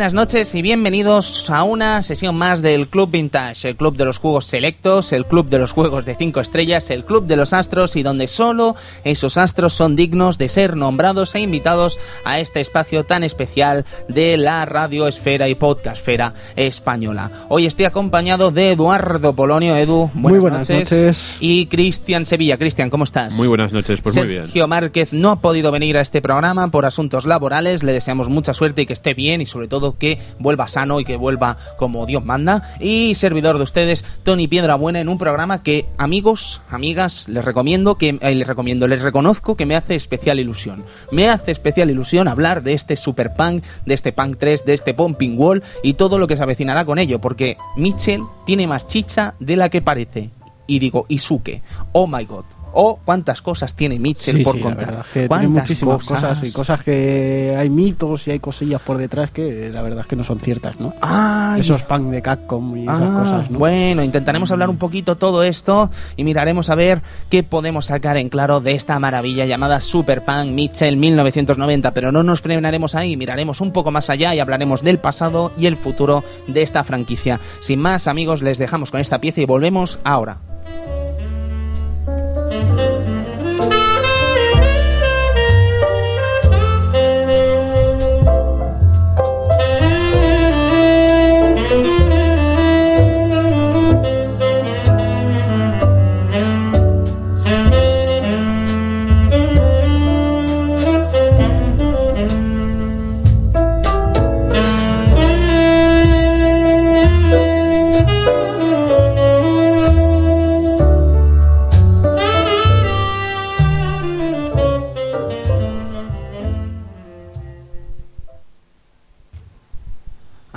Buenas 0.00 0.14
noches 0.14 0.54
y 0.54 0.62
bienvenidos 0.62 1.50
a 1.50 1.62
una 1.62 2.02
sesión 2.02 2.34
más 2.34 2.62
del 2.62 2.88
Club 2.88 3.10
Vintage, 3.10 3.68
el 3.68 3.76
club 3.76 3.96
de 3.96 4.06
los 4.06 4.16
juegos 4.16 4.46
selectos, 4.46 5.12
el 5.12 5.26
club 5.26 5.50
de 5.50 5.58
los 5.58 5.72
juegos 5.72 6.06
de 6.06 6.14
5 6.14 6.40
estrellas, 6.40 6.88
el 6.88 7.04
club 7.04 7.26
de 7.26 7.36
los 7.36 7.52
astros 7.52 7.96
y 7.96 8.02
donde 8.02 8.26
solo 8.26 8.76
esos 9.04 9.36
astros 9.36 9.74
son 9.74 9.96
dignos 9.96 10.38
de 10.38 10.48
ser 10.48 10.74
nombrados 10.74 11.34
e 11.34 11.40
invitados 11.40 11.98
a 12.24 12.40
este 12.40 12.60
espacio 12.60 13.04
tan 13.04 13.24
especial 13.24 13.84
de 14.08 14.38
la 14.38 14.64
radioesfera 14.64 15.50
y 15.50 15.54
podcastfera 15.54 16.32
española. 16.56 17.30
Hoy 17.50 17.66
estoy 17.66 17.84
acompañado 17.84 18.50
de 18.52 18.70
Eduardo 18.70 19.34
Polonio. 19.34 19.76
Edu, 19.76 20.10
buenas, 20.14 20.14
Muy 20.14 20.38
buenas 20.38 20.70
noches. 20.70 21.36
Y 21.40 21.66
Cristian 21.66 22.24
Sevilla. 22.24 22.56
Cristian, 22.56 22.88
¿cómo 22.88 23.04
estás? 23.04 23.34
Muy 23.34 23.48
buenas 23.48 23.70
noches, 23.70 24.00
pues 24.00 24.16
muy 24.16 24.28
bien. 24.28 24.44
Sergio 24.44 24.66
Márquez 24.66 25.12
no 25.12 25.32
ha 25.32 25.40
podido 25.42 25.70
venir 25.70 25.98
a 25.98 26.00
este 26.00 26.22
programa 26.22 26.70
por 26.70 26.86
asuntos 26.86 27.26
laborales. 27.26 27.82
Le 27.82 27.92
deseamos 27.92 28.30
mucha 28.30 28.54
suerte 28.54 28.80
y 28.80 28.86
que 28.86 28.94
esté 28.94 29.12
bien 29.12 29.42
y 29.42 29.46
sobre 29.46 29.68
todo 29.68 29.89
que 29.98 30.18
vuelva 30.38 30.68
sano 30.68 31.00
y 31.00 31.04
que 31.04 31.16
vuelva 31.16 31.56
como 31.76 32.06
Dios 32.06 32.24
manda. 32.24 32.74
Y 32.80 33.14
servidor 33.14 33.56
de 33.58 33.64
ustedes, 33.64 34.04
Tony 34.22 34.48
Piedra 34.48 34.74
Buena, 34.74 35.00
en 35.00 35.08
un 35.08 35.18
programa 35.18 35.62
que, 35.62 35.86
amigos, 35.98 36.60
amigas, 36.70 37.28
les 37.28 37.44
recomiendo, 37.44 37.96
que 37.96 38.18
eh, 38.20 38.34
les 38.34 38.46
recomiendo, 38.46 38.88
les 38.88 39.02
reconozco 39.02 39.56
que 39.56 39.66
me 39.66 39.76
hace 39.76 39.94
especial 39.94 40.40
ilusión. 40.40 40.84
Me 41.10 41.28
hace 41.28 41.52
especial 41.52 41.90
ilusión 41.90 42.28
hablar 42.28 42.62
de 42.62 42.72
este 42.72 42.96
Super 42.96 43.34
Punk, 43.34 43.64
de 43.86 43.94
este 43.94 44.12
Punk 44.12 44.36
3, 44.38 44.64
de 44.64 44.74
este 44.74 44.94
Pumping 44.94 45.38
Wall 45.38 45.62
y 45.82 45.94
todo 45.94 46.18
lo 46.18 46.26
que 46.26 46.36
se 46.36 46.42
avecinará 46.42 46.84
con 46.84 46.98
ello, 46.98 47.20
porque 47.20 47.56
Mitchell 47.76 48.22
tiene 48.46 48.66
más 48.66 48.86
chicha 48.86 49.34
de 49.40 49.56
la 49.56 49.68
que 49.68 49.82
parece. 49.82 50.30
Y 50.66 50.78
digo, 50.78 51.06
Isuke, 51.08 51.62
oh 51.92 52.06
my 52.06 52.24
god. 52.24 52.44
Oh, 52.72 52.98
cuántas 53.04 53.42
cosas 53.42 53.74
tiene 53.74 53.98
Mitchell 53.98 54.36
Sí, 54.38 54.44
por 54.44 54.54
sí, 54.54 54.60
la 54.60 54.64
contar. 54.64 54.86
verdad 54.86 55.00
es 55.06 55.06
que 55.06 55.12
tiene 55.12 55.28
¿Cuántas 55.28 55.50
muchísimas 55.50 56.04
cosas? 56.04 56.48
y 56.48 56.52
cosas 56.52 56.82
que 56.82 57.54
hay 57.58 57.70
mitos 57.70 58.26
y 58.28 58.30
hay 58.32 58.38
cosillas 58.40 58.80
por 58.80 58.96
detrás 58.98 59.30
que 59.30 59.70
la 59.72 59.82
verdad 59.82 60.00
es 60.00 60.06
que 60.06 60.16
no 60.16 60.24
son 60.24 60.40
ciertas, 60.40 60.78
¿no? 60.80 60.94
Ay, 61.00 61.60
Esos 61.60 61.82
punk 61.82 62.10
de 62.10 62.22
Capcom 62.22 62.76
y 62.76 62.84
esas 62.84 63.00
Ah, 63.02 63.18
cosas, 63.22 63.50
¿no? 63.50 63.58
Bueno, 63.58 64.02
intentaremos 64.02 64.50
hablar 64.52 64.70
un 64.70 64.76
poquito 64.78 65.16
todo 65.16 65.42
esto 65.42 65.90
y 66.16 66.24
miraremos 66.24 66.70
a 66.70 66.74
ver 66.74 67.02
qué 67.28 67.42
podemos 67.42 67.86
sacar 67.86 68.16
en 68.16 68.28
claro 68.28 68.60
de 68.60 68.72
esta 68.74 68.98
maravilla 68.98 69.46
llamada 69.46 69.80
Super 69.80 70.24
Punk 70.24 70.46
Mitchell 70.52 70.96
1990, 70.96 71.92
pero 71.94 72.12
no 72.12 72.22
nos 72.22 72.40
frenaremos 72.40 72.94
ahí, 72.94 73.16
miraremos 73.16 73.60
un 73.60 73.72
poco 73.72 73.90
más 73.90 74.10
allá 74.10 74.34
y 74.34 74.40
hablaremos 74.40 74.82
del 74.82 74.98
pasado 74.98 75.52
y 75.58 75.66
el 75.66 75.76
futuro 75.76 76.22
de 76.46 76.62
esta 76.62 76.84
franquicia. 76.84 77.40
Sin 77.60 77.80
más, 77.80 78.06
amigos, 78.06 78.42
les 78.42 78.58
dejamos 78.58 78.90
con 78.90 79.00
esta 79.00 79.20
pieza 79.20 79.40
y 79.40 79.46
volvemos 79.46 79.98
ahora. 80.04 80.38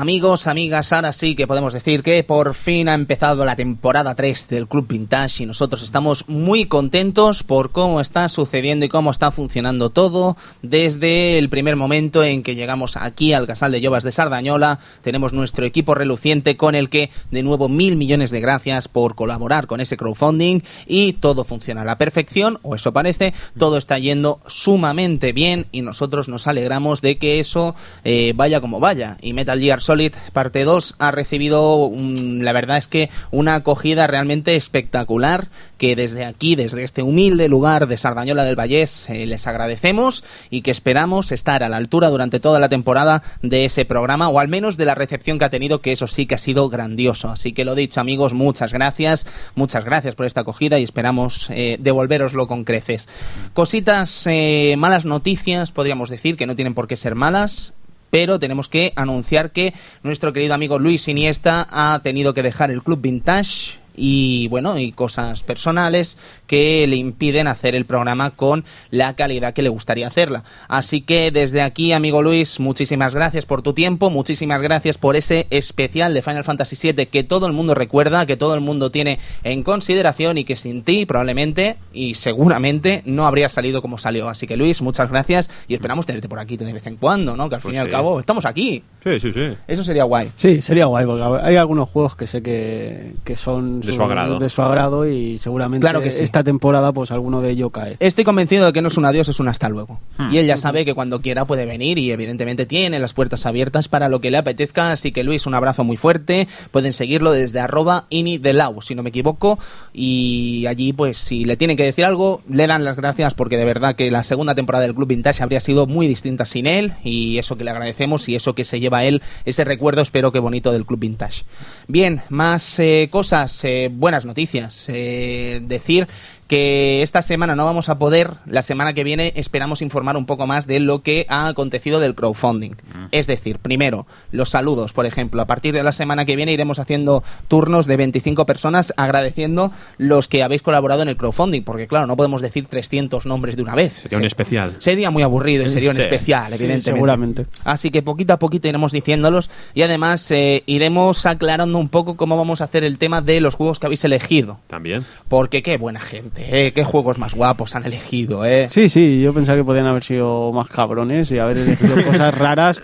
Amigos, 0.03 0.47
amigas, 0.47 0.91
ahora 0.91 1.13
sí 1.13 1.33
que 1.33 1.47
podemos 1.47 1.71
decir 1.71 2.03
que 2.03 2.25
por 2.25 2.55
fin 2.55 2.89
ha 2.89 2.93
empezado 2.93 3.45
la 3.45 3.55
temporada 3.55 4.15
3 4.15 4.49
del 4.49 4.67
Club 4.67 4.85
Vintage 4.89 5.43
y 5.43 5.45
nosotros 5.45 5.81
estamos 5.81 6.27
muy 6.27 6.65
contentos 6.65 7.41
por 7.43 7.71
cómo 7.71 8.01
está 8.01 8.27
sucediendo 8.27 8.83
y 8.83 8.89
cómo 8.89 9.11
está 9.11 9.31
funcionando 9.31 9.91
todo 9.91 10.35
desde 10.61 11.37
el 11.39 11.47
primer 11.47 11.77
momento 11.77 12.21
en 12.21 12.43
que 12.43 12.55
llegamos 12.55 12.97
aquí 12.97 13.31
al 13.31 13.47
Casal 13.47 13.71
de 13.71 13.79
Llovas 13.79 14.03
de 14.03 14.11
Sardañola. 14.11 14.77
Tenemos 15.03 15.31
nuestro 15.31 15.65
equipo 15.65 15.95
reluciente 15.95 16.57
con 16.57 16.75
el 16.75 16.89
que 16.89 17.09
de 17.31 17.41
nuevo 17.41 17.69
mil 17.69 17.95
millones 17.95 18.29
de 18.29 18.41
gracias 18.41 18.89
por 18.89 19.15
colaborar 19.15 19.67
con 19.67 19.79
ese 19.79 19.95
crowdfunding 19.95 20.63
y 20.85 21.13
todo 21.13 21.45
funciona 21.45 21.83
a 21.83 21.85
la 21.85 21.97
perfección, 21.97 22.59
o 22.61 22.75
eso 22.75 22.91
parece, 22.91 23.33
todo 23.57 23.77
está 23.77 23.97
yendo 23.99 24.41
sumamente 24.47 25.31
bien 25.31 25.67
y 25.71 25.81
nosotros 25.81 26.27
nos 26.27 26.47
alegramos 26.47 26.99
de 26.99 27.17
que 27.17 27.39
eso 27.39 27.73
eh, 28.03 28.33
vaya 28.35 28.59
como 28.59 28.81
vaya. 28.81 29.17
Y 29.21 29.31
Metal 29.31 29.61
Gear 29.61 29.79
Solid 29.79 29.92
parte 30.33 30.63
2 30.63 30.95
ha 30.99 31.11
recibido, 31.11 31.91
la 31.95 32.51
verdad 32.51 32.77
es 32.77 32.87
que 32.87 33.09
una 33.31 33.55
acogida 33.55 34.07
realmente 34.07 34.55
espectacular 34.55 35.47
que 35.77 35.95
desde 35.95 36.25
aquí, 36.25 36.55
desde 36.55 36.83
este 36.83 37.03
humilde 37.03 37.47
lugar 37.47 37.87
de 37.87 37.97
Sardañola 37.97 38.43
del 38.43 38.55
Vallés, 38.55 39.09
eh, 39.09 39.25
les 39.25 39.47
agradecemos 39.47 40.23
y 40.49 40.61
que 40.61 40.71
esperamos 40.71 41.31
estar 41.31 41.63
a 41.63 41.69
la 41.69 41.77
altura 41.77 42.09
durante 42.09 42.39
toda 42.39 42.59
la 42.59 42.69
temporada 42.69 43.23
de 43.41 43.65
ese 43.65 43.85
programa 43.85 44.29
o 44.29 44.39
al 44.39 44.47
menos 44.47 44.77
de 44.77 44.85
la 44.85 44.95
recepción 44.95 45.39
que 45.39 45.45
ha 45.45 45.49
tenido, 45.49 45.81
que 45.81 45.91
eso 45.91 46.07
sí 46.07 46.25
que 46.25 46.35
ha 46.35 46.39
sido 46.39 46.69
grandioso. 46.69 47.29
Así 47.29 47.53
que 47.53 47.65
lo 47.65 47.75
dicho 47.75 47.99
amigos, 47.99 48.33
muchas 48.33 48.73
gracias, 48.73 49.27
muchas 49.55 49.85
gracias 49.85 50.15
por 50.15 50.25
esta 50.25 50.41
acogida 50.41 50.79
y 50.79 50.83
esperamos 50.83 51.49
eh, 51.49 51.77
devolveroslo 51.79 52.47
con 52.47 52.63
creces. 52.63 53.07
Cositas, 53.53 54.27
eh, 54.27 54.75
malas 54.77 55.05
noticias, 55.05 55.71
podríamos 55.71 56.09
decir, 56.09 56.37
que 56.37 56.45
no 56.45 56.55
tienen 56.55 56.73
por 56.73 56.87
qué 56.87 56.95
ser 56.95 57.15
malas 57.15 57.73
pero 58.13 58.38
tenemos 58.38 58.69
que 58.69 58.94
anunciar 58.96 59.50
que 59.50 59.74
nuestro 60.03 60.34
querido 60.34 60.53
amigo 60.53 60.78
Luis 60.78 61.07
Iniesta 61.07 61.68
ha 61.72 62.00
tenido 62.03 62.35
que 62.35 62.44
dejar 62.44 62.69
el 62.69 62.84
club 62.84 63.01
vintage 63.01 63.79
y 63.96 64.47
bueno, 64.50 64.78
y 64.78 64.91
cosas 64.91 65.41
personales 65.41 66.19
que 66.53 66.85
le 66.87 66.97
impiden 66.97 67.47
hacer 67.47 67.73
el 67.73 67.85
programa 67.85 68.29
con 68.29 68.63
la 68.91 69.15
calidad 69.15 69.55
que 69.55 69.63
le 69.63 69.69
gustaría 69.69 70.05
hacerla. 70.05 70.43
Así 70.67 71.01
que 71.01 71.31
desde 71.31 71.63
aquí, 71.63 71.93
amigo 71.93 72.21
Luis, 72.21 72.59
muchísimas 72.59 73.15
gracias 73.15 73.47
por 73.47 73.63
tu 73.63 73.73
tiempo, 73.73 74.11
muchísimas 74.11 74.61
gracias 74.61 74.99
por 74.99 75.15
ese 75.15 75.47
especial 75.49 76.13
de 76.13 76.21
Final 76.21 76.43
Fantasy 76.43 76.75
VII 76.93 77.07
que 77.07 77.23
todo 77.23 77.47
el 77.47 77.53
mundo 77.53 77.73
recuerda, 77.73 78.27
que 78.27 78.37
todo 78.37 78.53
el 78.53 78.61
mundo 78.61 78.91
tiene 78.91 79.17
en 79.43 79.63
consideración 79.63 80.37
y 80.37 80.43
que 80.43 80.55
sin 80.55 80.83
ti 80.83 81.07
probablemente 81.07 81.77
y 81.91 82.13
seguramente 82.13 83.01
no 83.05 83.25
habría 83.25 83.49
salido 83.49 83.81
como 83.81 83.97
salió. 83.97 84.29
Así 84.29 84.45
que 84.45 84.55
Luis, 84.55 84.83
muchas 84.83 85.09
gracias 85.09 85.49
y 85.67 85.73
esperamos 85.73 86.05
tenerte 86.05 86.29
por 86.29 86.37
aquí 86.37 86.55
de 86.55 86.71
vez 86.71 86.85
en 86.85 86.97
cuando, 86.97 87.35
¿no? 87.35 87.49
Que 87.49 87.55
al 87.55 87.61
Pues 87.61 87.71
fin 87.71 87.75
y 87.75 87.77
al 87.79 87.87
sí. 87.87 87.91
cabo 87.91 88.19
estamos 88.19 88.45
aquí. 88.45 88.83
Sí, 89.03 89.19
sí, 89.19 89.33
sí. 89.33 89.53
Eso 89.67 89.83
sería 89.83 90.03
guay. 90.03 90.29
Sí, 90.35 90.61
sería 90.61 90.85
guay, 90.85 91.05
porque 91.07 91.23
hay 91.41 91.55
algunos 91.55 91.89
juegos 91.89 92.15
que 92.15 92.27
sé 92.27 92.43
que, 92.43 93.13
que 93.23 93.35
son 93.35 93.81
De 93.81 93.91
su 93.91 94.03
agrado. 94.03 94.37
de 94.37 94.49
su 94.49 94.61
agrado 94.61 95.09
y 95.09 95.37
seguramente 95.39 95.81
Claro 95.83 96.01
que 96.01 96.11
sí. 96.11 96.23
esta 96.23 96.42
temporada 96.43 96.91
pues 96.91 97.11
alguno 97.11 97.41
de 97.41 97.51
ellos 97.51 97.71
cae. 97.71 97.97
Estoy 97.99 98.23
convencido 98.23 98.65
de 98.65 98.73
que 98.73 98.81
no 98.81 98.87
es 98.87 98.97
un 98.97 99.05
adiós, 99.05 99.29
es 99.29 99.39
un 99.39 99.47
hasta 99.47 99.69
luego. 99.69 100.00
Hmm. 100.18 100.33
Y 100.33 100.38
él 100.38 100.45
ya 100.45 100.57
sabe 100.57 100.85
que 100.85 100.94
cuando 100.94 101.21
quiera 101.21 101.45
puede 101.45 101.65
venir 101.65 101.97
y 101.97 102.12
evidentemente 102.12 102.65
tiene 102.65 103.00
las 103.00 103.13
puertas 103.13 103.45
abiertas 103.45 103.88
para 103.88 104.09
lo 104.09 104.21
que 104.21 104.31
le 104.31 104.38
apetezca. 104.38 104.91
Así 104.91 105.12
que 105.12 105.23
Luis, 105.23 105.45
un 105.45 105.53
abrazo 105.53 105.83
muy 105.83 105.97
fuerte. 105.97 106.47
Pueden 106.71 106.94
seguirlo 106.94 107.31
desde 107.31 107.59
arroba 107.59 108.06
inidelau, 108.09 108.81
si 108.81 108.95
no 108.95 109.03
me 109.03 109.09
equivoco. 109.09 109.59
Y 109.94 110.65
allí, 110.68 110.94
pues, 110.94 111.18
si 111.18 111.45
le 111.45 111.57
tienen 111.57 111.77
que 111.77 111.83
decir 111.83 112.06
algo, 112.06 112.41
le 112.50 112.68
dan 112.68 112.83
las 112.83 112.97
gracias 112.97 113.33
porque 113.33 113.57
de 113.57 113.65
verdad 113.65 113.95
que 113.95 114.12
la 114.12 114.23
segunda 114.23 114.56
temporada 114.56 114.83
del 114.83 114.95
Club 114.95 115.07
Vintage 115.07 115.44
habría 115.44 115.59
sido 115.59 115.88
muy 115.88 116.07
distinta 116.07 116.45
sin 116.45 116.68
él. 116.68 116.94
Y 117.03 117.38
eso 117.38 117.57
que 117.57 117.63
le 117.63 117.71
agradecemos 117.71 118.27
y 118.29 118.35
eso 118.35 118.56
que 118.56 118.63
se 118.63 118.79
lleva 118.79 119.00
a 119.00 119.06
él, 119.06 119.21
ese 119.45 119.63
recuerdo, 119.63 120.01
espero 120.01 120.31
que 120.31 120.39
bonito 120.39 120.71
del 120.71 120.85
Club 120.85 121.00
Vintage. 121.00 121.44
Bien, 121.88 122.21
más 122.29 122.79
eh, 122.79 123.09
cosas, 123.12 123.63
eh, 123.63 123.89
buenas 123.91 124.25
noticias. 124.25 124.88
Eh, 124.89 125.62
decir 125.63 126.07
que 126.53 127.01
esta 127.01 127.23
semana 127.23 127.55
no 127.55 127.65
vamos 127.65 127.89
a 127.89 127.97
poder, 127.97 128.35
la 128.45 128.61
semana 128.61 128.94
que 128.94 129.03
viene 129.03 129.33
esperamos 129.35 129.81
informar 129.81 130.15
un 130.17 130.27
poco 130.27 130.45
más 130.45 130.67
de 130.67 130.79
lo 130.79 131.01
que 131.01 131.25
ha 131.27 131.47
acontecido 131.47 132.00
del 132.00 132.13
crowdfunding. 132.13 132.73
Es 133.09 133.25
decir, 133.25 133.57
primero, 133.57 134.05
los 134.29 134.50
saludos, 134.50 134.94
por 134.94 135.07
ejemplo. 135.07 135.41
A 135.41 135.47
partir 135.47 135.73
de 135.73 135.81
la 135.81 135.91
semana 135.91 136.25
que 136.25 136.35
viene 136.35 136.53
iremos 136.53 136.77
haciendo 136.77 137.23
turnos 137.47 137.88
de 137.88 137.97
25 137.97 138.45
personas 138.45 138.94
agradeciendo 138.97 139.71
los 139.97 140.27
que 140.27 140.44
habéis 140.44 140.61
colaborado 140.61 141.01
en 141.01 141.09
el 141.09 141.17
crowdfunding, 141.17 141.63
porque 141.63 141.88
claro, 141.88 142.05
no 142.05 142.15
podemos 142.17 142.39
decir 142.44 142.67
300 142.67 143.25
nombres 143.25 143.56
de 143.57 143.63
una 143.63 143.73
vez. 143.73 143.94
Sería 143.94 144.19
un 144.19 144.25
especial. 144.25 144.75
Sería 144.77 145.09
muy 145.09 145.23
aburrido 145.23 145.65
y 145.65 145.69
sería 145.69 145.89
un 145.89 145.95
Sí. 145.95 146.01
especial, 146.03 146.49
Sí, 146.49 146.56
evidentemente. 146.63 146.91
seguramente. 146.91 147.45
Así 147.63 147.89
que 147.89 148.03
poquito 148.03 148.31
a 148.33 148.38
poquito 148.38 148.67
iremos 148.67 148.91
diciéndolos 148.91 149.49
y 149.73 149.81
además 149.81 150.29
eh, 150.29 150.61
iremos 150.67 151.25
aclarando 151.25 151.79
un 151.79 151.89
poco 151.89 152.15
cómo 152.15 152.38
vamos 152.38 152.61
a 152.61 152.65
hacer 152.65 152.83
el 152.83 152.99
tema 152.99 153.21
de 153.21 153.41
los 153.41 153.56
juegos 153.56 153.79
que 153.79 153.88
habéis 153.88 154.06
elegido. 154.06 154.59
También. 154.67 155.03
Porque 155.27 155.63
qué 155.63 155.77
buena 155.77 155.99
gente 155.99 156.43
eh, 156.50 156.72
qué 156.74 156.84
juegos 156.84 157.18
más 157.18 157.34
guapos 157.34 157.75
han 157.75 157.86
elegido, 157.86 158.45
¿eh? 158.45 158.68
Sí, 158.69 158.90
sí, 158.90 159.22
yo 159.22 159.34
pensaba 159.34 159.57
que 159.57 159.63
podían 159.63 159.86
haber 159.88 160.04
sido 160.04 160.51
más 160.51 160.68
cabrones 160.68 161.31
y 161.31 161.40
haber 161.40 161.57
elegido 161.57 161.95
cosas 162.06 162.38
raras, 162.38 162.81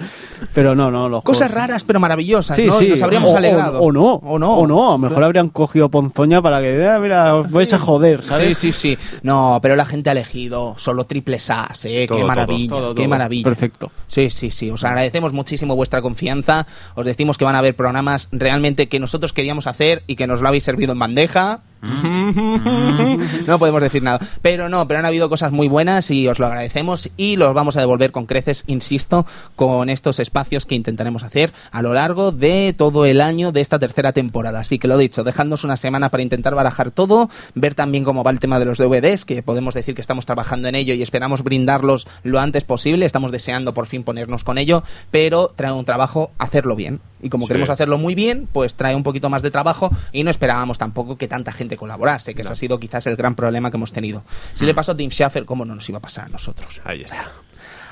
pero 0.53 0.75
no, 0.75 0.89
no. 0.91 1.09
Los 1.09 1.23
Cosas 1.23 1.49
juegos- 1.49 1.55
raras 1.55 1.83
pero 1.83 1.99
maravillosas, 1.99 2.55
Sí, 2.55 2.65
¿no? 2.67 2.73
sí. 2.79 2.87
Nos 2.89 3.01
habríamos 3.01 3.33
o, 3.33 3.37
alegrado. 3.37 3.79
O, 3.79 3.85
o 3.87 3.91
no. 3.91 4.13
O 4.15 4.39
no. 4.39 4.53
O 4.55 4.67
no. 4.67 4.89
A 4.89 4.91
lo 4.93 4.97
mejor 4.97 5.23
habrían 5.23 5.49
cogido 5.49 5.89
Ponzoña 5.89 6.41
para 6.41 6.61
que, 6.61 6.87
ah, 6.87 6.99
mira, 6.99 7.35
os 7.35 7.49
vais 7.51 7.71
a 7.73 7.79
joder, 7.79 8.23
¿sabes? 8.23 8.57
Sí, 8.57 8.71
sí, 8.71 8.97
sí. 8.97 9.19
No, 9.23 9.59
pero 9.61 9.75
la 9.75 9.85
gente 9.85 10.09
ha 10.09 10.13
elegido 10.13 10.75
solo 10.77 11.05
triples 11.05 11.49
As, 11.49 11.85
¿eh? 11.85 12.05
Todo, 12.07 12.17
qué 12.17 12.21
todo, 12.21 12.27
maravilla, 12.27 12.69
todo, 12.69 12.95
qué 12.95 13.07
maravilla. 13.07 13.43
Perfecto. 13.43 13.91
Sí, 14.07 14.29
sí, 14.29 14.51
sí. 14.51 14.69
Os 14.69 14.83
agradecemos 14.83 15.33
muchísimo 15.33 15.75
vuestra 15.75 16.01
confianza. 16.01 16.65
Os 16.95 17.05
decimos 17.05 17.37
que 17.37 17.45
van 17.45 17.55
a 17.55 17.59
haber 17.59 17.75
programas 17.75 18.29
realmente 18.31 18.87
que 18.87 18.99
nosotros 18.99 19.33
queríamos 19.33 19.67
hacer 19.67 20.03
y 20.07 20.15
que 20.15 20.27
nos 20.27 20.41
lo 20.41 20.47
habéis 20.47 20.63
servido 20.63 20.93
en 20.93 20.99
bandeja. 20.99 21.61
No 21.81 23.59
podemos 23.59 23.81
decir 23.81 24.03
nada. 24.03 24.19
Pero 24.41 24.69
no, 24.69 24.87
pero 24.87 24.99
han 24.99 25.05
habido 25.05 25.29
cosas 25.29 25.51
muy 25.51 25.67
buenas 25.67 26.11
y 26.11 26.27
os 26.27 26.39
lo 26.39 26.45
agradecemos 26.47 27.09
y 27.17 27.35
los 27.37 27.53
vamos 27.53 27.77
a 27.77 27.79
devolver 27.79 28.11
con 28.11 28.25
creces, 28.25 28.63
insisto, 28.67 29.25
con 29.55 29.89
estos 29.89 30.19
espacios 30.19 30.65
que 30.65 30.75
intentaremos 30.75 31.23
hacer 31.23 31.53
a 31.71 31.81
lo 31.81 31.93
largo 31.93 32.31
de 32.31 32.73
todo 32.77 33.05
el 33.05 33.21
año 33.21 33.51
de 33.51 33.61
esta 33.61 33.79
tercera 33.79 34.13
temporada. 34.13 34.59
Así 34.59 34.79
que 34.79 34.87
lo 34.87 34.97
dicho, 34.97 35.23
dejadnos 35.23 35.63
una 35.63 35.77
semana 35.77 36.09
para 36.09 36.23
intentar 36.23 36.55
barajar 36.55 36.91
todo, 36.91 37.29
ver 37.55 37.75
también 37.75 38.03
cómo 38.03 38.23
va 38.23 38.31
el 38.31 38.39
tema 38.39 38.59
de 38.59 38.65
los 38.65 38.77
DVDs, 38.77 39.25
que 39.25 39.41
podemos 39.43 39.73
decir 39.73 39.95
que 39.95 40.01
estamos 40.01 40.25
trabajando 40.25 40.67
en 40.67 40.75
ello 40.75 40.93
y 40.93 41.01
esperamos 41.01 41.43
brindarlos 41.43 42.07
lo 42.23 42.39
antes 42.39 42.63
posible. 42.63 43.05
Estamos 43.05 43.31
deseando 43.31 43.73
por 43.73 43.87
fin 43.87 44.03
ponernos 44.03 44.43
con 44.43 44.57
ello, 44.57 44.83
pero 45.11 45.51
trae 45.55 45.71
un 45.71 45.85
trabajo 45.85 46.31
hacerlo 46.37 46.75
bien. 46.75 46.99
Y 47.21 47.29
como 47.29 47.45
Sí. 47.45 47.49
queremos 47.49 47.69
hacerlo 47.69 47.97
muy 47.97 48.15
bien, 48.15 48.47
pues 48.51 48.75
trae 48.75 48.95
un 48.95 49.03
poquito 49.03 49.29
más 49.29 49.41
de 49.41 49.51
trabajo 49.51 49.89
y 50.13 50.23
no 50.23 50.29
esperábamos 50.31 50.77
tampoco 50.77 51.17
que 51.17 51.27
tanta 51.27 51.51
gente 51.51 51.68
colaborase, 51.77 52.33
que 52.35 52.41
ese 52.41 52.51
ha 52.51 52.55
sido 52.55 52.79
quizás 52.79 53.07
el 53.07 53.15
gran 53.15 53.35
problema 53.35 53.71
que 53.71 53.77
hemos 53.77 53.91
tenido. 53.93 54.23
Si 54.53 54.65
le 54.65 54.73
pasó 54.73 54.93
a 54.93 54.97
Tim 54.97 55.09
Schafer, 55.09 55.45
¿cómo 55.45 55.65
no 55.65 55.75
nos 55.75 55.87
iba 55.89 55.97
a 55.97 56.01
pasar 56.01 56.25
a 56.25 56.29
nosotros? 56.29 56.81
Ahí 56.83 57.01
está. 57.01 57.31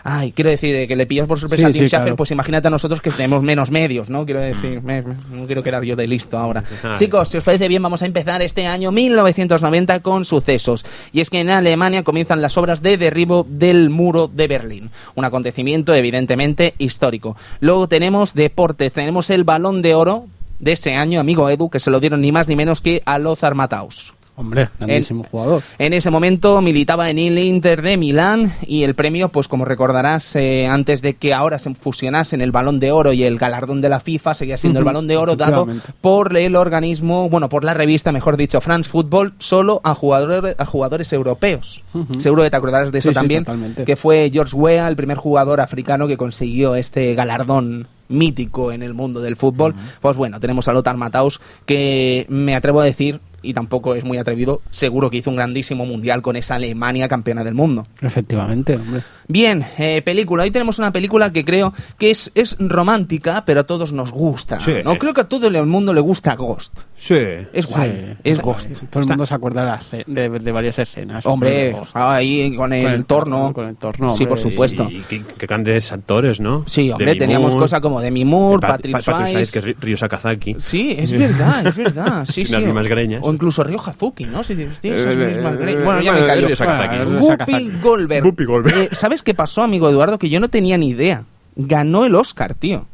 Ay, 0.10 0.32
quiero 0.32 0.50
decir, 0.50 0.74
eh, 0.74 0.88
que 0.88 0.96
le 0.96 1.06
pillas 1.06 1.28
por 1.28 1.38
sorpresa 1.38 1.68
Sí, 1.68 1.70
a 1.70 1.74
Tim 1.74 1.82
sí, 1.82 1.88
Schafer, 1.88 2.04
claro. 2.06 2.16
pues 2.16 2.32
imagínate 2.32 2.68
a 2.68 2.72
nosotros 2.72 3.02
que 3.02 3.12
tenemos 3.12 3.44
menos 3.44 3.72
medios, 3.72 4.10
¿no? 4.10 4.24
Quiero 4.26 4.40
decir, 4.40 4.82
me- 4.82 5.02
me- 5.02 5.16
no 5.32 5.46
quiero 5.48 5.64
quedar 5.64 5.84
yo 5.84 5.98
de 5.98 6.08
listo 6.08 6.38
ahora. 6.38 6.64
Ay. 6.84 6.92
Chicos, 6.98 7.28
si 7.28 7.38
os 7.38 7.44
parece 7.44 7.68
bien, 7.68 7.82
vamos 7.82 8.02
a 8.04 8.06
empezar 8.06 8.42
este 8.42 8.68
año 8.68 8.92
1990 8.94 10.00
con 10.02 10.24
sucesos. 10.24 10.86
Y 11.12 11.20
es 11.20 11.30
que 11.30 11.42
en 11.42 11.50
Alemania 11.50 12.04
comienzan 12.04 12.42
las 12.42 12.58
obras 12.58 12.82
de 12.82 12.98
derribo 12.98 13.46
del 13.50 13.90
muro 13.90 14.30
de 14.30 14.48
Berlín. 14.48 14.92
Un 15.16 15.26
acontecimiento 15.26 15.94
evidentemente 15.94 16.74
histórico. 16.78 17.36
Luego 17.60 17.90
tenemos 17.90 18.34
deportes, 18.34 18.94
tenemos 18.94 19.30
el 19.30 19.44
balón 19.44 19.82
de 19.82 19.94
oro 19.96 20.28
de 20.60 20.72
ese 20.72 20.96
año, 20.96 21.20
amigo 21.20 21.50
Edu, 21.50 21.70
que 21.70 21.80
se 21.80 21.92
lo 21.92 22.00
dieron 22.00 22.22
ni 22.22 22.32
más 22.32 22.48
ni 22.48 22.56
menos 22.56 22.82
que 22.82 23.02
a 23.06 23.18
Lothar 23.20 23.56
Matthaus. 23.56 24.14
Hombre, 24.40 24.70
grandísimo 24.80 25.24
jugador. 25.24 25.64
En 25.80 25.94
ese 25.94 26.12
momento 26.12 26.62
militaba 26.62 27.10
en 27.10 27.18
el 27.18 27.40
Inter 27.40 27.82
de 27.82 27.98
Milán 27.98 28.54
y 28.68 28.84
el 28.84 28.94
premio, 28.94 29.30
pues 29.30 29.48
como 29.48 29.66
recordarás, 29.66 30.36
eh, 30.36 30.68
antes 30.68 31.02
de 31.02 31.16
que 31.16 31.34
ahora 31.34 31.58
se 31.58 31.74
fusionasen 31.74 32.42
el 32.42 32.52
Balón 32.52 32.80
de 32.80 32.92
Oro 32.92 33.14
y 33.14 33.24
el 33.24 33.40
galardón 33.40 33.82
de 33.82 33.90
la 33.90 34.00
FIFA, 34.00 34.36
seguía 34.36 34.58
siendo 34.58 34.78
el 34.78 34.86
Balón 34.86 35.08
de 35.08 35.18
Oro 35.18 35.36
dado 35.36 35.68
por 36.02 36.38
el 36.38 36.56
organismo, 36.56 37.30
bueno, 37.32 37.50
por 37.50 37.64
la 37.64 37.74
revista, 37.74 38.12
mejor 38.12 38.38
dicho, 38.38 38.62
France 38.62 38.88
Football, 38.88 39.34
solo 39.40 39.82
a 39.84 39.96
jugadores, 39.96 40.54
a 40.60 40.66
jugadores 40.66 41.12
europeos. 41.14 41.82
Seguro 42.20 42.44
que 42.44 42.52
te 42.52 42.58
acordarás 42.58 42.92
de 42.92 43.00
eso 43.00 43.10
Sí, 43.10 43.16
también, 43.16 43.44
totalmente. 43.44 43.86
que 43.86 43.96
fue 43.96 44.30
George 44.32 44.56
Weah, 44.56 44.88
el 44.88 44.96
primer 44.96 45.18
jugador 45.18 45.62
africano 45.62 46.06
que 46.08 46.16
consiguió 46.16 46.76
este 46.76 47.16
galardón 47.16 47.88
mítico 48.10 48.72
en 48.72 48.84
el 48.84 48.94
mundo 48.94 49.22
del 49.22 49.36
fútbol. 49.36 49.76
Pues 50.02 50.18
bueno, 50.18 50.40
tenemos 50.40 50.68
a 50.68 50.74
Lothar 50.74 50.98
Matthaus, 50.98 51.40
que 51.66 52.26
me 52.30 52.56
atrevo 52.56 52.82
a 52.82 52.86
decir, 52.86 53.20
y 53.42 53.54
tampoco 53.54 53.96
es 53.96 54.04
muy 54.04 54.18
atrevido, 54.18 54.62
seguro 54.70 55.10
que 55.10 55.18
hizo 55.18 55.30
un 55.30 55.36
grandísimo 55.36 55.86
mundial 55.86 56.22
con 56.22 56.36
esa 56.36 56.56
Alemania 56.56 57.08
campeona 57.08 57.44
del 57.44 57.54
mundo. 57.54 57.86
Efectivamente, 58.02 58.76
hombre. 58.76 59.02
Bien, 59.30 59.64
eh, 59.78 60.02
película. 60.04 60.44
Hoy 60.44 60.52
tenemos 60.52 60.80
una 60.80 60.92
película 60.94 61.32
que 61.34 61.44
creo 61.44 61.74
que 61.98 62.12
es, 62.12 62.32
es 62.34 62.56
romántica, 62.60 63.44
pero 63.46 63.60
a 63.62 63.64
todos 63.66 63.92
nos 63.92 64.12
gusta. 64.12 64.60
Sí. 64.60 64.76
No 64.86 64.98
creo 64.98 65.14
que 65.14 65.22
a 65.22 65.24
todo 65.30 65.48
el 65.48 65.66
mundo 65.66 65.94
le 65.94 66.00
gusta 66.02 66.36
Ghost. 66.36 66.80
Sí. 66.96 67.18
Es 67.54 67.68
guay, 67.68 67.92
Sí. 67.92 67.98
es 68.24 68.34
Está- 68.34 68.42
Ghost. 68.44 68.70
Todo 68.90 69.02
el 69.04 69.08
mundo 69.10 69.26
se 69.26 69.34
acuerda 69.34 69.80
de, 69.92 70.04
de, 70.08 70.30
de 70.40 70.52
varias 70.52 70.80
escenas. 70.80 71.26
Hombre, 71.26 71.76
ahí 71.94 72.56
con 72.56 72.72
el, 72.74 72.84
Con 72.84 72.92
el 72.94 73.06
torno. 73.06 73.36
torno, 73.38 73.54
con 73.54 73.68
el 73.68 73.76
torno, 73.76 74.10
Sí, 74.12 74.26
por 74.26 74.38
hombre, 74.38 74.52
supuesto. 74.52 74.88
Y, 74.90 74.96
y 74.98 75.00
qué, 75.02 75.24
qué 75.38 75.46
grandes 75.46 75.92
actores, 75.92 76.40
¿no? 76.40 76.64
Sí, 76.66 76.90
hombre, 76.90 77.08
Demi 77.08 77.20
teníamos 77.20 77.56
cosas 77.56 77.82
como 77.82 78.00
Demi 78.02 78.24
Moore, 78.26 78.62
Pat- 78.62 78.72
Patrick 78.78 78.94
Pat- 78.94 79.06
Patrick 79.06 79.28
Swayze. 79.28 79.32
Swayze, 79.34 79.52
que 79.52 79.60
es 79.60 79.66
Ry- 79.66 79.78
Ryo 79.82 79.98
Sakazaki. 79.98 80.56
Sí, 80.60 80.96
es 80.98 81.12
verdad, 81.12 81.68
es 81.68 81.76
verdad. 81.76 82.26
Sí, 82.26 82.46
sí. 82.46 82.52
las 82.54 82.62
mismas 82.64 82.88
greñas. 82.88 83.22
O 83.28 83.34
incluso 83.34 83.64
Ryo 83.64 83.80
Hazuki, 83.86 84.24
¿no? 84.26 84.44
Si 84.44 84.56
tiene 84.56 84.96
esas 84.96 85.16
Eh, 85.16 85.18
mismas 85.34 85.54
eh, 85.56 85.58
greñas. 85.58 85.82
eh, 85.82 85.84
Bueno, 85.86 86.02
ya 86.02 86.12
me 86.14 86.56
Sakazaki. 86.56 86.96
Ah. 86.96 87.06
Whoopi 87.20 87.72
Goldberg. 87.82 88.26
Whoopi 88.26 88.46
Goldberg. 88.46 88.78
Eh, 88.78 88.90
¿Sabes 88.94 89.22
qué 89.22 89.34
pasó, 89.34 89.64
amigo 89.64 89.90
Eduardo? 89.90 90.18
Que 90.18 90.30
yo 90.30 90.40
no 90.40 90.48
tenía 90.50 90.78
ni 90.78 90.90
idea. 90.90 91.24
Ganó 91.56 92.06
el 92.06 92.16
Oscar, 92.16 92.54
tío. 92.54 92.86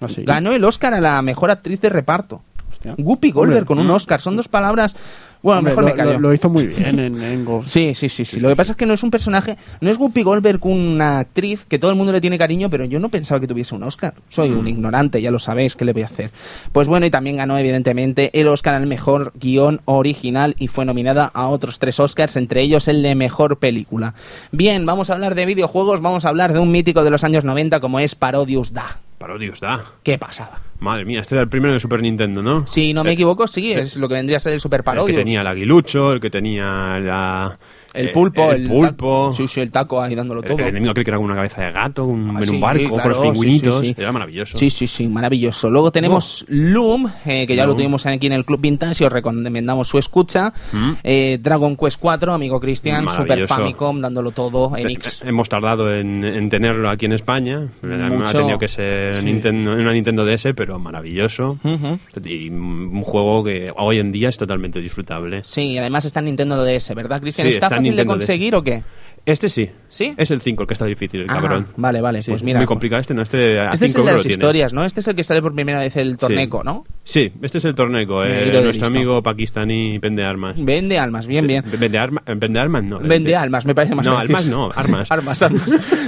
Así. 0.00 0.22
Ganó 0.24 0.52
el 0.52 0.62
Oscar 0.64 0.94
a 0.94 1.00
la 1.00 1.20
mejor 1.22 1.50
actriz 1.50 1.80
de 1.80 1.88
reparto. 1.88 2.42
Hostia. 2.70 2.94
Whoopi 2.98 3.30
Goldberg 3.32 3.66
con 3.66 3.78
un 3.78 3.90
Oscar. 3.90 4.20
Son 4.20 4.36
dos 4.36 4.48
palabras. 4.48 4.94
Bueno, 5.42 5.58
hombre, 5.58 5.72
mejor 5.72 5.84
lo, 5.84 5.90
me 5.90 5.96
callo. 5.96 6.12
lo- 6.14 6.18
lo 6.20 6.34
hizo 6.34 6.48
muy 6.48 6.66
bien 6.68 6.98
en, 6.98 7.22
en. 7.22 7.46
Sí, 7.66 7.94
sí, 7.94 8.08
sí, 8.08 8.24
sí. 8.24 8.38
Lo 8.40 8.48
que 8.48 8.56
pasa 8.56 8.72
es 8.72 8.78
que 8.78 8.86
no 8.86 8.94
es 8.94 9.02
un 9.02 9.10
personaje, 9.10 9.56
no 9.80 9.90
es 9.90 9.96
Whoopi 9.98 10.22
Goldberg 10.22 10.64
una 10.64 11.18
actriz 11.18 11.64
que 11.64 11.78
todo 11.78 11.90
el 11.90 11.96
mundo 11.96 12.12
le 12.12 12.20
tiene 12.20 12.38
cariño, 12.38 12.70
pero 12.70 12.84
yo 12.84 12.98
no 13.00 13.08
pensaba 13.08 13.40
que 13.40 13.48
tuviese 13.48 13.74
un 13.74 13.82
Oscar. 13.82 14.14
Soy 14.28 14.50
un 14.50 14.68
ignorante, 14.68 15.20
ya 15.20 15.30
lo 15.30 15.38
sabéis, 15.38 15.74
¿qué 15.76 15.84
le 15.84 15.92
voy 15.92 16.02
a 16.02 16.06
hacer? 16.06 16.30
Pues 16.72 16.86
bueno, 16.88 17.06
y 17.06 17.10
también 17.10 17.36
ganó 17.36 17.58
evidentemente 17.58 18.30
el 18.40 18.46
Oscar 18.48 18.74
al 18.74 18.86
mejor 18.86 19.32
guion 19.34 19.80
original 19.84 20.54
y 20.58 20.68
fue 20.68 20.84
nominada 20.84 21.30
a 21.34 21.48
otros 21.48 21.78
tres 21.78 21.98
Oscars, 22.00 22.36
entre 22.36 22.62
ellos 22.62 22.86
el 22.88 23.02
de 23.02 23.14
mejor 23.14 23.58
película. 23.58 24.14
Bien, 24.52 24.86
vamos 24.86 25.10
a 25.10 25.14
hablar 25.14 25.34
de 25.34 25.46
videojuegos, 25.46 26.00
vamos 26.00 26.24
a 26.24 26.28
hablar 26.28 26.52
de 26.52 26.60
un 26.60 26.70
mítico 26.70 27.02
de 27.04 27.10
los 27.10 27.24
años 27.24 27.44
90 27.44 27.80
como 27.80 27.98
es 28.00 28.14
Parodius 28.14 28.72
Da. 28.72 28.98
Parodius 29.22 29.60
da. 29.60 29.80
¿Qué 30.02 30.18
pasaba? 30.18 30.58
Madre 30.80 31.04
mía, 31.04 31.20
este 31.20 31.36
era 31.36 31.42
el 31.42 31.48
primero 31.48 31.72
de 31.72 31.78
Super 31.78 32.02
Nintendo, 32.02 32.42
¿no? 32.42 32.66
Si 32.66 32.92
no 32.92 33.04
me 33.04 33.12
equivoco, 33.12 33.46
sí, 33.46 33.72
es 33.72 33.96
lo 33.96 34.08
que 34.08 34.14
vendría 34.14 34.38
a 34.38 34.40
ser 34.40 34.52
el 34.52 34.58
Super 34.58 34.80
El 34.80 34.84
Parodius. 34.84 35.16
que 35.16 35.22
tenía 35.22 35.42
el 35.42 35.46
aguilucho, 35.46 36.10
el 36.10 36.20
que 36.20 36.28
tenía 36.28 36.98
la... 36.98 37.56
El 37.94 38.08
eh, 38.08 38.10
pulpo, 38.12 38.50
el, 38.52 38.62
el, 38.62 38.68
pulpo. 38.68 38.86
taco. 38.88 39.32
Sí, 39.34 39.48
sí, 39.48 39.60
el 39.60 39.70
taco 39.70 40.00
ahí 40.00 40.14
dándolo 40.14 40.40
El, 40.40 40.46
todo. 40.46 40.58
el 40.58 40.68
enemigo 40.68 40.92
aquel 40.92 41.04
que 41.04 41.10
era 41.10 41.18
una 41.18 41.34
cabeza 41.34 41.62
de 41.62 41.72
gato, 41.72 42.04
un, 42.04 42.36
Ah, 42.36 42.40
en 42.42 42.50
un 42.50 42.60
barco, 42.60 42.88
con 42.88 42.98
claro, 43.00 43.08
los 43.10 43.18
pingüinitos. 43.20 43.82
Era 43.96 44.12
maravilloso. 44.12 44.56
Sí, 44.56 44.70
sí, 44.70 44.86
sí, 44.86 45.08
maravilloso. 45.08 45.68
Luego 45.70 45.90
tenemos 45.92 46.44
Loom, 46.48 47.10
eh, 47.26 47.46
que 47.46 47.54
ya 47.56 47.66
lo 47.66 47.74
tuvimos 47.74 48.06
aquí 48.06 48.26
en 48.26 48.32
el 48.32 48.44
Club 48.44 48.60
Vintage 48.60 49.04
y 49.04 49.06
os 49.06 49.12
recomendamos 49.12 49.88
su 49.88 49.98
escucha. 49.98 50.52
Mm. 50.72 50.92
Eh, 51.04 51.38
Dragon 51.42 51.76
Quest 51.76 51.98
4, 52.00 52.32
amigo 52.32 52.60
Cristian, 52.60 53.08
Super. 53.08 53.46
Famicom, 53.46 54.00
dándolo 54.00 54.30
todo 54.30 54.76
en 54.76 54.88
X. 54.90 55.20
Hemos 55.24 55.48
tardado 55.48 55.92
en, 55.94 56.24
en 56.24 56.48
tenerlo 56.48 56.88
aquí 56.88 57.06
en 57.06 57.12
España. 57.12 57.68
Ha 57.82 57.86
Mucho. 57.86 58.38
tenido 58.38 58.58
que 58.58 58.68
ser 58.68 59.16
Sí. 59.16 59.26
Nintendo, 59.26 59.72
una 59.72 59.92
Nintendo 59.92 60.24
DS, 60.24 60.48
pero 60.54 60.78
maravilloso. 60.78 61.58
Ujú. 61.62 61.98
Y 62.24 62.48
un 62.48 63.02
juego 63.02 63.44
que 63.44 63.72
hoy 63.76 63.98
en 63.98 64.12
día 64.12 64.28
es 64.28 64.36
totalmente 64.36 64.80
disfrutable. 64.80 65.42
Sí, 65.44 65.76
además 65.76 66.04
está 66.04 66.20
en 66.20 66.26
Nintendo 66.26 66.64
DS, 66.64 66.94
¿verdad, 66.94 67.20
Cristian? 67.20 67.46
Sí, 67.48 67.54
¿Está, 67.54 67.66
está 67.66 67.81
fácil 67.82 67.96
Nintendo 67.96 68.14
de 68.14 68.18
conseguir 68.18 68.50
DS. 68.52 68.58
o 68.58 68.62
qué? 68.62 68.84
Este 69.24 69.48
sí. 69.48 69.70
¿Sí? 69.86 70.14
Es 70.16 70.30
el 70.32 70.40
5 70.40 70.62
el 70.62 70.66
que 70.66 70.72
está 70.72 70.84
difícil, 70.84 71.20
el 71.20 71.30
ah, 71.30 71.34
cabrón. 71.34 71.66
Vale, 71.76 72.00
vale, 72.00 72.22
sí, 72.22 72.30
pues 72.30 72.42
mira. 72.42 72.58
Muy 72.58 72.66
complicado 72.66 73.00
este, 73.00 73.14
¿no? 73.14 73.22
Este, 73.22 73.60
a 73.60 73.72
este 73.72 73.86
es 73.86 73.94
el 73.94 74.04
de 74.04 74.12
las 74.12 74.26
historias, 74.26 74.72
tiene. 74.72 74.80
¿no? 74.80 74.86
Este 74.86 75.00
es 75.00 75.06
el 75.06 75.14
que 75.14 75.22
sale 75.22 75.40
por 75.40 75.54
primera 75.54 75.78
vez 75.78 75.96
el 75.96 76.16
torneco, 76.16 76.58
sí. 76.58 76.64
¿no? 76.64 76.84
Sí, 77.04 77.32
este 77.42 77.58
es 77.58 77.64
el 77.66 77.74
torneco, 77.74 78.24
eh, 78.24 78.60
nuestro 78.64 78.86
amigo 78.86 79.22
pakistaní 79.22 79.98
Vende 79.98 80.24
Armas. 80.24 80.56
Vende 80.58 80.98
Armas, 80.98 81.26
bien, 81.26 81.42
sí. 81.42 81.48
bien. 81.48 81.64
Vende, 81.78 81.98
arma, 81.98 82.22
vende 82.26 82.58
Armas, 82.58 82.82
no. 82.82 82.98
Vende 82.98 83.16
este. 83.30 83.36
Almas, 83.36 83.66
me 83.66 83.74
parece 83.74 83.94
más 83.94 84.06
No, 84.06 84.18
armas 84.18 84.46
no, 84.46 84.70
armas. 84.74 85.10
armas, 85.10 85.42
armas. 85.42 85.62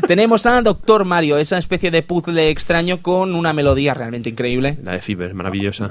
Tenemos 0.08 0.46
a 0.46 0.60
Doctor 0.62 1.04
Mario, 1.04 1.36
esa 1.38 1.58
especie 1.58 1.90
de 1.90 2.02
puzzle 2.02 2.48
extraño 2.48 3.02
con 3.02 3.34
una 3.34 3.52
melodía 3.52 3.94
realmente 3.94 4.30
increíble. 4.30 4.78
La 4.82 4.92
de 4.92 5.02
Fiber, 5.02 5.34
maravillosa. 5.34 5.90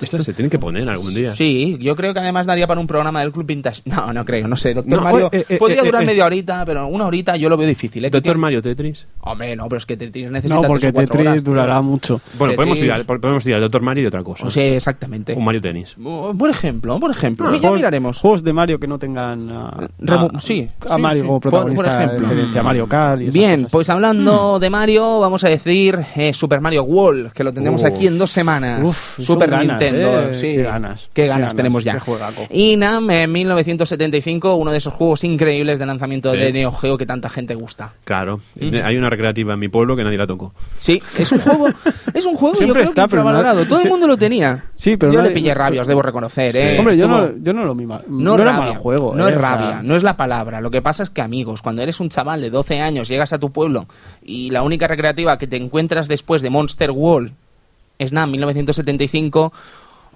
Esta 0.00 0.22
se 0.22 0.32
tiene 0.34 0.50
que 0.50 0.58
poner 0.58 0.88
algún 0.88 1.14
día. 1.14 1.34
Sí, 1.34 1.78
yo 1.80 1.96
creo 1.96 2.12
que 2.14 2.20
además 2.20 2.46
daría 2.46 2.66
para 2.66 2.80
un 2.80 2.86
programa 2.86 3.20
del 3.20 3.32
Club 3.32 3.46
Vintage. 3.46 3.82
No, 3.86 4.12
no 4.12 4.24
creo, 4.24 4.46
no 4.46 4.56
sé, 4.56 4.74
Doctor 4.74 5.02
Mario. 5.02 5.15
Mario 5.24 5.28
eh, 5.32 5.44
eh, 5.48 5.58
podría 5.58 5.82
eh, 5.82 5.84
durar 5.86 6.02
eh. 6.02 6.06
media 6.06 6.24
horita, 6.26 6.64
pero 6.64 6.86
una 6.86 7.06
horita 7.06 7.36
yo 7.36 7.48
lo 7.48 7.56
veo 7.56 7.66
difícil. 7.68 8.04
¿eh? 8.04 8.10
Doctor 8.10 8.38
Mario 8.38 8.62
Tetris. 8.62 9.06
Hombre, 9.20 9.56
no, 9.56 9.64
pero 9.68 9.78
es 9.78 9.86
que 9.86 9.96
Tetris 9.96 10.30
necesita 10.30 10.54
No, 10.54 10.60
tres 10.62 10.68
porque 10.70 10.92
Tetris 10.92 11.20
horas. 11.26 11.44
durará 11.44 11.82
mucho. 11.82 12.20
Bueno, 12.38 12.52
Tetris. 12.52 12.56
podemos 12.56 12.80
tirar, 12.80 13.04
podemos 13.20 13.44
tirar 13.44 13.60
Doctor 13.60 13.82
Mario 13.82 14.04
y 14.04 14.06
otra 14.06 14.22
cosa. 14.22 14.46
O 14.46 14.50
sea, 14.50 14.64
exactamente. 14.74 15.32
Un 15.34 15.44
Mario 15.44 15.60
Tenis. 15.60 15.96
Por 16.38 16.50
ejemplo, 16.50 16.98
por 17.00 17.10
ejemplo. 17.10 17.52
ya 17.52 17.58
Juegos- 17.58 17.76
miraremos. 17.78 18.18
Juegos 18.18 18.44
de 18.44 18.52
Mario 18.52 18.78
que 18.78 18.86
no 18.86 18.98
tengan 18.98 19.50
a, 19.50 19.88
Remo- 20.00 20.30
a- 20.36 20.40
sí, 20.40 20.68
a 20.88 20.98
Mario 20.98 21.22
sí. 21.22 21.26
como 21.26 21.40
Por- 21.40 21.50
por 21.52 21.60
protagonista 21.74 22.04
ejemplo. 22.04 22.62
Mario 22.62 22.88
Kart 22.88 23.20
y 23.22 23.30
Bien, 23.30 23.56
cosas. 23.62 23.72
pues 23.72 23.90
hablando 23.90 24.58
de 24.58 24.70
Mario, 24.70 25.20
vamos 25.20 25.42
a 25.44 25.48
decir 25.48 25.98
eh, 26.16 26.32
Super 26.32 26.60
Mario 26.60 26.84
World, 26.84 27.32
que 27.32 27.44
lo 27.44 27.52
tendremos 27.52 27.82
Uf. 27.82 27.88
aquí 27.88 28.06
en 28.06 28.18
dos 28.18 28.30
semanas. 28.30 28.80
Uf, 28.82 29.20
Super 29.20 29.50
ganas, 29.50 29.66
Nintendo, 29.80 30.20
eh, 30.30 30.34
sí. 30.34 30.48
qué 30.56 30.62
ganas, 30.62 31.10
Qué 31.12 31.26
ganas 31.26 31.54
tenemos 31.56 31.84
ya. 31.84 31.94
qué 31.94 32.00
juegaco. 32.00 32.46
Y 32.50 32.76
Nam, 32.76 33.08
en 33.10 33.30
1975, 33.32 34.54
uno 34.56 34.70
de 34.72 34.78
esos 34.78 34.92
juegos 34.92 35.05
increíbles 35.24 35.78
de 35.78 35.86
lanzamiento 35.86 36.32
Sí. 36.32 36.38
de 36.38 36.52
Neo 36.52 36.72
Geo 36.72 36.96
que 36.98 37.06
tanta 37.06 37.28
gente 37.28 37.54
gusta. 37.54 37.92
Claro. 38.04 38.40
Hay 38.60 38.96
una 38.96 39.10
recreativa 39.10 39.54
en 39.54 39.60
mi 39.60 39.68
pueblo 39.68 39.94
que 39.96 40.04
nadie 40.04 40.18
la 40.18 40.26
tocó. 40.26 40.52
Sí, 40.78 41.02
es 41.18 41.30
un 41.32 41.38
juego, 41.40 41.68
es 42.14 42.26
un 42.26 42.34
juego 42.36 42.54
yo 42.54 42.58
Siempre, 42.60 42.82
creo 42.82 42.90
está, 42.90 43.02
que 43.02 43.04
infravalorado. 43.06 43.66
Todo 43.66 43.80
el 43.82 43.88
mundo 43.88 44.06
lo 44.06 44.16
tenía. 44.16 44.64
Sí, 44.74 44.96
pero 44.96 45.12
Yo 45.12 45.22
le 45.22 45.30
pillé 45.30 45.54
rabia, 45.54 45.80
os 45.82 45.86
debo 45.86 46.02
reconocer, 46.02 46.52
Sí. 46.52 46.58
¿eh? 46.58 46.76
Hombre, 46.78 46.96
yo 46.96 47.06
no, 47.08 47.30
yo 47.38 47.52
no 47.52 47.64
lo 47.64 47.74
mima. 47.74 48.00
No, 48.08 48.36
No, 48.36 48.42
era 48.42 48.52
rabia, 48.52 48.72
mal 48.72 48.76
juego. 48.78 49.14
no 49.14 49.26
eh, 49.26 49.30
es 49.30 49.36
o 49.36 49.40
sea, 49.40 49.50
rabia, 49.56 49.80
no 49.82 49.96
es 49.96 50.02
la 50.02 50.16
palabra. 50.16 50.60
Lo 50.60 50.70
que 50.70 50.82
pasa 50.82 51.02
es 51.02 51.10
que, 51.10 51.20
amigos, 51.22 51.62
cuando 51.62 51.82
eres 51.82 52.00
un 52.00 52.08
chaval 52.08 52.40
de 52.40 52.50
12 52.50 52.80
años, 52.80 53.08
llegas 53.08 53.32
a 53.32 53.38
tu 53.38 53.50
pueblo 53.52 53.86
y 54.24 54.50
la 54.50 54.62
única 54.62 54.86
recreativa 54.88 55.38
que 55.38 55.46
te 55.46 55.56
encuentras 55.56 56.08
después 56.08 56.42
de 56.42 56.50
Monster 56.50 56.90
World 56.90 57.32
es 57.98 58.12
nada, 58.12 58.26
1975. 58.26 59.52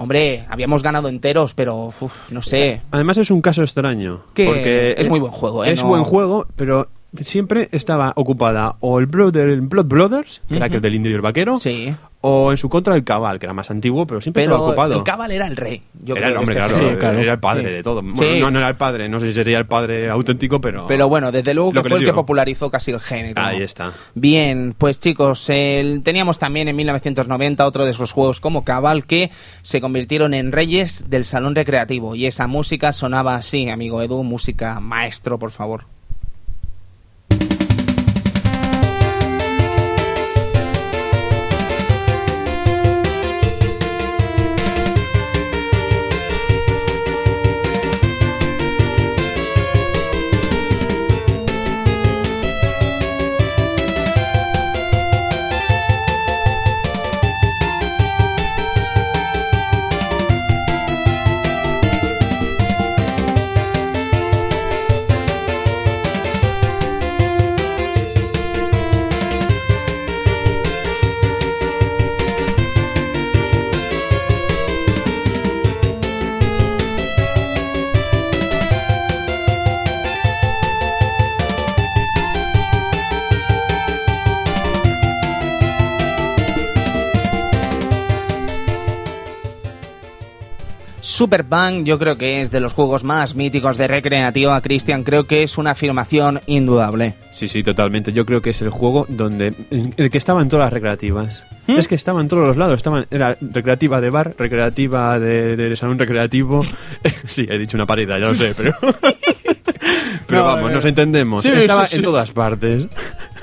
Hombre, 0.02 0.47
habíamos 0.49 0.83
ganado 0.83 1.09
enteros, 1.11 1.52
pero 1.52 1.92
uf, 2.00 2.30
no 2.30 2.40
sé. 2.40 2.80
Además 2.90 3.19
es 3.19 3.30
un 3.30 3.42
caso 3.42 3.62
extraño. 3.62 4.23
Que 4.33 4.47
porque 4.47 4.95
es 4.97 5.11
muy 5.11 5.21
buen 5.21 5.30
juego, 5.30 5.62
¿eh? 5.62 5.73
Es 5.73 5.83
No- 5.83 5.88
buen 5.90 6.04
juego, 6.04 6.47
pero 6.57 6.87
siempre 7.21 7.69
estaba 7.71 8.14
ocupada 8.16 8.76
o 8.80 8.99
el 8.99 9.04
Blood, 9.04 9.37
el 9.37 9.61
Blood 9.61 9.85
Brothers, 9.85 10.40
que 10.49 10.57
era 10.57 10.66
aquel 10.66 10.80
del 10.80 10.95
indio 10.95 11.11
y 11.11 11.14
el 11.16 11.21
vaquero, 11.21 11.59
Sí. 11.59 11.95
O 12.23 12.50
en 12.50 12.57
su 12.59 12.69
contra 12.69 12.95
el 12.95 13.03
Cabal, 13.05 13.39
que 13.39 13.47
era 13.47 13.53
más 13.55 13.71
antiguo, 13.71 14.07
pero 14.07 14.21
siempre 14.21 14.43
Pero 14.43 14.55
estaba 14.57 14.69
ocupado. 14.69 14.95
el 14.97 15.03
Cabal 15.05 15.31
era 15.31 15.47
el 15.47 15.57
rey. 15.57 15.83
Yo 16.03 16.15
era 16.17 16.27
creo, 16.27 16.33
el 16.33 16.37
hombre, 16.39 16.55
este 16.55 16.67
claro, 16.67 16.75
género. 16.77 16.91
Sí, 16.95 16.99
claro. 17.00 17.19
era 17.19 17.33
el 17.33 17.41
padre 17.41 17.62
Sí. 17.65 17.71
de 17.71 17.83
todo. 17.83 18.03
Bueno, 18.03 18.17
Sí. 18.17 18.41
no, 18.41 18.50
no 18.50 18.59
era 18.59 18.69
el 18.69 18.77
padre, 18.77 19.09
no 19.09 19.21
sé 19.21 19.29
si 19.29 19.33
sería 19.33 19.59
el 19.59 19.67
padre 19.67 20.11
auténtico, 20.11 20.61
pero... 20.61 20.87
Pero 20.87 21.09
bueno, 21.09 21.33
desde 21.33 21.55
luego 21.55 21.73
que 21.73 21.81
fue 21.83 21.99
el 21.99 22.05
que 22.05 22.12
popularizó 22.12 22.71
casi 22.71 22.91
el 22.91 23.00
género. 23.00 23.41
Ahí 23.41 23.62
está. 23.62 23.93
Bien, 24.15 24.75
pues 24.77 25.00
chicos, 25.00 25.49
el- 25.49 26.03
teníamos 26.03 26.39
también 26.39 26.69
en 26.69 26.77
1990 26.77 27.67
otro 27.67 27.85
de 27.85 27.93
esos 27.93 28.12
juegos 28.12 28.41
como 28.41 28.65
Cabal 28.65 29.07
que 29.07 29.31
se 29.62 29.81
convirtieron 29.81 30.35
en 30.35 30.53
reyes 30.53 31.09
del 31.09 31.25
salón 31.25 31.55
recreativo 31.55 32.15
y 32.15 32.27
esa 32.27 32.47
música 32.47 32.93
sonaba 32.93 33.35
así, 33.35 33.69
amigo 33.71 34.03
Edu, 34.03 34.23
música 34.25 34.79
maestro, 34.81 35.39
por 35.39 35.53
favor. 35.53 35.85
Super 91.21 91.45
Punk 91.45 91.85
yo 91.85 91.99
creo 91.99 92.17
que 92.17 92.41
es 92.41 92.50
de 92.50 92.61
los 92.61 92.73
juegos 92.73 93.05
más 93.05 93.35
míticos 93.35 93.77
de 93.77 93.87
recreativa, 93.87 94.59
Cristian, 94.62 95.05
creo 95.05 95.27
que 95.27 95.43
es 95.43 95.59
una 95.59 95.73
afirmación 95.73 96.41
indudable. 96.47 97.12
Sí, 97.35 97.47
sí, 97.47 97.62
totalmente. 97.62 98.15
Yo 98.15 98.25
creo 98.25 98.41
que 98.41 98.49
es 98.49 98.62
el 98.62 98.71
juego 98.71 99.05
donde 99.11 99.53
el 99.71 100.09
que 100.09 100.17
estaba 100.17 100.41
en 100.41 100.49
todas 100.49 100.65
las 100.65 100.73
recreativas. 100.73 101.45
¿Mm? 101.67 101.79
Es 101.79 101.89
que 101.89 101.95
estaba 101.95 102.23
en 102.23 102.29
todos 102.29 102.49
los 102.49 102.57
lados. 102.57 102.79
Estaban, 102.79 103.05
era 103.11 103.37
recreativa 103.43 104.00
de 104.00 104.09
bar, 104.09 104.35
recreativa 104.39 105.19
de, 105.19 105.59
de 105.59 105.77
salón 105.77 105.99
recreativo. 105.99 106.65
sí, 107.27 107.47
he 107.50 107.59
dicho 107.59 107.77
una 107.77 107.85
parida, 107.85 108.19
ya 108.19 108.25
lo 108.25 108.35
sé, 108.35 108.55
pero. 108.57 108.73
pero 110.27 110.41
No, 110.41 110.47
vamos, 110.47 110.71
eh. 110.71 110.75
nos 110.75 110.85
entendemos. 110.87 111.43
Sí, 111.43 111.50
estaba 111.50 111.87
sí, 111.87 111.97
en 111.97 112.03
todas 112.03 112.31
partes. 112.31 112.89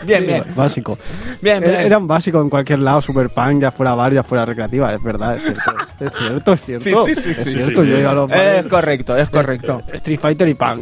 Bien, 0.05 0.25
bien. 0.25 0.43
Básico. 0.55 0.97
Bien, 1.41 1.59
bien. 1.61 1.75
Era, 1.75 1.97
un 1.97 2.07
básico 2.07 2.41
en 2.41 2.49
cualquier 2.49 2.79
lado, 2.79 3.01
Super 3.01 3.29
Punk, 3.29 3.61
ya 3.61 3.71
fuera 3.71 3.95
bar, 3.95 4.13
ya 4.13 4.23
fuera 4.23 4.45
recreativa, 4.45 4.93
es 4.93 5.03
verdad, 5.03 5.35
es 5.37 5.43
cierto. 5.43 5.61
Es 5.99 6.11
cierto, 6.17 6.53
es 6.53 6.61
cierto. 6.61 7.05
Sí, 7.05 7.15
sí, 7.15 7.21
sí, 7.21 7.31
es 7.31 7.37
sí, 7.39 7.53
cierto, 7.53 7.83
sí. 7.83 7.89
yo 7.89 7.97
he 7.97 7.99
ido 8.01 8.09
a 8.09 8.13
los 8.13 8.31
Es 8.31 8.37
bares, 8.37 8.65
correcto, 8.65 9.17
es 9.17 9.29
correcto. 9.29 9.81
Street 9.93 10.19
Fighter 10.19 10.47
y 10.47 10.53
Punk, 10.53 10.81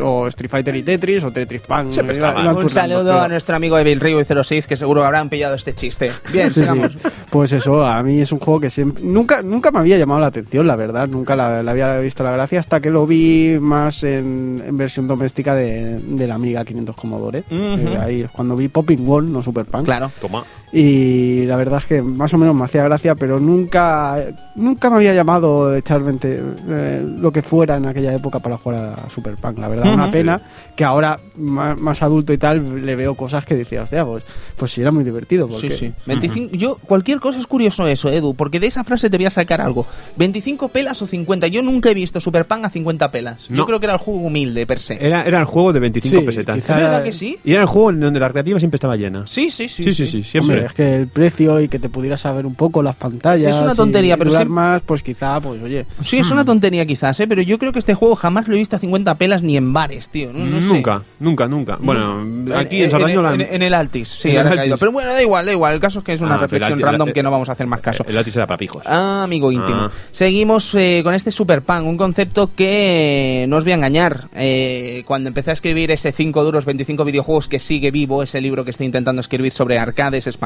o 0.00 0.26
Street 0.28 0.50
Fighter 0.50 0.74
y 0.76 0.82
Tetris, 0.82 1.22
o 1.24 1.30
Tetris 1.32 1.60
Punk. 1.62 1.92
Siempre 1.92 2.16
iba- 2.16 2.40
iban 2.40 2.56
Un 2.56 2.70
saludo 2.70 3.04
pero- 3.04 3.20
a 3.22 3.28
nuestro 3.28 3.56
amigo 3.56 3.78
Evil 3.78 4.00
Río 4.00 4.20
y 4.20 4.24
06 4.24 4.66
que 4.66 4.76
seguro 4.76 5.04
habrán 5.04 5.28
pillado 5.28 5.54
este 5.54 5.74
chiste. 5.74 6.10
Bien, 6.32 6.48
Sí, 6.48 6.54
sí. 6.54 6.60
sigamos. 6.60 6.96
Pues 7.30 7.52
eso, 7.52 7.84
a 7.84 8.02
mí 8.02 8.20
es 8.20 8.32
un 8.32 8.38
juego 8.38 8.60
que 8.60 8.70
siempre, 8.70 9.02
nunca, 9.04 9.42
nunca 9.42 9.70
me 9.70 9.78
había 9.80 9.98
llamado 9.98 10.20
la 10.20 10.28
atención, 10.28 10.66
la 10.66 10.76
verdad, 10.76 11.06
nunca 11.08 11.36
la, 11.36 11.62
la 11.62 11.70
había 11.72 11.98
visto 11.98 12.24
la 12.24 12.30
gracia 12.32 12.60
hasta 12.60 12.80
que 12.80 12.90
lo 12.90 13.06
vi 13.06 13.56
más 13.60 14.02
en, 14.04 14.62
en 14.66 14.76
versión 14.76 15.06
doméstica 15.06 15.54
de, 15.54 15.98
de 16.00 16.26
la 16.26 16.34
Amiga 16.34 16.64
500 16.64 16.96
Commodore. 16.96 17.44
Eh, 17.50 17.98
ahí 18.00 18.20
es 18.22 18.30
cuando 18.30 18.55
vi 18.56 18.68
Popping 18.68 19.06
World, 19.06 19.30
no 19.30 19.42
Super 19.42 19.64
Punk. 19.64 19.84
Claro. 19.84 20.10
Toma. 20.20 20.44
Y 20.72 21.44
la 21.46 21.56
verdad 21.56 21.78
es 21.78 21.86
que 21.86 22.02
más 22.02 22.32
o 22.34 22.38
menos 22.38 22.54
me 22.54 22.64
hacía 22.64 22.82
gracia, 22.84 23.14
pero 23.14 23.38
nunca, 23.38 24.16
nunca 24.56 24.90
me 24.90 24.96
había 24.96 25.14
llamado 25.14 25.74
echar 25.74 26.02
20, 26.02 26.42
eh, 26.68 27.04
lo 27.18 27.32
que 27.32 27.42
fuera 27.42 27.76
en 27.76 27.86
aquella 27.86 28.12
época 28.14 28.40
para 28.40 28.56
jugar 28.58 28.98
a 29.06 29.10
Super 29.10 29.36
Punk. 29.36 29.58
La 29.58 29.68
verdad, 29.68 29.92
una 29.92 30.10
pena 30.10 30.40
que 30.74 30.84
ahora, 30.84 31.18
más, 31.36 31.78
más 31.78 32.02
adulto 32.02 32.32
y 32.32 32.38
tal, 32.38 32.84
le 32.84 32.96
veo 32.96 33.14
cosas 33.14 33.44
que 33.44 33.54
decía, 33.54 33.82
hostia, 33.82 34.04
pues, 34.04 34.24
pues 34.56 34.70
sí 34.72 34.80
era 34.80 34.90
muy 34.90 35.04
divertido. 35.04 35.48
Porque, 35.48 35.70
Sí, 35.70 35.76
sí. 35.86 35.92
25, 36.06 36.56
yo, 36.56 36.76
cualquier 36.76 37.20
cosa 37.20 37.38
es 37.38 37.46
curioso 37.46 37.86
eso, 37.86 38.10
Edu, 38.10 38.34
porque 38.34 38.60
de 38.60 38.66
esa 38.66 38.84
frase 38.84 39.08
te 39.08 39.16
voy 39.16 39.26
a 39.26 39.30
sacar 39.30 39.60
algo. 39.60 39.86
25 40.16 40.68
pelas 40.68 41.00
o 41.00 41.06
50. 41.06 41.46
Yo 41.46 41.62
nunca 41.62 41.90
he 41.90 41.94
visto 41.94 42.20
Super 42.20 42.46
Punk 42.46 42.64
a 42.64 42.70
50 42.70 43.10
pelas. 43.10 43.48
Yo 43.48 43.64
creo 43.66 43.78
que 43.80 43.86
era 43.86 43.94
el 43.94 43.98
juego 44.00 44.20
humilde 44.20 44.66
per 44.66 44.80
se. 44.80 45.04
Era, 45.04 45.24
era 45.24 45.38
el 45.40 45.46
juego 45.46 45.72
de 45.72 45.80
25 45.80 46.20
Sí, 46.20 46.26
pesetas. 46.26 46.58
¿Es 46.58 46.68
verdad 46.68 47.02
que 47.02 47.12
sí? 47.12 47.38
Y 47.44 47.52
era 47.52 47.62
el 47.62 47.66
juego 47.68 47.90
en 47.90 48.00
donde 48.00 48.20
la 48.20 48.28
recreativa 48.28 48.58
siempre 48.58 48.76
estaba 48.76 48.96
llena. 48.96 49.26
Sí, 49.26 49.50
sí, 49.50 49.68
sí. 49.68 49.84
Sí, 49.84 49.92
sí, 49.92 50.06
sí, 50.06 50.22
siempre. 50.22 50.55
Hombre, 50.56 50.66
es 50.68 50.74
que 50.74 50.96
el 50.96 51.08
precio 51.08 51.60
y 51.60 51.68
que 51.68 51.78
te 51.78 51.88
pudieras 51.88 52.20
saber 52.20 52.46
un 52.46 52.54
poco 52.54 52.82
las 52.82 52.96
pantallas. 52.96 53.54
Es 53.56 53.62
una 53.62 53.74
tontería, 53.74 54.14
y 54.14 54.18
pero 54.18 54.30
sí- 54.32 54.44
más, 54.46 54.82
pues 54.82 55.02
quizá, 55.02 55.40
pues 55.40 55.62
oye. 55.62 55.86
Sí, 56.02 56.18
es 56.18 56.30
una 56.30 56.44
tontería 56.44 56.84
quizás, 56.86 57.18
¿eh? 57.20 57.26
pero 57.28 57.42
yo 57.42 57.58
creo 57.58 57.72
que 57.72 57.78
este 57.78 57.94
juego 57.94 58.16
jamás 58.16 58.48
lo 58.48 58.54
he 58.54 58.58
visto 58.58 58.76
a 58.76 58.78
50 58.78 59.14
pelas 59.16 59.42
ni 59.42 59.56
en 59.56 59.72
bares, 59.72 60.08
tío. 60.08 60.32
No, 60.32 60.44
no 60.44 60.60
sé. 60.60 60.68
nunca, 60.68 61.02
nunca, 61.20 61.46
nunca. 61.46 61.78
Bueno, 61.80 62.20
aquí 62.56 62.78
en, 62.78 62.84
en, 62.84 62.90
Sardañola... 62.90 63.34
en, 63.34 63.40
en 63.42 63.62
el 63.62 63.74
Altis, 63.74 64.08
sí, 64.08 64.30
En 64.30 64.36
el 64.36 64.46
Altis. 64.46 64.56
caído. 64.60 64.78
Pero 64.78 64.92
bueno, 64.92 65.12
da 65.12 65.22
igual, 65.22 65.46
da 65.46 65.52
igual. 65.52 65.74
El 65.74 65.80
caso 65.80 66.00
es 66.00 66.04
que 66.04 66.12
es 66.14 66.20
una 66.20 66.34
Ah, 66.34 66.38
reflexión 66.38 66.78
Altis- 66.78 66.82
random 66.84 67.08
la- 67.08 67.14
que 67.14 67.22
no 67.22 67.30
vamos 67.30 67.48
a 67.48 67.52
hacer 67.52 67.66
más 67.66 67.80
caso. 67.80 68.04
El 68.08 68.14
látiz 68.14 68.34
era 68.36 68.46
para 68.46 68.58
pijos. 68.58 68.82
Ah, 68.86 69.22
amigo 69.24 69.50
íntimo. 69.52 69.82
Ah. 69.82 69.90
Seguimos 70.12 70.74
eh, 70.74 71.00
con 71.04 71.14
este 71.14 71.30
Super 71.30 71.62
Punk, 71.62 71.86
un 71.86 71.96
concepto 71.96 72.50
que 72.54 73.46
no 73.48 73.56
os 73.56 73.64
voy 73.64 73.72
a 73.72 73.76
engañar. 73.76 74.28
Eh, 74.34 75.02
cuando 75.06 75.28
empecé 75.28 75.50
a 75.50 75.52
escribir 75.54 75.90
ese 75.90 76.12
5 76.12 76.44
duros, 76.44 76.64
25 76.64 77.04
videojuegos 77.04 77.48
que 77.48 77.58
sigue 77.58 77.90
vivo, 77.90 78.22
ese 78.22 78.40
libro 78.40 78.64
que 78.64 78.70
estoy 78.70 78.86
intentando 78.86 79.20
escribir 79.20 79.52
sobre 79.52 79.78
arcades 79.78 80.26
españoles 80.26 80.45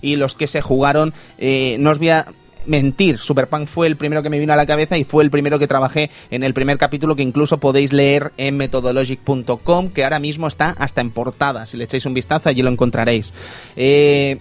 y 0.00 0.16
los 0.16 0.34
que 0.34 0.46
se 0.46 0.60
jugaron, 0.60 1.14
eh, 1.38 1.76
no 1.78 1.90
os 1.90 1.98
voy 1.98 2.10
a 2.10 2.26
mentir, 2.66 3.18
Super 3.18 3.48
Punk 3.48 3.68
fue 3.68 3.86
el 3.86 3.96
primero 3.96 4.22
que 4.22 4.30
me 4.30 4.38
vino 4.38 4.52
a 4.52 4.56
la 4.56 4.66
cabeza 4.66 4.98
y 4.98 5.04
fue 5.04 5.24
el 5.24 5.30
primero 5.30 5.58
que 5.58 5.66
trabajé 5.66 6.10
en 6.30 6.42
el 6.42 6.52
primer 6.52 6.78
capítulo 6.78 7.16
que 7.16 7.22
incluso 7.22 7.58
podéis 7.58 7.92
leer 7.92 8.32
en 8.36 8.56
methodologic.com, 8.56 9.90
que 9.90 10.04
ahora 10.04 10.18
mismo 10.18 10.46
está 10.48 10.70
hasta 10.70 11.00
en 11.00 11.10
portada. 11.10 11.66
Si 11.66 11.76
le 11.76 11.84
echáis 11.84 12.06
un 12.06 12.14
vistazo, 12.14 12.48
allí 12.48 12.62
lo 12.62 12.70
encontraréis. 12.70 13.32
Eh, 13.76 14.38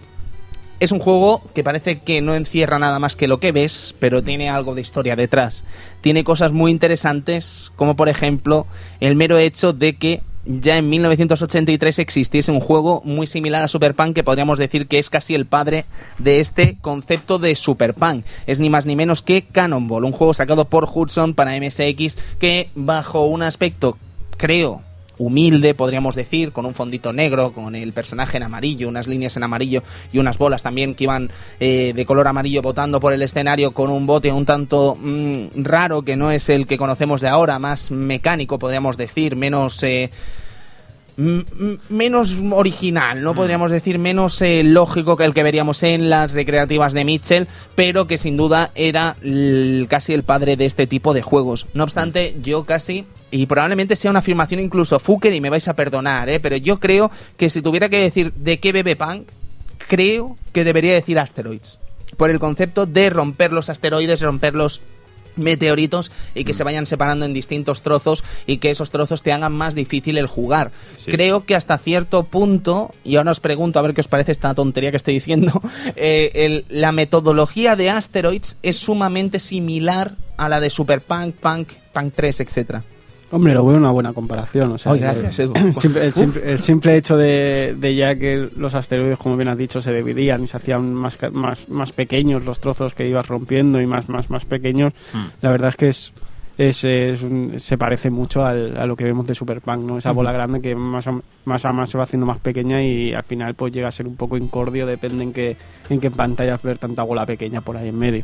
es 0.79 0.91
un 0.91 0.99
juego 0.99 1.41
que 1.53 1.63
parece 1.63 1.99
que 1.99 2.21
no 2.21 2.35
encierra 2.35 2.79
nada 2.79 2.99
más 2.99 3.15
que 3.15 3.27
lo 3.27 3.39
que 3.39 3.51
ves, 3.51 3.95
pero 3.99 4.23
tiene 4.23 4.49
algo 4.49 4.75
de 4.75 4.81
historia 4.81 5.15
detrás. 5.15 5.63
Tiene 6.01 6.23
cosas 6.23 6.51
muy 6.51 6.71
interesantes, 6.71 7.71
como 7.75 7.95
por 7.95 8.09
ejemplo 8.09 8.67
el 8.99 9.15
mero 9.15 9.37
hecho 9.37 9.71
de 9.71 9.95
que 9.95 10.21
ya 10.45 10.77
en 10.77 10.89
1983 10.89 11.99
existiese 11.99 12.51
un 12.51 12.59
juego 12.59 13.01
muy 13.03 13.27
similar 13.27 13.63
a 13.63 13.67
Super 13.67 13.95
Punk 13.95 14.15
que 14.15 14.23
podríamos 14.23 14.59
decir 14.59 14.87
que 14.87 14.99
es 14.99 15.09
casi 15.09 15.35
el 15.35 15.45
padre 15.45 15.85
de 16.19 16.39
este 16.39 16.77
concepto 16.79 17.39
de 17.39 17.55
Super 17.55 17.93
Punk. 17.93 18.25
Es 18.47 18.59
ni 18.59 18.69
más 18.69 18.85
ni 18.85 18.95
menos 18.95 19.21
que 19.21 19.43
Cannonball, 19.43 20.05
un 20.05 20.11
juego 20.11 20.33
sacado 20.33 20.65
por 20.65 20.87
Hudson 20.91 21.33
para 21.33 21.59
MSX 21.59 22.17
que 22.39 22.69
bajo 22.75 23.25
un 23.25 23.43
aspecto, 23.43 23.97
creo, 24.37 24.81
humilde, 25.17 25.73
podríamos 25.73 26.15
decir, 26.15 26.51
con 26.51 26.65
un 26.65 26.73
fondito 26.73 27.13
negro, 27.13 27.51
con 27.51 27.75
el 27.75 27.93
personaje 27.93 28.37
en 28.37 28.43
amarillo, 28.43 28.87
unas 28.87 29.07
líneas 29.07 29.35
en 29.37 29.43
amarillo 29.43 29.83
y 30.11 30.19
unas 30.19 30.37
bolas 30.37 30.63
también 30.63 30.95
que 30.95 31.05
iban 31.05 31.31
eh, 31.59 31.93
de 31.95 32.05
color 32.05 32.27
amarillo 32.27 32.61
botando 32.61 32.99
por 32.99 33.13
el 33.13 33.21
escenario 33.21 33.71
con 33.71 33.89
un 33.89 34.05
bote 34.05 34.31
un 34.31 34.45
tanto 34.45 34.97
mm, 34.99 35.63
raro 35.63 36.01
que 36.03 36.15
no 36.15 36.31
es 36.31 36.49
el 36.49 36.67
que 36.67 36.77
conocemos 36.77 37.21
de 37.21 37.27
ahora, 37.27 37.59
más 37.59 37.91
mecánico, 37.91 38.59
podríamos 38.59 38.97
decir, 38.97 39.35
menos... 39.35 39.81
eh, 39.83 40.09
menos 41.17 42.35
original, 42.51 43.23
¿no? 43.23 43.33
Podríamos 43.33 43.71
decir 43.71 43.99
menos 43.99 44.41
eh, 44.41 44.63
lógico 44.63 45.15
que 45.15 45.23
el 45.23 45.33
que 45.33 45.43
veríamos 45.43 45.81
en 45.83 46.09
las 46.09 46.33
recreativas 46.33 46.91
de 46.93 47.05
Mitchell, 47.05 47.47
pero 47.75 48.05
que 48.05 48.17
sin 48.17 48.35
duda 48.35 48.71
era 48.75 49.15
casi 49.87 50.13
el 50.13 50.23
padre 50.23 50.57
de 50.57 50.65
este 50.65 50.87
tipo 50.87 51.13
de 51.13 51.21
juegos. 51.21 51.67
No 51.73 51.85
obstante, 51.85 52.35
yo 52.41 52.65
casi, 52.65 53.05
y 53.37 53.45
probablemente 53.47 53.95
sea 53.95 54.11
una 54.11 54.19
afirmación 54.19 54.59
incluso 54.61 54.99
Fuker 54.99 55.33
y 55.33 55.41
me 55.41 55.49
vais 55.49 55.67
a 55.67 55.75
perdonar, 55.75 56.29
¿eh? 56.29 56.39
Pero 56.39 56.55
yo 56.57 56.79
creo 56.79 57.11
que 57.37 57.49
si 57.49 57.61
tuviera 57.61 57.89
que 57.89 57.97
decir 57.99 58.31
de 58.33 58.59
qué 58.59 58.71
bebe 58.71 58.95
Punk, 58.95 59.27
creo 59.89 60.37
que 60.53 60.63
debería 60.63 60.93
decir 60.93 61.19
Asteroids. 61.19 61.79
por 62.17 62.29
el 62.29 62.39
concepto 62.39 62.85
de 62.85 63.09
romper 63.09 63.51
los 63.51 63.69
asteroides, 63.69 64.21
romper 64.21 64.53
los 64.55 64.79
meteoritos 65.35 66.11
y 66.33 66.45
que 66.45 66.53
Mm. 66.53 66.55
se 66.55 66.63
vayan 66.63 66.85
separando 66.85 67.25
en 67.25 67.33
distintos 67.33 67.81
trozos 67.81 68.23
y 68.47 68.57
que 68.57 68.71
esos 68.71 68.89
trozos 68.89 69.21
te 69.21 69.33
hagan 69.33 69.51
más 69.51 69.75
difícil 69.75 70.17
el 70.17 70.27
jugar. 70.27 70.71
Sí. 70.97 71.11
Creo 71.11 71.45
que 71.45 71.55
hasta 71.55 71.77
cierto 71.77 72.23
punto, 72.23 72.93
y 73.03 73.17
ahora 73.17 73.31
os 73.31 73.41
pregunto 73.41 73.79
a 73.79 73.81
ver 73.81 73.93
qué 73.93 73.99
os 73.99 74.07
parece 74.07 74.31
esta 74.31 74.53
tontería 74.53 74.91
que 74.91 74.97
estoy 74.97 75.15
diciendo, 75.15 75.61
eh, 75.97 76.31
el- 76.35 76.65
la 76.69 76.93
metodología 76.93 77.75
de 77.75 77.89
Asteroids 77.89 78.55
es 78.63 78.77
sumamente 78.77 79.39
similar 79.41 80.15
a 80.37 80.47
la 80.47 80.61
de 80.61 80.69
Super 80.69 81.01
Punk, 81.01 81.35
Punk, 81.35 81.69
Punk 81.91 82.13
3, 82.15 82.39
etcétera. 82.39 82.83
Hombre, 83.35 83.53
lo 83.53 83.65
veo 83.65 83.75
una 83.77 83.91
buena 83.91 84.13
comparación. 84.13 84.71
O 84.71 84.77
sea, 84.77 84.93
Ay, 84.93 84.99
que- 84.99 85.05
gracias, 85.05 85.39
Edu. 85.39 85.53
simple- 85.73 86.05
el, 86.05 86.13
simple, 86.13 86.51
el 86.53 86.59
simple 86.59 86.95
hecho 86.95 87.17
de, 87.17 87.75
de 87.77 87.95
ya 87.95 88.15
que 88.15 88.49
los 88.55 88.73
asteroides, 88.75 89.17
como 89.17 89.35
bien 89.35 89.49
has 89.49 89.57
dicho, 89.57 89.81
se 89.81 89.93
dividían 89.93 90.43
y 90.43 90.47
se 90.47 90.55
hacían 90.55 90.93
más, 90.93 91.17
ca- 91.17 91.31
más, 91.31 91.67
más 91.67 91.91
pequeños 91.91 92.45
los 92.45 92.59
trozos 92.61 92.93
que 92.93 93.07
ibas 93.09 93.27
rompiendo 93.27 93.81
y 93.81 93.85
más, 93.87 94.07
más, 94.07 94.29
más 94.29 94.45
pequeños, 94.45 94.93
Hmm. 95.13 95.25
la 95.41 95.51
verdad 95.51 95.69
es 95.69 95.75
que 95.75 95.87
es, 95.89 96.13
es, 96.57 96.83
es 96.85 97.21
un- 97.23 97.53
se 97.59 97.77
parece 97.77 98.09
mucho 98.09 98.45
al- 98.45 98.77
a 98.77 98.85
lo 98.85 98.95
que 98.95 99.03
vemos 99.03 99.25
de 99.27 99.35
Superpunk, 99.35 99.79
¿no? 99.83 99.97
Esa 99.97 100.11
bola 100.13 100.31
grande 100.31 100.61
que 100.61 100.73
más 100.73 101.05
a, 101.05 101.19
más 101.43 101.65
a 101.65 101.73
más 101.73 101.89
se 101.89 101.97
va 101.97 102.05
haciendo 102.05 102.25
más 102.25 102.39
pequeña 102.39 102.81
y 102.81 103.13
al 103.13 103.23
final 103.23 103.53
pues 103.55 103.73
llega 103.73 103.89
a 103.89 103.91
ser 103.91 104.07
un 104.07 104.15
poco 104.15 104.37
incordio, 104.37 104.85
depende 104.87 105.25
en 105.25 105.33
qué, 105.33 105.57
en 105.89 105.99
qué 105.99 106.09
pantallas 106.09 106.61
ver 106.63 106.77
tanta 106.77 107.03
bola 107.03 107.25
pequeña 107.25 107.59
por 107.59 107.75
ahí 107.75 107.89
en 107.89 107.99
medio. 107.99 108.23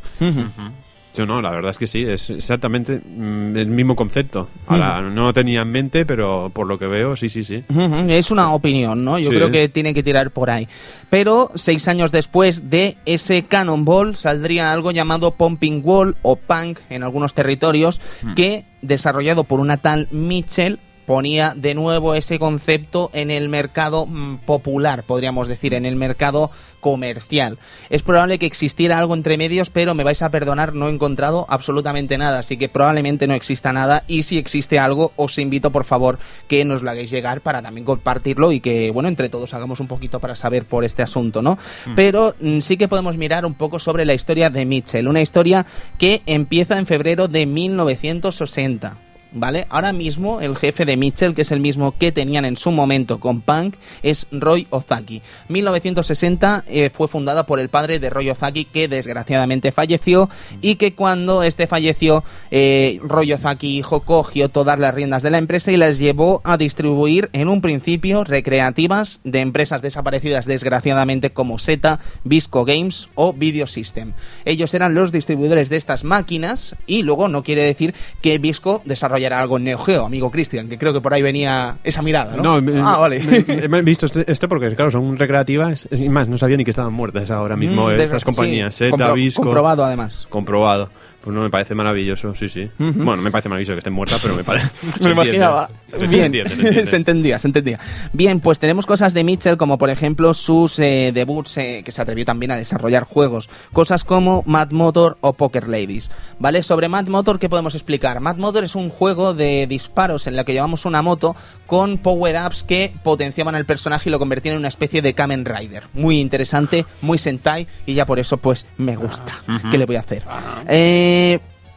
Yo 1.15 1.25
no, 1.25 1.41
la 1.41 1.51
verdad 1.51 1.71
es 1.71 1.77
que 1.77 1.87
sí, 1.87 2.03
es 2.03 2.29
exactamente 2.29 3.01
mm, 3.05 3.57
el 3.57 3.67
mismo 3.67 3.95
concepto. 3.97 4.47
Ahora, 4.67 5.01
no 5.01 5.25
lo 5.25 5.33
tenía 5.33 5.61
en 5.63 5.71
mente, 5.71 6.05
pero 6.05 6.49
por 6.53 6.67
lo 6.67 6.79
que 6.79 6.87
veo, 6.87 7.15
sí, 7.17 7.27
sí, 7.29 7.43
sí. 7.43 7.63
Es 8.07 8.31
una 8.31 8.53
opinión, 8.53 9.03
¿no? 9.03 9.19
Yo 9.19 9.29
Sí. 9.29 9.35
creo 9.35 9.51
que 9.51 9.67
tiene 9.67 9.93
que 9.93 10.03
tirar 10.03 10.31
por 10.31 10.49
ahí. 10.49 10.67
Pero 11.09 11.51
seis 11.55 11.87
años 11.89 12.11
después 12.11 12.69
de 12.69 12.95
ese 13.05 13.43
Cannonball 13.43 14.15
saldría 14.15 14.71
algo 14.71 14.91
llamado 14.91 15.31
Pumping 15.31 15.81
Wall 15.83 16.15
o 16.21 16.37
Punk 16.37 16.79
en 16.89 17.03
algunos 17.03 17.33
territorios 17.33 17.99
que, 18.35 18.63
desarrollado 18.81 19.43
por 19.43 19.59
una 19.59 19.77
tal 19.77 20.07
Mitchell, 20.11 20.79
ponía 21.11 21.51
de 21.57 21.75
nuevo 21.75 22.15
ese 22.15 22.39
concepto 22.39 23.09
en 23.11 23.31
el 23.31 23.49
mercado 23.49 24.05
mm, 24.05 24.37
popular, 24.45 25.03
podríamos 25.03 25.49
decir, 25.49 25.73
en 25.73 25.85
el 25.85 25.97
mercado 25.97 26.51
comercial. 26.79 27.59
Es 27.89 28.01
probable 28.01 28.39
que 28.39 28.45
existiera 28.45 28.97
algo 28.97 29.13
entre 29.13 29.37
medios, 29.37 29.69
pero 29.69 29.93
me 29.93 30.05
vais 30.05 30.21
a 30.21 30.29
perdonar, 30.29 30.73
no 30.73 30.87
he 30.87 30.91
encontrado 30.93 31.45
absolutamente 31.49 32.17
nada, 32.17 32.39
así 32.39 32.55
que 32.55 32.69
probablemente 32.69 33.27
no 33.27 33.33
exista 33.33 33.73
nada 33.73 34.05
y 34.07 34.23
si 34.23 34.37
existe 34.37 34.79
algo, 34.79 35.11
os 35.17 35.37
invito 35.37 35.69
por 35.71 35.83
favor 35.83 36.17
que 36.47 36.63
nos 36.63 36.81
lo 36.81 36.91
hagáis 36.91 37.11
llegar 37.11 37.41
para 37.41 37.61
también 37.61 37.83
compartirlo 37.83 38.53
y 38.53 38.61
que, 38.61 38.89
bueno, 38.91 39.09
entre 39.09 39.27
todos 39.27 39.53
hagamos 39.53 39.81
un 39.81 39.89
poquito 39.89 40.21
para 40.21 40.37
saber 40.37 40.63
por 40.63 40.85
este 40.85 41.03
asunto, 41.03 41.41
¿no? 41.41 41.57
Pero 41.93 42.35
mm, 42.39 42.59
sí 42.59 42.77
que 42.77 42.87
podemos 42.87 43.17
mirar 43.17 43.45
un 43.45 43.55
poco 43.55 43.79
sobre 43.79 44.05
la 44.05 44.13
historia 44.13 44.49
de 44.49 44.65
Mitchell, 44.65 45.09
una 45.09 45.19
historia 45.19 45.65
que 45.97 46.21
empieza 46.25 46.79
en 46.79 46.87
febrero 46.87 47.27
de 47.27 47.45
1960. 47.45 49.10
¿Vale? 49.33 49.65
Ahora 49.69 49.93
mismo 49.93 50.41
el 50.41 50.57
jefe 50.57 50.83
de 50.83 50.97
Mitchell, 50.97 51.33
que 51.33 51.43
es 51.43 51.51
el 51.51 51.61
mismo 51.61 51.97
que 51.97 52.11
tenían 52.11 52.43
en 52.43 52.57
su 52.57 52.69
momento 52.69 53.21
con 53.21 53.39
Punk, 53.39 53.75
es 54.03 54.27
Roy 54.29 54.67
Ozaki. 54.69 55.21
1960 55.47 56.65
eh, 56.67 56.89
fue 56.89 57.07
fundada 57.07 57.45
por 57.45 57.61
el 57.61 57.69
padre 57.69 57.99
de 57.99 58.09
Roy 58.09 58.29
Ozaki, 58.29 58.65
que 58.65 58.89
desgraciadamente 58.89 59.71
falleció, 59.71 60.29
y 60.61 60.75
que 60.75 60.95
cuando 60.95 61.43
este 61.43 61.65
falleció, 61.65 62.25
eh, 62.51 62.99
Roy 63.03 63.31
Ozaki, 63.31 63.77
hijo, 63.77 64.01
cogió 64.01 64.49
todas 64.49 64.77
las 64.77 64.93
riendas 64.93 65.23
de 65.23 65.29
la 65.29 65.37
empresa 65.37 65.71
y 65.71 65.77
las 65.77 65.97
llevó 65.97 66.41
a 66.43 66.57
distribuir 66.57 67.29
en 67.31 67.47
un 67.47 67.61
principio 67.61 68.25
recreativas 68.25 69.21
de 69.23 69.39
empresas 69.39 69.81
desaparecidas 69.81 70.45
desgraciadamente 70.45 71.31
como 71.31 71.57
Zeta, 71.57 71.99
Visco 72.25 72.65
Games 72.65 73.07
o 73.15 73.31
Video 73.31 73.65
System. 73.65 74.11
Ellos 74.43 74.73
eran 74.73 74.93
los 74.93 75.13
distribuidores 75.13 75.69
de 75.69 75.77
estas 75.77 76.03
máquinas 76.03 76.75
y 76.85 77.03
luego 77.03 77.29
no 77.29 77.43
quiere 77.43 77.63
decir 77.63 77.93
que 78.21 78.37
Visco 78.37 78.81
desarrollara 79.21 79.39
algo 79.41 79.57
en 79.57 79.63
Neo 79.65 79.77
Geo, 79.77 80.05
amigo 80.05 80.31
Cristian, 80.31 80.67
que 80.67 80.77
creo 80.77 80.93
que 80.93 81.01
por 81.01 81.13
ahí 81.13 81.21
venía 81.21 81.77
esa 81.83 82.01
mirada, 82.01 82.35
¿no? 82.35 82.61
me- 82.61 82.79
ah, 82.81 82.97
vale. 82.97 83.19
me- 83.47 83.67
me 83.67 83.77
he 83.79 83.81
visto 83.81 84.05
este, 84.05 84.29
este 84.31 84.47
porque, 84.47 84.73
claro, 84.75 84.91
son 84.91 85.17
recreativas. 85.17 85.87
Es 85.91 86.01
más, 86.09 86.27
no 86.27 86.37
sabía 86.37 86.57
ni 86.57 86.63
que 86.63 86.71
estaban 86.71 86.93
muertas 86.93 87.29
ahora 87.31 87.55
mismo 87.55 87.87
Mm, 87.87 87.91
eh, 87.91 88.03
estas 88.03 88.23
compañías. 88.23 88.75
sí, 88.75 88.85
compro- 88.85 89.13
Visco. 89.13 89.41
Comprobado 89.43 89.85
además. 89.85 90.25
Comprobado. 90.29 90.89
Pues 91.23 91.35
no 91.35 91.41
me 91.41 91.49
parece 91.51 91.75
maravilloso, 91.75 92.33
sí, 92.35 92.49
sí. 92.49 92.69
Bueno, 92.79 93.17
no 93.17 93.21
me 93.21 93.31
parece 93.31 93.47
maravilloso 93.47 93.73
que 93.73 93.79
estén 93.79 93.93
muertas, 93.93 94.19
pero 94.21 94.35
me 94.35 94.43
parece. 94.43 94.67
Me 95.01 95.11
imaginaba. 95.11 95.69
Se 95.91 96.07
Bien, 96.07 96.25
entiende, 96.25 96.49
se 96.49 96.55
entiende. 96.55 96.85
se 96.89 96.95
entendía, 96.95 97.39
se 97.39 97.47
entendía. 97.47 97.79
Bien, 98.13 98.39
pues 98.39 98.59
tenemos 98.59 98.85
cosas 98.85 99.13
de 99.13 99.23
Mitchell 99.23 99.57
como 99.57 99.77
por 99.77 99.89
ejemplo 99.89 100.33
sus 100.33 100.79
eh, 100.79 101.11
debuts 101.13 101.57
eh, 101.57 101.81
que 101.85 101.91
se 101.91 102.01
atrevió 102.01 102.25
también 102.25 102.51
a 102.51 102.55
desarrollar 102.55 103.03
juegos. 103.03 103.49
Cosas 103.73 104.03
como 104.03 104.43
Mad 104.47 104.71
Motor 104.71 105.17
o 105.21 105.33
Poker 105.33 105.67
Ladies. 105.67 106.11
¿Vale? 106.39 106.63
Sobre 106.63 106.87
Mad 106.87 107.07
Motor, 107.07 107.39
¿qué 107.39 107.49
podemos 107.49 107.75
explicar? 107.75 108.19
Mad 108.19 108.37
Motor 108.37 108.63
es 108.63 108.75
un 108.75 108.89
juego 108.89 109.33
de 109.33 109.67
disparos 109.67 110.25
en 110.27 110.35
la 110.35 110.43
que 110.43 110.53
llevamos 110.53 110.85
una 110.85 111.01
moto 111.01 111.35
con 111.67 111.97
power-ups 111.97 112.63
que 112.63 112.93
potenciaban 113.03 113.55
al 113.55 113.65
personaje 113.65 114.09
y 114.09 114.11
lo 114.11 114.19
convertían 114.19 114.53
en 114.53 114.59
una 114.59 114.69
especie 114.69 115.01
de 115.01 115.13
Kamen 115.13 115.45
Rider. 115.45 115.83
Muy 115.93 116.19
interesante, 116.19 116.85
muy 117.01 117.17
Sentai 117.17 117.67
y 117.85 117.93
ya 117.93 118.05
por 118.05 118.19
eso 118.19 118.37
pues 118.37 118.65
me 118.77 118.95
gusta. 118.95 119.33
¿Qué 119.69 119.77
le 119.77 119.85
voy 119.85 119.97
a 119.97 119.99
hacer? 119.99 120.23
Eh, 120.67 121.10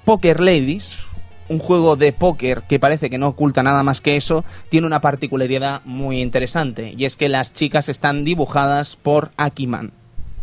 Poker 0.05 0.41
Ladies, 0.41 1.07
un 1.49 1.59
juego 1.59 1.97
de 1.97 2.13
póker 2.13 2.63
que 2.69 2.79
parece 2.79 3.11
que 3.11 3.19
no 3.19 3.29
oculta 3.29 3.63
nada 3.63 3.83
más 3.83 4.01
que 4.01 4.17
eso, 4.17 4.45
tiene 4.69 4.87
una 4.87 5.01
particularidad 5.01 5.83
muy 5.85 6.21
interesante 6.21 6.95
y 6.97 7.05
es 7.05 7.17
que 7.17 7.29
las 7.29 7.53
chicas 7.53 7.89
están 7.89 8.25
dibujadas 8.25 8.97
por 8.97 9.31
Akiman. 9.37 9.93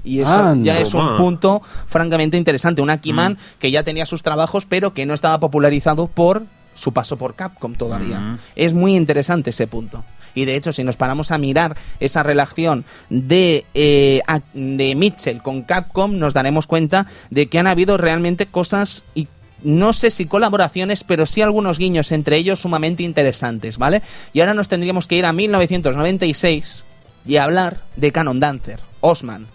Y 0.03 0.21
eso 0.21 0.55
ya 0.63 0.79
es 0.79 0.95
un 0.95 1.15
punto 1.17 1.61
francamente 1.85 2.35
interesante. 2.35 2.81
Un 2.81 2.89
Akiman 2.89 3.37
que 3.59 3.69
ya 3.69 3.83
tenía 3.83 4.07
sus 4.07 4.23
trabajos, 4.23 4.65
pero 4.65 4.95
que 4.95 5.05
no 5.05 5.13
estaba 5.13 5.39
popularizado 5.39 6.07
por 6.07 6.43
su 6.73 6.91
paso 6.91 7.17
por 7.17 7.35
Capcom 7.35 7.75
todavía. 7.75 8.19
Mm. 8.19 8.39
Es 8.55 8.73
muy 8.73 8.95
interesante 8.95 9.51
ese 9.51 9.67
punto. 9.67 10.03
Y 10.35 10.45
de 10.45 10.55
hecho, 10.55 10.73
si 10.73 10.83
nos 10.83 10.97
paramos 10.97 11.31
a 11.31 11.37
mirar 11.37 11.77
esa 11.99 12.23
relación 12.23 12.85
de, 13.09 13.65
eh, 13.73 14.21
de 14.53 14.95
Mitchell 14.95 15.41
con 15.41 15.63
Capcom, 15.63 16.17
nos 16.17 16.33
daremos 16.33 16.67
cuenta 16.67 17.07
de 17.29 17.47
que 17.47 17.59
han 17.59 17.67
habido 17.67 17.97
realmente 17.97 18.45
cosas 18.45 19.03
y 19.15 19.27
no 19.63 19.93
sé 19.93 20.11
si 20.11 20.25
colaboraciones, 20.25 21.03
pero 21.03 21.25
sí 21.25 21.41
algunos 21.41 21.77
guiños 21.77 22.11
entre 22.11 22.37
ellos 22.37 22.59
sumamente 22.59 23.03
interesantes, 23.03 23.77
¿vale? 23.77 24.01
Y 24.33 24.39
ahora 24.39 24.53
nos 24.53 24.69
tendríamos 24.69 25.07
que 25.07 25.17
ir 25.17 25.25
a 25.25 25.33
1996 25.33 26.83
y 27.25 27.37
hablar 27.37 27.81
de 27.95 28.11
Canon 28.11 28.39
Dancer, 28.39 28.79
Osman. 29.01 29.47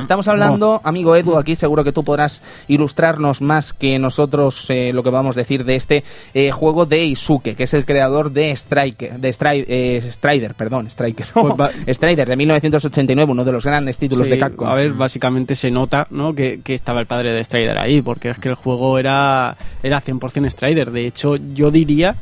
Estamos 0.00 0.28
hablando, 0.28 0.80
amigo 0.84 1.16
Edu, 1.16 1.38
aquí 1.38 1.56
seguro 1.56 1.82
que 1.84 1.92
tú 1.92 2.04
podrás 2.04 2.42
ilustrarnos 2.68 3.40
más 3.40 3.72
que 3.72 3.98
nosotros 3.98 4.68
eh, 4.70 4.92
lo 4.92 5.02
que 5.02 5.10
vamos 5.10 5.36
a 5.36 5.40
decir 5.40 5.64
de 5.64 5.76
este 5.76 6.04
eh, 6.34 6.50
juego 6.50 6.84
de 6.86 7.04
Isuke, 7.04 7.54
que 7.56 7.62
es 7.64 7.74
el 7.74 7.84
creador 7.86 8.30
de 8.30 8.50
Striker, 8.52 9.18
de 9.18 9.30
Stri- 9.30 9.64
eh, 9.66 10.02
Strider, 10.10 10.54
perdón, 10.54 10.86
Striker, 10.88 11.26
Pues 11.32 11.54
va- 11.54 11.70
Strider 11.88 12.28
de 12.28 12.36
1989, 12.36 13.32
uno 13.32 13.44
de 13.44 13.52
los 13.52 13.64
grandes 13.64 13.96
títulos 13.98 14.24
Sí, 14.26 14.30
de 14.32 14.38
Capcom. 14.38 14.68
A 14.68 14.74
ver, 14.74 14.92
básicamente 14.92 15.54
se 15.54 15.70
nota 15.70 16.06
¿no? 16.10 16.34
que, 16.34 16.60
que 16.62 16.74
estaba 16.74 17.00
el 17.00 17.06
padre 17.06 17.32
de 17.32 17.42
Strider 17.42 17.78
ahí, 17.78 18.02
porque 18.02 18.30
es 18.30 18.38
que 18.38 18.50
el 18.50 18.54
juego 18.56 18.98
era, 18.98 19.56
era 19.82 20.00
100% 20.00 20.48
Strider. 20.50 20.90
De 20.90 21.06
hecho, 21.06 21.36
yo 21.36 21.70
diría 21.70 22.16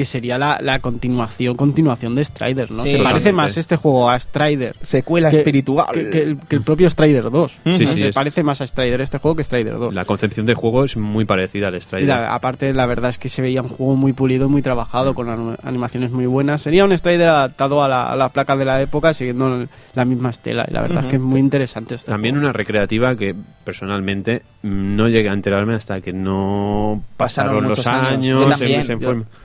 que 0.00 0.06
sería 0.06 0.38
la, 0.38 0.58
la 0.62 0.78
continuación 0.78 1.56
continuación 1.56 2.14
de 2.14 2.24
Strider, 2.24 2.70
¿no? 2.70 2.84
Sí. 2.84 2.92
se 2.92 2.98
parece 3.02 3.32
más 3.32 3.58
este 3.58 3.76
juego 3.76 4.08
a 4.08 4.18
Strider. 4.18 4.74
Secuela 4.80 5.28
que- 5.30 5.36
espiritual. 5.36 5.88
Que, 5.92 6.08
que 6.08 6.22
el, 6.22 6.38
que 6.48 6.56
el 6.56 6.62
propio 6.62 6.88
Strider 6.88 7.30
2. 7.30 7.52
Sí, 7.52 7.58
¿no? 7.64 7.76
sí, 7.76 7.86
se 7.86 8.08
es- 8.08 8.14
parece 8.14 8.42
más 8.42 8.62
a 8.62 8.66
Strider 8.66 9.02
este 9.02 9.18
juego 9.18 9.36
que 9.36 9.44
Strider 9.44 9.74
2. 9.78 9.94
La 9.94 10.06
concepción 10.06 10.46
de 10.46 10.54
juego 10.54 10.84
es 10.84 10.96
muy 10.96 11.26
parecida 11.26 11.68
al 11.68 11.78
Strider. 11.80 12.08
la- 12.08 12.34
aparte, 12.34 12.72
la 12.72 12.86
verdad 12.86 13.10
es 13.10 13.18
que 13.18 13.28
se 13.28 13.42
veía 13.42 13.60
un 13.60 13.68
juego 13.68 13.94
muy 13.94 14.14
pulido, 14.14 14.48
muy 14.48 14.62
trabajado, 14.62 15.12
con 15.14 15.26
anim- 15.28 15.58
animaciones 15.62 16.10
muy 16.12 16.24
buenas. 16.24 16.62
Sería 16.62 16.84
un 16.86 16.96
Strider 16.96 17.28
adaptado 17.28 17.82
a 17.84 17.88
la, 17.88 18.10
a 18.10 18.16
la 18.16 18.30
placa 18.30 18.56
de 18.56 18.64
la 18.64 18.80
época, 18.80 19.12
siguiendo 19.12 19.66
la 19.94 20.04
misma 20.06 20.30
estela. 20.30 20.64
Y 20.66 20.72
la 20.72 20.80
verdad 20.80 21.04
es 21.04 21.10
que 21.10 21.16
es 21.16 21.22
muy 21.22 21.40
interesante 21.40 21.94
este 21.94 22.10
También 22.10 22.36
juego. 22.36 22.46
una 22.46 22.52
recreativa 22.54 23.14
que 23.16 23.34
personalmente 23.64 24.42
no 24.62 25.08
llegué 25.08 25.28
a 25.28 25.32
enterarme 25.34 25.74
hasta 25.74 26.00
que 26.00 26.12
no 26.12 27.02
Pasaron 27.16 27.66
pasaron, 27.66 27.68
los 27.68 27.86
años. 27.86 28.06
años. 28.12 28.58
Se- 28.58 28.64
también. 28.64 28.84
se 28.84 28.96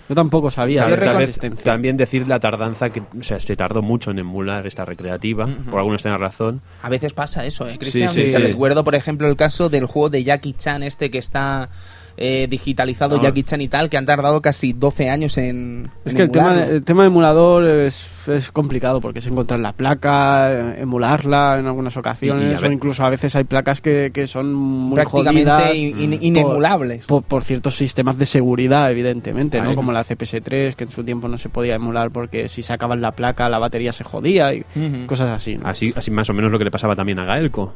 Yo, 0.07 0.15
tampoco 0.15 0.51
sabía 0.51 0.83
Tal- 0.87 0.99
tal 0.99 1.17
vez- 1.17 1.39
también 1.63 1.97
decir 1.97 2.27
la 2.27 2.39
tardanza 2.39 2.91
que 2.91 2.99
o 3.01 3.23
sea, 3.23 3.39
se 3.39 3.55
tardó 3.55 3.81
mucho 3.81 4.11
en 4.11 4.19
emular 4.19 4.67
esta 4.67 4.85
recreativa, 4.85 5.47
por 5.69 5.79
algunos 5.79 6.01
tienen 6.03 6.19
razón. 6.19 6.61
A 6.83 6.89
veces 6.89 7.13
pasa 7.13 7.45
eso, 7.45 7.67
¿eh, 7.67 7.77
Cristian? 7.79 8.09
Sí, 8.09 8.27
sí. 8.27 8.37
recuerdo, 8.37 8.83
por 8.83 8.95
ejemplo, 8.95 9.27
el 9.27 9.35
caso 9.35 9.69
del 9.69 9.85
juego 9.85 10.09
de 10.09 10.23
Jackie 10.23 10.53
Chan, 10.53 10.83
este 10.83 11.09
que 11.09 11.17
está 11.17 11.69
eh, 12.17 12.47
digitalizado, 12.49 13.17
Ah. 13.17 13.21
Jackie 13.23 13.43
Chan 13.43 13.61
y 13.61 13.67
tal, 13.67 13.89
que 13.89 13.97
han 13.97 14.05
tardado 14.05 14.41
casi 14.41 14.73
12 14.73 15.09
años 15.09 15.37
en. 15.37 15.89
Es 16.05 16.11
en 16.13 16.17
que 16.17 16.23
el 16.23 16.31
tema, 16.31 16.45
emularlo. 16.49 16.71
de- 16.71 16.77
el 16.77 16.83
tema 16.83 17.01
de 17.03 17.07
emulador 17.07 17.65
es, 17.67 18.07
es 18.27 18.51
complicado 18.51 19.01
porque 19.01 19.19
es 19.19 19.27
encontrar 19.27 19.59
la 19.59 19.73
placa, 19.73 20.51
eh, 20.51 20.81
emularla 20.81 21.57
en 21.59 21.67
algunas 21.67 21.95
ocasiones, 21.97 22.61
o 22.63 22.65
incluso 22.71 23.03
a 23.05 23.09
veces 23.09 23.35
hay 23.35 23.43
placas 23.43 23.81
que, 23.81 24.11
que 24.13 24.27
son 24.27 24.53
muy 24.53 24.95
Prácticamente 24.95 25.51
jodidas 25.51 25.75
in- 25.75 25.99
in- 26.01 26.11
por- 26.11 26.23
inemulables. 26.23 27.05
Por, 27.05 27.23
por 27.23 27.43
ciertos 27.43 27.75
sistemas 27.75 28.17
de 28.17 28.25
seguridad, 28.25 28.89
evidentemente. 28.91 29.61
¿no? 29.61 29.75
Como 29.75 29.91
la 29.91 30.03
CPS3, 30.03 30.75
que 30.75 30.85
en 30.85 30.91
su 30.91 31.03
tiempo 31.03 31.27
no 31.27 31.37
se 31.37 31.49
podía 31.49 31.75
emular 31.75 32.11
porque 32.11 32.47
si 32.47 32.61
sacaban 32.63 33.01
la 33.01 33.11
placa 33.11 33.49
la 33.49 33.59
batería 33.59 33.91
se 33.93 34.03
jodía 34.03 34.53
y 34.53 34.63
cosas 35.07 35.29
así, 35.31 35.57
¿no? 35.57 35.67
Así, 35.67 35.93
así 35.95 36.11
más 36.11 36.29
o 36.29 36.33
menos 36.33 36.51
lo 36.51 36.57
que 36.57 36.65
le 36.65 36.71
pasaba 36.71 36.95
también 36.95 37.19
a 37.19 37.25
Gaelco, 37.25 37.73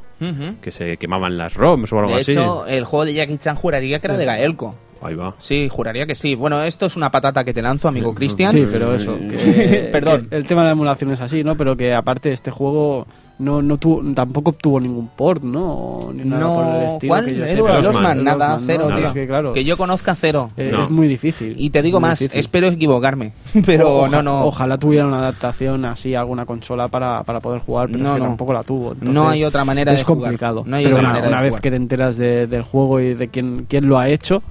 que 0.61 0.71
se 0.71 0.97
quemaban 0.97 1.37
las 1.37 1.53
ROMs 1.53 1.91
o 1.93 1.99
algo 1.99 2.15
De 2.15 2.21
así. 2.21 2.31
hecho, 2.31 2.65
el 2.67 2.85
juego 2.85 3.05
de 3.05 3.13
Jackie 3.13 3.37
Chan 3.37 3.55
juraría 3.55 3.99
que 3.99 4.07
era 4.07 4.17
de 4.17 4.25
Gaelco. 4.37 4.75
Ahí 5.01 5.15
va. 5.15 5.33
Sí, 5.37 5.69
juraría 5.71 6.05
que 6.05 6.13
sí. 6.15 6.35
Bueno, 6.35 6.61
esto 6.63 6.85
es 6.85 6.97
una 6.97 7.09
patata 7.09 7.45
que 7.45 7.53
te 7.53 7.61
lanzo, 7.61 7.87
amigo 7.87 8.13
Cristian. 8.13 8.51
Sí, 8.51 8.67
pero 8.71 8.93
eso. 8.93 9.17
que- 9.17 9.89
Perdón. 9.91 10.27
que 10.29 10.35
el 10.35 10.45
tema 10.45 10.61
de 10.61 10.65
la 10.67 10.71
emulación 10.73 11.11
es 11.11 11.21
así, 11.21 11.43
¿no? 11.43 11.55
Pero 11.55 11.77
que 11.77 11.93
aparte 11.93 12.31
este 12.33 12.51
juego 12.51 13.07
no, 13.39 13.61
no 13.61 13.77
tuvo, 13.77 14.03
tampoco 14.13 14.51
obtuvo 14.51 14.79
ningún 14.79 15.07
port, 15.07 15.41
¿no? 15.43 16.09
Ni 16.13 16.23
nada 16.25 16.45
por 16.53 16.65
el 16.65 16.71
No, 16.71 16.93
estilo. 16.93 17.09
¿cuál? 17.11 17.25
que 17.25 17.35
yo 17.35 17.67
el 17.67 17.85
Osman, 17.87 18.23
nada, 18.23 18.55
Osman, 18.55 18.63
cero, 18.67 18.87
¿no? 18.89 18.97
tío. 18.97 19.07
Es 19.07 19.13
que, 19.13 19.27
claro, 19.27 19.53
Que 19.53 19.63
yo 19.63 19.77
conozca 19.77 20.13
cero. 20.15 20.51
eh, 20.57 20.69
No. 20.73 20.83
es 20.83 20.89
muy 20.89 21.07
difícil. 21.07 21.55
Y 21.57 21.69
te 21.69 21.81
digo 21.81 21.99
más, 21.99 22.19
difícil. 22.19 22.39
espero 22.39 22.67
equivocarme. 22.67 23.31
Pero 23.65 24.01
Oja- 24.01 24.09
no, 24.09 24.23
no. 24.23 24.45
Ojalá 24.45 24.77
tuviera 24.77 25.05
una 25.07 25.19
adaptación 25.19 25.85
así 25.85 26.15
a 26.15 26.19
alguna 26.19 26.45
consola 26.45 26.87
para, 26.89 27.23
para 27.23 27.39
poder 27.39 27.61
jugar, 27.61 27.87
pero 27.89 28.03
No, 28.03 28.09
es 28.09 28.13
que 28.15 28.19
no. 28.19 28.25
tampoco 28.25 28.53
la 28.53 28.63
tuvo. 28.63 28.91
entonces 28.91 29.13
No 29.15 29.29
hay 29.29 29.43
otra 29.43 29.63
manera 29.65 29.93
es 29.93 29.99
de 29.99 30.03
jugar. 30.03 30.21
complicado. 30.23 30.63
No 30.67 30.75
hay 30.75 30.83
pero 30.83 30.97
otra 30.97 31.01
una, 31.01 31.09
manera 31.09 31.27
de 31.27 31.33
una 31.33 31.41
vez 31.41 31.49
jugar. 31.51 31.61
que 31.61 31.69
te 31.71 31.75
enteras 31.77 32.17
de- 32.17 32.47
del 32.47 32.63
juego 32.63 32.99
y 32.99 33.13
de 33.13 33.27
quién, 33.29 33.65
quién 33.69 33.87
lo 33.87 33.97
ha 33.97 34.09
hecho, 34.09 34.43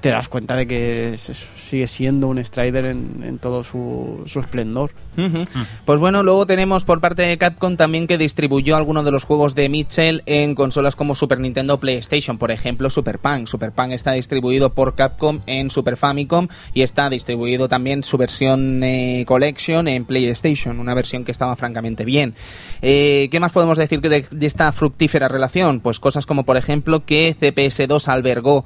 te 0.00 0.10
das 0.10 0.28
cuenta 0.28 0.54
de 0.54 0.66
que 0.68 1.14
es- 1.14 1.32
sigue 1.56 1.88
siendo 1.88 2.28
un 2.28 2.38
Strider 2.44 2.84
en, 2.86 3.24
en 3.24 3.38
todo 3.38 3.64
su, 3.64 4.22
su 4.26 4.38
esplendor. 4.38 4.92
Pues 5.84 5.98
bueno, 5.98 6.22
luego 6.22 6.46
tenemos 6.46 6.84
por 6.84 7.00
parte 7.00 7.22
de 7.22 7.38
Capcom 7.38 7.76
también 7.76 8.06
que 8.06 8.18
distribuyó 8.18 8.76
algunos 8.76 9.04
de 9.04 9.10
los 9.10 9.24
juegos 9.24 9.54
de 9.54 9.68
Mitchell 9.68 10.22
en 10.26 10.54
consolas 10.54 10.96
como 10.96 11.14
Super 11.14 11.40
Nintendo 11.40 11.78
PlayStation, 11.78 12.38
por 12.38 12.50
ejemplo 12.50 12.90
Super 12.90 13.18
Punk. 13.18 13.46
Super 13.46 13.72
Punk 13.72 13.92
está 13.92 14.12
distribuido 14.12 14.72
por 14.72 14.94
Capcom 14.94 15.40
en 15.46 15.70
Super 15.70 15.96
Famicom 15.96 16.48
y 16.74 16.82
está 16.82 17.10
distribuido 17.10 17.68
también 17.68 18.04
su 18.04 18.16
versión 18.16 18.82
eh, 18.82 19.24
Collection 19.26 19.88
en 19.88 20.04
PlayStation, 20.04 20.78
una 20.80 20.94
versión 20.94 21.24
que 21.24 21.32
estaba 21.32 21.56
francamente 21.56 22.04
bien. 22.04 22.34
Eh, 22.82 23.28
¿Qué 23.30 23.40
más 23.40 23.52
podemos 23.52 23.78
decir 23.78 24.00
de, 24.00 24.26
de 24.30 24.46
esta 24.46 24.72
fructífera 24.72 25.28
relación? 25.28 25.80
Pues 25.80 26.00
cosas 26.00 26.26
como 26.26 26.44
por 26.44 26.56
ejemplo 26.56 27.04
que 27.04 27.36
CPS2 27.38 28.08
albergó 28.08 28.64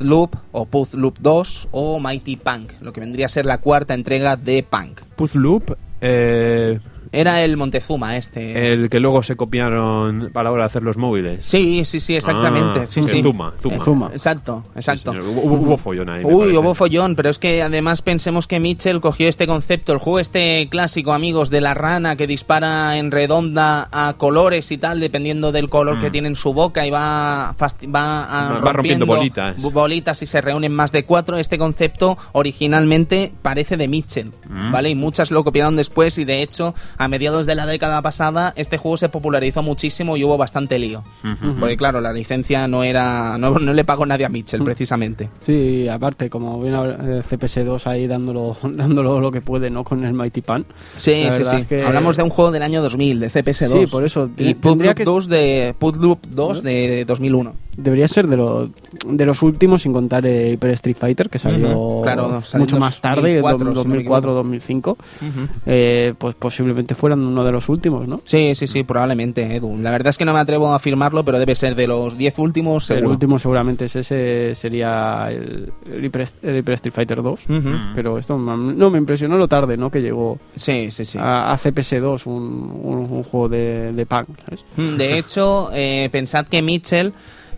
Loop 0.00 0.36
o 0.52 0.68
Loop 0.92 1.18
2 1.20 1.68
o 1.70 2.00
Mighty 2.00 2.36
Punk, 2.36 2.72
lo 2.80 2.92
que 2.92 3.00
vendría 3.00 3.26
a 3.26 3.28
ser 3.28 3.46
la 3.46 3.58
cuarta 3.58 3.94
entrega 3.94 4.36
de 4.36 4.62
Punk. 4.62 5.00
Puzzloop, 5.16 5.72
eh, 6.02 6.80
Era 7.12 7.44
el 7.44 7.56
Montezuma 7.58 8.16
este. 8.16 8.72
el 8.72 8.88
que 8.88 8.98
luego 8.98 9.22
se 9.22 9.36
copiaron 9.36 10.30
para 10.32 10.48
ahora 10.48 10.64
hacer 10.64 10.82
los 10.82 10.96
móviles. 10.96 11.44
Sí, 11.46 11.84
sí, 11.84 12.00
sí, 12.00 12.16
exactamente. 12.16 12.80
Ah, 12.80 12.86
sí, 12.86 13.00
el 13.00 13.06
sí. 13.06 13.22
Zuma, 13.22 13.52
Zuma. 13.60 13.76
Eh, 13.76 13.80
Zuma. 13.84 14.10
Exacto, 14.12 14.64
exacto. 14.74 15.12
Hubo, 15.12 15.42
hubo 15.56 15.76
follón 15.76 16.08
ahí. 16.08 16.24
Uy, 16.24 16.38
parece. 16.38 16.58
hubo 16.58 16.74
follón, 16.74 17.14
pero 17.14 17.28
es 17.28 17.38
que 17.38 17.62
además 17.62 18.00
pensemos 18.02 18.46
que 18.46 18.58
Mitchell 18.60 19.00
cogió 19.00 19.28
este 19.28 19.46
concepto, 19.46 19.92
el 19.92 19.98
juego 19.98 20.18
este 20.20 20.68
clásico, 20.70 21.12
amigos, 21.12 21.50
de 21.50 21.60
la 21.60 21.74
rana 21.74 22.16
que 22.16 22.26
dispara 22.26 22.96
en 22.96 23.10
redonda 23.10 23.88
a 23.92 24.14
colores 24.16 24.70
y 24.72 24.78
tal, 24.78 24.98
dependiendo 25.00 25.52
del 25.52 25.68
color 25.68 26.00
que 26.00 26.08
Mm. 26.08 26.12
tiene 26.12 26.28
en 26.28 26.36
su 26.36 26.54
boca 26.54 26.86
y 26.86 26.90
va, 26.90 27.54
va, 27.60 28.24
a- 28.24 28.58
Va- 28.58 28.72
rompiendo 28.72 29.04
bolitas. 29.06 29.60
bolitas 29.60 30.22
y 30.22 30.26
se 30.26 30.40
reúnen 30.40 30.72
más 30.72 30.92
de 30.92 31.04
cuatro. 31.04 31.36
Este 31.36 31.58
concepto 31.58 32.16
originalmente 32.32 33.32
parece 33.42 33.76
de 33.76 33.88
Mitchell, 33.88 34.32
Mm. 34.48 34.72
¿vale? 34.72 34.90
Y 34.90 34.94
muchas 34.94 35.30
lo 35.30 35.42
copiaron 35.44 35.76
después 35.76 36.16
y 36.18 36.24
de 36.24 36.42
hecho 36.42 36.74
a 37.04 37.08
mediados 37.08 37.46
de 37.46 37.54
la 37.54 37.66
década 37.66 38.00
pasada 38.02 38.52
este 38.56 38.76
juego 38.78 38.96
se 38.96 39.08
popularizó 39.08 39.62
muchísimo 39.62 40.16
y 40.16 40.24
hubo 40.24 40.36
bastante 40.36 40.78
lío. 40.78 41.02
Ujú. 41.24 41.54
Porque 41.60 41.76
claro, 41.76 42.00
la 42.00 42.12
licencia 42.12 42.66
no 42.68 42.82
era 42.84 43.36
no, 43.38 43.50
no 43.58 43.72
le 43.72 43.84
pagó 43.84 44.06
nadie 44.06 44.24
a 44.24 44.28
Mitchell 44.28 44.62
precisamente. 44.62 45.28
Sí, 45.40 45.88
aparte, 45.88 46.30
como 46.30 46.60
viene 46.60 46.76
eh, 46.78 47.22
CPS2 47.28 47.86
ahí 47.86 48.06
dándolo, 48.06 48.56
dándolo 48.62 49.20
lo 49.20 49.30
que 49.30 49.40
puede, 49.40 49.70
¿no? 49.70 49.84
Con 49.84 50.04
el 50.04 50.12
Mighty 50.12 50.40
Pan. 50.42 50.64
Sí, 50.96 51.24
La 51.24 51.32
sí, 51.32 51.44
sí. 51.44 51.56
es 51.56 51.66
que- 51.66 51.82
Hablamos 51.82 52.16
de 52.16 52.22
un 52.22 52.30
juego 52.30 52.50
del 52.50 52.62
año 52.62 52.82
2000, 52.82 53.20
de 53.20 53.28
CPS2. 53.30 53.80
Sí, 53.80 53.86
por 53.90 54.04
eso, 54.04 54.30
Y 54.36 54.54
Putloop 54.54 54.94
que- 54.94 55.04
2 55.04 55.28
de 55.28 55.74
Putloop 55.78 56.26
2 56.28 56.62
de 56.62 57.04
2001. 57.06 57.54
Debería 57.74 58.06
ser 58.06 58.26
de, 58.26 58.36
los 58.36 58.68
de 59.06 59.24
los 59.24 59.40
últimos, 59.42 59.80
sin 59.82 59.94
contar 59.94 60.26
eh, 60.26 60.52
Hyper 60.52 60.70
Street 60.72 60.96
Fighter, 60.98 61.30
que 61.30 61.38
salió 61.38 61.70
Ujú, 61.78 62.02
claro, 62.02 62.42
salió 62.42 62.64
mucho 62.66 62.78
más 62.78 63.00
tarde, 63.00 63.40
2004, 63.40 63.82
si 63.82 63.88
no 63.88 63.94
me 63.94 64.04
2004-2005. 64.04 64.96
Eh, 65.66 66.12
pues 66.18 66.34
posiblemente 66.34 66.91
fueran 66.94 67.20
uno 67.20 67.44
de 67.44 67.52
los 67.52 67.68
últimos, 67.68 68.06
¿no? 68.08 68.20
Sí, 68.24 68.54
sí, 68.54 68.66
sí, 68.66 68.82
probablemente, 68.84 69.56
Edu. 69.56 69.76
La 69.78 69.90
verdad 69.90 70.10
es 70.10 70.18
que 70.18 70.24
no 70.24 70.32
me 70.32 70.40
atrevo 70.40 70.68
a 70.68 70.76
afirmarlo, 70.76 71.24
pero 71.24 71.38
debe 71.38 71.54
ser 71.54 71.74
de 71.74 71.86
los 71.86 72.16
10 72.16 72.38
últimos, 72.38 72.90
El 72.90 73.06
último 73.06 73.38
seguramente 73.38 73.86
es 73.86 73.96
ese, 73.96 74.54
sería 74.54 75.28
el, 75.30 75.72
el, 75.90 76.04
Hyper, 76.04 76.26
el 76.42 76.56
Hyper 76.58 76.74
Street 76.74 76.94
Fighter 76.94 77.22
2. 77.22 77.44
Ujú. 77.48 77.54
Mm. 77.68 77.92
Pero 77.94 78.18
esto 78.18 78.38
no 78.38 78.90
me 78.90 78.98
impresionó 78.98 79.36
lo 79.38 79.48
tarde, 79.48 79.76
¿no? 79.76 79.90
Que 79.90 80.00
llegó 80.02 80.38
Sí, 80.56 80.90
sí, 80.90 81.04
sí. 81.04 81.18
a, 81.18 81.52
a 81.52 81.56
CPS2 81.58 82.26
un, 82.26 82.34
un, 82.82 82.98
un 83.10 83.22
juego 83.22 83.48
de, 83.48 83.92
de 83.92 84.06
punk, 84.06 84.28
¿sabes? 84.44 84.64
De 84.98 85.18
hecho, 85.18 85.70
eh, 85.72 86.08
pensad 86.12 86.46
que 86.46 86.62
Mitchell 86.62 87.12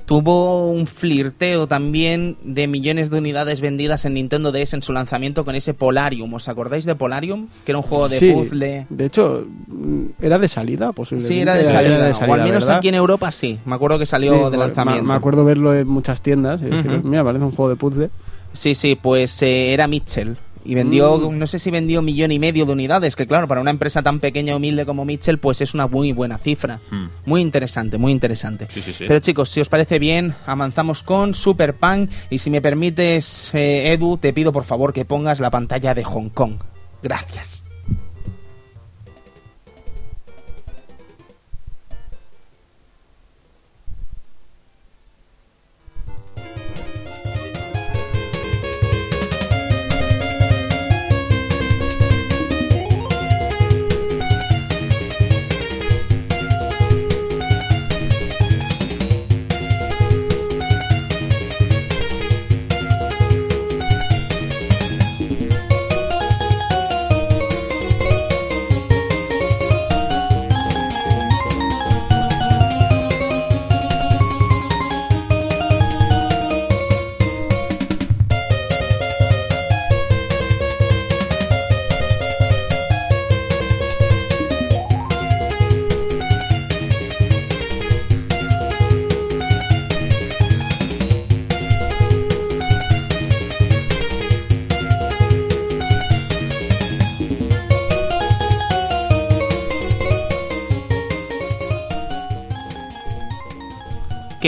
tuvo 0.07 0.71
un 0.71 0.87
flirteo 0.87 1.67
también 1.67 2.37
de 2.43 2.69
millones 2.69 3.11
de 3.11 3.19
unidades 3.19 3.61
vendidas 3.61 4.05
en 4.05 4.15
Nintendo 4.15 4.53
DS 4.53 4.75
en 4.75 4.83
su 4.83 4.93
lanzamiento 4.93 5.45
con 5.45 5.55
ese 5.55 5.73
Polarium. 5.75 6.33
¿Os 6.35 6.49
acordáis 6.49 6.85
de 6.85 6.95
Polarium? 6.95 7.49
Que 7.65 7.73
era 7.73 7.79
un 7.79 7.85
juego 7.85 8.09
de 8.09 8.19
Sí, 8.19 8.33
puzzle. 8.33 8.87
De 8.91 9.05
hecho, 9.07 9.47
mm, 9.69 10.05
era 10.21 10.39
de 10.39 10.49
salida, 10.49 10.93
posiblemente. 10.93 11.35
Sí, 11.35 11.41
era 11.41 11.55
de 11.55 11.63
Era- 11.63 11.73
salida. 11.73 11.95
era 11.97 12.05
de 12.07 12.13
o 12.13 12.35
al 12.35 12.43
menos 12.45 12.65
¿verdad? 12.65 12.77
aquí 12.79 12.89
en 12.89 12.95
Europa 12.97 13.31
sí. 13.31 13.59
Me 13.65 13.75
acuerdo 13.75 13.99
que 13.99 14.07
salió 14.07 14.45
Sí, 14.47 14.51
de 14.51 14.57
lanzamiento. 14.59 15.03
Me, 15.03 15.09
me 15.09 15.15
acuerdo 15.15 15.45
verlo 15.45 15.75
en 15.75 15.89
muchas 15.89 16.21
tiendas 16.21 16.61
y 16.61 16.67
decir, 16.67 16.91
Ujú. 16.99 17.09
mira, 17.09 17.25
parece 17.25 17.45
un 17.45 17.53
juego 17.53 17.71
de 17.71 17.77
puzzle. 17.77 18.11
Sí, 18.53 18.75
sí, 18.75 18.97
pues 19.01 19.41
eh, 19.43 19.73
era 19.73 19.89
Mitchell. 19.89 20.37
Y 20.65 20.75
vendió, 20.75 21.19
Mm. 21.19 21.39
no 21.39 21.47
sé 21.47 21.59
si 21.59 21.71
vendió 21.71 22.01
un 22.01 22.07
millón 22.07 22.33
y 22.33 22.39
medio 22.39 22.65
de 22.67 22.73
unidades, 22.73 23.17
que 23.17 23.27
claro, 23.27 23.47
para 23.49 23.61
una 23.61 23.71
empresa 23.71 24.03
tan 24.03 24.21
pequeña 24.21 24.53
y 24.53 24.57
humilde 24.57 24.87
como 24.87 25.05
Mitchell, 25.05 25.39
pues 25.39 25.61
es 25.61 25.75
una 25.75 25.87
muy 25.87 26.13
buena 26.13 26.39
cifra. 26.39 26.81
Hmm. 26.91 27.09
Muy 27.27 27.41
interesante, 27.43 27.99
muy 27.99 28.13
interesante. 28.13 28.67
Sí, 28.71 28.81
sí, 28.81 28.93
sí. 28.93 29.05
Pero 29.07 29.21
chicos, 29.21 29.51
si 29.51 29.61
os 29.61 29.69
parece 29.69 29.99
bien, 29.99 30.35
avanzamos 30.47 31.03
con 31.03 31.35
Super 31.35 31.75
Punk. 31.75 32.11
Y 32.31 32.39
si 32.39 32.51
me 32.51 32.63
permites, 32.63 33.51
eh, 33.55 33.93
Edu, 33.93 34.17
te 34.19 34.33
pido 34.33 34.53
por 34.53 34.65
favor 34.65 34.93
que 34.93 35.05
pongas 35.05 35.41
la 35.41 35.51
pantalla 35.51 35.95
de 35.95 36.05
Hong 36.05 36.29
Kong. 36.31 36.55
Gracias. 37.03 37.64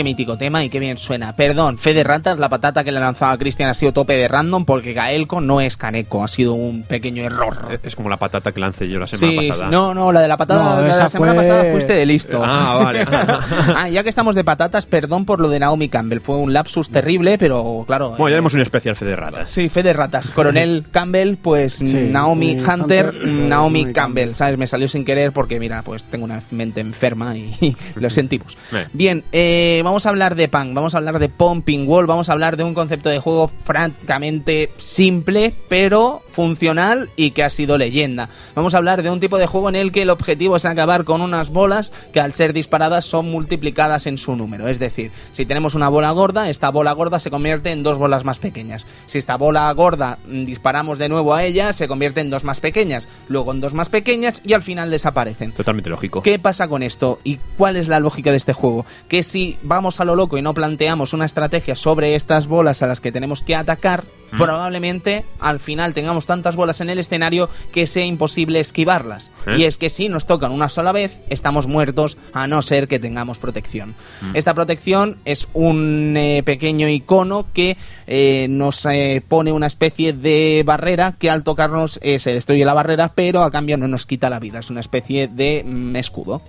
Mítico 0.07 0.37
tema 0.37 0.63
y 0.63 0.69
qué 0.69 0.79
bien 0.79 0.97
suena. 0.97 1.35
Perdón, 1.35 1.77
fe 1.77 1.93
de 1.93 2.01
ratas, 2.01 2.39
la 2.39 2.47
patata 2.47 2.85
que 2.85 2.93
le 2.93 2.99
lanzaba 3.01 3.33
a 3.33 3.37
Cristian 3.37 3.69
ha 3.69 3.73
sido 3.73 3.91
tope 3.91 4.13
de 4.13 4.29
random 4.29 4.63
porque 4.63 4.93
Gaelco 4.93 5.41
no 5.41 5.59
es 5.59 5.75
Caneco, 5.75 6.23
ha 6.23 6.29
sido 6.29 6.53
un 6.53 6.83
pequeño 6.83 7.23
error. 7.23 7.79
Es 7.83 7.93
como 7.95 8.07
la 8.09 8.15
patata 8.15 8.53
que 8.53 8.61
lancé 8.61 8.87
yo 8.87 8.99
la 8.99 9.05
semana 9.07 9.41
Sí, 9.41 9.49
pasada. 9.49 9.69
no, 9.69 9.93
no, 9.93 10.13
la 10.13 10.21
de 10.21 10.29
la 10.29 10.37
patata 10.37 10.63
No, 10.63 10.75
la 10.77 10.81
de 10.83 10.91
esa 10.91 11.03
la 11.03 11.09
semana 11.09 11.33
fue- 11.33 11.43
pasada 11.43 11.71
fuiste 11.73 11.91
de 11.93 12.05
listo. 12.05 12.41
Ah, 12.41 12.79
vale. 12.83 13.05
Ah, 13.75 13.89
ya 13.89 14.01
que 14.03 14.09
estamos 14.09 14.33
de 14.33 14.43
patatas, 14.45 14.85
perdón 14.85 15.25
por 15.25 15.39
lo 15.41 15.49
de 15.49 15.59
Naomi 15.59 15.89
Campbell. 15.89 16.21
Fue 16.21 16.37
un 16.37 16.53
lapsus 16.53 16.89
terrible, 16.89 17.37
pero 17.37 17.83
claro. 17.85 18.11
bueno, 18.11 18.27
ya 18.29 18.31
eh, 18.31 18.33
haremos 18.35 18.53
un 18.53 18.61
especial 18.61 18.95
fe 18.95 19.03
de 19.05 19.15
ratas. 19.17 19.49
Sí, 19.49 19.67
fe 19.67 19.83
de 19.83 19.91
ratas. 19.91 20.29
Coronel 20.35 20.85
Campbell, 20.89 21.35
pues 21.35 21.73
Sí, 21.73 21.93
Naomi 22.09 22.53
Hunter, 22.59 22.69
Hunter, 22.69 23.13
Naomi 23.27 23.47
Naomi 23.49 23.79
Campbell, 23.83 23.93
Campbell. 23.93 24.35
¿sabes? 24.35 24.57
Me 24.57 24.67
salió 24.67 24.87
sin 24.87 25.03
querer 25.03 25.31
porque, 25.33 25.59
mira, 25.59 25.81
pues 25.81 26.03
tengo 26.05 26.23
una 26.25 26.41
mente 26.51 26.79
enferma 26.81 27.35
y 27.35 27.75
lo 27.95 28.09
sentimos. 28.09 28.57
Eh. 28.73 28.85
Bien, 28.93 29.23
eh, 29.31 29.81
vamos 29.83 29.96
a 30.05 30.09
hablar 30.09 30.35
de 30.35 30.47
Punk, 30.47 30.73
vamos 30.73 30.95
a 30.95 30.97
hablar 30.99 31.19
de 31.19 31.29
Pumping 31.29 31.87
Wall, 31.87 32.07
vamos 32.07 32.29
a 32.29 32.33
hablar 32.33 32.57
de 32.57 32.63
un 32.63 32.73
concepto 32.73 33.09
de 33.09 33.19
juego 33.19 33.49
francamente 33.63 34.71
simple, 34.77 35.53
pero 35.67 36.21
funcional 36.31 37.09
y 37.15 37.31
que 37.31 37.43
ha 37.43 37.49
sido 37.49 37.77
leyenda. 37.77 38.29
Vamos 38.53 38.75
a 38.75 38.77
hablar 38.77 39.01
de 39.01 39.09
un 39.09 39.19
tipo 39.19 39.39
de 39.39 39.47
juego 39.47 39.69
en 39.69 39.75
el 39.75 39.91
que 39.91 40.03
el 40.03 40.11
objetivo 40.11 40.55
es 40.55 40.65
acabar 40.65 41.03
con 41.03 41.21
unas 41.21 41.49
bolas 41.49 41.91
que 42.13 42.19
al 42.19 42.33
ser 42.33 42.53
disparadas 42.53 43.05
son 43.05 43.31
multiplicadas 43.31 44.05
en 44.05 44.19
su 44.19 44.35
número. 44.35 44.67
Es 44.67 44.77
decir, 44.77 45.11
si 45.31 45.45
tenemos 45.45 45.73
una 45.73 45.89
bola 45.89 46.11
gorda, 46.11 46.49
esta 46.49 46.69
bola 46.69 46.91
gorda 46.91 47.19
se 47.19 47.31
convierte 47.31 47.71
en 47.71 47.81
dos 47.81 47.97
bolas 47.97 48.23
más 48.23 48.39
pequeñas. 48.39 48.85
Si 49.07 49.17
esta 49.17 49.35
bola 49.35 49.71
gorda 49.71 50.19
mm, 50.27 50.45
disparamos 50.45 50.99
de 50.99 51.09
nuevo 51.09 51.33
a 51.33 51.43
ella, 51.43 51.73
se 51.73 51.87
convierte 51.87 52.21
en 52.21 52.29
dos 52.29 52.43
más 52.43 52.59
pequeñas, 52.59 53.07
luego 53.29 53.51
en 53.51 53.61
dos 53.61 53.73
más 53.73 53.89
pequeñas 53.89 54.41
y 54.45 54.53
al 54.53 54.61
final 54.61 54.91
desaparecen. 54.91 55.53
Totalmente 55.53 55.89
lógico. 55.89 56.21
¿Qué 56.21 56.37
pasa 56.37 56.67
con 56.67 56.83
esto? 56.83 57.19
¿Y 57.23 57.39
cuál 57.57 57.77
es 57.77 57.87
la 57.87 57.99
lógica 57.99 58.31
de 58.31 58.37
este 58.37 58.53
juego? 58.53 58.85
Que 59.07 59.23
si 59.23 59.57
vamos 59.63 59.76
a 59.77 60.05
lo 60.05 60.15
loco 60.15 60.37
y 60.37 60.41
no 60.41 60.55
planteamos 60.55 61.13
una 61.13 61.25
estrategia 61.25 61.75
sobre 61.75 62.15
estas 62.15 62.47
bolas 62.47 62.81
a 62.81 62.87
las 62.87 62.99
que 62.99 63.11
tenemos 63.11 63.43
que 63.43 63.55
atacar, 63.55 64.05
Mm. 64.31 64.37
probablemente 64.37 65.25
al 65.39 65.59
final 65.59 65.93
tengamos 65.93 66.25
tantas 66.25 66.55
bolas 66.55 66.81
en 66.81 66.89
el 66.89 66.99
escenario 66.99 67.49
que 67.71 67.87
sea 67.87 68.05
imposible 68.05 68.59
esquivarlas. 68.59 69.31
¿Eh? 69.45 69.57
Y 69.59 69.63
es 69.63 69.77
que 69.77 69.89
si 69.89 70.09
nos 70.09 70.25
tocan 70.25 70.51
una 70.51 70.69
sola 70.69 70.91
vez, 70.91 71.21
estamos 71.29 71.67
muertos 71.67 72.17
a 72.33 72.47
no 72.47 72.61
ser 72.61 72.87
que 72.87 72.99
tengamos 72.99 73.39
protección. 73.39 73.95
Mm. 74.21 74.35
Esta 74.35 74.53
protección 74.53 75.17
es 75.25 75.47
un 75.53 76.15
eh, 76.17 76.43
pequeño 76.43 76.89
icono 76.89 77.47
que 77.53 77.77
eh, 78.05 78.47
nos 78.49 78.85
eh, 78.85 79.21
pone 79.27 79.51
una 79.51 79.67
especie 79.67 80.13
de 80.13 80.63
barrera 80.65 81.15
que 81.17 81.29
al 81.29 81.43
tocarnos 81.43 81.99
se 82.01 82.33
destruye 82.33 82.65
la 82.65 82.73
barrera, 82.73 83.11
pero 83.13 83.43
a 83.43 83.51
cambio 83.51 83.77
no 83.77 83.87
nos 83.87 84.05
quita 84.05 84.29
la 84.29 84.39
vida. 84.39 84.59
Es 84.59 84.69
una 84.69 84.79
especie 84.79 85.27
de 85.27 85.63
mm, 85.65 85.95
escudo. 85.95 86.41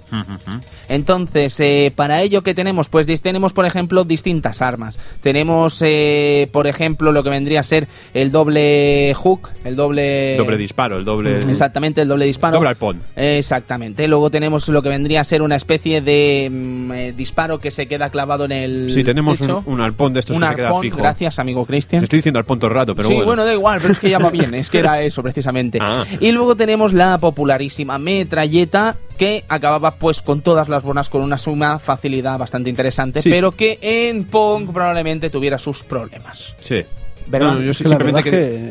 Entonces, 0.88 1.92
para 1.92 2.22
ello 2.22 2.42
que 2.42 2.54
tenemos, 2.54 2.88
pues 2.88 3.06
tenemos, 3.22 3.52
por 3.52 3.64
ejemplo, 3.66 4.04
distintas 4.04 4.62
armas. 4.62 4.98
Tenemos, 5.20 5.82
eh, 5.84 6.48
por 6.52 6.66
ejemplo, 6.66 7.12
lo 7.12 7.22
que 7.22 7.30
vendría 7.30 7.60
a 7.60 7.62
ser 7.62 7.88
el 8.14 8.30
doble 8.32 9.14
hook, 9.16 9.48
el 9.64 9.76
doble... 9.76 10.36
Doble 10.36 10.56
disparo, 10.56 10.98
el 10.98 11.04
doble. 11.04 11.38
Exactamente, 11.40 12.02
el 12.02 12.08
doble 12.08 12.24
disparo. 12.26 12.56
Doble 12.56 12.70
arpón. 12.70 13.02
Exactamente. 13.16 14.06
Luego 14.08 14.30
tenemos 14.30 14.68
lo 14.68 14.82
que 14.82 14.88
vendría 14.88 15.20
a 15.20 15.24
ser 15.24 15.42
una 15.42 15.56
especie 15.56 16.00
de 16.00 16.48
mm, 16.50 16.92
eh, 16.92 17.12
disparo 17.16 17.58
que 17.58 17.70
se 17.70 17.86
queda 17.86 18.10
clavado 18.10 18.44
en 18.44 18.52
el 18.52 18.90
Sí, 18.94 19.04
tenemos 19.04 19.38
techo. 19.38 19.62
un, 19.66 19.74
un 19.74 19.80
arpón 19.80 20.12
de 20.12 20.20
estos 20.20 20.36
Un 20.36 20.42
que 20.42 20.48
se 20.48 20.54
queda 20.56 20.80
fijo. 20.80 20.96
gracias, 20.98 21.38
amigo 21.38 21.64
Cristian. 21.64 22.02
Estoy 22.02 22.18
diciendo 22.18 22.38
arpón 22.38 22.58
todo 22.58 22.68
el 22.70 22.74
rato, 22.76 22.94
pero 22.94 23.08
sí, 23.08 23.14
bueno. 23.14 23.26
bueno. 23.26 23.44
da 23.44 23.52
igual, 23.52 23.78
pero 23.80 23.92
es 23.92 23.98
que 23.98 24.10
ya 24.10 24.18
va 24.18 24.30
bien, 24.30 24.54
es 24.54 24.70
que 24.70 24.78
era 24.80 25.00
eso 25.02 25.22
precisamente. 25.22 25.78
Ah. 25.80 26.04
Y 26.20 26.32
luego 26.32 26.56
tenemos 26.56 26.92
la 26.92 27.18
popularísima 27.18 27.98
metralleta 27.98 28.96
que 29.18 29.44
acababa 29.48 29.96
pues 29.96 30.22
con 30.22 30.40
todas 30.40 30.68
las 30.68 30.82
bonas 30.82 31.10
con 31.10 31.20
una 31.22 31.36
suma 31.36 31.78
facilidad 31.78 32.38
bastante 32.38 32.70
interesante, 32.70 33.20
Sí. 33.20 33.28
pero 33.30 33.52
que 33.52 33.78
en 33.82 34.24
Pong 34.24 34.70
probablemente 34.72 35.28
tuviera 35.28 35.58
sus 35.58 35.82
problemas. 35.84 36.54
Sí. 36.60 36.84
¿Verdad? 37.30 37.54
No, 37.54 37.60
yo 37.62 37.70
Es 37.70 37.78
que 37.78 37.84
la 37.84 37.88
simplemente 37.90 38.30
verdad 38.30 38.46
que... 38.48 38.70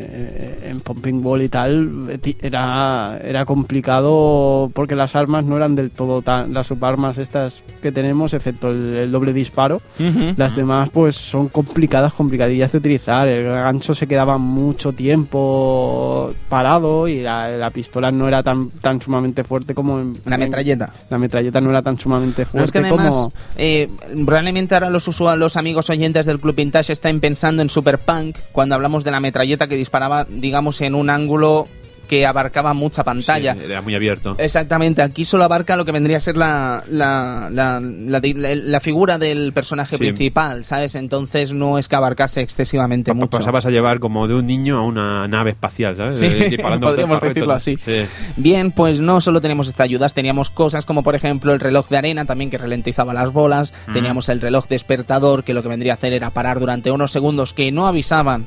que 0.60 0.66
eh, 0.66 0.70
en 0.70 0.80
Pumping 0.80 1.22
Ball 1.22 1.42
y 1.42 1.48
tal 1.48 2.06
eh, 2.10 2.34
era, 2.42 3.18
era 3.22 3.44
complicado 3.44 4.70
porque 4.74 4.94
las 4.94 5.14
armas 5.16 5.44
no 5.44 5.56
eran 5.56 5.74
del 5.74 5.90
todo 5.90 6.22
tan... 6.22 6.52
Las 6.52 6.66
subarmas 6.66 7.18
estas 7.18 7.62
que 7.82 7.92
tenemos, 7.92 8.34
excepto 8.34 8.70
el, 8.70 8.94
el 8.96 9.12
doble 9.12 9.32
disparo, 9.32 9.80
las 10.36 10.56
demás 10.56 10.90
pues 10.90 11.14
son 11.16 11.48
complicadas, 11.48 12.12
complicadillas 12.14 12.72
de 12.72 12.78
utilizar. 12.78 13.28
El 13.28 13.44
gancho 13.44 13.94
se 13.94 14.06
quedaba 14.06 14.38
mucho 14.38 14.92
tiempo 14.92 16.32
parado 16.48 17.08
y 17.08 17.20
la, 17.22 17.48
la 17.50 17.70
pistola 17.70 18.10
no 18.10 18.28
era 18.28 18.42
tan, 18.42 18.70
tan 18.70 19.00
sumamente 19.00 19.44
fuerte 19.44 19.74
como 19.74 19.98
en... 20.00 20.14
En- 20.26 20.38
metralleta. 20.40 20.92
La 21.10 21.18
metralleta 21.18 21.60
no 21.60 21.70
era 21.70 21.82
tan 21.82 21.98
sumamente 21.98 22.42
No, 22.42 22.44
es 22.44 22.48
fuerte 22.50 22.72
que 22.80 22.86
además, 22.86 23.08
como... 23.14 23.32
eh, 23.56 23.88
probablemente 24.24 24.74
ahora 24.74 24.90
los 24.90 25.06
usuarios, 25.08 25.38
los 25.38 25.56
amigos 25.56 25.88
oyentes 25.90 26.26
del 26.26 26.40
Club 26.40 26.54
Vintage 26.56 26.92
están 26.92 27.20
pensando 27.20 27.62
en 27.62 27.68
Super 27.70 27.98
Punk 27.98 28.36
cuando 28.52 28.74
hablamos 28.74 29.04
de 29.04 29.10
la 29.10 29.20
metralleta 29.20 29.68
que 29.68 29.76
disparaba, 29.76 30.24
digamos, 30.24 30.80
en 30.80 30.94
un 30.94 31.10
ángulo 31.10 31.68
que 32.08 32.26
abarcaba 32.26 32.74
mucha 32.74 33.04
pantalla. 33.04 33.54
Sí, 33.54 33.60
era 33.66 33.82
muy 33.82 33.94
abierto. 33.94 34.34
Exactamente, 34.38 35.02
aquí 35.02 35.24
solo 35.24 35.44
abarca 35.44 35.76
lo 35.76 35.84
que 35.84 35.92
vendría 35.92 36.16
a 36.16 36.20
ser 36.20 36.36
la, 36.36 36.82
la, 36.90 37.48
la, 37.52 37.80
la- 37.80 38.80
figura 38.80 39.18
del 39.18 39.52
personaje 39.52 39.96
Sí. 39.96 39.98
principal, 39.98 40.64
¿sabes? 40.64 40.94
Entonces 40.94 41.52
no 41.52 41.78
es 41.78 41.88
que 41.88 41.96
abarcase 41.96 42.40
excesivamente 42.40 43.10
Pa- 43.10 43.14
mucho. 43.14 43.38
Pasabas 43.38 43.66
a 43.66 43.70
llevar 43.70 43.98
como 44.00 44.26
de 44.26 44.34
un 44.34 44.46
niño 44.46 44.78
a 44.78 44.82
una 44.82 45.28
nave 45.28 45.50
espacial, 45.50 45.96
¿sabes? 45.96 46.18
Sí, 46.18 46.26
Eh, 46.26 46.58
podríamos 46.80 47.20
decirlo 47.20 47.52
así. 47.52 47.76
Sí. 47.84 48.06
Bien, 48.36 48.70
pues 48.72 49.00
no 49.00 49.20
solo 49.20 49.40
tenemos 49.40 49.66
estas 49.68 49.84
ayudas, 49.84 50.14
teníamos 50.14 50.50
cosas 50.50 50.84
como 50.86 51.02
por 51.02 51.14
ejemplo 51.14 51.52
el 51.52 51.60
reloj 51.60 51.88
de 51.88 51.98
arena 51.98 52.24
también 52.24 52.50
que 52.50 52.58
ralentizaba 52.58 53.12
las 53.14 53.32
bolas, 53.32 53.74
teníamos 53.92 54.28
el 54.28 54.40
reloj 54.40 54.66
despertador 54.68 55.44
que 55.44 55.52
lo 55.54 55.62
que 55.62 55.68
vendría 55.68 55.92
a 55.92 55.96
hacer 55.96 56.12
era 56.12 56.30
parar 56.30 56.58
durante 56.60 56.90
unos 56.90 57.10
segundos 57.12 57.52
que 57.54 57.70
no 57.72 57.86
avisaban 57.86 58.46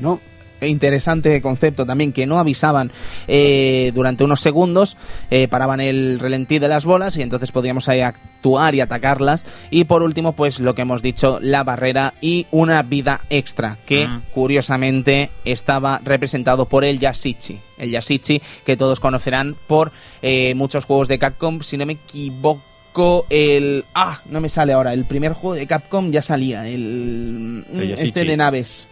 No, 0.00 0.20
interesante 0.68 1.40
concepto 1.40 1.86
también 1.86 2.12
que 2.12 2.26
no 2.26 2.38
avisaban 2.38 2.92
eh, 3.28 3.92
durante 3.94 4.24
unos 4.24 4.40
segundos 4.40 4.96
eh, 5.30 5.48
paraban 5.48 5.80
el 5.80 6.18
relentí 6.18 6.58
de 6.58 6.68
las 6.68 6.84
bolas 6.84 7.16
y 7.16 7.22
entonces 7.22 7.52
podíamos 7.52 7.88
ahí 7.88 8.00
actuar 8.00 8.74
y 8.74 8.80
atacarlas. 8.80 9.46
Y 9.70 9.84
por 9.84 10.02
último 10.02 10.32
pues 10.32 10.60
lo 10.60 10.74
que 10.74 10.82
hemos 10.82 11.02
dicho 11.02 11.38
la 11.40 11.64
barrera 11.64 12.14
y 12.20 12.46
una 12.50 12.82
vida 12.82 13.22
extra 13.30 13.78
que 13.86 14.08
Mm. 14.10 14.22
curiosamente 14.32 15.30
estaba 15.44 16.00
representado 16.04 16.66
por 16.66 16.84
el 16.84 16.98
Yashichi. 16.98 17.58
El 17.78 17.90
Yashichi 17.90 18.40
que 18.64 18.76
todos 18.76 19.00
conocerán 19.00 19.56
por 19.66 19.92
eh, 20.22 20.54
muchos 20.54 20.84
juegos 20.84 21.08
de 21.08 21.18
Capcom. 21.18 21.60
Si 21.62 21.76
no 21.76 21.86
me 21.86 21.94
equivoco 21.94 23.26
el 23.30 23.84
ah 23.94 24.20
no 24.26 24.40
me 24.40 24.48
sale 24.48 24.72
ahora. 24.72 24.92
El 24.92 25.04
primer 25.04 25.32
juego 25.32 25.54
de 25.54 25.66
Capcom 25.66 26.10
ya 26.10 26.22
salía 26.22 26.66
el, 26.66 27.64
El 27.72 27.92
este 27.92 28.24
de 28.24 28.36
naves 28.36 28.86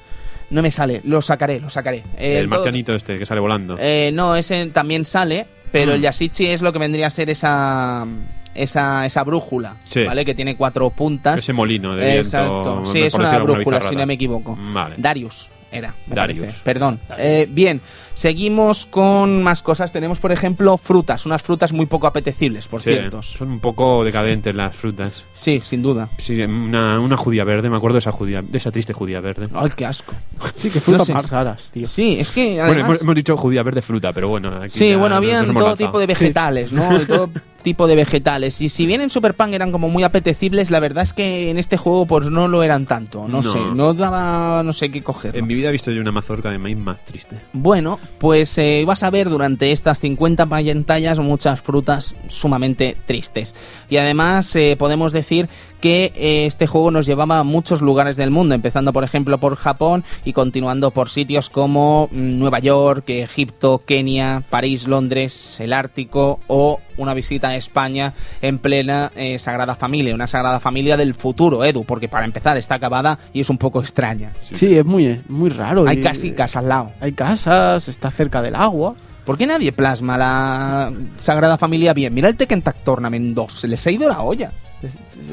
no 0.50 0.62
me 0.62 0.70
sale, 0.70 1.00
lo 1.04 1.20
sacaré, 1.22 1.60
lo 1.60 1.70
sacaré. 1.70 2.04
Eh, 2.16 2.38
el 2.38 2.48
todo- 2.48 2.58
marcianito 2.60 2.94
este 2.94 3.18
que 3.18 3.26
sale 3.26 3.40
volando. 3.40 3.76
eh, 3.78 4.10
no, 4.12 4.34
ese 4.36 4.66
también 4.66 5.04
sale, 5.04 5.46
pero 5.72 5.92
Mm. 5.92 5.94
el 5.96 6.00
Yashichi 6.02 6.46
es 6.46 6.62
lo 6.62 6.72
que 6.72 6.78
vendría 6.78 7.06
a 7.06 7.10
ser 7.10 7.30
esa 7.30 8.06
esa, 8.54 9.06
esa 9.06 9.22
brújula, 9.22 9.76
Sí. 9.84 10.02
¿vale? 10.02 10.24
Que 10.24 10.34
tiene 10.34 10.56
cuatro 10.56 10.90
puntas. 10.90 11.38
Ese 11.38 11.52
molino 11.52 11.94
de 11.94 12.04
viento. 12.04 12.20
Exacto. 12.22 12.82
Sí, 12.86 13.02
es 13.02 13.14
una 13.14 13.38
brújula, 13.38 13.80
si 13.82 13.94
no 13.94 14.04
me 14.04 14.14
equivoco. 14.14 14.58
Vale. 14.72 14.96
Darius 14.98 15.48
era, 15.70 15.94
me 16.06 16.14
Darius. 16.14 16.40
parece. 16.40 16.58
Perdón. 16.64 17.00
Eh, 17.18 17.46
bien, 17.50 17.80
seguimos 18.14 18.86
con 18.86 19.42
más 19.42 19.62
cosas. 19.62 19.92
Tenemos, 19.92 20.18
por 20.18 20.32
ejemplo, 20.32 20.76
frutas. 20.78 21.26
Unas 21.26 21.42
frutas 21.42 21.72
muy 21.72 21.86
poco 21.86 22.06
apetecibles, 22.06 22.68
por 22.68 22.82
Sí, 22.82 22.92
cierto. 22.92 23.22
Son 23.22 23.50
un 23.50 23.60
poco 23.60 24.02
decadentes 24.04 24.54
las 24.54 24.74
frutas. 24.74 25.24
Sí, 25.32 25.60
sin 25.62 25.82
duda. 25.82 26.08
Sí, 26.18 26.40
una, 26.42 26.98
una 27.00 27.16
judía 27.16 27.44
verde, 27.44 27.70
me 27.70 27.76
acuerdo 27.76 27.94
de 27.94 28.00
esa 28.00 28.12
judía, 28.12 28.42
de 28.42 28.58
esa 28.58 28.70
triste 28.70 28.92
judía 28.92 29.20
verde. 29.20 29.48
Ay, 29.54 29.70
qué 29.76 29.86
asco. 29.86 30.14
sí 30.54 30.70
que 30.70 30.80
frutas 30.80 31.06
sé. 31.06 31.14
más 31.14 31.28
raras, 31.28 31.70
tío. 31.70 31.86
Sí, 31.86 32.18
es 32.18 32.30
que 32.32 32.50
bueno, 32.54 32.64
además... 32.64 32.86
hemos, 32.88 33.02
hemos 33.02 33.14
dicho 33.14 33.36
judía 33.36 33.62
verde 33.62 33.82
fruta, 33.82 34.12
pero 34.12 34.28
bueno. 34.28 34.48
aquí 34.62 34.70
Sí, 34.70 34.94
bueno, 34.94 35.16
habían 35.16 35.44
todo 35.46 35.52
lanzado. 35.54 35.76
tipo 35.76 35.98
de 35.98 36.06
vegetales, 36.06 36.72
¿no? 36.72 37.00
Y 37.00 37.04
todo 37.04 37.30
tipo 37.62 37.86
de 37.86 37.96
vegetales. 37.96 38.60
Y 38.60 38.68
si 38.68 38.86
bien 38.86 39.00
en 39.00 39.10
Super 39.10 39.34
Punk 39.34 39.52
eran 39.52 39.72
como 39.72 39.88
muy 39.88 40.02
apetecibles, 40.02 40.70
la 40.70 40.80
verdad 40.80 41.02
es 41.02 41.12
que 41.12 41.50
en 41.50 41.58
este 41.58 41.76
juego 41.76 42.06
pues 42.06 42.30
no 42.30 42.48
lo 42.48 42.62
eran 42.62 42.86
tanto. 42.86 43.26
No, 43.28 43.42
No. 43.42 43.52
sé, 43.52 43.58
no 43.74 43.94
daba 43.94 44.62
no 44.62 44.72
sé 44.72 44.90
qué 44.90 45.02
coger. 45.02 45.36
En 45.36 45.46
mi 45.46 45.54
vida 45.54 45.68
he 45.68 45.72
visto 45.72 45.90
yo 45.90 46.00
una 46.00 46.12
mazorca 46.12 46.50
de 46.50 46.58
maíz 46.58 46.76
más 46.78 47.04
triste. 47.04 47.36
Bueno, 47.52 47.98
pues 48.18 48.56
eh, 48.58 48.84
vas 48.86 49.02
a 49.02 49.10
ver 49.10 49.28
durante 49.28 49.72
estas 49.72 50.00
50 50.00 50.46
pantallas 50.46 51.18
muchas 51.18 51.60
frutas 51.60 52.14
sumamente 52.28 52.96
tristes. 53.06 53.54
Y 53.90 53.96
además 53.96 54.54
eh, 54.56 54.76
podemos 54.78 55.12
decir 55.12 55.48
que 55.80 56.12
eh, 56.16 56.46
este 56.46 56.66
juego 56.66 56.90
nos 56.90 57.06
llevaba 57.06 57.38
a 57.38 57.44
muchos 57.44 57.82
lugares 57.82 58.16
del 58.16 58.30
mundo, 58.30 58.54
empezando 58.54 58.92
por 58.92 59.04
ejemplo 59.04 59.38
por 59.38 59.56
Japón 59.56 60.04
y 60.24 60.32
continuando 60.32 60.90
por 60.90 61.10
sitios 61.10 61.50
como 61.50 62.08
mm, 62.10 62.38
Nueva 62.38 62.58
York, 62.58 63.04
Egipto, 63.08 63.82
Kenia, 63.84 64.42
París, 64.50 64.86
Londres, 64.88 65.56
el 65.60 65.72
Ártico 65.72 66.40
o 66.48 66.80
una 66.98 67.14
visita 67.14 67.48
a 67.48 67.56
España 67.56 68.12
en 68.42 68.58
plena 68.58 69.10
eh, 69.16 69.38
Sagrada 69.38 69.74
Familia, 69.74 70.14
una 70.14 70.26
Sagrada 70.26 70.60
Familia 70.60 70.96
del 70.96 71.14
futuro, 71.14 71.64
Edu, 71.64 71.84
porque 71.84 72.08
para 72.08 72.26
empezar 72.26 72.56
está 72.56 72.74
acabada 72.74 73.18
y 73.32 73.40
es 73.40 73.50
un 73.50 73.58
poco 73.58 73.80
extraña. 73.80 74.32
Sí, 74.40 74.76
es 74.76 74.84
muy, 74.84 75.20
muy 75.28 75.50
raro. 75.50 75.86
Hay 75.88 75.98
y- 75.98 76.02
casi 76.02 76.32
casa 76.32 76.58
al 76.58 76.68
lado. 76.68 76.92
Hay 77.00 77.12
casas, 77.12 77.88
está 77.88 78.10
cerca 78.10 78.42
del 78.42 78.54
agua. 78.54 78.94
¿Por 79.24 79.36
qué 79.36 79.46
nadie 79.46 79.72
plasma 79.72 80.16
la 80.16 80.92
Sagrada 81.18 81.58
Familia 81.58 81.92
bien? 81.92 82.14
Mira 82.14 82.28
el 82.28 82.36
Tekken 82.36 82.62
Tournament 82.84 83.34
2, 83.34 83.52
se 83.52 83.68
les 83.68 83.86
ha 83.86 83.90
ido 83.90 84.08
la 84.08 84.20
olla. 84.22 84.52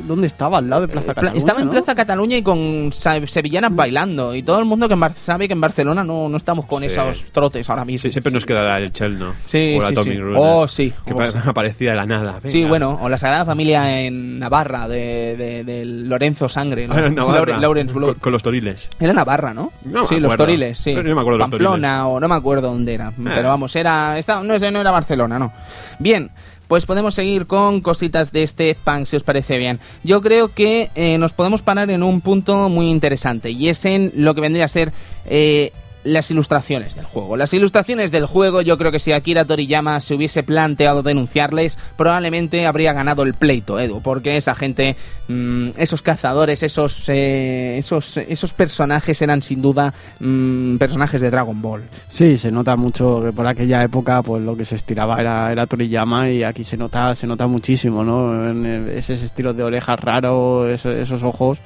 ¿Dónde 0.07 0.27
estaba? 0.27 0.57
Al 0.57 0.69
lado 0.69 0.81
de 0.83 0.87
Plaza 0.87 1.13
Pla- 1.13 1.15
Cataluña. 1.15 1.37
Estaba 1.37 1.59
en 1.59 1.65
¿no? 1.65 1.71
Plaza 1.71 1.95
Cataluña 1.95 2.37
y 2.37 2.41
con 2.41 2.89
sevillanas 2.91 3.75
bailando. 3.75 4.33
Y 4.33 4.41
todo 4.43 4.59
el 4.59 4.65
mundo 4.65 4.87
que 4.87 4.95
en 4.95 4.99
Bar- 4.99 5.13
sabe 5.13 5.47
que 5.47 5.53
en 5.53 5.61
Barcelona 5.61 6.03
no, 6.03 6.27
no 6.29 6.37
estamos 6.37 6.65
con 6.65 6.81
Sí. 6.81 6.87
esos 6.87 7.31
trotes 7.31 7.69
ahora 7.69 7.85
mismo. 7.85 8.01
Sí, 8.03 8.11
siempre 8.11 8.31
nos 8.33 8.45
queda 8.45 8.77
el 8.77 8.91
Chelno. 8.91 9.33
Sí, 9.45 9.77
o 9.77 9.81
la 9.81 9.87
sí, 9.89 9.95
sí. 9.95 10.17
Runner, 10.19 10.35
Oh, 10.37 10.67
sí. 10.67 10.93
Que 11.05 11.13
Oh, 11.13 11.17
pa- 11.17 11.27
sí. 11.27 11.37
aparecía 11.45 11.91
de 11.91 11.95
la 11.97 12.05
nada. 12.05 12.39
Sí, 12.43 12.59
Venga. 12.59 12.69
bueno, 12.69 12.99
o 13.01 13.07
la 13.09 13.17
Sagrada 13.17 13.45
Familia 13.45 14.01
en 14.01 14.39
Navarra, 14.39 14.87
de, 14.87 15.35
de- 15.37 15.63
del 15.63 16.09
Lorenzo 16.09 16.49
Sangre, 16.49 16.87
¿no? 16.87 16.95
Ah, 16.95 17.05
en 17.07 17.15
Navarra, 17.15 17.57
Lawrence 17.57 17.93
Blood. 17.93 18.13
Con, 18.13 18.19
con 18.19 18.31
los 18.33 18.41
toriles. 18.43 18.89
Era 18.99 19.13
Navarra, 19.13 19.53
¿no? 19.53 19.71
No 19.83 20.05
sí, 20.05 20.19
los. 20.19 20.35
Toriles, 20.35 20.77
sí. 20.77 20.91
Pero 20.93 21.07
yo 21.07 21.15
me 21.15 21.21
acuerdo 21.21 21.37
de 21.37 21.43
los 21.43 21.49
Pamplona 21.49 22.07
o 22.07 22.19
no 22.19 22.27
me 22.27 22.35
acuerdo 22.35 22.69
dónde 22.71 22.93
era. 22.93 23.11
Pero 23.23 23.47
vamos, 23.47 23.75
era, 23.75 24.17
esta- 24.19 24.41
no, 24.43 24.57
no 24.57 24.79
era 24.81 24.91
Barcelona, 24.91 25.39
no. 25.39 25.53
Bien, 25.99 26.29
pues 26.67 26.85
podemos 26.85 27.15
seguir 27.15 27.47
con 27.47 27.81
cositas 27.81 28.31
de 28.31 28.43
este 28.43 28.75
punk, 28.83 29.05
si 29.05 29.15
os 29.15 29.23
parece 29.23 29.57
bien. 29.57 29.79
Yo 30.03 30.21
creo 30.21 30.53
que 30.53 30.89
eh, 30.95 31.17
nos 31.17 31.33
podemos 31.33 31.61
parar 31.61 31.89
en 31.89 32.03
un 32.03 32.21
punto 32.21 32.69
muy 32.69 32.89
interesante 32.89 33.51
y 33.51 33.69
es 33.69 33.85
en 33.85 34.11
lo 34.15 34.35
que 34.35 34.41
vendría 34.41 34.65
a 34.65 34.69
ser... 34.69 34.91
eh, 35.25 35.71
las 36.05 36.31
ilustraciones 36.31 36.95
del 36.95 37.03
juego. 37.05 37.35
Las 37.35 37.53
ilustraciones 37.53 38.11
del 38.11 38.25
juego, 38.25 38.61
yo 38.61 38.77
creo 38.77 38.91
que 38.91 38.99
si 38.99 39.11
Akira 39.11 39.43
Toriyama 39.43 39.99
se 39.99 40.13
hubiese 40.15 40.43
planteado 40.43 41.03
denunciarles, 41.03 41.77
probablemente 41.97 42.65
habría 42.65 42.93
ganado 42.93 43.23
el 43.23 43.33
pleito, 43.33 43.79
Edu, 43.79 44.01
porque 44.01 44.37
esa 44.37 44.55
gente, 44.55 44.95
mm, 45.27 45.71
esos 45.77 46.01
cazadores, 46.01 46.63
esos, 46.63 47.09
eh, 47.09 47.77
esos, 47.77 48.17
esos 48.17 48.53
personajes 48.53 49.21
eran 49.21 49.41
sin 49.41 49.61
duda 49.61 49.93
mm, 50.19 50.77
personajes 50.77 51.19
de 51.21 51.29
Dragon 51.31 51.61
Ball. 51.61 51.81
Sí, 52.07 52.37
se 52.37 52.51
nota 52.51 52.75
mucho 52.75 53.21
que 53.25 53.31
por 53.33 53.47
aquella 53.47 53.83
época 53.83 54.21
pues 54.21 54.43
lo 54.45 54.55
que 54.55 54.63
se 54.63 54.75
estiraba 54.75 55.19
era, 55.19 55.51
era 55.51 55.65
Toriyama 55.65 56.29
y 56.29 56.43
aquí 56.43 56.63
se 56.63 56.77
nota 56.77 57.15
se 57.15 57.27
nota 57.27 57.47
muchísimo, 57.47 58.03
¿no? 58.03 58.49
En, 58.49 58.65
eh, 58.65 58.93
ese 58.97 59.13
estilo 59.15 59.53
de 59.53 59.63
orejas 59.63 59.99
raro, 59.99 60.69
eso- 60.69 60.91
esos 60.91 61.23
ojos, 61.23 61.59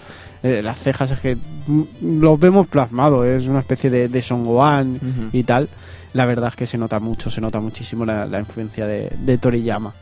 eh, 0.43 0.61
las 0.61 0.79
cejas, 0.79 1.11
es 1.11 1.19
que 1.19 1.35
mm, 1.35 1.83
los 2.21 2.39
vemos 2.39 2.67
plasmados, 2.67 3.25
es 3.25 3.47
una 3.47 3.59
especie 3.59 3.89
de, 3.89 4.07
de 4.07 4.21
Son 4.21 4.45
Gohan 4.45 4.99
y 5.33 5.43
tal. 5.43 5.69
La 6.13 6.25
verdad 6.25 6.49
es 6.49 6.55
que 6.55 6.65
se 6.65 6.77
nota 6.77 6.99
mucho, 6.99 7.29
se 7.29 7.39
nota 7.39 7.59
muchísimo 7.59 8.05
la, 8.05 8.25
la 8.25 8.39
influencia 8.39 8.87
de, 8.87 9.11
de 9.19 9.37
Toriyama. 9.37 9.93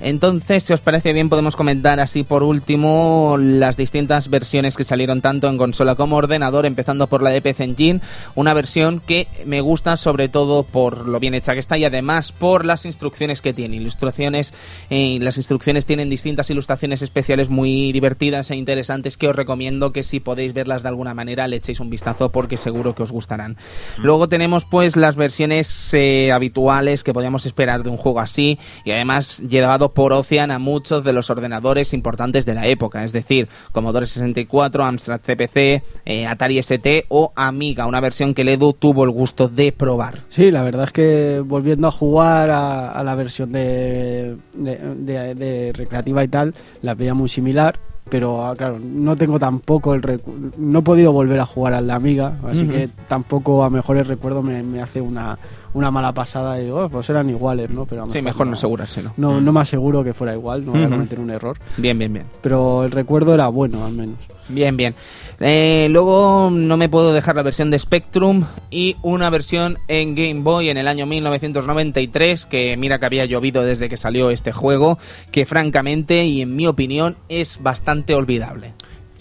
Entonces, 0.00 0.62
si 0.62 0.72
os 0.72 0.80
parece 0.80 1.12
bien, 1.12 1.28
podemos 1.28 1.56
comentar 1.56 2.00
así 2.00 2.22
por 2.22 2.42
último 2.42 3.36
las 3.38 3.76
distintas 3.76 4.28
versiones 4.28 4.76
que 4.76 4.84
salieron 4.84 5.22
tanto 5.22 5.48
en 5.48 5.56
consola 5.56 5.94
como 5.94 6.16
ordenador, 6.16 6.66
empezando 6.66 7.06
por 7.06 7.22
la 7.22 7.30
de 7.30 7.40
PC 7.40 7.64
Engine, 7.64 8.00
una 8.34 8.54
versión 8.54 9.00
que 9.00 9.26
me 9.44 9.60
gusta 9.60 9.96
sobre 9.96 10.28
todo 10.28 10.64
por 10.64 11.08
lo 11.08 11.18
bien 11.18 11.34
hecha 11.34 11.54
que 11.54 11.60
está 11.60 11.78
y 11.78 11.84
además 11.84 12.32
por 12.32 12.64
las 12.64 12.84
instrucciones 12.84 13.40
que 13.40 13.54
tiene. 13.54 13.76
Ilustraciones, 13.76 14.52
eh, 14.90 15.18
las 15.20 15.38
instrucciones 15.38 15.86
tienen 15.86 16.10
distintas 16.10 16.50
ilustraciones 16.50 17.02
especiales 17.02 17.48
muy 17.48 17.92
divertidas 17.92 18.50
e 18.50 18.56
interesantes 18.56 19.16
que 19.16 19.28
os 19.28 19.36
recomiendo 19.36 19.92
que 19.92 20.02
si 20.02 20.20
podéis 20.20 20.52
verlas 20.52 20.82
de 20.82 20.88
alguna 20.88 21.14
manera 21.14 21.48
le 21.48 21.56
echéis 21.56 21.80
un 21.80 21.90
vistazo 21.90 22.30
porque 22.30 22.56
seguro 22.56 22.94
que 22.94 23.02
os 23.02 23.12
gustarán. 23.12 23.56
Luego 23.96 24.28
tenemos 24.28 24.64
pues 24.64 24.96
las 24.96 25.16
versiones 25.16 25.92
eh, 25.94 26.32
habituales 26.32 27.04
que 27.04 27.14
podíamos 27.14 27.46
esperar 27.46 27.82
de 27.82 27.90
un 27.90 27.96
juego 27.96 28.20
así 28.20 28.58
y 28.84 28.90
además 28.90 29.38
llevado 29.48 29.85
por 29.92 30.12
Ocean 30.12 30.50
a 30.50 30.58
muchos 30.58 31.04
de 31.04 31.12
los 31.12 31.30
ordenadores 31.30 31.92
importantes 31.92 32.46
de 32.46 32.54
la 32.54 32.66
época, 32.66 33.04
es 33.04 33.12
decir, 33.12 33.48
Commodore 33.72 34.06
64, 34.06 34.84
Amstrad 34.84 35.20
CPC, 35.20 35.82
eh, 36.04 36.26
Atari 36.26 36.58
ST 36.58 37.06
o 37.08 37.32
Amiga, 37.36 37.86
una 37.86 38.00
versión 38.00 38.34
que 38.34 38.44
Ledu 38.44 38.72
tuvo 38.72 39.04
el 39.04 39.10
gusto 39.10 39.48
de 39.48 39.72
probar. 39.72 40.20
Sí, 40.28 40.50
la 40.50 40.62
verdad 40.62 40.84
es 40.84 40.92
que 40.92 41.42
volviendo 41.44 41.88
a 41.88 41.90
jugar 41.90 42.50
a, 42.50 42.92
a 42.92 43.02
la 43.04 43.14
versión 43.14 43.52
de, 43.52 44.36
de, 44.54 44.76
de- 44.96 45.34
de 45.34 45.72
recreativa 45.74 46.22
y 46.24 46.28
tal, 46.28 46.54
la 46.82 46.94
veía 46.94 47.14
muy 47.14 47.28
similar, 47.28 47.78
pero 48.08 48.46
ah, 48.46 48.54
claro, 48.54 48.78
no 48.80 49.16
tengo 49.16 49.38
tampoco 49.38 49.92
el 49.94 50.02
recu- 50.02 50.52
no 50.56 50.78
he 50.78 50.82
podido 50.82 51.12
volver 51.12 51.40
a 51.40 51.46
jugar 51.46 51.74
al 51.74 51.86
de 51.88 51.92
Amiga, 51.92 52.38
así 52.46 52.66
que 52.68 52.88
tampoco 53.08 53.64
a 53.64 53.70
mejores 53.70 54.06
recuerdos 54.06 54.44
me, 54.44 54.62
me 54.62 54.80
hace 54.80 55.00
una, 55.00 55.38
una 55.74 55.90
mala 55.90 56.12
pasada 56.12 56.60
y 56.60 56.64
digo, 56.64 56.84
"Oh, 56.84 56.88
pues 56.88 57.08
eran 57.10 57.28
iguales, 57.30 57.70
¿no? 57.70 57.86
Pero 57.86 58.08
Sí, 58.10 58.22
mejor 58.22 58.46
no 58.46 58.54
asegurárselo. 58.54 59.12
No, 59.16 59.40
no 59.40 59.52
me 59.52 59.60
aseguro 59.60 60.02
que 60.04 60.14
fuera 60.14 60.34
igual, 60.34 60.64
no 60.64 60.72
voy 60.72 60.82
a 60.84 60.88
cometer 60.88 61.20
un 61.20 61.30
error, 61.30 61.58
Bien, 61.76 61.98
bien, 61.98 62.12
bien. 62.12 62.26
pero 62.42 62.84
el 62.84 62.90
recuerdo 62.90 63.34
era 63.34 63.48
bueno 63.48 63.84
al 63.84 63.92
menos. 63.92 64.18
Bien, 64.48 64.76
bien. 64.76 64.94
Eh, 65.40 65.88
luego 65.90 66.50
no 66.52 66.76
me 66.76 66.88
puedo 66.88 67.12
dejar 67.12 67.34
la 67.36 67.42
versión 67.42 67.70
de 67.70 67.78
Spectrum 67.78 68.44
y 68.70 68.96
una 69.02 69.28
versión 69.28 69.76
en 69.88 70.14
Game 70.14 70.42
Boy 70.42 70.68
en 70.68 70.78
el 70.78 70.86
año 70.88 71.04
1993, 71.04 72.46
que 72.46 72.76
mira 72.76 72.98
que 72.98 73.06
había 73.06 73.24
llovido 73.26 73.62
desde 73.62 73.88
que 73.88 73.96
salió 73.96 74.30
este 74.30 74.52
juego, 74.52 74.98
que 75.32 75.46
francamente 75.46 76.24
y 76.26 76.42
en 76.42 76.54
mi 76.54 76.66
opinión 76.66 77.16
es 77.28 77.58
bastante 77.62 78.14
olvidable. 78.14 78.72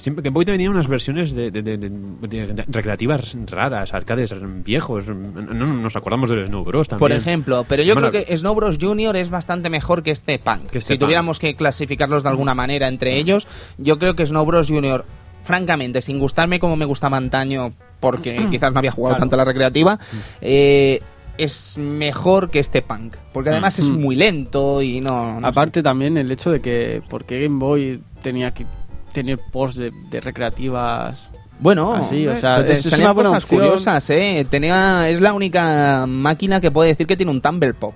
Siempre 0.06 0.22
que 0.22 0.30
Boy 0.30 0.46
tenía 0.46 0.70
unas 0.70 0.88
versiones 0.88 1.34
de, 1.34 1.50
de- 1.50 1.64
de- 1.64 1.78
de- 1.80 1.90
de 2.30 2.66
recreativas 2.68 3.36
raras, 3.48 3.92
arcades 3.92 4.32
viejos. 4.64 5.08
No, 5.08 5.42
no 5.42 5.66
nos 5.66 5.96
acordamos 5.96 6.30
del 6.30 6.46
Snow 6.46 6.64
Bros. 6.64 6.88
también. 6.88 7.00
Por 7.00 7.12
ejemplo, 7.12 7.66
pero 7.68 7.82
yo 7.82 7.96
Bueno, 7.96 8.12
creo 8.12 8.24
que 8.24 8.38
Snow 8.38 8.54
Bros. 8.54 8.78
Jr. 8.80 9.16
es 9.16 9.32
bastante 9.32 9.72
mejor 9.72 10.04
que 10.04 10.12
este 10.12 10.38
punk. 10.38 10.68
Que 10.70 10.78
este 10.78 10.94
si 10.94 11.00
punk. 11.00 11.08
tuviéramos 11.08 11.40
que 11.40 11.56
clasificarlos 11.56 12.22
de 12.22 12.30
alguna 12.30 12.54
manera 12.54 12.88
entre 12.88 13.18
ellos, 13.18 13.48
yo 13.80 13.98
creo 13.98 14.16
que 14.16 14.28
Snow 14.28 14.46
Bros. 14.46 14.68
Jr., 14.70 15.06
francamente, 15.44 16.04
sin 16.04 16.20
gustarme 16.20 16.60
como 16.60 16.76
me 16.76 16.86
gustaba 16.86 17.18
antaño, 17.18 17.74
porque 18.00 18.46
quizás 18.52 18.72
no 18.74 18.78
había 18.78 18.92
jugado 18.92 19.16
Claro. 19.16 19.22
tanto 19.24 19.36
a 19.36 19.38
la 19.38 19.46
recreativa, 19.46 19.98
eh, 20.40 21.02
es 21.40 21.80
mejor 21.80 22.52
que 22.52 22.60
este 22.60 22.84
punk. 22.84 23.16
Porque 23.34 23.50
además 23.50 23.80
es 23.80 23.90
Mm. 23.92 24.00
muy 24.00 24.16
lento 24.16 24.84
y 24.84 25.02
no... 25.02 25.40
no 25.40 25.48
Aparte 25.48 25.82
también 25.82 26.16
el 26.18 26.32
hecho 26.32 26.52
de 26.52 26.62
que 26.62 27.02
porque 27.10 27.42
Game 27.42 27.58
Boy 27.58 28.02
tenía 28.22 28.52
que 28.54 28.68
tener 29.16 29.40
posts 29.52 29.78
de, 29.80 29.92
de 30.12 30.22
recreativas. 30.22 31.30
Bueno, 31.60 31.94
Así, 31.96 32.28
o 32.28 32.36
sea, 32.36 32.60
es- 32.60 32.84
salían 32.84 33.12
una 33.12 33.24
cosas 33.24 33.44
opción. 33.46 33.62
curiosas, 33.62 34.10
¿eh? 34.10 34.46
Tenía, 34.50 35.10
es 35.10 35.22
la 35.22 35.34
única 35.34 36.06
máquina 36.06 36.60
que 36.62 36.70
puede 36.70 36.90
decir 36.90 37.08
que 37.08 37.16
tiene 37.18 37.32
un 37.32 37.42
Tumble 37.42 37.74
Pop. 37.74 37.94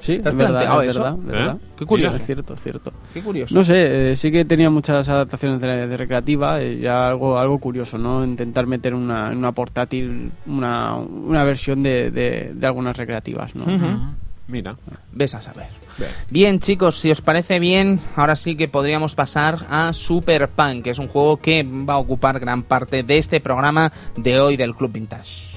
Sí, 0.00 0.18
¿Te 0.18 0.28
has 0.28 0.34
es 0.34 0.38
verdad, 0.38 0.84
es 0.84 0.90
eso? 0.90 1.00
verdad, 1.02 1.18
es 1.18 1.28
¿Eh? 1.28 1.32
verdad. 1.32 1.56
Qué 1.78 1.86
curioso. 1.86 2.16
Es 2.16 2.26
cierto, 2.26 2.54
es 2.54 2.60
cierto. 2.60 2.92
Qué 3.14 3.22
curioso. 3.22 3.54
No 3.54 3.64
sé, 3.64 4.10
eh, 4.12 4.16
sí 4.16 4.30
que 4.30 4.44
tenía 4.44 4.68
muchas 4.70 5.08
adaptaciones 5.08 5.60
de, 5.60 5.86
de 5.86 5.96
recreativa, 5.96 6.60
eh, 6.60 6.78
ya 6.80 7.08
algo 7.08 7.38
algo 7.38 7.58
curioso, 7.58 7.96
¿no? 7.96 8.22
Intentar 8.24 8.66
meter 8.66 8.92
una, 8.94 9.32
en 9.32 9.38
una 9.38 9.52
portátil 9.52 10.32
una, 10.46 10.96
una 10.96 11.44
versión 11.44 11.82
de, 11.82 12.10
de, 12.10 12.52
de 12.54 12.66
algunas 12.66 12.96
recreativas, 12.96 13.54
¿no? 13.54 13.64
Mira. 14.48 14.76
Ves 15.12 15.34
a 15.34 15.42
saber. 15.42 15.68
Bien, 16.30 16.58
chicos, 16.58 16.98
si 16.98 17.10
os 17.10 17.20
parece 17.20 17.58
bien, 17.58 18.00
ahora 18.14 18.36
sí 18.36 18.56
que 18.56 18.68
podríamos 18.68 19.14
pasar 19.14 19.66
a 19.70 19.92
Super 19.92 20.48
Punk, 20.48 20.84
que 20.84 20.90
es 20.90 20.98
un 20.98 21.08
juego 21.08 21.38
que 21.38 21.62
va 21.62 21.94
a 21.94 21.98
ocupar 21.98 22.38
gran 22.40 22.62
parte 22.62 23.02
de 23.02 23.18
este 23.18 23.40
programa 23.40 23.92
de 24.16 24.40
hoy 24.40 24.56
del 24.56 24.74
Club 24.74 24.92
Vintage. 24.92 25.55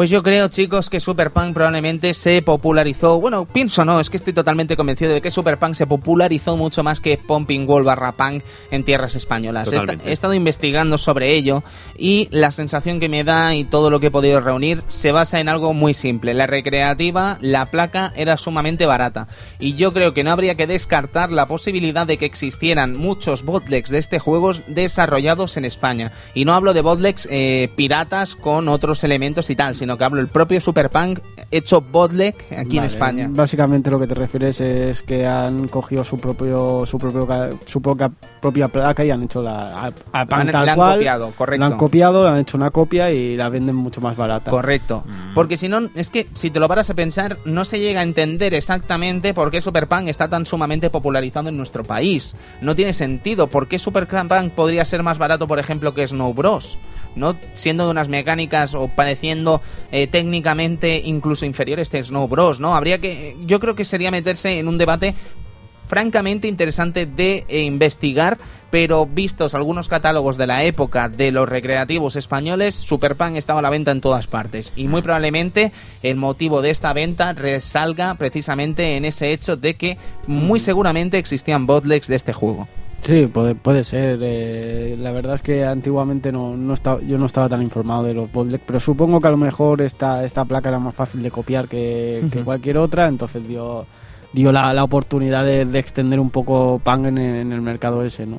Pues 0.00 0.08
yo 0.08 0.22
creo, 0.22 0.48
chicos, 0.48 0.88
que 0.88 0.98
Super 0.98 1.30
Punk 1.30 1.52
probablemente 1.52 2.14
se 2.14 2.40
popularizó. 2.40 3.20
Bueno, 3.20 3.44
pienso 3.44 3.84
no, 3.84 4.00
es 4.00 4.08
que 4.08 4.16
estoy 4.16 4.32
totalmente 4.32 4.74
convencido 4.74 5.12
de 5.12 5.20
que 5.20 5.30
Super 5.30 5.58
Punk 5.58 5.74
se 5.74 5.86
popularizó 5.86 6.56
mucho 6.56 6.82
más 6.82 7.02
que 7.02 7.18
Pumping 7.18 7.68
Wall 7.68 7.84
barra 7.84 8.12
Punk 8.12 8.42
en 8.70 8.82
tierras 8.82 9.14
españolas. 9.14 9.70
He 9.70 10.10
estado 10.10 10.32
investigando 10.32 10.96
sobre 10.96 11.34
ello 11.34 11.62
y 11.98 12.28
la 12.30 12.50
sensación 12.50 12.98
que 12.98 13.10
me 13.10 13.24
da 13.24 13.54
y 13.54 13.64
todo 13.64 13.90
lo 13.90 14.00
que 14.00 14.06
he 14.06 14.10
podido 14.10 14.40
reunir 14.40 14.82
se 14.88 15.12
basa 15.12 15.38
en 15.38 15.50
algo 15.50 15.74
muy 15.74 15.92
simple. 15.92 16.32
La 16.32 16.46
recreativa, 16.46 17.36
la 17.42 17.66
placa 17.66 18.14
era 18.16 18.38
sumamente 18.38 18.86
barata. 18.86 19.28
Y 19.58 19.74
yo 19.74 19.92
creo 19.92 20.14
que 20.14 20.24
no 20.24 20.30
habría 20.30 20.54
que 20.54 20.66
descartar 20.66 21.30
la 21.30 21.46
posibilidad 21.46 22.06
de 22.06 22.16
que 22.16 22.24
existieran 22.24 22.96
muchos 22.96 23.44
botlegs 23.44 23.90
de 23.90 23.98
este 23.98 24.18
juego 24.18 24.52
desarrollados 24.66 25.58
en 25.58 25.66
España. 25.66 26.10
Y 26.32 26.46
no 26.46 26.54
hablo 26.54 26.72
de 26.72 26.80
botlegs 26.80 27.28
eh, 27.30 27.68
piratas 27.76 28.34
con 28.34 28.66
otros 28.70 29.04
elementos 29.04 29.50
y 29.50 29.56
tal, 29.56 29.76
sino 29.76 29.89
que 29.98 30.04
hablo 30.04 30.16
del 30.18 30.28
propio 30.28 30.60
Super 30.60 30.90
Punk 30.90 31.20
hecho 31.50 31.80
botleg 31.80 32.34
aquí 32.56 32.76
en 32.76 32.82
Vale, 32.82 32.86
España. 32.86 33.28
Básicamente 33.30 33.90
lo 33.90 33.98
que 33.98 34.06
te 34.06 34.14
refieres 34.14 34.60
es 34.60 35.02
que 35.02 35.26
han 35.26 35.68
cogido 35.68 36.04
su 36.04 36.18
propio 36.18 36.84
su 36.86 36.98
propio 36.98 37.58
su 37.66 37.80
propia, 37.82 38.10
propia 38.40 38.68
placa 38.68 39.04
y 39.04 39.10
han 39.10 39.22
hecho 39.22 39.42
la 39.42 39.86
a- 39.86 39.92
a 40.12 40.26
pan 40.26 40.40
Han- 40.42 40.52
tal 40.52 40.66
la 40.66 40.72
han 40.72 40.78
cual, 40.78 40.94
copiado, 40.98 41.30
correcto. 41.36 41.60
La 41.60 41.66
han 41.66 41.78
copiado, 41.78 42.22
le 42.24 42.30
han 42.30 42.38
hecho 42.38 42.56
una 42.56 42.70
copia 42.70 43.10
y 43.10 43.36
la 43.36 43.48
venden 43.48 43.76
mucho 43.76 44.00
más 44.00 44.16
barata. 44.16 44.50
Correcto. 44.50 45.04
Porque 45.34 45.56
si 45.56 45.68
no, 45.68 45.80
es 45.94 46.10
que 46.10 46.26
si 46.34 46.50
te 46.50 46.60
lo 46.60 46.68
paras 46.68 46.90
a 46.90 46.94
pensar, 46.94 47.38
no 47.44 47.64
se 47.64 47.78
llega 47.80 48.00
a 48.00 48.04
entender 48.04 48.54
exactamente 48.54 49.34
por 49.34 49.50
qué 49.50 49.60
Super 49.60 49.86
Punk 49.88 50.08
está 50.08 50.28
tan 50.28 50.46
sumamente 50.46 50.90
popularizado 50.90 51.48
en 51.48 51.56
nuestro 51.56 51.84
país. 51.84 52.36
No 52.60 52.74
tiene 52.76 52.92
sentido. 52.92 53.46
¿Por 53.48 53.68
qué 53.68 53.78
Super 53.78 54.06
Punk 54.06 54.52
podría 54.52 54.84
ser 54.84 55.02
más 55.02 55.18
barato, 55.18 55.46
por 55.48 55.58
ejemplo, 55.58 55.94
que 55.94 56.06
Snow 56.06 56.32
Bros? 56.34 56.78
¿No? 57.16 57.34
Siendo 57.54 57.86
de 57.86 57.90
unas 57.90 58.08
mecánicas 58.08 58.72
o 58.76 58.86
pareciendo 58.86 59.60
eh, 59.92 60.06
técnicamente 60.06 61.02
incluso 61.04 61.46
inferiores 61.46 61.92
a 61.94 62.02
Snow 62.02 62.28
Bros, 62.28 62.60
¿no? 62.60 62.74
Habría 62.74 62.98
que. 62.98 63.36
Yo 63.46 63.60
creo 63.60 63.74
que 63.74 63.84
sería 63.84 64.10
meterse 64.10 64.58
en 64.58 64.68
un 64.68 64.78
debate 64.78 65.14
francamente 65.90 66.46
interesante 66.46 67.04
de 67.04 67.44
eh, 67.48 67.62
investigar, 67.62 68.38
pero 68.70 69.06
vistos 69.06 69.56
algunos 69.56 69.88
catálogos 69.88 70.36
de 70.36 70.46
la 70.46 70.62
época 70.62 71.08
de 71.08 71.32
los 71.32 71.48
recreativos 71.48 72.14
españoles, 72.14 72.76
Superpan 72.76 73.34
estaba 73.34 73.58
a 73.58 73.62
la 73.62 73.70
venta 73.70 73.90
en 73.90 74.00
todas 74.00 74.28
partes 74.28 74.72
y 74.76 74.86
muy 74.86 75.02
probablemente 75.02 75.72
el 76.04 76.14
motivo 76.14 76.62
de 76.62 76.70
esta 76.70 76.92
venta 76.92 77.32
resalga 77.32 78.14
precisamente 78.14 78.96
en 78.96 79.04
ese 79.04 79.32
hecho 79.32 79.56
de 79.56 79.74
que 79.74 79.98
muy 80.28 80.60
seguramente 80.60 81.18
existían 81.18 81.66
botlegs 81.66 82.06
de 82.06 82.14
este 82.14 82.32
juego. 82.32 82.68
Sí, 83.02 83.26
puede, 83.26 83.54
puede 83.54 83.82
ser. 83.84 84.18
eh, 84.22 84.96
la 84.98 85.10
verdad 85.12 85.36
es 85.36 85.42
que 85.42 85.64
antiguamente 85.64 86.30
no, 86.32 86.56
no 86.56 86.74
estaba, 86.74 87.00
yo 87.00 87.18
no 87.18 87.26
estaba 87.26 87.48
tan 87.48 87.62
informado 87.62 88.02
de 88.04 88.14
los 88.14 88.30
bootlegs, 88.30 88.62
pero 88.66 88.78
supongo 88.78 89.20
que 89.20 89.28
a 89.28 89.30
lo 89.30 89.36
mejor 89.36 89.80
esta, 89.80 90.24
esta 90.24 90.44
placa 90.44 90.68
era 90.68 90.78
más 90.78 90.94
fácil 90.94 91.22
de 91.22 91.30
copiar 91.30 91.66
que, 91.68 92.20
que 92.30 92.40
cualquier 92.44 92.76
otra, 92.78 93.08
entonces 93.08 93.46
dio, 93.48 93.86
dio 94.32 94.52
la, 94.52 94.72
la 94.74 94.84
oportunidad 94.84 95.44
de, 95.44 95.64
de 95.64 95.78
extender 95.78 96.20
un 96.20 96.30
poco 96.30 96.80
Pang 96.84 97.06
en, 97.06 97.18
el- 97.18 97.36
en 97.36 97.52
el 97.52 97.62
mercado 97.62 98.04
ese, 98.04 98.26
¿no? 98.26 98.38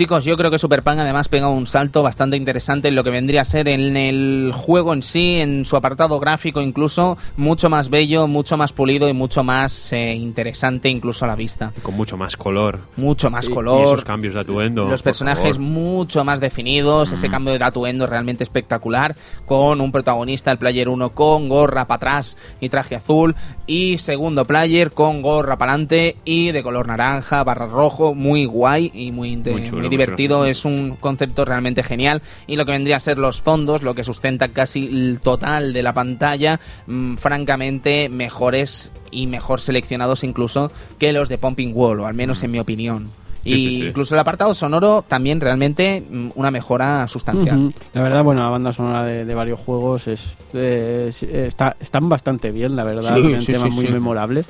Chicos, 0.00 0.24
yo 0.24 0.38
creo 0.38 0.50
que 0.50 0.58
Super 0.58 0.82
Punk 0.82 0.98
además 1.00 1.28
pega 1.28 1.50
un 1.50 1.66
salto 1.66 2.02
bastante 2.02 2.34
interesante 2.34 2.88
en 2.88 2.94
lo 2.94 3.04
que 3.04 3.10
vendría 3.10 3.42
a 3.42 3.44
ser 3.44 3.68
en 3.68 3.98
el 3.98 4.50
juego 4.54 4.94
en 4.94 5.02
sí, 5.02 5.42
en 5.42 5.66
su 5.66 5.76
apartado 5.76 6.18
gráfico 6.18 6.62
incluso, 6.62 7.18
mucho 7.36 7.68
más 7.68 7.90
bello, 7.90 8.26
mucho 8.26 8.56
más 8.56 8.72
pulido 8.72 9.10
y 9.10 9.12
mucho 9.12 9.44
más 9.44 9.92
eh, 9.92 10.14
interesante 10.14 10.88
incluso 10.88 11.26
a 11.26 11.28
la 11.28 11.34
vista. 11.36 11.74
Con 11.82 11.98
mucho 11.98 12.16
más 12.16 12.34
color. 12.38 12.78
Mucho 12.96 13.28
más 13.30 13.46
Y- 13.46 13.52
color. 13.52 13.80
Y 13.82 13.84
esos 13.88 14.02
cambios 14.02 14.32
de 14.32 14.40
atuendo. 14.40 14.86
los 14.88 15.02
personajes 15.02 15.56
favor. 15.56 15.68
mucho 15.70 16.24
más 16.24 16.40
definidos, 16.40 17.12
ese 17.12 17.28
cambio 17.28 17.58
de 17.58 17.62
atuendo 17.62 18.06
realmente 18.06 18.42
espectacular, 18.42 19.16
con 19.44 19.82
un 19.82 19.92
protagonista, 19.92 20.50
el 20.50 20.56
player 20.56 20.88
1, 20.88 21.10
con 21.10 21.50
gorra 21.50 21.86
para 21.86 21.96
atrás 21.96 22.38
y 22.58 22.70
traje 22.70 22.96
azul, 22.96 23.36
y 23.66 23.98
segundo 23.98 24.46
player 24.46 24.92
con 24.92 25.20
gorra 25.20 25.58
para 25.58 25.72
adelante 25.72 26.16
y 26.24 26.52
de 26.52 26.62
color 26.62 26.86
naranja, 26.86 27.44
barra 27.44 27.66
rojo, 27.66 28.14
muy 28.14 28.46
guay 28.46 28.90
y 28.94 29.12
muy, 29.12 29.30
inte- 29.36 29.89
Divertido, 29.90 30.46
es 30.46 30.64
un 30.64 30.96
concepto 31.00 31.44
realmente 31.44 31.82
genial, 31.82 32.22
y 32.46 32.56
lo 32.56 32.64
que 32.64 32.72
vendría 32.72 32.96
a 32.96 33.00
ser 33.00 33.18
los 33.18 33.40
fondos, 33.40 33.82
lo 33.82 33.94
que 33.94 34.04
sustenta 34.04 34.48
casi 34.48 34.86
el 34.86 35.20
total 35.22 35.72
de 35.72 35.82
la 35.82 35.92
pantalla, 35.92 36.60
mm, 36.86 37.14
francamente 37.16 38.08
mejores 38.08 38.92
y 39.10 39.26
mejor 39.26 39.60
seleccionados 39.60 40.22
incluso 40.24 40.70
que 40.98 41.12
los 41.12 41.28
de 41.28 41.38
Pumping 41.38 41.72
Wall, 41.74 42.00
o 42.00 42.06
al 42.06 42.14
menos 42.14 42.42
en 42.42 42.50
mi 42.52 42.58
opinión. 42.58 43.10
Sí, 43.42 43.52
y 43.54 43.58
sí, 43.58 43.72
sí. 43.76 43.86
incluso 43.86 44.14
el 44.14 44.18
apartado 44.18 44.52
sonoro 44.52 45.02
también 45.08 45.40
realmente 45.40 46.02
mm, 46.08 46.28
una 46.34 46.50
mejora 46.50 47.08
sustancial. 47.08 47.56
Ujú. 47.58 47.72
La 47.94 48.02
verdad, 48.02 48.22
bueno, 48.22 48.42
la 48.42 48.50
banda 48.50 48.70
sonora 48.74 49.02
de, 49.04 49.24
de 49.24 49.34
varios 49.34 49.58
juegos 49.58 50.06
es, 50.08 50.34
eh, 50.52 51.06
es- 51.08 51.22
está, 51.22 51.74
están 51.80 52.10
bastante 52.10 52.50
bien, 52.52 52.76
la 52.76 52.84
verdad, 52.84 53.14
Sí, 53.16 53.22
tienen 53.22 53.40
sí, 53.40 53.52
temas 53.52 53.70
sí, 53.70 53.76
muy 53.76 53.86
sí. 53.86 53.92
memorables. 53.92 54.44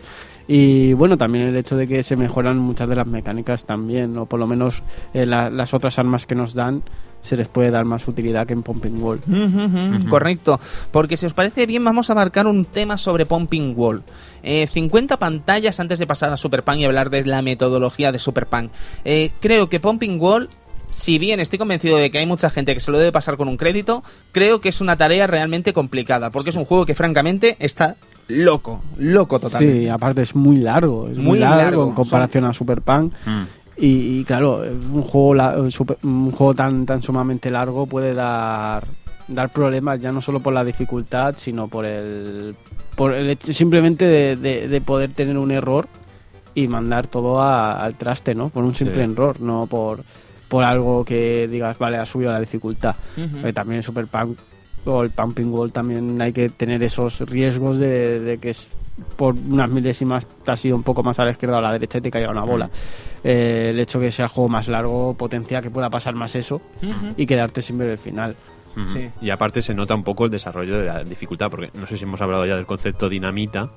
Y 0.53 0.95
bueno, 0.95 1.17
también 1.17 1.45
el 1.47 1.57
hecho 1.57 1.77
de 1.77 1.87
que 1.87 2.03
se 2.03 2.17
mejoran 2.17 2.59
muchas 2.59 2.89
de 2.89 2.97
las 2.97 3.07
mecánicas 3.07 3.67
también, 3.67 4.19
o 4.19 4.27
por 4.27 4.41
lo 4.41 4.49
menos 4.49 4.83
eh, 5.15 5.25
la- 5.25 5.49
las 5.49 5.75
otras 5.75 5.97
armas 6.01 6.27
que 6.27 6.35
nos 6.35 6.55
dan 6.55 6.83
se 7.21 7.37
les 7.37 7.47
puede 7.47 7.71
dar 7.71 7.85
más 7.85 8.09
utilidad 8.09 8.49
que 8.49 8.55
en 8.55 8.65
Pumping 8.65 9.01
Wall. 9.01 9.21
Correcto, 10.09 10.59
porque 10.91 11.17
si 11.17 11.27
os 11.27 11.35
parece 11.35 11.67
bien 11.67 11.85
vamos 11.85 12.11
a 12.11 12.15
abarcar 12.15 12.49
un 12.49 12.65
tema 12.65 12.99
sobre 12.99 13.27
Pumping 13.27 13.75
Wall. 13.77 14.03
Eh, 14.43 14.67
50 14.67 15.19
pantallas 15.19 15.79
antes 15.79 16.01
de 16.01 16.09
pasar 16.09 16.33
a 16.33 16.37
Super 16.37 16.65
Punk 16.65 16.79
y 16.79 16.85
hablar 16.85 17.11
de 17.11 17.25
la 17.25 17.43
metodología 17.43 18.11
de 18.11 18.19
Super 18.19 18.47
Punk. 18.47 18.73
Eh, 19.05 19.31
creo 19.41 19.69
que 19.69 19.79
Pumping 19.79 20.19
Wall, 20.21 20.49
si 20.89 21.21
bien 21.21 21.39
estoy 21.39 21.61
convencido 21.61 21.97
de 21.99 22.11
que 22.11 22.19
hay 22.19 22.27
mucha 22.27 22.51
gente 22.51 22.75
que 22.75 22.81
se 22.81 22.91
lo 22.91 22.99
debe 22.99 23.13
pasar 23.13 23.37
con 23.37 23.47
un 23.47 23.57
crédito, 23.57 24.03
creo 24.33 24.61
que 24.61 24.71
es 24.71 24.81
una 24.81 24.97
tarea 24.97 25.29
realmente 25.29 25.73
complicada, 25.73 26.31
porque 26.31 26.51
es 26.51 26.57
un 26.57 26.65
juego 26.65 26.87
que 26.87 26.97
francamente 26.97 27.55
está 27.61 27.95
loco, 28.31 28.83
loco 28.99 29.39
totalmente. 29.39 29.81
Sí, 29.81 29.89
aparte 29.89 30.23
es 30.23 30.35
muy 30.35 30.59
largo, 30.59 31.09
es 31.09 31.17
muy, 31.17 31.27
Muy 31.27 31.39
largo, 31.41 31.57
largo, 31.63 31.89
en 31.89 31.95
comparación 31.95 32.45
a 32.45 32.53
Super 32.53 32.81
Punk. 32.83 33.13
Mm. 33.27 33.43
Y, 33.77 34.21
y 34.21 34.25
claro, 34.25 34.63
un 34.93 35.03
juego, 35.03 35.35
la- 35.35 35.59
un 35.59 35.71
super- 35.71 35.99
un 36.03 36.31
juego 36.33 36.55
tan, 36.55 36.85
tan 36.87 37.03
sumamente 37.03 37.51
largo 37.51 37.87
puede 37.87 38.13
dar, 38.15 38.85
dar 39.29 39.49
problemas 39.51 40.01
ya 40.01 40.13
no 40.13 40.21
solo 40.21 40.41
por 40.41 40.53
la 40.53 40.65
dificultad, 40.65 41.35
sino 41.39 41.69
por 41.69 41.85
el, 41.87 42.55
por 42.95 43.15
el 43.15 43.31
hecho 43.31 43.53
simplemente 43.53 44.05
de, 44.05 44.37
de- 44.37 44.69
de 44.69 44.81
poder 44.83 45.11
tener 45.13 45.39
un 45.39 45.51
error 45.51 45.89
y 46.55 46.69
mandar 46.69 47.07
todo 47.07 47.41
a- 47.41 47.83
al 47.83 47.95
traste, 47.95 48.35
¿no? 48.35 48.51
Por 48.51 48.65
un 48.65 48.75
simple 48.75 49.05
Sí. 49.07 49.13
error, 49.13 49.41
no 49.41 49.67
por, 49.67 50.01
por 50.49 50.65
algo 50.65 51.05
que 51.05 51.49
digas, 51.49 51.79
vale, 51.79 51.97
ha 51.97 52.05
subido 52.05 52.33
la 52.33 52.41
dificultad. 52.41 52.97
Eh, 53.17 53.53
también 53.55 53.77
en 53.77 53.83
Super 53.83 54.07
Punk 54.09 54.37
o 54.85 55.03
el 55.03 55.11
Pumping 55.11 55.53
Wall 55.53 55.73
también 55.73 56.21
hay 56.21 56.33
que 56.33 56.49
tener 56.51 56.83
esos 56.83 57.21
riesgos 57.21 57.79
de, 57.79 58.21
de 58.21 58.39
que 58.39 58.51
es- 58.51 58.69
por 59.17 59.35
unas 59.35 59.71
milésimas 59.71 60.27
te 60.27 60.51
has 60.51 60.63
ido 60.65 60.77
un 60.77 60.83
poco 60.83 61.03
más 61.03 61.19
a 61.19 61.25
la 61.25 61.31
izquierda 61.31 61.57
o 61.57 61.59
a 61.59 61.63
la 61.63 61.73
derecha 61.73 61.99
y 61.99 62.01
te 62.03 62.11
caiga 62.11 62.31
una 62.31 62.45
bola. 62.45 62.69
Eh, 63.25 63.69
el 63.71 63.81
hecho 63.81 63.99
que 63.99 64.11
sea 64.11 64.27
el 64.27 64.31
juego 64.31 64.49
más 64.51 64.69
largo 64.69 65.15
potencia 65.15 65.63
que 65.63 65.71
pueda 65.71 65.89
pasar 65.89 66.15
más 66.15 66.35
eso 66.37 66.61
y 67.17 67.25
quedarte 67.25 67.63
sin 67.63 67.79
ver 67.79 67.89
el 67.91 67.99
final. 67.99 68.37
Sí. 68.87 69.11
Y 69.21 69.31
aparte 69.31 69.63
se 69.63 69.75
nota 69.75 69.95
un 69.95 70.05
poco 70.05 70.25
el 70.25 70.31
desarrollo 70.31 70.79
de 70.79 70.87
la 70.87 71.03
dificultad, 71.05 71.51
porque 71.51 71.71
no 71.75 71.87
sé 71.87 71.97
si 71.97 72.05
hemos 72.05 72.21
hablado 72.21 72.47
ya 72.47 72.57
del 72.57 72.67
concepto 72.67 73.09
dinamita. 73.09 73.69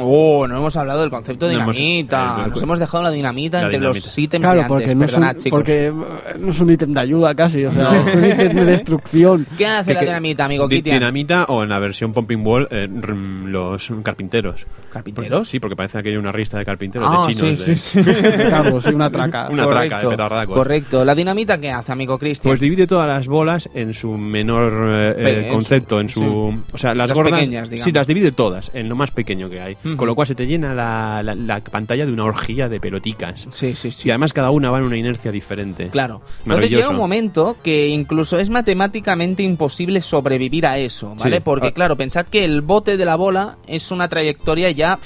Oh, 0.00 0.46
no 0.48 0.56
hemos 0.56 0.76
hablado 0.76 1.00
del 1.02 1.10
concepto 1.10 1.48
hemos- 1.50 1.76
dinamita. 1.76 2.44
eh, 2.46 2.48
Nos 2.50 2.62
hemos 2.62 2.78
dejado 2.78 3.02
la 3.04 3.10
dinamita 3.10 3.58
La 3.58 3.64
entre 3.64 3.78
dinamita. 3.78 4.06
los 4.06 4.18
ítems 4.18 4.40
Claro, 4.42 4.54
de 4.56 4.60
antes. 4.62 4.68
porque, 4.68 4.94
no 4.94 5.04
es, 5.04 5.10
Perdonad, 5.10 5.34
un, 5.34 5.40
chicos. 5.40 5.58
porque 5.58 5.86
eh, 5.86 5.92
no 6.38 6.48
es 6.50 6.60
un 6.60 6.70
ítem 6.72 6.90
de 6.92 7.00
ayuda 7.00 7.34
casi, 7.34 7.64
o 7.64 7.72
sea, 7.72 8.00
es 8.00 8.14
un 8.14 8.24
ítem 8.24 8.54
de 8.54 8.64
destrucción. 8.64 9.46
¿Qué 9.58 9.66
hace 9.66 9.84
Que- 9.86 9.94
la 9.94 10.00
que- 10.00 10.06
dinamita, 10.06 10.44
amigo 10.46 10.68
Di- 10.68 10.76
Kitian? 10.76 10.98
Dinamita 10.98 11.44
o 11.44 11.62
en 11.62 11.68
la 11.68 11.78
versión 11.78 12.12
Pumping 12.12 12.44
Wall 12.46 12.68
eh, 12.70 12.88
los 12.90 13.92
carpinteros. 14.02 14.66
¿Carpinteros? 14.92 15.48
Sí, 15.48 15.60
porque 15.60 15.76
parece 15.76 16.02
que 16.02 16.08
hay 16.10 16.16
una 16.16 16.32
rista 16.32 16.58
de 16.58 16.64
carpinteros 16.64 17.08
Ah, 17.10 17.26
de 17.26 17.34
chinos. 17.34 17.62
sí, 17.62 17.70
de- 17.70 17.76
sí, 17.76 18.02
sí. 18.02 18.02
Claro, 18.50 18.80
sí, 18.80 18.88
una 18.90 19.10
traca. 19.10 19.48
Una 19.50 19.66
traca 19.66 19.98
de. 20.00 20.46
Correcto. 20.46 21.04
¿La 21.04 21.14
dinamita 21.14 21.60
qué 21.60 21.70
hace, 21.70 21.92
amigo 21.92 22.18
Cristian? 22.18 22.50
Pues 22.50 22.60
divide 22.60 22.86
todas 22.86 23.06
las 23.08 23.26
bolas 23.28 23.68
en 23.74 23.94
su 23.94 24.16
menor 24.30 25.14
eh, 25.18 25.48
concepto, 25.50 26.00
en 26.00 26.08
su-. 26.08 26.58
O 26.72 26.78
sea, 26.78 26.94
las, 26.94 27.08
Las 27.08 27.16
gordas... 27.16 27.40
pequeñas, 27.40 27.68
digamos. 27.68 27.84
Sí, 27.84 27.92
las 27.92 28.06
divide 28.06 28.32
todas, 28.32 28.70
en 28.74 28.88
lo 28.88 28.96
más 28.96 29.10
pequeño 29.10 29.50
que 29.50 29.60
hay. 29.60 29.76
Con 29.96 30.06
lo 30.06 30.14
cual 30.14 30.26
se 30.28 30.34
te 30.34 30.46
llena 30.46 30.74
la, 30.74 31.22
la- 31.22 31.34
la 31.34 31.60
pantalla 31.60 32.06
de 32.06 32.12
una 32.12 32.24
orgía 32.24 32.68
de 32.68 32.80
peloticas. 32.80 33.46
Sí, 33.50 33.74
sí, 33.74 33.90
sí. 33.90 34.08
Y 34.08 34.10
además 34.10 34.32
cada 34.32 34.50
una 34.50 34.70
va 34.70 34.78
en 34.78 34.84
una 34.84 34.96
inercia 34.96 35.30
diferente. 35.32 35.88
Claro. 35.90 36.22
Entonces 36.44 36.70
llega 36.70 36.88
un 36.88 36.96
momento 36.96 37.56
que 37.62 37.88
incluso 37.88 38.38
es 38.38 38.48
matemáticamente 38.50 39.42
imposible 39.42 40.00
sobrevivir 40.00 40.66
a 40.66 40.78
eso, 40.78 41.14
¿vale? 41.18 41.36
Sí. 41.36 41.42
Porque, 41.44 41.68
Ah. 41.68 41.72
claro, 41.74 41.96
pensad 41.96 42.26
que 42.26 42.44
el 42.44 42.62
bote 42.62 42.96
de 42.96 43.04
la 43.04 43.16
bola 43.16 43.58
es 43.66 43.90
una 43.90 44.08
trayectoria 44.08 44.70
ya 44.70 44.98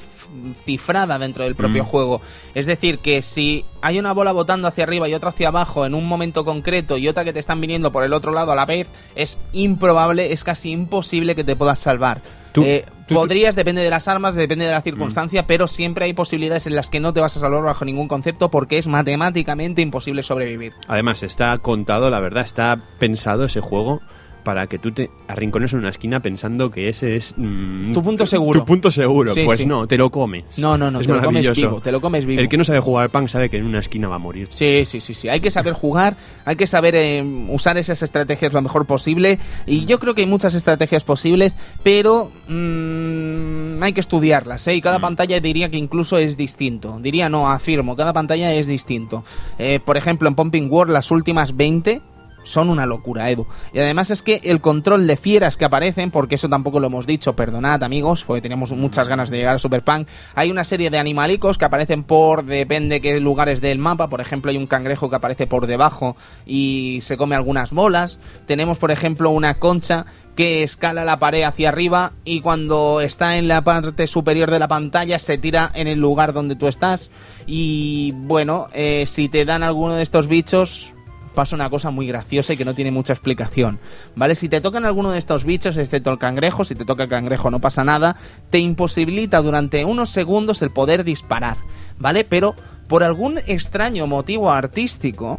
cifrada 0.65 1.19
dentro 1.19 1.45
del 1.45 1.55
propio 1.55 1.85
Mm. 1.85 1.87
juego. 1.87 2.21
Es 2.55 2.67
decir, 2.67 2.99
que 2.99 3.23
si 3.23 3.65
hay 3.81 3.99
una 3.99 4.13
bola 4.13 4.33
botando 4.33 4.69
hacia 4.69 4.85
arriba 4.85 5.09
y 5.09 5.15
otra 5.15 5.31
hacia 5.31 5.49
abajo 5.49 5.87
en 5.87 5.95
un 5.95 6.07
momento 6.07 6.45
concreto 6.45 6.99
y 6.99 7.09
otra 7.09 7.25
que 7.25 7.33
te 7.33 7.41
están 7.41 7.61
viniendo 7.61 7.93
por 7.93 8.05
el 8.05 8.13
otro 8.13 8.33
lado 8.33 8.53
a 8.53 8.57
la 8.57 8.67
vez, 8.67 8.89
es 9.15 9.39
improbable, 9.53 10.33
es 10.33 10.45
casi 10.45 10.71
imposible 10.71 11.35
que 11.35 11.45
te 11.45 11.57
puedas 11.57 11.79
salvar. 11.79 12.21
Tú- 12.53 12.63
Eh, 12.63 12.85
tú- 13.09 13.17
podrías, 13.17 13.57
depende 13.57 13.83
de 13.83 13.91
las 13.91 14.07
armas, 14.07 14.37
depende 14.37 14.65
de 14.65 14.71
la 14.71 14.81
circunstancia, 14.81 15.45
pero 15.47 15.67
siempre 15.67 16.05
hay 16.05 16.13
posibilidades 16.13 16.69
en 16.69 16.77
las 16.77 16.89
que 16.89 17.01
no 17.01 17.13
te 17.13 17.21
vas 17.21 17.37
a 17.37 17.41
salvar 17.41 17.65
bajo 17.65 17.85
ningún 17.85 18.07
concepto 18.07 18.49
porque 18.49 18.79
es 18.79 18.87
matemáticamente 18.87 19.83
imposible 19.83 20.23
sobrevivir. 20.23 20.73
Además, 20.87 21.25
está 21.25 21.59
contado, 21.59 22.11
la 22.11 22.21
verdad, 22.21 22.45
está 22.45 22.79
pensado 23.01 23.45
ese 23.47 23.61
juego 23.61 24.03
para 24.45 24.67
que 24.67 24.79
tú 24.79 24.93
te 24.93 25.11
arrincones 25.27 25.73
en 25.73 25.81
una 25.81 25.89
esquina 25.89 26.21
pensando 26.21 26.71
que 26.71 26.89
ese 26.89 27.17
es 27.17 27.35
mm, 27.37 27.93
Tu 27.93 28.03
punto 28.03 28.27
seguro. 28.27 28.61
Tu 28.61 28.67
punto 28.67 28.91
seguro. 28.91 29.33
Sí, 29.35 29.43
pues 29.45 29.59
sí. 29.61 29.67
no, 29.67 29.87
te 29.87 29.97
lo 29.97 30.11
comes. 30.11 30.59
No, 30.59 30.79
no, 30.79 30.91
no, 30.91 31.01
es 31.01 31.07
te 31.07 31.13
lo 31.13 31.19
comes 31.21 31.33
maravilloso. 31.45 31.61
vivo, 31.61 31.81
te 31.81 31.91
lo 31.93 32.01
comes 32.01 32.27
vivo. 32.27 32.41
El 32.41 32.49
que 32.49 32.57
no 32.57 32.65
sabe 32.65 32.81
jugar 32.81 33.05
al 33.05 33.11
punk 33.11 33.29
sabe 33.29 33.49
que 33.51 33.57
en 33.57 33.65
una 33.65 33.81
esquina 33.81 34.07
va 34.09 34.17
a 34.17 34.19
morir. 34.19 34.49
Sí, 34.51 34.85
sí, 34.85 35.01
sí, 35.01 35.15
sí. 35.15 35.29
Hay 35.29 35.41
que 35.41 35.51
saber 35.51 35.73
jugar, 35.73 36.17
hay 36.45 36.57
que 36.57 36.67
saber 36.67 36.95
eh, 36.95 37.25
usar 37.49 37.79
esas 37.79 38.03
estrategias 38.03 38.53
lo 38.53 38.63
mejor 38.63 38.87
posible. 38.87 39.39
Y 39.67 39.87
yo 39.87 39.99
creo 39.99 40.15
que 40.15 40.21
hay 40.21 40.27
muchas 40.29 40.55
estrategias 40.55 41.05
posibles, 41.05 41.57
pero 41.83 42.31
mm, 42.49 43.83
hay 43.83 43.93
que 43.93 44.01
estudiarlas. 44.01 44.67
¿eh? 44.69 44.75
Y 44.75 44.81
Mm. 44.81 44.83
cada 44.83 44.99
pantalla 44.99 45.41
diría 45.41 45.71
que 45.71 45.79
incluso 45.79 46.19
es 46.19 46.37
distinto. 46.37 46.99
Diría 47.01 47.29
no, 47.29 47.51
afirmo, 47.51 47.97
cada 47.97 48.13
pantalla 48.13 48.53
es 48.53 48.67
distinto. 48.67 49.25
Eh, 49.59 49.81
por 49.85 49.97
ejemplo, 49.97 50.29
en 50.29 50.35
Pumping 50.35 50.71
World 50.71 50.93
las 50.93 51.11
últimas 51.11 51.57
20 51.57 52.01
son 52.45 52.71
una 52.71 52.87
locura, 52.87 53.31
Edu. 53.31 53.47
Y 53.73 53.81
además 53.81 54.11
es 54.11 54.23
que 54.23 54.41
el 54.45 54.61
control 54.61 55.09
de 55.09 55.17
fieras 55.17 55.57
que 55.57 55.65
aparecen, 55.65 56.13
porque 56.13 56.37
eso 56.37 56.49
tampoco 56.49 56.79
lo 56.79 56.87
hemos 56.87 57.07
dicho, 57.07 57.35
perdonad 57.35 57.83
amigos, 57.83 58.23
porque 58.25 58.43
teníamos 58.43 58.71
muchas 58.73 59.09
ganas 59.09 59.31
de 59.31 59.39
llegar 59.39 59.57
a 59.57 59.59
Super 59.59 59.83
Punk, 59.83 60.09
hay 60.35 60.51
una 60.51 60.65
serie 60.65 60.91
de 60.91 60.99
animalicos 60.99 61.59
que 61.59 61.65
aparecen 61.65 62.05
por, 62.05 62.45
depende 62.45 63.01
qué 63.01 63.19
lugares 63.19 63.61
del 63.61 63.79
mapa, 63.79 64.09
por 64.09 64.21
ejemplo 64.21 64.51
hay 64.51 64.57
un 64.57 64.67
cangrejo 64.67 65.11
que 65.11 65.17
aparece 65.17 65.47
por 65.47 65.67
debajo 65.67 66.17
y 66.47 67.01
se 67.03 67.17
come 67.17 67.35
algunas 67.35 67.73
bolas, 67.73 68.19
tenemos 68.47 68.79
por 68.79 68.91
ejemplo 68.91 69.31
una 69.31 69.59
concha 69.59 70.07
que 70.37 70.63
escala 70.63 71.05
la 71.05 71.19
pared 71.19 71.43
hacia 71.43 71.69
arriba 71.69 72.13
y 72.25 72.41
cuando 72.41 73.01
está 73.01 73.37
en 73.37 73.49
la 73.49 73.63
parte 73.63 74.07
superior 74.07 74.51
de 74.51 74.59
la 74.59 74.69
pantalla 74.69 75.19
se 75.19 75.39
tira 75.39 75.71
en 75.75 75.87
el 75.87 76.01
lugar 76.01 76.33
donde 76.33 76.57
tú 76.57 76.67
estás. 76.67 77.11
Y 77.47 78.13
bueno, 78.17 78.67
eh, 78.73 79.05
si 79.07 79.29
te 79.29 79.45
dan 79.45 79.63
alguno 79.63 79.95
de 79.95 80.03
estos 80.03 80.27
bichos 80.27 80.94
pasa 81.35 81.57
una 81.57 81.69
cosa 81.69 81.91
muy 81.91 82.07
graciosa 82.07 82.53
y 82.53 82.57
que 82.57 82.65
no 82.65 82.75
tiene 82.75 82.91
mucha 82.91 83.13
explicación, 83.13 83.79
¿vale? 84.17 84.35
Si 84.35 84.49
te 84.49 84.61
tocan 84.61 84.85
alguno 84.85 85.11
de 85.11 85.19
estos 85.19 85.45
bichos, 85.45 85.77
excepto 85.77 86.11
el 86.11 86.19
cangrejo, 86.19 86.65
si 86.65 86.75
te 86.75 86.85
toca 86.85 87.05
el 87.05 87.11
cangrejo 87.11 87.51
no 87.51 87.61
pasa 87.61 87.85
nada, 87.85 88.17
te 88.51 88.59
imposibilita 88.59 89.43
durante 89.43 89.85
unos 89.85 90.11
segundos 90.11 90.63
el 90.63 90.71
poder 90.71 91.05
disparar, 91.05 91.59
¿vale? 91.99 92.25
Pero 92.25 92.55
por 92.89 93.03
algún 93.03 93.39
extraño 93.47 94.07
motivo 94.07 94.51
artístico, 94.51 95.39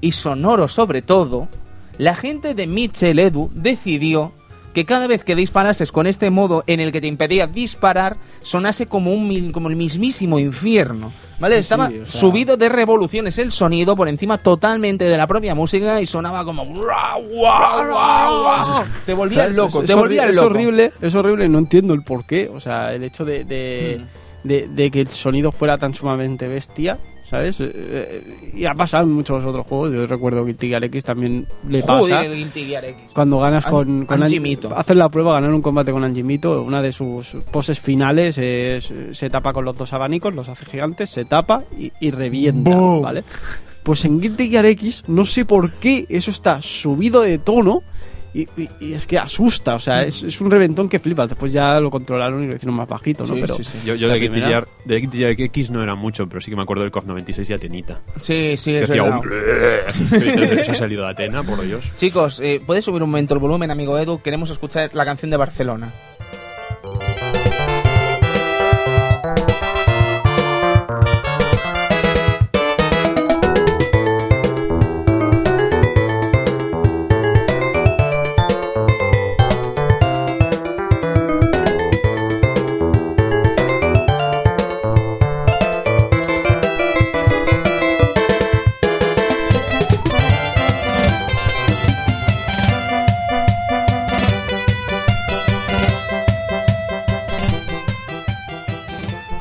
y 0.00 0.12
sonoro 0.12 0.68
sobre 0.68 1.02
todo, 1.02 1.48
la 1.98 2.14
gente 2.14 2.54
de 2.54 2.66
Mitchell 2.66 3.18
Edu 3.18 3.50
decidió 3.54 4.32
que 4.78 4.84
cada 4.84 5.06
vez 5.08 5.24
que 5.24 5.34
disparases 5.34 5.90
con 5.90 6.06
este 6.06 6.30
modo 6.30 6.62
en 6.68 6.78
el 6.78 6.92
que 6.92 7.00
te 7.00 7.06
impedía 7.08 7.46
disparar, 7.48 8.16
sonase 8.42 8.86
como, 8.86 9.12
un, 9.12 9.50
como 9.50 9.68
el 9.68 9.74
mismísimo 9.76 10.38
infierno. 10.38 11.10
¿Vale? 11.40 11.54
Sí, 11.56 11.60
Estaba 11.60 11.88
sí, 11.88 11.98
o 12.00 12.06
sea- 12.06 12.20
subido 12.20 12.56
de 12.56 12.68
revoluciones 12.68 13.38
el 13.38 13.50
sonido 13.52 13.94
por 13.96 14.08
encima 14.08 14.38
totalmente 14.38 15.04
de 15.04 15.16
la 15.16 15.26
propia 15.26 15.54
música 15.54 16.00
y 16.00 16.06
sonaba 16.06 16.44
como... 16.44 16.64
Te 19.06 19.14
volvías 19.14 19.54
loco, 19.54 19.82
te 19.82 19.94
volvías 19.94 20.30
es 20.30 20.36
loco. 20.36 20.48
horrible, 20.48 20.92
es 21.00 21.14
horrible 21.14 21.46
y 21.46 21.48
no 21.48 21.58
entiendo 21.58 21.94
el 21.94 22.02
porqué. 22.02 22.50
O 22.52 22.60
sea, 22.60 22.94
el 22.94 23.02
hecho 23.04 23.24
de, 23.24 23.44
de, 23.44 24.00
Mm. 24.44 24.48
de- 24.48 24.68
de 24.68 24.90
que 24.90 25.00
el 25.02 25.08
sonido 25.08 25.52
fuera 25.52 25.78
tan 25.78 25.94
sumamente 25.94 26.46
bestia, 26.48 26.98
¿sabes? 27.28 27.60
Eh, 27.60 27.70
eh, 27.74 28.50
y 28.54 28.64
ha 28.64 28.74
pasado 28.74 29.04
en 29.04 29.12
muchos 29.12 29.44
otros 29.44 29.66
juegos. 29.66 29.92
Yo 29.92 30.06
recuerdo 30.06 30.44
que 30.44 30.54
Tigar 30.54 30.82
X 30.84 31.04
también 31.04 31.46
le 31.68 31.80
pasa. 31.82 31.98
Joder, 31.98 32.24
el 32.32 32.36
Guilty 32.38 32.64
Gear 32.64 32.84
X. 32.84 33.00
Cuando 33.14 33.38
ganas 33.38 33.66
An- 33.66 33.72
con, 33.72 34.06
con 34.06 34.22
Anjimito. 34.22 34.76
haces 34.76 34.96
la 34.96 35.08
prueba, 35.08 35.34
ganar 35.34 35.52
un 35.52 35.62
combate 35.62 35.92
con 35.92 36.04
Anjimito, 36.04 36.62
una 36.62 36.82
de 36.82 36.92
sus 36.92 37.36
poses 37.50 37.78
finales 37.80 38.38
es 38.38 38.92
se 39.12 39.30
tapa 39.30 39.52
con 39.52 39.64
los 39.64 39.76
dos 39.76 39.92
abanicos, 39.92 40.34
los 40.34 40.48
hace 40.48 40.64
gigantes, 40.64 41.10
se 41.10 41.24
tapa 41.24 41.62
y, 41.78 41.92
y 42.00 42.10
revienta, 42.10 42.70
¡Bum! 42.70 43.02
¿vale? 43.02 43.24
Pues 43.82 44.04
en 44.04 44.20
Guilty 44.20 44.50
Gear 44.50 44.66
X, 44.66 45.04
no 45.06 45.24
sé 45.24 45.44
por 45.44 45.72
qué 45.74 46.04
eso 46.08 46.30
está 46.30 46.60
subido 46.60 47.22
de 47.22 47.38
tono 47.38 47.82
y, 48.42 48.48
y- 48.62 48.68
y 48.80 48.92
es 48.94 49.06
que 49.06 49.18
asusta, 49.18 49.74
o 49.74 49.78
sea, 49.78 50.02
es, 50.04 50.22
es 50.22 50.40
un 50.40 50.50
reventón 50.50 50.88
que 50.88 50.98
flipa. 50.98 51.26
Después 51.26 51.52
ya 51.52 51.80
lo 51.80 51.90
controlaron 51.90 52.42
y 52.44 52.46
lo 52.46 52.54
hicieron 52.56 52.74
más 52.76 52.88
bajito, 52.88 53.24
¿no? 53.24 53.34
Sí, 53.34 53.40
Pero 53.40 53.54
sí, 53.54 53.64
sí. 53.64 53.78
Yo, 53.84 53.94
yo 53.94 54.08
de 54.08 54.14
Guilty 54.14 54.28
primera- 54.32 54.48
Gear, 54.48 54.68
de 54.84 55.00
Guilty 55.00 55.18
Gear 55.18 55.30
X 55.40 55.70
no 55.70 55.82
era 55.82 55.94
mucho, 55.94 56.28
pero 56.28 56.40
sí 56.40 56.50
que 56.50 56.56
me 56.56 56.62
acuerdo 56.62 56.82
del 56.82 56.90
COF 56.92 57.04
96 57.06 57.50
y 57.50 57.52
Atenita. 57.52 58.00
Sí, 58.16 58.56
sí, 58.56 58.72
Que 58.72 58.78
es 58.80 58.90
hacía 58.90 59.02
verdad. 59.02 59.20
un... 59.24 60.64
Se 60.64 60.70
ha 60.70 60.74
salido 60.74 61.04
de 61.04 61.10
Atena, 61.10 61.42
por 61.42 61.60
Dios. 61.62 61.84
Chicos, 61.96 62.40
eh, 62.40 62.60
¿puedes 62.64 62.84
subir 62.84 63.02
un 63.02 63.10
momento 63.10 63.34
el 63.34 63.40
volumen, 63.40 63.70
amigo 63.70 63.98
Edu? 63.98 64.20
Queremos 64.20 64.50
escuchar 64.50 64.90
la 64.94 65.04
canción 65.04 65.30
de 65.30 65.36
Barcelona. 65.36 65.92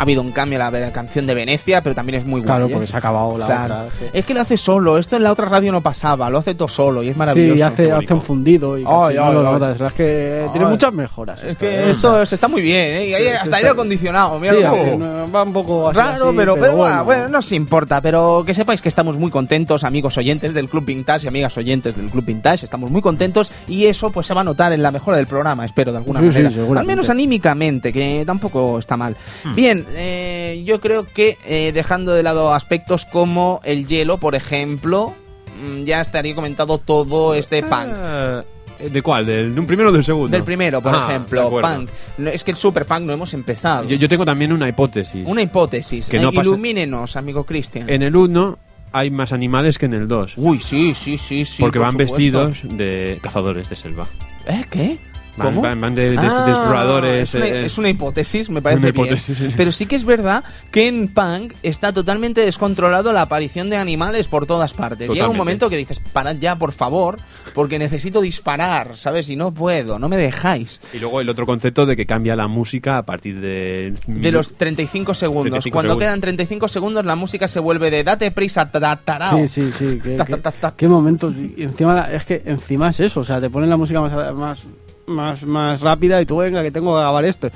Habido 0.08 0.22
un 0.22 0.32
cambio 0.32 0.60
en 0.62 0.82
la 0.82 0.92
canción 0.92 1.28
de 1.28 1.34
Venecia, 1.36 1.84
pero 1.84 1.94
también 1.96 2.20
es 2.20 2.26
muy 2.26 2.40
guay. 2.42 2.46
Claro, 2.48 2.66
¿eh? 2.68 2.70
porque 2.72 2.88
se 2.88 2.96
ha 2.96 3.00
acabado 3.00 3.38
la 3.38 3.46
Claro. 3.46 3.64
otra. 3.86 4.10
Es 4.14 4.26
que 4.26 4.34
lo 4.34 4.42
hace 4.42 4.58
solo. 4.58 4.98
Esto 4.98 5.16
en 5.18 5.24
la 5.24 5.32
otra 5.32 5.46
radio 5.48 5.72
no 5.72 5.82
pasaba. 5.82 6.30
Lo 6.30 6.38
hace 6.40 6.56
todo 6.56 6.68
solo 6.68 7.04
y 7.04 7.10
es 7.10 7.18
maravilloso. 7.18 7.56
Sí, 7.56 7.62
hace, 7.62 7.92
hace 7.92 8.14
un 8.14 8.22
fundido 8.22 8.78
y 8.78 8.84
casi 8.84 8.96
Ay, 8.96 9.16
no 9.18 9.34
lo 9.34 9.40
ay. 9.48 9.54
notas. 9.54 9.82
Es 9.82 9.94
que 9.94 10.48
tiene 10.54 10.68
muchas 10.68 10.94
mejoras. 10.94 11.40
Es 11.44 11.50
esto, 11.50 11.60
que 11.60 11.76
¿eh? 11.76 11.90
esto 11.92 12.26
se 12.26 12.36
está 12.36 12.48
muy 12.48 12.62
bien, 12.62 12.94
¿eh? 12.96 13.06
Y 13.08 13.14
Sí, 13.14 13.18
sí 13.24 13.28
hasta 13.30 13.44
está 13.46 13.58
aire 13.58 13.70
acondicionado. 13.70 14.40
Mira 14.40 14.54
Sí, 14.56 14.98
no- 14.98 15.32
va 15.32 15.44
un 15.44 15.54
poco 15.54 15.90
así, 15.90 15.98
Raro, 15.98 16.28
así, 16.30 16.38
pero, 16.38 16.56
pero, 16.56 16.76
bueno, 16.76 16.78
bueno. 16.78 17.06
bueno, 17.06 17.28
no 17.30 17.42
se 17.42 17.56
importa. 17.56 18.02
Pero 18.02 18.44
que 18.46 18.54
sepáis 18.54 18.82
que 18.82 18.90
estamos 18.90 19.18
muy 19.18 19.30
contentos, 19.32 19.84
amigos 19.84 20.18
oyentes 20.18 20.54
del 20.54 20.70
Club 20.70 20.86
Vintage 20.86 21.26
y 21.26 21.28
amigas 21.28 21.58
oyentes 21.58 21.96
del 21.98 22.10
Club 22.10 22.24
Vintage. 22.26 22.64
Estamos 22.66 22.90
muy 22.92 23.02
contentos 23.02 23.52
y 23.68 23.86
eso 23.86 24.10
pues 24.12 24.28
se 24.28 24.34
va 24.34 24.42
a 24.42 24.44
notar 24.44 24.72
en 24.72 24.82
la 24.82 24.92
mejora 24.92 25.18
del 25.18 25.28
programa, 25.28 25.66
espero, 25.66 25.92
de 25.92 25.98
alguna 25.98 26.20
Sí, 26.22 26.32
sí, 26.32 26.42
manera. 26.44 26.80
Al 26.82 26.86
menos 26.86 27.10
anímicamente, 27.10 27.92
que 27.92 28.24
tampoco 28.26 28.80
está 28.80 28.96
mal. 28.98 29.16
Bien, 29.56 29.86
eh, 29.98 30.64
yo 30.66 30.80
creo 30.80 31.04
que 31.06 31.38
eh, 31.46 31.72
dejando 31.74 32.14
de 32.14 32.24
lado 32.24 32.54
aspectos 32.54 33.06
como 33.06 33.60
el 33.64 33.88
hielo, 33.88 34.18
por 34.20 34.36
ejemplo, 34.36 35.14
mm, 35.62 35.84
ya 35.84 36.00
estaría 36.02 36.36
comentado 36.36 36.78
todo 36.78 37.34
este 37.34 37.62
punk. 37.64 37.90
Ah, 37.94 38.44
¿De 38.80 39.02
cuál? 39.02 39.26
¿Del, 39.26 39.56
¿De 39.56 39.60
un 39.60 39.66
primero 39.66 39.90
o 39.90 39.92
del 39.92 40.06
segundo? 40.06 40.28
Del 40.30 40.44
primero, 40.44 40.82
por 40.82 40.94
Ah, 40.94 41.08
ejemplo, 41.10 41.50
punk. 41.50 41.90
No, 42.20 42.30
es 42.30 42.44
que 42.44 42.52
el 42.52 42.58
super 42.58 42.86
punk 42.86 43.02
no 43.02 43.14
hemos 43.14 43.34
empezado. 43.34 43.86
Yo, 43.86 43.96
yo 43.96 44.08
tengo 44.08 44.24
también 44.24 44.52
una 44.54 44.70
hipótesis. 44.70 45.28
Una 45.28 45.42
hipótesis. 45.42 46.08
Que 46.10 46.20
no 46.20 46.30
Eh, 46.30 46.34
pasa- 46.36 46.50
Ilumínenos, 46.50 47.16
amigo 47.16 47.44
Cristian. 47.44 47.90
En 47.90 48.04
el 48.04 48.16
1 48.16 48.60
hay 48.92 49.10
más 49.10 49.34
animales 49.34 49.80
que 49.80 49.88
en 49.88 49.96
el 49.96 50.08
2. 50.08 50.34
Uy, 50.38 50.60
sí, 50.60 50.94
sí, 50.94 51.18
sí, 51.18 51.44
sí. 51.44 51.62
porque 51.62 51.80
por 51.80 51.86
van 51.88 51.92
supuesto. 51.94 52.16
vestidos 52.16 52.78
de 52.78 53.18
cazadores 53.22 53.68
de 53.70 53.76
selva. 53.76 54.08
¿Eh? 54.48 54.64
¿Qué? 54.70 55.00
Van, 55.38 55.48
¿Cómo? 55.50 55.62
van- 55.62 55.80
van 55.80 55.94
de, 55.96 56.10
de- 56.10 56.18
de 56.18 56.28
Ah, 56.28 56.46
exploradores. 56.48 57.30
Es 57.30 57.36
una, 57.36 57.46
eh, 57.46 57.66
es 57.66 57.78
una 57.78 57.90
hipótesis, 57.90 58.50
me 58.50 58.62
parece 58.62 58.80
Una 58.88 58.92
bien. 58.92 59.06
hipótesis, 59.06 59.38
sí. 59.38 59.54
Pero 59.56 59.72
sí 59.72 59.86
que 59.86 59.96
es 59.96 60.04
verdad 60.04 60.44
que 60.72 60.88
en 60.88 61.08
Punk 61.14 61.54
está 61.64 61.94
totalmente 61.94 62.42
descontrolado 62.42 63.14
la 63.14 63.22
aparición 63.22 63.70
de 63.70 63.78
animales 63.78 64.28
por 64.28 64.46
todas 64.48 64.74
partes. 64.74 65.02
Llega 65.02 65.12
un 65.12 65.16
Totalmente. 65.18 65.38
momento 65.38 65.70
que 65.70 65.78
dices, 65.78 66.00
parad 66.12 66.36
ya, 66.38 66.56
por 66.56 66.72
favor, 66.72 67.20
porque 67.54 67.78
necesito 67.78 68.20
disparar, 68.22 68.98
¿sabes? 68.98 69.30
Y 69.30 69.36
no 69.36 69.54
puedo, 69.54 70.00
no 70.00 70.10
me 70.10 70.18
dejáis. 70.18 70.82
Y 70.94 71.00
luego 71.00 71.22
el 71.22 71.30
otro 71.30 71.46
concepto 71.46 71.86
de 71.86 71.96
que 71.96 72.06
cambia 72.08 72.36
la 72.36 72.48
música 72.48 72.98
a 72.98 73.04
partir 73.06 73.40
de... 73.40 73.94
De 74.08 74.32
los 74.32 74.56
35 74.56 75.14
segundos. 75.14 75.44
35 75.44 75.74
Cuando 75.74 75.90
segundos. 75.94 76.08
quedan 76.08 76.22
35 76.22 76.68
segundos, 76.68 77.06
la 77.06 77.16
música 77.16 77.48
se 77.48 77.60
vuelve 77.60 77.92
de 77.92 78.04
date 78.04 78.32
prisa, 78.32 78.70
ta- 78.72 78.80
ta- 78.80 78.96
tarao. 79.04 79.38
Sí, 79.38 79.48
sí, 79.48 79.72
sí. 79.72 80.00
Qué, 80.04 80.16
Ta, 80.16 80.26
qué- 80.26 80.38
ta, 80.38 80.52
ta, 80.52 80.74
qué 80.76 80.88
momento. 80.88 81.32
Y 81.32 81.62
encima, 81.64 82.08
es 82.12 82.26
que 82.26 82.42
encima 82.46 82.90
es 82.90 83.00
eso. 83.02 83.20
O 83.20 83.24
sea, 83.24 83.40
te 83.40 83.50
ponen 83.50 83.70
la 83.70 83.78
música 83.78 84.02
más, 84.02 84.34
más, 84.36 84.64
más, 85.08 85.44
más 85.46 85.82
rápida 85.82 86.22
y 86.22 86.26
tú, 86.26 86.38
venga, 86.38 86.62
que 86.62 86.72
tengo 86.72 86.94
que 86.94 87.00
grabar 87.02 87.26
esto. 87.26 87.50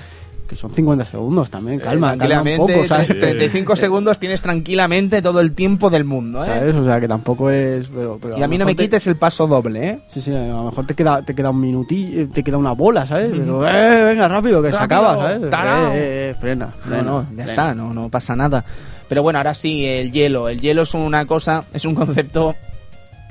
Que 0.47 0.55
son 0.57 0.69
50 0.69 1.05
segundos 1.05 1.49
también. 1.49 1.79
Eh, 1.79 1.81
Calma, 1.83 2.17
calma 2.17 2.41
un 2.41 2.57
poco, 2.57 2.85
¿sabes? 2.85 3.07
tre- 3.07 3.19
35 3.21 3.73
segundos 3.77 4.19
tienes 4.19 4.41
tranquilamente 4.41 5.21
todo 5.21 5.39
el 5.39 5.53
tiempo 5.53 5.89
del 5.89 6.03
mundo, 6.03 6.41
¿eh? 6.41 6.45
¿Sabes? 6.45 6.75
O 6.75 6.83
sea, 6.83 6.99
que 6.99 7.07
tampoco 7.07 7.49
es. 7.49 7.87
Pero, 7.87 8.19
pero 8.21 8.37
Y 8.37 8.43
a 8.43 8.49
mí 8.49 8.57
no 8.57 8.65
me 8.65 8.75
te- 8.75 8.83
quites 8.83 9.07
el 9.07 9.15
paso 9.15 9.47
doble, 9.47 9.87
¿eh? 9.87 9.99
Sí, 10.07 10.19
sí, 10.19 10.33
a 10.33 10.47
lo 10.47 10.65
mejor 10.65 10.85
te 10.85 10.93
queda, 10.93 11.21
te 11.23 11.33
queda 11.33 11.51
un 11.51 11.61
minutillo, 11.61 12.27
te 12.29 12.43
queda 12.43 12.57
una 12.57 12.73
bola, 12.73 13.05
¿sabes? 13.07 13.31
Pero, 13.31 13.65
eh, 13.65 14.03
venga, 14.03 14.27
rápido, 14.27 14.61
que 14.61 14.73
se 14.73 14.77
acaba, 14.77 15.15
¿sabes? 15.15 15.49
tarao. 15.49 15.91
Eh, 15.93 15.95
eh, 15.95 16.29
eh, 16.31 16.35
frena, 16.37 16.73
No, 16.85 17.01
no, 17.01 17.21
ya 17.21 17.27
frena. 17.29 17.45
está, 17.45 17.73
no, 17.75 17.93
no 17.93 18.09
pasa 18.09 18.35
nada. 18.35 18.65
Pero 19.07 19.23
bueno, 19.23 19.39
ahora 19.39 19.53
sí, 19.53 19.85
el 19.85 20.11
hielo. 20.11 20.49
El 20.49 20.59
hielo 20.59 20.81
es 20.81 20.93
una 20.93 21.25
cosa, 21.25 21.63
es 21.73 21.85
un 21.85 21.95
concepto 21.95 22.55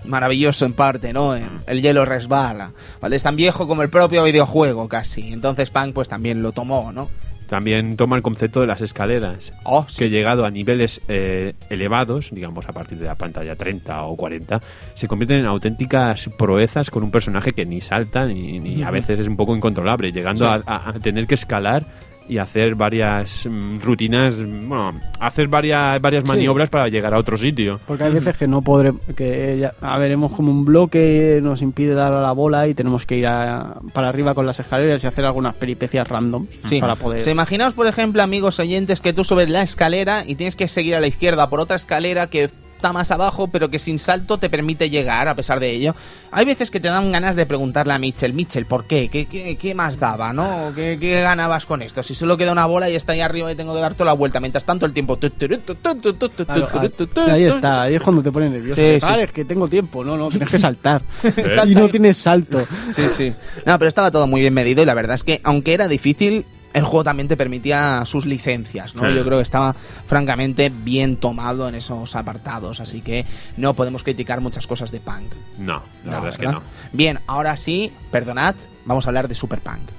maravilloso 0.04 0.64
en 0.66 0.72
parte, 0.72 1.12
¿no? 1.12 1.34
El, 1.34 1.44
el 1.66 1.82
hielo 1.82 2.04
resbala, 2.04 2.70
¿vale? 3.00 3.16
Es 3.16 3.22
tan 3.22 3.36
viejo 3.36 3.66
como 3.68 3.82
el 3.82 3.90
propio 3.90 4.24
videojuego 4.24 4.88
casi. 4.88 5.32
Entonces 5.32 5.70
Punk 5.70 5.92
pues 5.94 6.08
también 6.08 6.42
lo 6.42 6.52
tomó, 6.52 6.92
¿no? 6.92 7.08
También 7.48 7.96
toma 7.96 8.14
el 8.14 8.22
concepto 8.22 8.60
de 8.60 8.68
las 8.68 8.80
escaleras, 8.80 9.52
Oh, 9.64 9.84
sí. 9.88 9.98
que 9.98 10.08
llegado 10.08 10.44
a 10.44 10.52
niveles 10.52 11.00
eh, 11.08 11.54
elevados, 11.68 12.28
digamos 12.30 12.68
a 12.68 12.72
partir 12.72 12.96
de 12.98 13.06
la 13.06 13.16
pantalla 13.16 13.56
30 13.56 14.04
o 14.04 14.14
40, 14.16 14.60
se 14.94 15.08
convierten 15.08 15.40
en 15.40 15.46
auténticas 15.46 16.30
proezas 16.38 16.90
con 16.90 17.02
un 17.02 17.10
personaje 17.10 17.50
que 17.50 17.66
ni 17.66 17.80
salta 17.80 18.26
ni, 18.26 18.60
ni 18.60 18.84
a 18.84 18.92
veces 18.92 19.18
es 19.18 19.26
un 19.26 19.36
poco 19.36 19.56
incontrolable, 19.56 20.12
llegando 20.12 20.44
Sí. 20.44 20.62
a, 20.64 20.72
a- 20.76 20.90
a 20.90 20.92
tener 21.00 21.26
que 21.26 21.34
escalar 21.34 21.86
y 22.30 22.38
hacer 22.38 22.76
varias 22.76 23.44
mm, 23.44 23.80
rutinas, 23.80 24.36
bueno, 24.38 25.00
hacer 25.18 25.48
varias, 25.48 26.00
varias 26.00 26.22
Sí. 26.22 26.28
maniobras 26.28 26.70
para 26.70 26.88
llegar 26.88 27.12
a 27.12 27.18
otro 27.18 27.36
sitio. 27.36 27.80
Porque 27.86 28.04
hay 28.04 28.12
veces 28.12 28.36
que 28.36 28.46
no 28.46 28.62
podremos, 28.62 29.02
que 29.16 29.58
ya, 29.58 29.74
a 29.80 29.98
ver, 29.98 30.12
hemos 30.12 30.32
como 30.32 30.50
un 30.52 30.64
bloque 30.64 31.40
nos 31.42 31.60
impide 31.60 31.94
dar 31.94 32.12
a 32.12 32.20
la 32.20 32.32
bola 32.32 32.68
y 32.68 32.74
tenemos 32.74 33.04
que 33.04 33.16
ir 33.16 33.26
a- 33.26 33.74
para 33.92 34.08
arriba 34.08 34.34
con 34.34 34.46
las 34.46 34.60
escaleras 34.60 35.02
y 35.02 35.06
hacer 35.06 35.24
algunas 35.24 35.54
peripecias 35.56 36.06
random 36.08 36.46
Sí. 36.60 36.80
para 36.80 36.94
poder... 36.94 37.20
O 37.20 37.24
sea, 37.24 37.32
imaginaos, 37.32 37.74
por 37.74 37.86
ejemplo, 37.88 38.22
amigos 38.22 38.60
oyentes, 38.60 39.00
que 39.00 39.12
tú 39.12 39.24
subes 39.24 39.50
la 39.50 39.62
escalera 39.62 40.22
y 40.26 40.36
tienes 40.36 40.54
que 40.56 40.68
seguir 40.68 40.94
a 40.94 41.00
la 41.00 41.08
izquierda 41.08 41.50
por 41.50 41.58
otra 41.60 41.76
escalera 41.76 42.28
que 42.28 42.48
está 42.80 42.94
más 42.94 43.10
abajo, 43.10 43.48
pero 43.48 43.68
que 43.68 43.78
sin 43.78 43.98
salto 43.98 44.38
te 44.38 44.48
permite 44.48 44.88
llegar 44.88 45.28
a 45.28 45.34
pesar 45.34 45.60
de 45.60 45.70
ello. 45.70 45.94
Hay 46.32 46.46
veces 46.46 46.70
que 46.70 46.80
te 46.80 46.88
dan 46.88 47.12
ganas 47.12 47.36
de 47.36 47.44
preguntarle 47.44 47.92
a 47.92 47.98
Mitchell, 47.98 48.32
Mitchell, 48.32 48.64
¿por 48.64 48.86
qué? 48.86 49.10
¿Qué, 49.10 49.26
qué, 49.26 49.56
qué 49.56 49.74
más 49.74 49.98
daba, 49.98 50.32
no? 50.32 50.72
¿Qué, 50.74 50.96
qué 50.98 51.20
ganabas 51.20 51.66
con 51.66 51.82
esto? 51.82 52.02
Si 52.02 52.14
solo 52.14 52.38
queda 52.38 52.52
una 52.52 52.64
bola 52.64 52.88
y 52.88 52.96
está 52.96 53.12
ahí 53.12 53.20
arriba 53.20 53.52
y 53.52 53.54
tengo 53.54 53.74
que 53.74 53.80
dar 53.80 53.92
toda 53.92 54.06
la 54.06 54.12
vuelta. 54.14 54.40
Mientras 54.40 54.64
tanto, 54.64 54.86
el 54.86 54.94
tiempo... 54.94 55.18
Claro, 55.18 56.68
ah, 57.16 57.32
ahí 57.32 57.44
está, 57.44 57.82
ahí 57.82 57.96
es 57.96 58.00
cuando 58.02 58.22
te 58.22 58.32
pones 58.32 58.50
nervioso. 58.50 58.80
Sí, 58.80 58.98
Ah, 59.02 59.14
sí, 59.16 59.22
es 59.24 59.32
que 59.32 59.44
tengo 59.44 59.68
tiempo, 59.68 60.02
no, 60.02 60.16
no, 60.16 60.30
tienes 60.30 60.48
que 60.48 60.58
saltar. 60.58 61.02
Salta 61.20 61.66
y 61.66 61.74
no 61.74 61.88
tienes 61.90 62.16
salto. 62.16 62.66
Sí, 62.94 63.02
sí. 63.14 63.34
No, 63.66 63.78
pero 63.78 63.88
estaba 63.88 64.10
todo 64.10 64.26
muy 64.26 64.40
bien 64.40 64.54
medido 64.54 64.82
y 64.82 64.86
la 64.86 64.94
verdad 64.94 65.16
es 65.16 65.24
que, 65.24 65.42
aunque 65.44 65.74
era 65.74 65.86
difícil, 65.86 66.46
el 66.72 66.84
juego 66.84 67.04
también 67.04 67.28
te 67.28 67.36
permitía 67.36 68.04
sus 68.06 68.26
licencias, 68.26 68.94
¿no? 68.94 69.02
Sí. 69.08 69.14
Yo 69.14 69.24
creo 69.24 69.38
que 69.38 69.42
estaba 69.42 69.72
francamente 69.74 70.70
bien 70.70 71.16
tomado 71.16 71.68
en 71.68 71.74
esos 71.74 72.14
apartados, 72.16 72.80
así 72.80 73.00
que 73.00 73.26
no 73.56 73.74
podemos 73.74 74.02
criticar 74.04 74.40
muchas 74.40 74.66
cosas 74.66 74.90
de 74.90 75.00
Punk. 75.00 75.32
No, 75.58 75.82
la 76.04 76.10
No, 76.10 76.10
verdad 76.22 76.28
es 76.28 76.38
que 76.38 76.46
no. 76.46 76.62
Bien, 76.92 77.18
ahora 77.26 77.56
sí, 77.56 77.92
perdonad, 78.10 78.54
vamos 78.84 79.06
a 79.06 79.10
hablar 79.10 79.28
de 79.28 79.34
Super 79.34 79.60
Punk. 79.60 79.90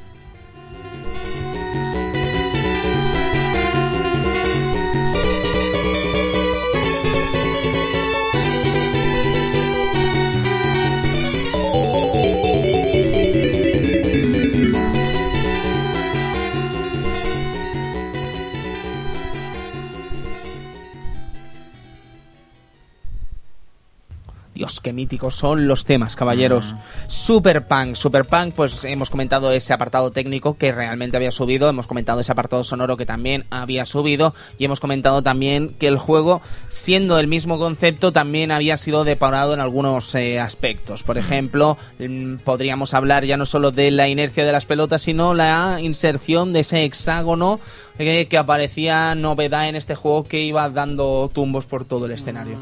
Qué 24.91 24.93
míticos 24.93 25.35
son 25.35 25.67
los 25.67 25.85
temas, 25.85 26.17
caballeros. 26.17 26.75
Super 27.07 27.65
Punk, 27.65 27.95
Super 27.95 28.25
Punk, 28.25 28.53
pues 28.53 28.83
hemos 28.83 29.09
comentado 29.09 29.51
ese 29.53 29.71
apartado 29.71 30.11
técnico 30.11 30.57
que 30.57 30.73
realmente 30.73 31.15
había 31.15 31.31
subido, 31.31 31.69
hemos 31.69 31.87
comentado 31.87 32.19
ese 32.19 32.33
apartado 32.33 32.63
sonoro 32.63 32.97
que 32.97 33.05
también 33.05 33.45
había 33.49 33.85
subido 33.85 34.33
y 34.57 34.65
hemos 34.65 34.81
comentado 34.81 35.21
también 35.21 35.69
que 35.79 35.87
el 35.87 35.97
juego, 35.97 36.41
siendo 36.69 37.19
el 37.19 37.27
mismo 37.27 37.57
concepto, 37.57 38.11
también 38.11 38.51
había 38.51 38.75
sido 38.75 39.05
depurado 39.05 39.53
en 39.53 39.61
algunos 39.61 40.13
eh, 40.15 40.39
aspectos. 40.39 41.03
Por 41.03 41.17
ejemplo, 41.17 41.77
mm, 41.99 42.37
podríamos 42.43 42.93
hablar 42.93 43.23
ya 43.23 43.37
no 43.37 43.45
solo 43.45 43.71
de 43.71 43.91
la 43.91 44.09
inercia 44.09 44.45
de 44.45 44.51
las 44.51 44.65
pelotas, 44.65 45.03
sino 45.03 45.33
la 45.33 45.77
inserción 45.81 46.51
de 46.51 46.61
ese 46.61 46.83
hexágono 46.83 47.61
eh, 47.97 48.27
que 48.27 48.37
aparecía 48.37 49.15
novedad 49.15 49.69
en 49.69 49.77
este 49.77 49.95
juego 49.95 50.25
que 50.25 50.41
iba 50.41 50.69
dando 50.69 51.29
tumbos 51.33 51.65
por 51.65 51.85
todo 51.85 52.07
el 52.07 52.11
escenario. 52.11 52.57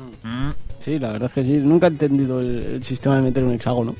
Sí, 0.79 0.97
la 0.97 1.11
verdad 1.11 1.29
es 1.29 1.33
que 1.33 1.43
sí. 1.43 1.57
Nunca 1.57 1.87
he 1.87 1.89
entendido 1.89 2.39
el, 2.39 2.63
el 2.75 2.83
sistema 2.83 3.15
de 3.17 3.21
meter 3.21 3.43
un 3.43 3.53
hexágono. 3.53 3.95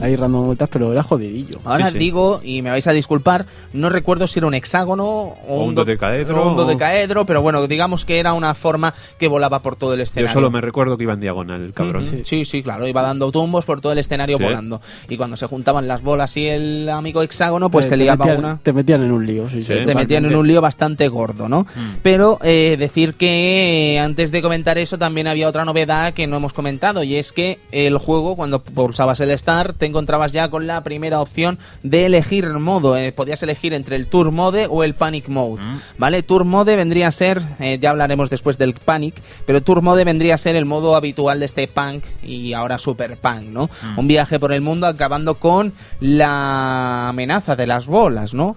Ahí 0.00 0.16
random 0.16 0.46
vueltas, 0.46 0.68
pero 0.72 0.90
era 0.92 1.02
jodidillo. 1.02 1.58
Ahora 1.64 1.86
Sí, 1.88 1.92
sí. 1.92 1.98
digo, 1.98 2.40
y 2.42 2.62
me 2.62 2.70
vais 2.70 2.86
a 2.86 2.92
disculpar, 2.92 3.46
no 3.72 3.88
recuerdo 3.90 4.26
si 4.26 4.38
era 4.38 4.46
un 4.48 4.54
hexágono 4.54 5.04
o, 5.06 5.36
O 5.48 5.64
un 5.64 5.74
do- 5.74 5.84
dodecaedro, 5.84 6.42
o 6.42 6.48
un 6.48 6.54
o- 6.58 6.62
dodecaedro, 6.64 7.26
pero 7.26 7.42
bueno, 7.42 7.66
digamos 7.66 8.04
que 8.04 8.18
era 8.18 8.32
una 8.32 8.54
forma 8.54 8.94
que 9.18 9.28
volaba 9.28 9.60
por 9.60 9.76
todo 9.76 9.92
el 9.92 9.98
Yo 9.98 10.04
escenario. 10.04 10.32
solo 10.32 10.50
me 10.50 10.60
recuerdo 10.60 10.96
que 10.96 11.04
iba 11.04 11.12
en 11.12 11.20
diagonal 11.20 11.60
el 11.62 11.72
cabrón. 11.74 12.02
Ujú. 12.02 12.20
Sí, 12.24 12.44
sí, 12.44 12.62
claro, 12.62 12.86
iba 12.86 13.02
dando 13.02 13.30
tumbos 13.30 13.64
por 13.64 13.80
todo 13.80 13.92
el 13.92 13.98
escenario 13.98 14.38
Sí. 14.38 14.44
volando. 14.44 14.80
Y 15.08 15.16
cuando 15.16 15.36
se 15.36 15.46
juntaban 15.46 15.86
las 15.86 16.02
bolas 16.02 16.36
y 16.36 16.46
el 16.46 16.88
amigo 16.88 17.22
hexágono, 17.22 17.70
pues 17.70 17.86
Te- 17.86 17.90
se 17.90 17.96
te 17.98 18.04
liaba 18.04 18.24
metían- 18.24 18.38
una. 18.38 18.58
Te 18.62 18.72
metían 18.72 19.02
en 19.02 19.12
un 19.12 19.26
lío, 19.26 19.48
sí, 19.48 19.62
sí. 19.62 19.74
Sí. 19.74 19.84
te 19.86 19.94
metían 19.94 20.24
en 20.24 20.34
un 20.34 20.46
lío 20.46 20.60
bastante 20.60 21.08
gordo, 21.08 21.48
¿no? 21.48 21.66
Pero 22.02 22.38
eh, 22.42 22.76
decir 22.78 23.14
que 23.14 23.94
eh, 23.94 24.00
antes 24.00 24.30
de 24.30 24.40
comentar 24.42 24.78
eso 24.78 24.98
también 24.98 25.26
había 25.28 25.48
otra 25.48 25.64
novedad 25.64 26.14
que 26.14 26.21
no 26.26 26.36
hemos 26.36 26.52
comentado 26.52 27.02
y 27.02 27.16
es 27.16 27.32
que 27.32 27.58
el 27.70 27.98
juego 27.98 28.36
cuando 28.36 28.62
pulsabas 28.62 29.20
el 29.20 29.36
Start 29.38 29.76
te 29.78 29.86
encontrabas 29.86 30.32
ya 30.32 30.48
con 30.48 30.66
la 30.66 30.82
primera 30.82 31.20
opción 31.20 31.58
de 31.82 32.06
elegir 32.06 32.48
modo. 32.48 32.96
Eh, 32.96 33.12
podías 33.12 33.42
elegir 33.42 33.74
entre 33.74 33.96
el 33.96 34.06
Tour 34.06 34.30
Mode 34.30 34.66
o 34.68 34.84
el 34.84 34.94
Panic 34.94 35.28
Mode, 35.28 35.62
¿vale? 35.98 36.22
Tour 36.22 36.44
Mode 36.44 36.76
vendría 36.76 37.08
a 37.08 37.12
ser, 37.12 37.42
eh, 37.60 37.78
ya 37.80 37.90
hablaremos 37.90 38.30
después 38.30 38.58
del 38.58 38.74
Panic, 38.74 39.14
pero 39.46 39.62
Tour 39.62 39.82
Mode 39.82 40.04
vendría 40.04 40.34
a 40.34 40.38
ser 40.38 40.56
el 40.56 40.64
modo 40.64 40.96
habitual 40.96 41.40
de 41.40 41.46
este 41.46 41.68
Punk 41.68 42.04
y 42.22 42.52
ahora 42.52 42.78
Super 42.78 43.16
Punk, 43.16 43.44
¿no? 43.44 43.70
Un 43.96 44.08
viaje 44.08 44.38
por 44.38 44.52
el 44.52 44.60
mundo 44.60 44.86
acabando 44.86 45.36
con 45.36 45.72
la 46.00 47.08
amenaza 47.08 47.56
de 47.56 47.66
las 47.66 47.86
bolas, 47.86 48.34
¿no? 48.34 48.56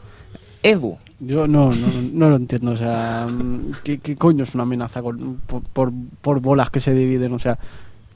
Edu, 0.64 0.98
Yo 1.20 1.48
no, 1.48 1.70
no, 1.72 1.88
no 2.14 2.30
lo 2.30 2.36
entiendo, 2.36 2.72
o 2.72 2.76
sea, 2.76 3.26
mm, 3.30 3.72
¿qué, 3.84 4.00
qué 4.00 4.16
coño 4.18 4.44
es 4.44 4.54
una 4.54 4.64
amenaza 4.64 5.02
con- 5.02 5.38
por, 5.48 5.62
por, 5.64 5.92
por 6.22 6.40
bolas 6.42 6.70
que 6.70 6.80
se 6.82 6.94
dividen? 6.94 7.32
O 7.34 7.40
sea, 7.40 7.58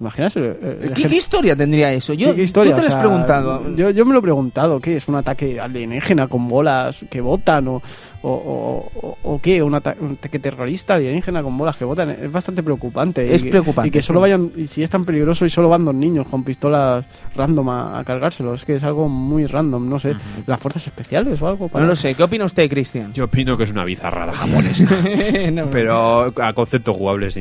¿imaginas? 0.02 0.36
el- 0.36 0.58
el 0.82 0.94
¿Qué, 0.94 1.04
qué 1.06 1.16
historia 1.16 1.56
tendría 1.56 1.94
eso? 1.94 2.14
Yo, 2.14 2.30
¿Qué- 2.32 2.36
qué 2.36 2.44
historia? 2.44 2.76
¿Tú 2.76 2.82
te 2.82 2.88
lo 2.90 2.94
has 2.94 2.94
sea, 3.02 3.02
preguntado? 3.10 3.76
Yo, 3.76 3.90
yo 3.92 4.06
me 4.06 4.12
lo 4.14 4.20
he 4.20 4.22
preguntado, 4.22 4.82
¿qué 4.82 4.98
es 4.98 5.08
un 5.08 5.16
ataque 5.16 5.60
alienígena 5.62 6.28
con 6.28 6.48
bolas 6.50 7.06
que 7.10 7.22
botan 7.22 7.70
o, 7.70 7.82
o, 8.22 8.30
o- 8.32 9.08
o- 9.08 9.18
o 9.36 9.40
qué? 9.42 9.62
¿Un, 9.64 9.74
ata- 9.76 9.96
un 10.00 10.14
ataque 10.14 10.40
terrorista 10.40 10.96
alienígena 10.96 11.42
con 11.44 11.58
bolas 11.58 11.78
que 11.78 11.86
botan? 11.86 12.10
Es 12.10 12.32
bastante 12.32 12.64
preocupante. 12.64 13.34
Es 13.34 13.42
y 13.42 13.46
que- 13.46 13.52
preocupante, 13.52 13.88
Y 13.88 13.92
que 13.92 14.02
solo 14.02 14.20
vayan, 14.22 14.52
y 14.56 14.68
si 14.68 14.84
es 14.84 14.90
tan 14.90 15.06
peligroso 15.06 15.46
y 15.46 15.50
solo 15.50 15.70
van 15.70 15.86
dos 15.86 15.96
niños 15.96 16.28
con 16.28 16.44
pistolas 16.44 17.06
random 17.36 17.70
a, 17.70 18.00
a 18.00 18.04
cargárselo, 18.04 18.54
es 18.54 18.66
que 18.66 18.76
es 18.76 18.84
algo 18.84 19.08
muy 19.10 19.46
random, 19.46 19.90
no 19.90 20.00
sé. 20.00 20.16
¿Las 20.48 20.60
fuerzas 20.60 20.86
especiales 20.88 21.42
o 21.42 21.48
algo? 21.48 21.68
para- 21.70 21.84
No 21.84 21.90
lo 21.92 21.96
sé. 21.96 22.16
¿Qué 22.16 22.24
opina 22.24 22.46
usted, 22.46 22.70
Cristian? 22.70 23.14
Yo 23.14 23.26
opino 23.26 23.56
que 23.58 23.64
es 23.64 23.72
una 23.72 23.86
bizarrada 23.86 24.34
japonesa. 24.34 24.86
Pero 25.72 26.34
a 26.42 26.54
concepto 26.54 26.94
jugable 26.94 27.28
es, 27.28 27.40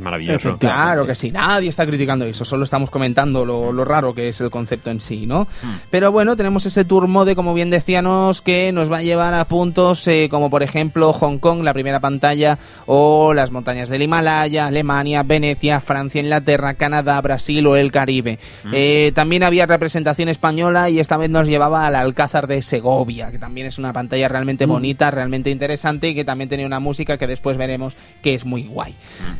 maravilloso. 0.00 0.56
Claro 0.58 1.06
que 1.06 1.14
sí, 1.14 1.30
nadie 1.30 1.68
está 1.68 1.86
criticando 1.86 2.24
eso, 2.24 2.44
solo 2.44 2.64
estamos 2.64 2.90
comentando 2.90 3.44
lo, 3.44 3.72
lo 3.72 3.84
raro 3.84 4.14
que 4.14 4.28
es 4.28 4.40
el 4.40 4.50
concepto 4.50 4.90
en 4.90 5.00
sí, 5.00 5.26
¿no? 5.26 5.46
Pero 5.90 6.12
bueno, 6.12 6.36
tenemos 6.36 6.66
ese 6.66 6.84
tour 6.84 7.06
mode, 7.06 7.34
como 7.34 7.54
bien 7.54 7.70
decíamos, 7.70 8.42
que 8.42 8.72
nos 8.72 8.90
va 8.90 8.98
a 8.98 9.02
llevar 9.02 9.34
a 9.34 9.44
puntos 9.46 10.06
eh, 10.10 10.28
como 10.28 10.50
por 10.50 10.62
ejemplo 10.62 11.12
Hong 11.12 11.38
Kong, 11.38 11.62
la 11.62 11.72
primera 11.72 12.00
pantalla, 12.00 12.58
o 12.86 13.32
las 13.32 13.50
montañas 13.50 13.88
del 13.88 14.02
Himalaya, 14.02 14.66
Alemania, 14.66 15.22
Venecia, 15.22 15.80
Francia, 15.80 16.20
Inglaterra, 16.20 16.74
Canadá, 16.74 17.20
Brasil 17.20 17.66
o 17.66 17.76
el 17.76 17.92
Caribe. 17.92 18.38
Eh, 18.72 19.12
también 19.14 19.42
había 19.42 19.66
representación 19.66 20.28
española 20.28 20.90
y 20.90 21.00
esta 21.00 21.16
vez 21.16 21.30
nos 21.30 21.46
llevaba 21.46 21.86
al 21.86 21.94
Alcázar 21.94 22.46
de 22.46 22.62
Segovia, 22.62 23.30
que 23.30 23.38
también 23.38 23.66
es 23.66 23.78
una 23.78 23.92
pantalla 23.92 24.28
realmente 24.28 24.66
bonita, 24.66 25.10
realmente 25.10 25.50
interesante 25.50 26.08
y 26.08 26.14
que 26.14 26.24
también 26.24 26.48
tenía 26.48 26.66
una 26.66 26.80
música 26.80 27.16
que 27.16 27.26
después 27.26 27.56
veremos 27.56 27.96
que 28.22 28.34
es 28.34 28.44
muy 28.44 28.64
guay. 28.64 28.94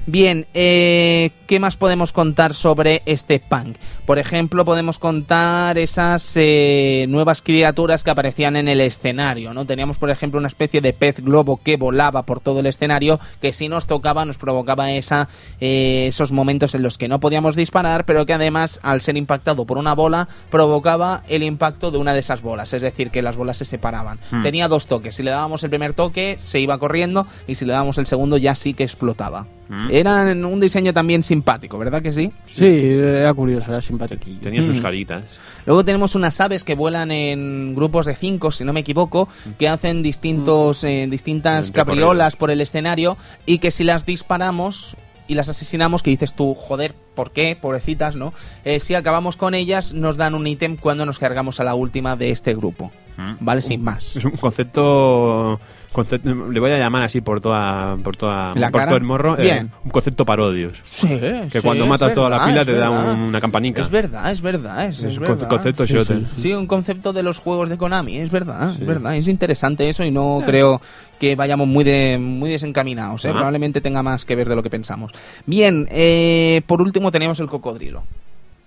Bien, 0.06 0.46
eh, 0.54 1.30
¿qué 1.46 1.60
más 1.60 1.76
podemos 1.76 2.12
contar 2.12 2.54
sobre 2.54 3.02
este 3.06 3.40
punk? 3.40 3.76
Por 4.10 4.18
ejemplo, 4.18 4.64
podemos 4.64 4.98
contar 4.98 5.78
esas 5.78 6.32
eh, 6.34 7.06
nuevas 7.08 7.42
criaturas 7.42 8.02
que 8.02 8.10
aparecían 8.10 8.56
en 8.56 8.66
el 8.66 8.80
escenario, 8.80 9.54
¿no? 9.54 9.66
Teníamos, 9.66 10.00
por 10.00 10.10
ejemplo, 10.10 10.40
una 10.40 10.48
especie 10.48 10.80
de 10.80 10.92
pez 10.92 11.20
globo 11.20 11.60
que 11.62 11.76
volaba 11.76 12.24
por 12.24 12.40
todo 12.40 12.58
el 12.58 12.66
escenario, 12.66 13.20
que 13.40 13.52
si 13.52 13.68
nos 13.68 13.86
tocaba 13.86 14.24
nos 14.24 14.36
provocaba 14.36 14.90
esa, 14.90 15.28
eh, 15.60 16.06
esos 16.08 16.32
momentos 16.32 16.74
en 16.74 16.82
los 16.82 16.98
que 16.98 17.06
no 17.06 17.20
podíamos 17.20 17.54
disparar, 17.54 18.04
pero 18.04 18.26
que 18.26 18.32
además, 18.32 18.80
al 18.82 19.00
ser 19.00 19.16
impactado 19.16 19.64
por 19.64 19.78
una 19.78 19.94
bola, 19.94 20.28
provocaba 20.50 21.22
el 21.28 21.44
impacto 21.44 21.92
de 21.92 21.98
una 21.98 22.12
de 22.12 22.18
esas 22.18 22.42
bolas, 22.42 22.72
es 22.72 22.82
decir, 22.82 23.12
que 23.12 23.22
las 23.22 23.36
bolas 23.36 23.58
se 23.58 23.64
separaban. 23.64 24.18
Tenía 24.42 24.66
dos 24.66 24.88
toques, 24.88 25.14
si 25.14 25.22
le 25.22 25.30
dábamos 25.30 25.62
el 25.62 25.70
primer 25.70 25.94
toque, 25.94 26.34
se 26.36 26.58
iba 26.58 26.78
corriendo, 26.78 27.28
y 27.46 27.54
si 27.54 27.64
le 27.64 27.74
dábamos 27.74 27.96
el 27.98 28.06
segundo, 28.06 28.38
ya 28.38 28.56
sí 28.56 28.74
que 28.74 28.82
explotaba. 28.82 29.46
Era 29.90 30.22
un 30.24 30.58
diseño 30.60 30.92
también 30.92 31.22
simpático, 31.22 31.78
¿verdad 31.78 32.02
que 32.02 32.12
sí? 32.12 32.32
Sí, 32.52 32.64
era 32.92 33.32
curioso, 33.34 33.70
era 33.70 33.80
simpático. 33.80 34.24
Tenía 34.42 34.62
sus 34.62 34.80
Mm. 34.80 34.82
caritas. 34.82 35.38
Luego 35.66 35.84
tenemos 35.84 36.14
unas 36.14 36.40
aves 36.40 36.64
que 36.64 36.74
vuelan 36.74 37.10
en 37.12 37.74
grupos 37.76 38.06
de 38.06 38.16
cinco, 38.16 38.50
si 38.50 38.64
no 38.64 38.72
me 38.72 38.80
equivoco, 38.80 39.28
que 39.58 39.68
hacen 39.68 40.02
distintos, 40.02 40.82
eh, 40.84 41.06
distintas 41.08 41.68
Un 41.68 41.72
cabriolas 41.74 42.36
por 42.36 42.50
el 42.50 42.60
escenario 42.60 43.16
y 43.46 43.58
que 43.58 43.70
si 43.70 43.84
las 43.84 44.04
disparamos 44.06 44.96
y 45.28 45.34
las 45.34 45.48
asesinamos, 45.48 46.02
que 46.02 46.10
dices 46.10 46.34
tú, 46.34 46.56
joder, 46.56 46.92
¿por 47.14 47.30
qué? 47.30 47.56
Pobrecitas, 47.60 48.16
¿no? 48.16 48.34
Eh, 48.64 48.80
si 48.80 48.94
acabamos 48.96 49.36
con 49.36 49.54
ellas, 49.54 49.94
nos 49.94 50.16
dan 50.16 50.34
un 50.34 50.44
ítem 50.48 50.76
cuando 50.76 51.06
nos 51.06 51.20
cargamos 51.20 51.60
a 51.60 51.64
la 51.64 51.74
última 51.74 52.16
de 52.16 52.30
este 52.32 52.54
grupo. 52.56 52.90
¿Vale? 53.38 53.60
Sin 53.62 53.84
más. 53.84 54.16
Es 54.16 54.24
un 54.24 54.32
concepto 54.32 55.60
concepto- 55.92 56.50
le 56.50 56.60
voy 56.60 56.70
a 56.70 56.78
llamar 56.78 57.02
así 57.02 57.20
por 57.20 57.40
toda 57.40 57.96
por 57.98 58.16
toda 58.16 58.54
¿La 58.54 58.70
por 58.70 58.80
cara? 58.80 58.90
todo 58.90 58.98
el 58.98 59.04
morro 59.04 59.36
eh, 59.38 59.66
un 59.84 59.90
concepto 59.90 60.24
parodios 60.24 60.82
Sí, 60.94 61.08
que 61.08 61.48
sí, 61.50 61.60
cuando 61.62 61.86
matas 61.86 62.12
toda 62.12 62.30
la 62.30 62.44
pila 62.44 62.64
te 62.64 62.72
da 62.74 62.90
un- 62.90 63.20
una 63.20 63.40
campanica 63.40 63.80
Es 63.80 63.90
verdad, 63.90 64.30
es 64.30 64.40
verdad. 64.40 64.86
Es, 64.86 65.02
es 65.02 65.16
un 65.16 65.24
verdad. 65.24 65.48
concepto 65.48 65.86
Sí, 65.86 65.92
shooter 65.94 66.22
sí. 66.36 66.52
Un 66.52 66.66
concepto 66.66 67.12
de 67.12 67.22
los 67.22 67.38
juegos 67.38 67.68
de 67.68 67.76
Konami, 67.78 68.18
es 68.18 68.30
verdad, 68.30 68.70
es 68.70 68.86
verdad, 68.86 69.16
es 69.16 69.26
interesante 69.28 69.88
eso 69.88 70.04
y 70.04 70.10
no 70.10 70.42
creo 70.46 70.80
que 71.18 71.36
vayamos 71.36 71.66
muy 71.68 71.84
de, 71.84 72.18
muy 72.18 72.48
desencaminados, 72.50 73.24
¿eh? 73.24 73.28
Ah. 73.28 73.32
probablemente 73.32 73.80
tenga 73.80 74.02
más 74.02 74.24
que 74.24 74.34
ver 74.36 74.48
de 74.48 74.56
lo 74.56 74.62
que 74.62 74.70
pensamos. 74.70 75.12
Bien, 75.44 75.86
eh, 75.90 76.62
por 76.66 76.80
último 76.80 77.10
tenemos 77.10 77.38
el 77.40 77.46
cocodrilo. 77.48 78.02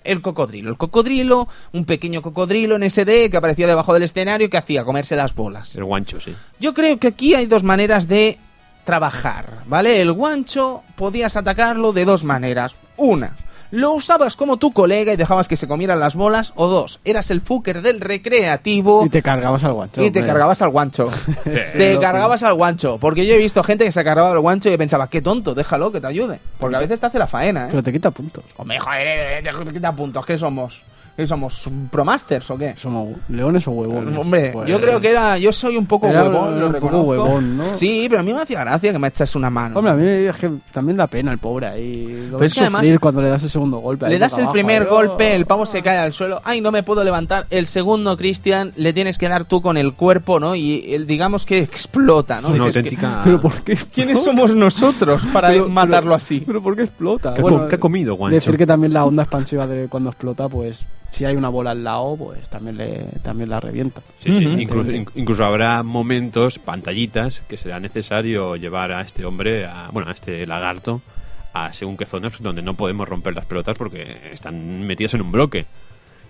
El 0.03 0.21
cocodrilo, 0.21 0.69
el 0.69 0.77
cocodrilo, 0.77 1.47
un 1.71 1.85
pequeño 1.85 2.21
cocodrilo 2.21 2.75
en 2.75 2.89
SD 2.89 3.29
que 3.29 3.37
aparecía 3.37 3.67
debajo 3.67 3.93
del 3.93 4.03
escenario 4.03 4.49
que 4.49 4.57
hacía 4.57 4.83
comerse 4.83 5.15
las 5.15 5.35
bolas. 5.35 5.75
el 5.75 5.83
guancho 5.83 6.19
sí 6.19 6.35
Yo 6.59 6.73
creo 6.73 6.99
que 6.99 7.07
aquí 7.07 7.35
hay 7.35 7.45
dos 7.45 7.63
maneras 7.63 8.07
de 8.07 8.37
trabajar, 8.83 9.63
¿vale? 9.65 10.01
El 10.01 10.11
guancho 10.11 10.83
podías 10.95 11.37
atacarlo 11.37 11.93
de 11.93 12.05
dos 12.05 12.23
maneras. 12.23 12.75
Una, 12.97 13.35
lo 13.73 13.91
usabas 13.93 14.35
como 14.35 14.57
tu 14.57 14.71
colega 14.71 15.13
y 15.13 15.15
dejabas 15.15 15.47
que 15.47 15.57
se 15.57 15.67
comieran 15.67 15.99
las 15.99 16.13
bolas. 16.13 16.53
O 16.55 16.67
dos, 16.67 16.99
eras 17.05 17.31
el 17.31 17.41
fucker 17.41 17.81
del 17.81 18.01
recreativo 18.01 19.03
Y 19.03 19.09
te 19.09 19.23
cargabas 19.23 19.63
al 19.63 19.73
guancho. 19.73 20.03
y 20.03 20.11
te 20.11 20.19
hombre. 20.19 20.31
cargabas 20.31 20.61
al 20.61 20.69
guancho. 20.69 21.09
te 21.43 21.99
cargabas 21.99 22.43
al 22.43 22.53
guancho. 22.53 22.99
Porque 22.99 23.25
yo 23.25 23.33
he 23.33 23.37
visto 23.39 23.63
gente 23.63 23.83
que 23.83 23.91
se 23.91 24.03
cargaba 24.03 24.31
al 24.31 24.39
guancho 24.39 24.71
y 24.71 24.77
pensaba, 24.77 25.09
qué 25.09 25.23
tonto, 25.23 25.55
déjalo 25.55 25.91
que 25.91 25.99
te 25.99 26.05
ayude. 26.05 26.39
Porque 26.59 26.75
a 26.75 26.79
veces 26.79 26.99
te 26.99 27.07
hace 27.07 27.17
la 27.17 27.25
faena, 27.25 27.65
¿eh? 27.65 27.67
Pero 27.71 27.81
te 27.81 27.91
quita 27.91 28.11
puntos. 28.11 28.43
Hombre, 28.57 28.79
joder, 28.79 29.07
eh, 29.07 29.39
eh, 29.39 29.65
te 29.65 29.73
quita 29.73 29.91
puntos. 29.91 30.23
¿Qué 30.23 30.37
somos? 30.37 30.83
¿Qué 31.15 31.27
somos? 31.27 31.69
¿Promasters 31.91 32.49
o 32.49 32.57
qué? 32.57 32.73
¿Somos 32.75 33.09
leones 33.29 33.67
o 33.67 33.71
huevones? 33.71 34.17
Hombre, 34.17 34.49
Pues- 34.51 34.67
yo 34.67 34.81
creo 34.81 34.99
que 34.99 35.09
era. 35.11 35.37
Yo 35.37 35.53
soy 35.53 35.77
un 35.77 35.85
poco 35.85 36.07
Era 36.07 36.23
huevón, 36.23 36.59
lo 36.59 36.65
un 36.67 36.73
poco 36.73 36.85
reconozco. 36.87 37.09
huevón, 37.11 37.57
¿no? 37.57 37.73
Sí, 37.75 38.07
pero 38.09 38.21
a 38.21 38.23
mí 38.23 38.33
me 38.33 38.41
hacía 38.41 38.61
gracia 38.61 38.91
que 38.91 38.97
me 38.97 39.09
echas 39.09 39.35
una 39.35 39.51
mano. 39.51 39.77
Hombre, 39.77 39.91
a 39.93 39.95
mí 39.95 40.07
es 40.07 40.35
que 40.37 40.49
también 40.71 40.97
da 40.97 41.05
pena 41.05 41.31
el 41.31 41.37
pobre 41.37 41.67
ahí. 41.67 42.27
Lo 42.31 42.37
Pero 42.39 42.47
es 42.47 42.53
que 42.55 42.61
además- 42.61 42.87
cuando 42.99 43.21
le 43.21 43.29
das 43.29 43.43
el 43.43 43.49
segundo 43.51 43.77
golpe. 43.77 44.09
le 44.09 44.17
das 44.17 44.33
el 44.33 44.45
abajo, 44.45 44.53
primer 44.53 44.81
ahí, 44.81 44.87
golpe, 44.89 45.35
el 45.35 45.45
pavo 45.45 45.67
se 45.67 45.83
cae 45.83 45.99
al 45.99 46.13
suelo. 46.13 46.41
Ay, 46.43 46.61
no 46.61 46.71
me 46.71 46.81
puedo 46.81 47.03
levantar. 47.03 47.45
El 47.51 47.67
segundo, 47.67 48.17
Cristian, 48.17 48.73
le 48.75 48.91
tienes 48.91 49.19
que 49.19 49.29
dar 49.29 49.45
tú 49.45 49.61
con 49.61 49.77
el 49.77 49.93
cuerpo, 49.93 50.39
¿no? 50.39 50.55
Y 50.55 50.97
digamos 51.05 51.45
que 51.45 51.59
explota, 51.59 52.41
¿no? 52.41 52.47
una 52.47 52.57
Dices 52.57 52.71
que- 52.73 52.79
auténtica 52.79 53.21
Pero 53.23 53.39
¿por 53.39 53.61
qué? 53.61 53.77
¿Quiénes 53.93 54.23
somos 54.23 54.55
nosotros 54.55 55.23
para 55.31 55.49
Pero- 55.49 55.69
matarlo 55.69 56.01
pero- 56.09 56.15
así? 56.15 56.41
Pero 56.43 56.63
¿por 56.63 56.75
qué 56.75 56.81
explota? 56.83 57.35
¿Qué 57.35 57.41
ha 57.41 57.43
com- 57.43 57.67
qué 57.69 57.75
ha 57.75 57.79
comido, 57.79 58.15
guancho? 58.15 58.33
Decir 58.33 58.57
que 58.57 58.65
también 58.65 58.93
la 58.93 59.05
onda 59.05 59.21
expansiva 59.21 59.67
de 59.67 59.87
cuando 59.89 60.09
explota, 60.09 60.49
pues 60.49 60.81
si 61.13 61.25
hay 61.25 61.35
una 61.35 61.47
bola 61.49 61.71
al 61.71 61.83
lado, 61.83 62.15
pues 62.17 62.49
también 62.49 62.75
le 62.77 63.05
también 63.21 63.49
la 63.49 63.59
revienta. 63.59 64.01
Sí, 64.17 64.33
sí. 64.33 64.43
Incluso, 64.43 64.91
in- 64.91 65.05
incluso 65.15 65.45
habrá 65.45 65.81
momentos, 65.83 66.59
pantallitas, 66.59 67.41
que 67.47 67.55
será 67.55 67.79
necesario 67.79 68.55
llevar 68.55 68.91
a 68.91 69.01
este 69.01 69.23
hombre, 69.25 69.65
a, 69.65 69.89
bueno, 69.91 70.09
a 70.09 70.13
este 70.13 70.45
lagarto, 70.47 71.01
a 71.53 71.71
según 71.71 71.95
qué 71.97 72.05
zonas 72.05 72.33
donde 72.41 72.61
no 72.63 72.73
podemos 72.73 73.07
romper 73.07 73.35
las 73.35 73.45
pelotas 73.45 73.77
porque 73.77 74.17
están 74.31 74.81
metidas 74.87 75.13
en 75.13 75.21
un 75.21 75.31
bloque. 75.31 75.65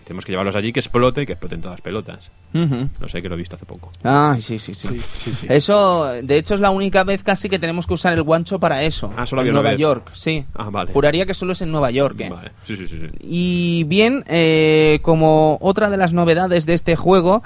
Tenemos 0.04 0.26
que 0.26 0.32
llevarlos 0.32 0.56
allí 0.56 0.74
que 0.74 0.80
explote 0.80 1.22
y 1.22 1.26
que 1.26 1.34
exploten 1.34 1.62
todas 1.62 1.76
las 1.76 1.82
pelotas. 1.82 2.30
Ujú. 2.54 2.90
Lo 3.00 3.08
sé 3.08 3.22
que 3.22 3.30
lo 3.30 3.36
he 3.36 3.38
visto 3.38 3.56
hace 3.56 3.66
poco. 3.66 3.92
Ah, 4.04 4.38
sí, 4.40 4.60
sí, 4.60 4.76
sí. 4.76 4.88
sí, 5.18 5.34
sí. 5.34 5.48
Eso, 5.50 6.12
de 6.22 6.38
hecho, 6.38 6.54
es 6.54 6.60
la 6.60 6.70
única 6.72 7.04
vez 7.04 7.24
casi 7.24 7.50
que 7.50 7.60
tenemos 7.60 7.88
que 7.88 7.94
usar 7.94 8.14
el 8.14 8.22
guancho 8.24 8.60
para 8.60 8.84
eso. 8.84 9.14
Ah, 9.18 9.26
solo 9.26 9.42
en 9.42 9.48
había 9.48 9.52
una 9.54 9.62
Nueva 9.62 9.72
vez. 9.72 9.80
York, 9.80 10.10
sí. 10.14 10.46
Ah, 10.54 10.70
vale. 10.70 10.92
Juraría 10.92 11.26
que 11.26 11.34
solo 11.34 11.54
es 11.54 11.62
en 11.62 11.72
Nueva 11.72 11.92
York, 11.92 12.20
¿eh? 12.20 12.30
Vale. 12.30 12.52
Sí, 12.66 12.76
sí, 12.76 12.88
sí. 12.88 13.00
sí. 13.00 13.08
Y 13.22 13.84
bien, 13.86 14.24
eh, 14.28 15.00
como 15.02 15.58
otra 15.62 15.90
de 15.90 15.98
las 15.98 16.14
novedades 16.14 16.66
de 16.66 16.74
este 16.74 16.96
juego, 16.96 17.42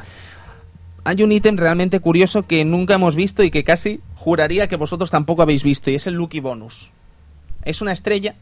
hay 1.03 1.24
un 1.24 1.32
ítem 1.32 1.55
realmente 1.58 1.99
curioso 1.99 2.47
que 2.47 2.66
nunca 2.66 2.95
hemos 2.95 3.16
visto 3.16 3.43
y 3.43 3.51
que 3.51 3.64
casi 3.64 4.01
juraría 4.16 4.68
que 4.68 4.76
vosotros 4.76 5.10
tampoco 5.10 5.41
habéis 5.41 5.64
visto, 5.64 5.89
y 5.89 5.95
es 5.95 6.08
el 6.08 6.16
Lucky 6.16 6.41
Bonus. 6.41 6.91
Es 7.64 7.82
una 7.82 7.93
estrella 7.93 8.36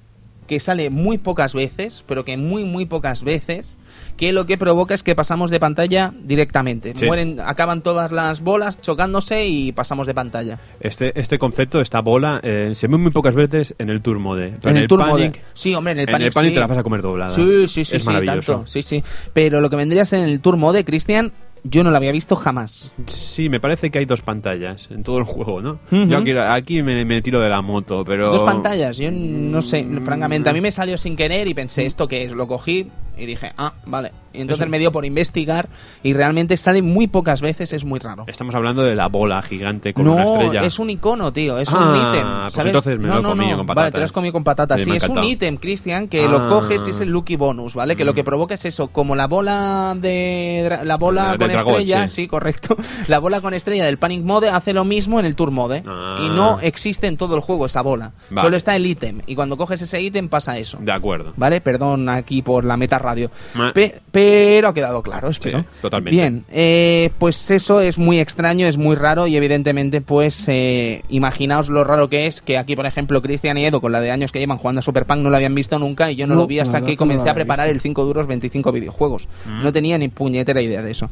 que 0.48 0.60
sale 0.60 0.90
muy 0.90 1.18
pocas 1.18 1.54
veces, 1.54 2.04
pero 2.08 2.26
que 2.26 2.38
muy, 2.38 2.66
muy 2.66 2.86
pocas 2.86 3.24
veces, 3.24 3.76
que 4.18 4.32
lo 4.32 4.46
que 4.46 4.58
provoca 4.58 4.94
es 4.94 5.04
que 5.04 5.14
pasamos 5.16 5.52
de 5.52 5.60
pantalla 5.60 6.14
directamente. 6.24 6.94
Sí. 6.96 7.06
Mueren, 7.06 7.40
acaban 7.44 7.82
todas 7.82 8.12
las 8.12 8.42
bolas 8.42 8.80
chocándose 8.82 9.46
y 9.48 9.72
pasamos 9.72 10.08
de 10.08 10.14
pantalla. 10.14 10.60
Este, 10.80 11.20
este 11.20 11.38
concepto, 11.38 11.82
esta 11.82 12.00
bola, 12.02 12.40
eh, 12.44 12.72
se 12.74 12.88
ve 12.88 12.98
muy 12.98 13.12
pocas 13.12 13.34
veces 13.36 13.76
en 13.78 13.90
el 13.90 14.02
Tour 14.02 14.20
Mode. 14.20 14.54
Pero 14.62 14.76
en 14.76 14.82
el, 14.84 14.88
Tour 14.88 15.00
Mode. 15.06 15.12
Panic, 15.30 15.42
Sí, 15.54 15.74
hombre, 15.76 15.92
en 15.94 16.00
el 16.00 16.08
en 16.10 16.12
Panic. 16.14 16.28
el 16.28 16.34
Panic 16.34 16.50
sí. 16.50 16.54
te 16.54 16.60
la 16.62 16.68
vas 16.68 16.78
a 16.78 16.84
comer 16.84 17.02
dobladas. 17.02 17.36
Sí, 17.36 17.68
sí, 17.68 17.84
sí, 17.86 17.96
es 17.98 18.04
sí, 18.04 18.08
maravilloso. 18.10 18.52
tanto. 18.54 18.68
Sí, 18.68 18.82
sí. 18.82 19.04
Pero 19.34 19.60
lo 19.62 19.70
que 19.70 19.76
vendría 19.76 20.04
a 20.04 20.06
ser 20.06 20.20
en 20.20 20.30
el 20.30 20.40
Tour 20.40 20.58
Mode, 20.58 20.86
Cristian, 20.86 21.34
yo 21.68 21.84
no 21.84 21.90
lo 21.90 21.98
había 21.98 22.12
visto 22.12 22.36
jamás. 22.36 22.92
Sí, 23.08 23.50
me 23.50 23.60
parece 23.60 23.90
que 23.90 23.98
hay 23.98 24.06
dos 24.06 24.22
pantallas 24.22 24.88
en 24.92 25.02
todo 25.02 25.18
el 25.18 25.24
juego, 25.24 25.62
¿no? 25.64 25.80
Yo 25.90 26.18
aquí, 26.20 26.32
aquí 26.38 26.84
me, 26.84 27.04
me 27.06 27.24
tiro 27.24 27.40
de 27.40 27.50
la 27.50 27.62
moto, 27.64 28.04
pero... 28.06 28.32
Dos 28.32 28.44
pantallas, 28.44 28.98
yo 28.98 29.10
no 29.12 29.64
sé, 29.64 29.84
Mm. 29.84 30.06
francamente. 30.06 30.48
A 30.50 30.54
mí 30.54 30.62
me 30.62 30.70
salió 30.72 30.96
sin 30.98 31.16
querer 31.16 31.48
y 31.48 31.56
pensé, 31.56 31.88
¿esto 31.88 32.08
qué 32.08 32.24
es? 32.26 32.32
Lo 32.34 32.48
cogí 32.48 32.92
y 33.18 33.26
dije, 33.26 33.52
ah, 33.58 33.74
vale. 33.86 34.12
Y 34.34 34.42
entonces 34.42 34.68
me 34.68 34.80
dio 34.80 34.92
por 34.92 35.06
investigar 35.06 35.70
y 36.04 36.12
realmente 36.14 36.58
sale 36.58 36.82
muy 36.82 37.08
pocas 37.08 37.40
veces, 37.42 37.72
es 37.72 37.86
muy 37.86 38.00
raro. 38.00 38.26
Estamos 38.28 38.54
hablando 38.54 38.84
de 38.84 38.94
la 38.94 39.08
bola 39.08 39.42
gigante 39.42 39.94
con 39.94 40.04
no, 40.04 40.12
una 40.14 40.24
estrella. 40.26 40.62
es 40.64 40.78
un 40.78 40.90
icono, 40.90 41.32
tío, 41.32 41.58
es 41.58 41.70
Ah, 41.74 41.78
un 41.78 41.96
ítem. 41.96 42.28
pues 42.42 42.54
¿sabes? 42.54 42.68
entonces 42.68 43.00
me 43.00 43.08
no, 43.08 43.14
lo 43.14 43.20
he 43.20 43.24
no, 43.24 43.30
comido 43.30 43.58
con 43.60 43.68
Vale, 43.68 43.76
te 43.76 43.82
lo 43.82 43.86
patatas. 43.92 44.04
has 44.04 44.12
comido 44.12 44.34
con 44.34 44.44
patatas. 44.44 44.82
Sí, 44.82 44.92
es 44.92 45.08
un 45.08 45.24
ítem, 45.24 45.56
Cristian, 45.56 46.10
que 46.10 46.26
Ah. 46.26 46.28
lo 46.28 46.50
coges 46.50 46.84
y 46.86 46.90
es 46.90 47.00
el 47.00 47.10
Lucky 47.12 47.38
Bonus, 47.38 47.76
¿vale? 47.76 47.96
Que 47.96 48.04
lo 48.04 48.14
que 48.14 48.24
Mm. 48.24 48.26
provoca 48.26 48.56
es 48.56 48.66
eso, 48.66 48.90
como 48.90 49.16
la 49.16 49.28
bola 49.28 49.96
de 49.98 50.80
la 50.84 50.98
bola 50.98 51.36
con 51.40 51.50
estrella, 51.52 52.10
sí. 52.10 52.24
sí. 52.24 52.28
correcto. 52.28 52.76
La 53.08 53.20
bola 53.20 53.40
con 53.40 53.54
estrella 53.54 53.86
del 53.86 53.98
Panic 53.98 54.24
Mode 54.24 54.50
hace 54.50 54.74
lo 54.74 54.84
mismo 54.84 55.20
en 55.20 55.26
el 55.26 55.36
Tour 55.36 55.52
Mode 55.52 55.84
Ah. 55.88 56.18
y 56.20 56.30
no 56.30 56.60
existe 56.60 57.08
en 57.08 57.16
todo 57.18 57.36
el 57.36 57.42
juego 57.42 57.66
esa 57.68 57.82
bola. 57.82 58.12
Vale. 58.30 58.46
Solo 58.48 58.58
está 58.58 58.76
el 58.76 58.86
ítem 58.86 59.22
y 59.28 59.36
cuando 59.36 59.56
coges 59.58 59.82
ese 59.82 60.02
ítem 60.02 60.28
pasa 60.28 60.58
eso. 60.58 60.78
De 60.82 60.92
acuerdo. 60.92 61.34
¿Vale? 61.38 61.62
Perdón 61.62 62.10
aquí 62.10 62.42
por 62.42 62.66
la 62.66 62.76
meta 62.78 63.00
radio. 63.06 63.32
Pe- 63.74 64.02
pero 64.12 64.68
ha 64.68 64.74
quedado 64.74 65.02
claro, 65.02 65.30
espero. 65.30 65.60
Sí, 65.60 65.66
totalmente. 65.82 66.16
Bien, 66.16 66.44
eh, 66.52 67.12
pues 67.18 67.50
eso 67.52 67.80
es 67.80 67.98
muy 67.98 68.20
extraño, 68.20 68.68
es 68.68 68.76
muy 68.78 68.96
raro 68.98 69.28
y 69.28 69.38
evidentemente 69.38 70.02
pues 70.02 70.44
eh, 70.50 71.04
imaginaos 71.10 71.70
lo 71.70 71.84
raro 71.86 72.10
que 72.10 72.28
es 72.28 72.42
que 72.42 72.58
aquí 72.58 72.76
por 72.76 72.86
ejemplo 72.86 73.22
Cristian 73.22 73.58
y 73.58 73.66
Edo 73.66 73.80
con 73.80 73.92
la 73.92 74.02
de 74.02 74.12
años 74.12 74.32
que 74.32 74.40
llevan 74.40 74.58
jugando 74.58 74.80
a 74.80 74.82
Super 74.82 75.06
Punk 75.06 75.20
no 75.20 75.30
lo 75.30 75.38
habían 75.38 75.56
visto 75.56 75.80
nunca 75.80 76.12
y 76.12 76.16
yo 76.16 76.28
no, 76.28 76.36
No, 76.36 76.42
lo 76.42 76.48
vi 76.48 76.60
hasta 76.60 76.82
que 76.82 76.92
no 76.92 76.98
comencé 76.98 77.30
a 77.30 77.34
preparar 77.34 77.68
visto. 77.68 77.76
el 77.76 77.82
5 77.82 78.04
duros 78.06 78.28
25 78.28 78.72
videojuegos. 78.72 79.28
Mm. 79.46 79.64
No 79.64 79.72
tenía 79.72 79.98
ni 79.98 80.10
puñetera 80.10 80.62
idea 80.62 80.82
de 80.82 80.92
eso. 80.92 81.10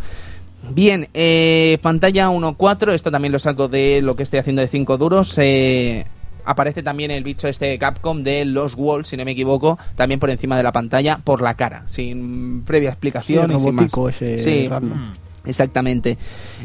Bien, 0.69 1.09
eh, 1.13 1.77
pantalla 1.81 2.29
1.4, 2.29 2.93
esto 2.93 3.11
también 3.11 3.31
lo 3.33 3.39
saco 3.39 3.67
de 3.67 4.01
lo 4.01 4.15
que 4.15 4.23
estoy 4.23 4.39
haciendo 4.39 4.61
de 4.61 4.67
5 4.69 4.97
duros. 4.97 5.33
eh, 5.37 6.05
aparece 6.45 6.83
también 6.83 7.11
el 7.11 7.23
bicho 7.23 7.47
este 7.47 7.65
de 7.65 7.77
Capcom 7.79 8.23
de 8.23 8.45
los 8.45 8.75
Walls, 8.77 9.07
si 9.07 9.17
no 9.17 9.25
me 9.25 9.31
equivoco, 9.31 9.77
también 9.95 10.19
por 10.19 10.29
encima 10.29 10.57
de 10.57 10.63
la 10.63 10.71
pantalla, 10.71 11.19
por 11.23 11.41
la 11.41 11.55
cara, 11.55 11.83
sin 11.87 12.63
previa 12.65 12.89
explicación. 12.89 13.51
el 13.51 13.57
y 13.57 13.59
sin 13.59 13.75
más. 13.75 13.91
robótico 13.91 14.09
ese 14.09 14.39
Sí. 14.39 14.67
random. 14.67 14.97
Mm. 14.97 15.13
Exactamente. 15.45 16.17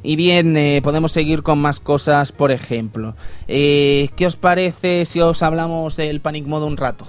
Y 0.05 0.15
bien, 0.15 0.57
eh, 0.57 0.81
podemos 0.85 1.11
seguir 1.11 1.43
con 1.43 1.59
más 1.59 1.81
cosas, 1.81 2.31
por 2.31 2.53
ejemplo. 2.53 3.17
Eh, 3.49 4.09
¿Qué 4.15 4.25
os 4.27 4.37
parece 4.37 5.05
si 5.05 5.21
os 5.21 5.43
hablamos 5.43 5.97
del 5.97 6.21
Panic 6.21 6.47
Mode 6.47 6.67
un 6.67 6.77
rato? 6.77 7.05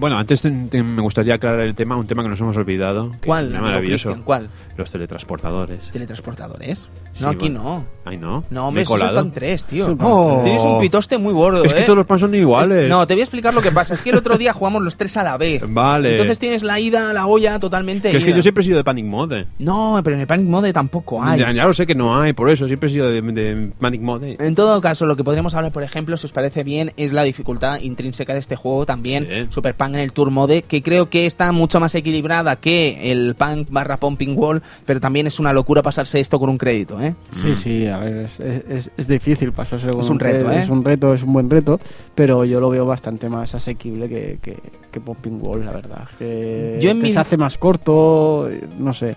Bueno, 0.00 0.18
antes 0.18 0.40
te- 0.42 0.50
te- 0.50 0.82
me 0.82 1.02
gustaría 1.02 1.34
aclarar 1.34 1.60
el 1.60 1.74
tema, 1.74 1.96
un 1.96 2.06
tema 2.06 2.22
que 2.22 2.28
nos 2.30 2.40
hemos 2.40 2.56
olvidado. 2.56 3.12
que 3.20 3.26
¿Cuál? 3.28 3.54
es 3.54 3.60
maravilloso. 3.60 4.20
¿Cuál? 4.24 4.48
Los 4.76 4.90
teletransportadores. 4.90 5.90
¿Teletransportadores? 5.90 6.88
Sí, 7.12 7.22
no, 7.22 7.28
aquí 7.28 7.50
bueno. 7.50 7.62
no. 7.62 7.86
Ay, 8.04 8.16
no. 8.16 8.44
No, 8.50 8.62
Me 8.62 8.80
hombre, 8.80 8.82
he 8.82 8.84
eso 8.84 8.94
es 8.96 9.00
el 9.02 9.08
colado. 9.08 9.20
Pan 9.24 9.32
3, 9.32 9.64
tío. 9.66 9.96
Oh. 10.00 10.40
Tienes 10.42 10.62
un 10.62 10.80
pitoste 10.80 11.18
muy 11.18 11.32
gordo, 11.34 11.62
Es 11.64 11.74
que 11.74 11.80
¿eh? 11.80 11.84
todos 11.84 11.98
los 11.98 12.06
pan 12.06 12.18
son 12.18 12.34
iguales. 12.34 12.88
No, 12.88 13.06
te 13.06 13.14
voy 13.14 13.20
a 13.20 13.24
explicar 13.24 13.52
lo 13.52 13.60
que 13.60 13.70
pasa. 13.72 13.94
Es 13.94 14.02
que 14.02 14.10
el 14.10 14.16
otro 14.16 14.38
día 14.38 14.52
jugamos 14.52 14.82
los 14.82 14.96
tres 14.96 15.16
a 15.16 15.22
la 15.22 15.36
vez. 15.36 15.62
Vale. 15.68 16.12
Entonces 16.12 16.38
tienes 16.38 16.62
la 16.62 16.80
ida 16.80 17.12
la 17.12 17.26
olla 17.26 17.58
totalmente 17.58 18.10
Que 18.10 18.16
es 18.16 18.24
que 18.24 18.32
yo 18.32 18.40
siempre 18.42 18.62
he 18.62 18.64
sido 18.64 18.78
de 18.78 18.84
Panic 18.84 19.04
Mode. 19.04 19.46
No, 19.58 20.00
pero 20.02 20.16
en 20.16 20.20
el 20.22 20.26
Panic 20.26 20.46
Mode 20.48 20.72
tampoco 20.72 21.22
hay. 21.22 21.38
Ya, 21.40 21.52
ya 21.52 21.66
lo 21.66 21.74
sé 21.74 21.86
que 21.86 21.94
no 21.94 22.18
hay, 22.18 22.32
por 22.32 22.48
eso 22.48 22.66
siempre 22.66 22.88
he 22.88 22.92
sido 22.92 23.08
de, 23.10 23.20
de 23.20 23.70
Panic 23.78 24.00
Mode. 24.00 24.36
En 24.40 24.54
todo 24.54 24.80
caso, 24.80 25.04
lo 25.06 25.16
que 25.16 25.24
podríamos 25.24 25.54
hablar, 25.54 25.72
por 25.72 25.82
ejemplo, 25.82 26.16
si 26.16 26.26
os 26.26 26.32
parece 26.32 26.64
bien, 26.64 26.92
es 26.96 27.12
la 27.12 27.22
dificultad 27.22 27.80
intrínseca 27.80 28.32
de 28.32 28.38
este 28.40 28.56
juego 28.56 28.86
también. 28.86 29.26
Sí. 29.30 29.46
Super 29.50 29.74
Punk 29.74 29.89
en 29.94 30.00
el 30.00 30.12
Tour 30.12 30.30
Mode, 30.30 30.62
que 30.62 30.82
creo 30.82 31.10
que 31.10 31.26
está 31.26 31.52
mucho 31.52 31.80
más 31.80 31.94
equilibrada 31.94 32.56
que 32.56 33.12
el 33.12 33.34
Punk 33.34 33.68
barra 33.70 33.96
Pumping 33.98 34.36
Wall, 34.38 34.62
pero 34.86 35.00
también 35.00 35.26
es 35.26 35.38
una 35.38 35.52
locura 35.52 35.82
pasarse 35.82 36.20
esto 36.20 36.38
con 36.38 36.48
un 36.50 36.58
crédito, 36.58 37.00
¿eh? 37.00 37.14
Sí, 37.32 37.54
sí, 37.54 37.86
a 37.86 37.98
ver, 37.98 38.16
es, 38.24 38.40
es- 38.40 38.90
es 38.96 39.08
difícil 39.08 39.52
pasarse 39.52 39.88
con 39.90 40.00
Es 40.00 40.08
un 40.10 40.18
reto, 40.18 40.50
¿eh? 40.50 40.60
Es 40.60 40.68
un 40.68 40.84
reto, 40.84 41.14
es 41.14 41.22
un 41.22 41.32
buen 41.32 41.50
reto, 41.50 41.78
pero 42.14 42.44
yo 42.44 42.60
lo 42.60 42.70
veo 42.70 42.86
bastante 42.86 43.28
más 43.28 43.54
asequible 43.54 44.08
que, 44.08 44.38
que, 44.42 44.58
que 44.90 45.00
Popping 45.00 45.40
Wall, 45.42 45.64
la 45.64 45.72
verdad. 45.72 46.08
Que 46.18 46.78
Yo 46.80 46.90
en 46.90 47.00
te 47.00 47.06
mi- 47.06 47.12
se 47.12 47.18
hace 47.18 47.36
más 47.36 47.58
corto, 47.58 48.48
no 48.78 48.92
sé. 48.94 49.16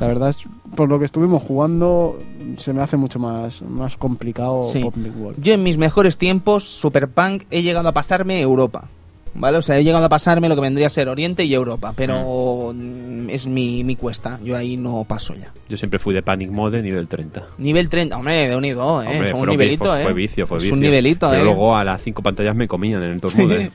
La 0.00 0.08
verdad 0.08 0.30
es, 0.30 0.38
por 0.74 0.88
lo 0.88 0.98
que 0.98 1.04
estuvimos 1.04 1.40
jugando, 1.42 2.18
se 2.56 2.72
me 2.72 2.82
hace 2.82 2.96
mucho 2.96 3.20
más, 3.20 3.62
más 3.62 3.96
complicado 3.96 4.64
Sí. 4.64 4.82
Wall. 4.82 5.36
Yo 5.38 5.54
en 5.54 5.62
mis 5.62 5.78
mejores 5.78 6.18
tiempos, 6.18 6.64
Super 6.68 7.06
Punk, 7.06 7.44
he 7.52 7.62
llegado 7.62 7.88
a 7.88 7.92
pasarme 7.92 8.40
Europa. 8.40 8.88
¿Vale? 9.34 9.58
O 9.58 9.62
sea, 9.62 9.78
he 9.78 9.84
llegado 9.84 10.04
a 10.04 10.08
pasarme 10.08 10.48
lo 10.48 10.54
que 10.54 10.60
vendría 10.60 10.86
a 10.86 10.90
ser 10.90 11.08
Oriente 11.08 11.44
y 11.44 11.52
Europa, 11.54 11.92
pero 11.96 12.72
mm, 12.74 13.30
es 13.30 13.46
mi, 13.46 13.82
mi 13.84 13.96
cuesta. 13.96 14.38
Yo 14.44 14.56
ahí 14.56 14.76
no 14.76 15.04
paso 15.04 15.34
ya. 15.34 15.52
Yo 15.68 15.76
siempre 15.76 15.98
fui 15.98 16.14
de 16.14 16.22
Panic 16.22 16.50
Mode 16.50 16.82
nivel 16.82 17.08
30. 17.08 17.46
Nivel 17.58 17.88
30, 17.88 18.16
hombre, 18.16 18.48
de 18.48 18.56
unido, 18.56 19.02
¿eh? 19.02 19.08
Hombre, 19.08 19.28
es 19.30 19.34
un 19.34 19.48
nivelito, 19.48 19.84
fue, 19.86 20.00
¿eh? 20.00 20.04
fue 20.04 20.12
vicio, 20.12 20.46
fue 20.46 20.58
es 20.58 20.64
vicio. 20.64 20.74
un 20.74 20.80
nivelito, 20.80 21.28
Pero 21.30 21.42
¿eh? 21.42 21.44
luego 21.44 21.76
a 21.76 21.82
las 21.84 22.02
cinco 22.02 22.22
pantallas 22.22 22.54
me 22.54 22.68
comían 22.68 23.02
en 23.02 23.10
el 23.10 23.20
Tour 23.20 23.36
Mode. 23.36 23.70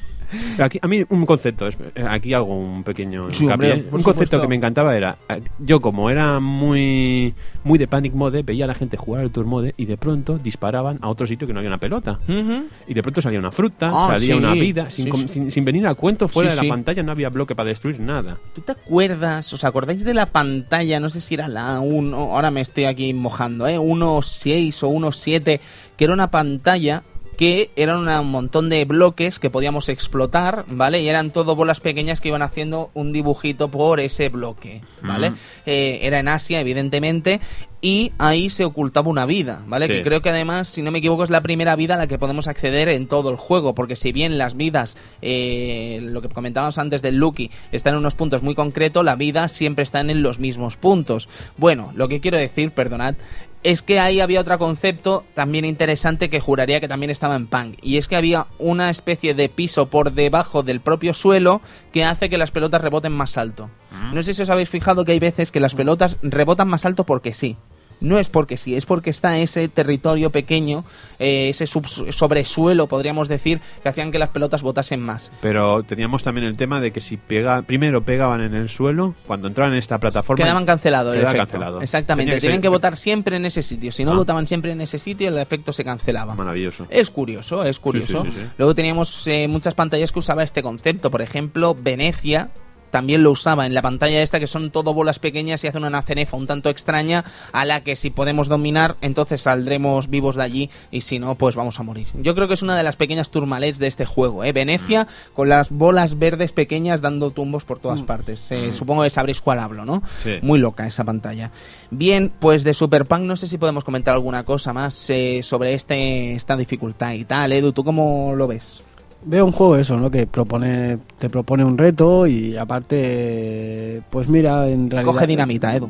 Aquí, 0.60 0.80
a 0.82 0.88
mí 0.88 1.04
un 1.10 1.26
concepto, 1.26 1.68
es- 1.68 1.78
eh, 1.96 2.06
aquí 2.08 2.34
hago 2.34 2.56
un 2.58 2.84
pequeño 2.84 3.32
Sí, 3.34 3.46
hombre, 3.48 3.74
un 3.74 3.82
concepto 3.90 4.12
supuesto. 4.14 4.42
que 4.42 4.48
me 4.48 4.56
encantaba 4.56 4.96
era, 4.96 5.18
eh, 5.30 5.42
yo 5.60 5.80
como 5.82 6.10
era 6.10 6.40
muy 6.40 7.34
muy 7.64 7.78
de 7.78 7.88
Panic 7.88 8.14
Mode, 8.14 8.44
veía 8.44 8.64
a 8.66 8.68
la 8.68 8.74
gente 8.74 8.98
jugar 8.98 9.22
al 9.22 9.32
Tour 9.32 9.46
Mode 9.46 9.74
y 9.78 9.86
de 9.86 9.98
pronto 9.98 10.38
disparaban 10.38 10.98
a 11.02 11.10
otro 11.10 11.28
sitio 11.28 11.46
que 11.48 11.54
no 11.54 11.60
había 11.60 11.70
una 11.70 11.78
pelota. 11.80 12.20
Ujú. 12.28 12.64
Y 12.88 12.94
de 12.94 13.02
pronto 13.02 13.22
salía 13.22 13.40
una 13.40 13.52
fruta, 13.52 13.92
Ah, 13.94 14.08
salía 14.14 14.34
sí. 14.36 14.40
una 14.40 14.54
vida, 14.54 14.90
sin, 14.90 15.14
Sí, 15.14 15.28
sin- 15.28 15.52
sin 15.52 15.66
venir 15.66 15.86
a 15.88 15.94
cuento 15.96 16.28
fuera 16.28 16.50
Sí, 16.52 16.56
de 16.56 16.60
sí. 16.62 16.68
la 16.68 16.74
pantalla 16.74 17.04
no 17.04 17.12
había 17.12 17.30
bloque 17.30 17.56
para 17.56 17.70
destruir 17.70 18.00
nada. 18.00 18.38
¿Tú 18.54 18.62
te 18.62 18.72
acuerdas? 18.72 19.52
¿Os 19.54 19.64
acordáis 19.64 20.04
de 20.04 20.14
la 20.14 20.26
pantalla? 20.28 21.00
No 21.00 21.10
sé 21.10 21.22
si 21.22 21.34
era 21.36 21.48
la 21.48 21.80
1, 21.80 22.16
ahora 22.18 22.52
me 22.52 22.62
estoy 22.62 22.86
aquí 22.86 23.14
mojando, 23.14 23.68
¿eh? 23.68 23.78
1.6 23.78 24.84
o 24.84 24.88
1.7, 24.90 25.60
que 25.98 26.04
era 26.06 26.14
una 26.14 26.32
pantalla 26.32 27.04
que 27.40 27.72
eran 27.78 28.06
un 28.06 28.32
montón 28.32 28.68
de 28.68 28.84
bloques 28.84 29.40
que 29.40 29.50
podíamos 29.50 29.88
explotar, 29.88 30.66
¿vale? 30.68 31.02
Y 31.02 31.08
eran 31.08 31.32
todo 31.32 31.56
bolas 31.56 31.80
pequeñas 31.80 32.20
que 32.20 32.28
iban 32.28 32.42
haciendo 32.42 32.92
un 32.94 33.14
dibujito 33.14 33.72
por 33.72 34.02
ese 34.02 34.28
bloque, 34.28 34.82
¿vale? 35.02 35.32
Eh, 35.66 36.00
era 36.02 36.20
en 36.20 36.28
Asia, 36.28 36.60
evidentemente, 36.60 37.40
y 37.80 38.12
ahí 38.18 38.50
se 38.50 38.66
ocultaba 38.66 39.10
una 39.10 39.26
vida, 39.26 39.64
¿vale? 39.68 39.88
Sí. 39.88 39.94
Que 39.94 40.04
creo 40.04 40.22
que 40.22 40.30
además, 40.30 40.68
si 40.68 40.82
no 40.82 40.92
me 40.92 41.00
equivoco, 41.00 41.24
es 41.24 41.30
la 41.30 41.40
primera 41.40 41.78
vida 41.78 41.94
a 41.94 41.98
la 41.98 42.08
que 42.08 42.20
podemos 42.20 42.50
acceder 42.50 42.90
en 42.90 43.08
todo 43.08 43.30
el 43.30 43.38
juego, 43.38 43.74
porque 43.74 43.96
si 43.96 44.12
bien 44.12 44.38
las 44.38 44.58
vidas, 44.58 44.98
eh, 45.22 46.00
lo 46.04 46.22
que 46.22 46.28
comentábamos 46.28 46.78
antes 46.78 47.02
del 47.02 47.16
Lucky, 47.20 47.52
están 47.72 47.94
en 47.94 48.00
unos 48.00 48.16
puntos 48.16 48.44
muy 48.44 48.54
concretos, 48.54 49.06
la 49.06 49.16
vida 49.16 49.48
siempre 49.48 49.84
están 49.84 50.10
en 50.10 50.24
los 50.24 50.40
mismos 50.40 50.76
puntos. 50.76 51.30
Bueno, 51.56 51.94
lo 51.96 52.10
que 52.10 52.20
quiero 52.20 52.38
decir, 52.38 52.72
perdonad, 52.72 53.16
es 53.64 53.82
que 53.82 54.00
ahí 54.00 54.20
había 54.20 54.40
otro 54.40 54.58
concepto 54.58 55.26
también 55.34 55.66
interesante 55.66 56.30
que 56.30 56.40
juraría 56.40 56.80
que 56.80 56.88
también 56.88 57.10
estaba 57.10 57.36
en 57.36 57.48
Punk. 57.48 57.78
Y 57.82 57.98
es 57.98 58.08
que 58.08 58.16
había 58.16 58.48
una 58.58 58.90
especie 58.90 59.34
de 59.34 59.50
piso 59.50 59.88
por 59.88 60.14
debajo 60.14 60.64
del 60.64 60.80
propio 60.80 61.14
suelo 61.14 61.62
que 61.92 62.04
hace 62.04 62.30
que 62.30 62.38
las 62.38 62.52
pelotas 62.52 62.82
reboten 62.82 63.12
más 63.12 63.38
alto. 63.38 63.70
No 64.14 64.22
sé 64.22 64.34
si 64.34 64.42
os 64.44 64.50
habéis 64.50 64.70
fijado 64.70 65.04
que 65.04 65.12
hay 65.12 65.20
veces 65.20 65.52
que 65.52 65.60
las 65.60 65.76
pelotas 65.76 66.18
rebotan 66.22 66.68
más 66.68 66.86
alto 66.86 67.06
porque 67.06 67.34
sí. 67.34 67.58
No 68.02 68.18
es 68.20 68.30
porque 68.30 68.56
sí, 68.58 68.76
es 68.76 68.86
porque 68.86 69.10
está 69.10 69.38
ese 69.38 69.68
territorio 69.68 70.30
pequeño, 70.30 70.86
eh, 71.20 71.50
ese 71.50 71.68
sub- 71.68 71.86
sobresuelo, 72.14 72.88
podríamos 72.88 73.28
decir, 73.28 73.60
que 73.84 73.90
hacían 73.90 74.12
que 74.12 74.20
las 74.20 74.30
pelotas 74.30 74.62
botasen 74.64 75.02
más. 75.02 75.32
Pero 75.42 75.84
teníamos 75.84 76.24
también 76.24 76.46
el 76.48 76.56
tema 76.58 76.80
de 76.80 76.92
que 76.92 77.02
si 77.02 77.18
pega, 77.18 77.62
primero 77.64 78.04
pegaban 78.06 78.42
en 78.42 78.54
el 78.54 78.70
suelo, 78.70 79.16
cuando 79.28 79.48
entraban 79.48 79.74
en 79.74 79.80
esta 79.80 79.98
plataforma... 80.00 80.44
Quedaban 80.44 80.66
cancelados 80.66 81.14
el 81.14 81.20
quedaba 81.22 81.32
efecto. 81.38 81.52
cancelado. 81.52 81.82
Exactamente, 81.82 82.34
que 82.36 82.40
tenían 82.42 82.56
ser- 82.58 82.62
que 82.62 82.68
votar 82.70 82.96
siempre 82.96 83.36
en 83.36 83.46
ese 83.46 83.62
sitio. 83.64 83.92
Si 83.92 84.06
no 84.06 84.12
Ah. 84.12 84.16
votaban 84.18 84.48
siempre 84.48 84.72
en 84.72 84.82
ese 84.82 84.98
sitio, 84.98 85.28
el 85.28 85.38
efecto 85.38 85.74
se 85.74 85.84
cancelaba. 85.84 86.36
Maravilloso. 86.36 86.86
Es 86.90 87.10
curioso, 87.10 87.64
es 87.66 87.80
curioso. 87.80 88.24
sí, 88.24 88.32
sí, 88.32 88.38
sí. 88.40 88.48
Luego 88.58 88.76
teníamos 88.76 89.28
eh, 89.28 89.48
muchas 89.48 89.76
pantallas 89.76 90.12
que 90.12 90.20
usaba 90.20 90.44
este 90.44 90.64
concepto. 90.64 91.12
Por 91.12 91.22
ejemplo, 91.22 91.76
Venecia 91.80 92.50
también 92.90 93.24
lo 93.24 93.32
usaba 93.32 93.66
en 93.66 93.74
la 93.74 93.82
pantalla 93.82 94.22
esta, 94.22 94.40
que 94.40 94.48
son 94.48 94.72
todo 94.72 94.94
bolas 94.94 95.20
pequeñas 95.20 95.64
y 95.64 95.68
hacen 95.68 95.84
una 95.84 96.02
cenefa 96.02 96.38
un 96.38 96.48
tanto 96.48 96.70
extraña, 96.70 97.24
a 97.52 97.66
la 97.66 97.84
que 97.84 97.96
si 97.96 98.10
podemos 98.10 98.48
dominar, 98.48 98.96
entonces 99.02 99.42
saldremos 99.42 100.10
vivos 100.10 100.36
de 100.36 100.44
allí, 100.44 100.70
y 100.92 101.02
si 101.02 101.20
no, 101.20 101.36
pues 101.36 101.56
vamos 101.56 101.80
a 101.80 101.84
morir. 101.84 102.08
Yo 102.16 102.36
creo 102.36 102.48
que 102.48 102.54
es 102.54 102.62
una 102.62 102.76
de 102.76 102.84
las 102.84 102.96
pequeñas 102.96 103.30
turmalets 103.30 103.80
de 103.80 103.88
este 103.88 104.06
juego, 104.06 104.44
¿eh? 104.44 104.52
Venecia, 104.52 105.08
con 105.34 105.50
las 105.50 105.70
bolas 105.70 106.20
verdes 106.20 106.52
pequeñas 106.52 107.02
dando 107.02 107.32
tumbos 107.32 107.66
por 107.66 107.80
todas 107.80 108.04
partes. 108.04 108.48
Eh, 108.52 108.74
Supongo 108.74 109.04
que 109.04 109.10
sabréis 109.10 109.42
cuál 109.42 109.60
hablo, 109.60 109.86
¿no? 109.86 110.04
Sí. 110.24 110.36
Muy 110.42 110.60
loca 110.60 110.86
esa 110.88 111.04
pantalla. 111.04 111.52
Bien, 111.92 112.32
pues 112.40 112.64
de 112.64 112.74
Super 112.74 113.06
Punk 113.06 113.22
no 113.22 113.36
sé 113.36 113.48
si 113.48 113.58
podemos 113.58 113.84
comentar 113.84 114.14
alguna 114.14 114.44
cosa 114.44 114.74
más 114.74 115.10
eh, 115.10 115.42
sobre 115.44 115.74
este 115.74 116.34
esta 116.34 116.56
dificultad 116.56 117.14
y 117.14 117.26
tal. 117.26 117.52
Edu, 117.52 117.72
¿tú 117.74 117.84
cómo 117.84 118.34
lo 118.36 118.48
ves? 118.48 118.82
Veo 119.24 119.46
un 119.46 119.52
juego 119.52 119.76
eso, 119.76 119.98
¿no? 119.98 120.10
Que 120.10 120.26
propone, 120.28 120.98
te 121.18 121.30
propone 121.30 121.64
un 121.66 121.78
reto 121.78 122.26
y 122.26 122.56
aparte, 122.58 124.02
pues 124.10 124.28
mira, 124.30 124.68
en 124.70 124.90
realidad... 124.90 125.14
Coge 125.14 125.28
dinamita, 125.28 125.76
Edu. 125.76 125.90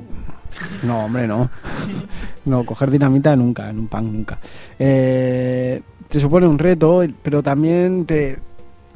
No, 0.83 1.05
hombre, 1.05 1.27
no. 1.27 1.49
No, 2.45 2.65
coger 2.65 2.89
dinamita 2.89 3.35
nunca, 3.35 3.69
en 3.69 3.79
un 3.79 3.87
pan 3.87 4.11
nunca. 4.11 4.39
Eh, 4.79 5.81
te 6.07 6.19
supone 6.19 6.47
un 6.47 6.57
reto, 6.57 7.03
pero 7.21 7.43
también 7.43 8.05
te 8.05 8.39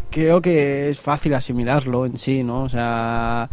creo 0.09 0.41
que 0.41 0.89
es 0.89 0.99
fácil 0.99 1.33
asimilarlo 1.35 2.05
en 2.07 2.17
sí, 2.17 2.43
¿no? 2.43 2.63
O 2.63 2.69
sea, 2.69 3.49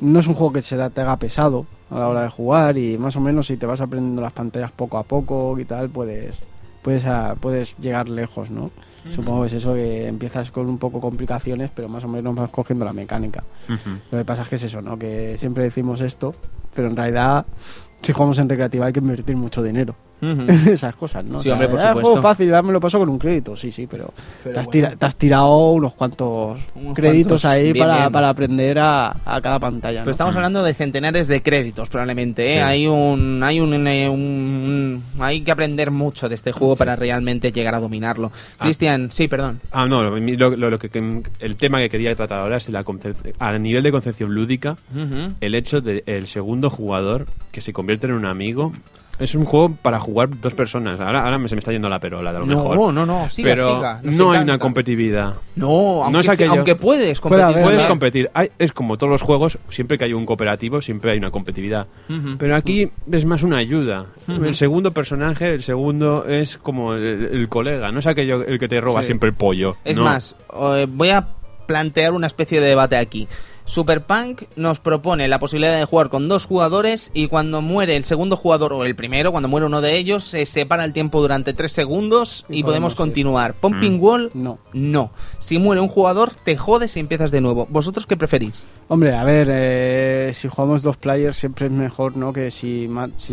no 0.00 0.20
es 0.20 0.26
un 0.28 0.34
juego 0.34 0.52
que 0.52 0.62
se 0.62 0.76
te 0.90 1.00
haga 1.00 1.16
pesado 1.16 1.66
a 1.90 1.98
la 1.98 2.08
hora 2.08 2.22
de 2.22 2.28
jugar 2.30 2.78
y 2.78 2.96
más 2.98 3.16
o 3.16 3.20
menos 3.20 3.48
si 3.48 3.56
te 3.56 3.66
vas 3.66 3.80
aprendiendo 3.80 4.22
las 4.22 4.32
pantallas 4.32 4.70
poco 4.70 4.96
a 4.98 5.02
poco 5.02 5.58
y 5.58 5.64
tal, 5.64 5.88
puedes 5.90 6.38
puedes 6.82 7.04
a- 7.04 7.34
puedes 7.34 7.76
llegar 7.78 8.08
lejos, 8.08 8.50
¿no? 8.50 8.70
Supongo 9.08 9.42
que 9.42 9.46
es 9.46 9.52
eso 9.54 9.74
que 9.74 10.06
empiezas 10.06 10.50
con 10.50 10.68
un 10.68 10.78
poco 10.78 11.00
complicaciones, 11.00 11.70
pero 11.74 11.88
más 11.88 12.04
o 12.04 12.08
menos 12.08 12.34
vas 12.34 12.50
cogiendo 12.50 12.84
la 12.84 12.92
mecánica. 12.92 13.42
Lo 14.10 14.18
que 14.18 14.24
pasa 14.24 14.42
es 14.42 14.48
que 14.48 14.56
es 14.56 14.64
eso, 14.64 14.82
¿no? 14.82 14.98
Que 14.98 15.36
siempre 15.38 15.64
decimos 15.64 16.00
esto, 16.02 16.34
pero 16.74 16.88
en 16.88 16.96
realidad, 16.96 17.46
si 18.02 18.12
jugamos 18.12 18.38
en 18.38 18.48
recreativa 18.48 18.86
hay 18.86 18.92
que 18.92 19.00
invertir 19.00 19.36
mucho 19.36 19.62
dinero 19.62 19.94
esas 20.68 20.94
cosas, 20.96 21.24
¿no? 21.24 21.38
Sí, 21.38 21.48
hombre, 21.50 21.68
por 21.68 21.78
"Ah, 21.80 21.88
supuesto". 21.88 22.10
juego 22.10 22.22
fácil, 22.22 22.50
ya 22.50 22.62
me 22.62 22.72
lo 22.72 22.80
paso 22.80 22.98
con 22.98 23.08
un 23.08 23.18
crédito, 23.18 23.56
sí, 23.56 23.72
sí, 23.72 23.86
pero, 23.90 24.12
Pero 24.44 24.54
te, 24.54 24.60
has 24.60 24.66
bueno. 24.66 24.96
te 24.98 25.06
has 25.06 25.16
tirado 25.16 25.70
unos 25.72 25.94
cuantos 25.94 26.58
Unos 26.74 26.94
créditos 26.94 27.40
cuantos, 27.42 27.44
ahí 27.46 27.72
bien, 27.72 27.86
para, 27.86 27.96
bien. 28.00 28.12
para 28.12 28.28
aprender 28.28 28.78
a, 28.78 29.16
a 29.24 29.40
cada 29.40 29.58
pantalla, 29.58 30.00
¿no? 30.00 30.04
Pero 30.04 30.12
estamos 30.12 30.36
hablando 30.36 30.62
de 30.62 30.74
centenares 30.74 31.26
de 31.28 31.42
créditos, 31.42 31.88
probablemente. 31.88 32.48
¿eh? 32.48 32.52
Sí. 32.52 32.58
Hay 32.58 32.86
un, 32.86 33.42
hay 33.42 33.60
un, 33.60 33.72
un- 33.74 35.02
hay 35.18 35.40
que 35.40 35.50
aprender 35.50 35.90
mucho 35.90 36.28
de 36.28 36.34
este 36.34 36.52
juego 36.52 36.76
para 36.76 36.96
realmente 36.96 37.52
llegar 37.52 37.74
a 37.74 37.80
dominarlo. 37.80 38.30
Ah. 38.58 38.64
Cristian, 38.64 39.10
sí, 39.10 39.26
perdón. 39.28 39.60
Ah, 39.72 39.86
no, 39.86 40.02
lo, 40.02 40.16
lo- 40.18 40.56
lo- 40.56 40.70
lo 40.70 40.78
que, 40.78 40.88
que- 40.90 41.22
el 41.40 41.56
tema 41.56 41.78
que 41.78 41.88
quería 41.88 42.14
tratar 42.14 42.40
ahora 42.40 42.56
es 42.58 42.68
la 42.68 42.84
a 43.38 43.58
nivel 43.58 43.82
de 43.82 43.92
concepción 43.92 44.34
lúdica, 44.34 44.76
el 45.40 45.54
hecho 45.54 45.80
de 45.80 46.02
el 46.06 46.26
segundo 46.26 46.70
jugador 46.70 47.26
que 47.52 47.60
se 47.60 47.72
convierte 47.72 48.06
en 48.06 48.12
un 48.14 48.26
amigo. 48.26 48.72
Es 49.20 49.34
un 49.34 49.44
juego 49.44 49.72
para 49.82 50.00
jugar 50.00 50.30
dos 50.40 50.54
personas. 50.54 50.98
Ahora, 50.98 51.24
ahora 51.24 51.36
se 51.48 51.54
me 51.54 51.58
está 51.58 51.70
yendo 51.72 51.88
la 51.88 51.98
perola, 52.00 52.32
de 52.32 52.38
lo 52.40 52.46
mejor. 52.46 52.76
No, 52.76 52.90
no, 52.90 53.04
no, 53.06 53.28
siga, 53.30 53.50
Pero 53.50 53.76
siga, 53.76 54.00
no 54.02 54.32
hay 54.32 54.40
una 54.40 54.58
competitividad. 54.58 55.34
No, 55.56 56.02
aunque, 56.04 56.20
es 56.20 56.26
sí- 56.26 56.32
aquello- 56.32 56.50
aunque 56.52 56.74
puedes 56.74 57.20
Puede 57.20 57.42
competir. 57.42 57.62
Puedes 57.62 57.82
¿no? 57.82 57.88
competir. 57.88 58.30
Hay- 58.34 58.50
es 58.58 58.72
como 58.72 58.96
todos 58.96 59.10
los 59.10 59.22
juegos, 59.22 59.58
siempre 59.68 59.98
que 59.98 60.04
hay 60.04 60.14
un 60.14 60.24
cooperativo, 60.26 60.80
siempre 60.80 61.12
hay 61.12 61.18
una 61.18 61.30
competitividad. 61.30 61.86
Pero 62.38 62.56
aquí 62.56 62.90
es 63.12 63.24
más 63.26 63.42
una 63.42 63.58
ayuda. 63.58 64.06
El 64.26 64.54
segundo 64.54 64.92
personaje, 64.92 65.52
el 65.54 65.62
segundo 65.62 66.24
es 66.26 66.56
como 66.56 66.94
el, 66.94 67.28
el 67.32 67.48
colega, 67.48 67.92
no 67.92 67.98
es 67.98 68.06
aquello 68.06 68.42
el 68.44 68.58
que 68.58 68.68
te 68.68 68.80
roba 68.80 69.02
Sí. 69.02 69.06
siempre 69.06 69.28
el 69.28 69.34
pollo. 69.34 69.76
Es 69.84 69.96
no. 69.98 70.04
más, 70.04 70.34
eh, 70.74 70.86
voy 70.88 71.10
a 71.10 71.28
plantear 71.66 72.12
una 72.12 72.26
especie 72.26 72.60
de 72.60 72.68
debate 72.68 72.96
aquí. 72.96 73.28
Superpunk 73.70 74.42
nos 74.56 74.80
propone 74.80 75.28
la 75.28 75.38
posibilidad 75.38 75.78
de 75.78 75.84
jugar 75.84 76.08
con 76.10 76.28
dos 76.28 76.44
jugadores 76.44 77.10
y 77.14 77.28
cuando 77.28 77.62
muere 77.62 77.96
el 77.96 78.04
segundo 78.04 78.36
jugador 78.36 78.72
o 78.72 78.84
el 78.84 78.96
primero, 78.96 79.30
cuando 79.30 79.48
muere 79.48 79.64
uno 79.66 79.80
de 79.80 79.96
ellos, 79.96 80.24
se 80.24 80.44
separa 80.44 80.84
el 80.84 80.92
tiempo 80.92 81.20
durante 81.20 81.52
tres 81.54 81.70
segundos 81.72 82.44
y, 82.48 82.58
Y 82.58 82.62
podemos 82.64 82.70
podemos 82.70 82.92
ir. 82.92 82.96
continuar. 82.96 83.54
Pumping 83.54 83.98
Mm. 83.98 84.02
Wall, 84.02 84.30
No. 84.34 84.58
no. 84.72 85.12
Si 85.38 85.58
muere 85.58 85.80
un 85.80 85.88
jugador, 85.88 86.32
te 86.44 86.56
jodes 86.56 86.96
y 86.96 87.00
empiezas 87.00 87.30
de 87.30 87.40
nuevo. 87.40 87.66
¿Vosotros 87.70 88.06
qué 88.06 88.16
preferís? 88.16 88.64
Hombre, 88.88 89.14
a 89.14 89.22
ver, 89.22 89.48
eh, 89.52 90.32
si 90.34 90.48
jugamos 90.48 90.82
dos 90.82 90.96
players 90.96 91.36
siempre 91.36 91.66
es 91.66 91.72
mejor, 91.72 92.16
¿no? 92.16 92.32
Que 92.32 92.50
si, 92.50 92.88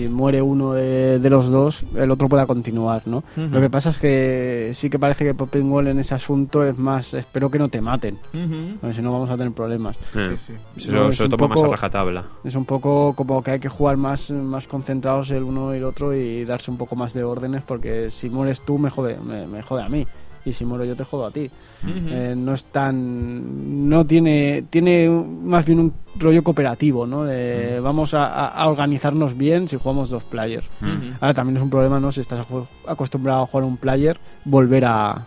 muere 0.10 0.42
uno 0.44 0.74
de, 0.74 1.18
de 1.20 1.30
los 1.32 1.50
dos, 1.50 1.84
el 1.96 2.12
otro 2.12 2.30
pueda 2.30 2.46
continuar, 2.46 3.02
¿no? 3.08 3.24
Lo 3.36 3.60
que 3.60 3.70
pasa 3.72 3.90
es 3.90 3.98
que 3.98 4.72
sí 4.74 4.90
que 4.90 5.00
parece 5.00 5.26
que 5.26 5.34
Popping 5.34 5.72
Wall 5.72 5.88
en 5.88 6.00
ese 6.00 6.14
asunto 6.14 6.64
es 6.64 6.78
más, 6.78 7.14
espero 7.16 7.50
que 7.50 7.58
no 7.58 7.70
te 7.70 7.82
maten, 7.82 8.18
porque 8.80 8.94
si 8.96 9.02
no 9.02 9.12
vamos 9.12 9.30
a 9.32 9.38
tener 9.38 9.52
problemas. 9.54 9.98
Sí, 10.38 10.54
sí. 10.76 10.82
Se, 10.86 10.92
No, 10.92 11.04
lo- 11.04 11.10
es 11.10 11.18
se 11.18 11.24
lo 11.24 11.28
un 11.28 11.32
toma 11.32 11.48
más 11.48 11.58
a 11.58 11.62
poco- 11.62 11.72
rajatabla. 11.74 12.24
Es 12.44 12.56
un 12.56 12.66
poco 12.66 13.14
como 13.14 13.42
que 13.44 13.52
hay 13.52 13.60
que 13.60 13.70
jugar 13.70 13.98
más, 13.98 14.30
más 14.32 14.68
concentrados 14.68 15.30
el 15.32 15.44
uno 15.44 15.74
y 15.74 15.78
el 15.78 15.84
otro 15.84 16.14
y 16.14 16.44
darse 16.46 16.72
un 16.72 16.78
poco 16.78 16.96
más 16.96 17.14
de 17.14 17.24
órdenes, 17.24 17.64
porque 17.64 18.10
si 18.12 18.30
mueres 18.30 18.62
tú 18.62 18.78
me 18.78 18.90
jode, 18.90 19.18
me, 19.20 19.48
me 19.48 19.62
jode 19.62 19.84
a 19.84 19.90
mí. 19.90 20.06
Y 20.46 20.54
si 20.54 20.64
muero 20.64 20.86
yo 20.86 20.96
te 20.96 21.04
jodo 21.04 21.26
a 21.26 21.32
ti. 21.32 21.52
Eh, 21.86 22.34
no 22.38 22.54
es 22.54 22.64
tan. 22.66 23.90
No 23.90 24.06
tiene. 24.06 24.64
Tiene 24.70 25.10
más 25.10 25.66
bien 25.66 25.80
un 25.82 25.94
rollo 26.18 26.42
cooperativo, 26.42 27.06
¿no? 27.06 27.26
De 27.26 27.82
vamos 27.82 28.14
a, 28.14 28.66
organizarnos 28.66 29.36
bien 29.38 29.68
si 29.68 29.76
jugamos 29.76 30.10
dos 30.10 30.24
players. 30.24 30.66
Ahora 31.20 31.34
también 31.34 31.58
es 31.58 31.64
un 31.64 31.70
problema, 31.70 32.00
¿no? 32.00 32.14
Si 32.14 32.22
estás 32.22 32.46
acostumbrado 32.88 33.44
a 33.44 33.46
jugar 33.48 33.66
un 33.66 33.76
player, 33.76 34.18
volver 34.46 34.86
a, 34.86 35.26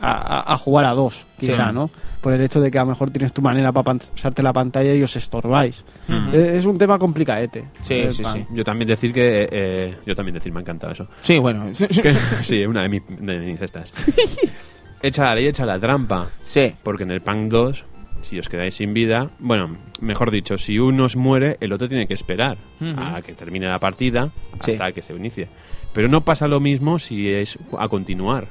a- 0.00 0.56
jugar 0.56 0.84
a 0.84 0.90
dos, 0.92 1.26
quizá, 1.38 1.68
Sí. 1.68 1.74
¿no? 1.74 1.90
Por 2.20 2.32
el 2.32 2.40
hecho 2.42 2.60
de 2.60 2.70
que 2.70 2.78
a 2.78 2.82
lo 2.82 2.88
mejor 2.90 3.10
tienes 3.10 3.32
tu 3.32 3.40
manera 3.42 3.72
para 3.72 3.98
pasarte 3.98 4.42
la 4.42 4.52
pantalla 4.52 4.94
y 4.94 5.02
os 5.02 5.14
estorbáis. 5.16 5.84
Eh, 6.32 6.54
Es 6.56 6.66
un 6.66 6.76
tema 6.78 6.98
complicadete. 6.98 7.64
Sí, 7.80 7.94
Eh, 7.94 8.12
sí, 8.12 8.24
sí. 8.24 8.46
Yo 8.52 8.64
también 8.64 8.88
decir 8.88 9.12
que. 9.12 9.48
eh, 9.50 9.94
yo 10.06 10.14
también 10.14 10.34
decir, 10.34 10.52
me 10.52 10.58
ha 10.58 10.62
encantado 10.62 10.92
eso. 10.92 11.06
Sí, 11.22 11.38
bueno. 11.38 11.70
Que- 12.02 12.14
sí, 12.42 12.64
una 12.66 12.82
de, 12.82 12.88
mi- 12.88 13.00
de 13.00 13.38
mis 13.38 13.60
estas. 13.60 13.90
Echa 15.02 15.24
la 15.24 15.34
ley, 15.34 15.46
echa 15.46 15.64
la 15.64 15.78
trampa. 15.78 16.28
sí. 16.42 16.74
Porque 16.82 17.04
en 17.04 17.10
el 17.10 17.22
Punk 17.22 17.50
2 17.50 17.84
si 18.20 18.38
os 18.38 18.48
quedáis 18.50 18.74
sin 18.74 18.92
vida, 18.92 19.30
bueno, 19.38 19.78
mejor 20.02 20.30
dicho, 20.30 20.58
si 20.58 20.78
uno 20.78 21.04
os 21.06 21.16
muere, 21.16 21.56
el 21.60 21.72
otro 21.72 21.88
tiene 21.88 22.06
que 22.06 22.12
esperar 22.12 22.58
a 22.98 23.22
que 23.22 23.32
termine 23.32 23.66
la 23.66 23.78
partida 23.78 24.28
Sí. 24.62 24.72
hasta 24.72 24.92
que 24.92 25.00
se 25.00 25.14
inicie. 25.14 25.48
Pero 25.94 26.06
no 26.08 26.20
pasa 26.20 26.46
lo 26.46 26.60
mismo 26.60 26.98
si 26.98 27.30
es 27.30 27.58
a 27.78 27.88
continuar. 27.88 28.46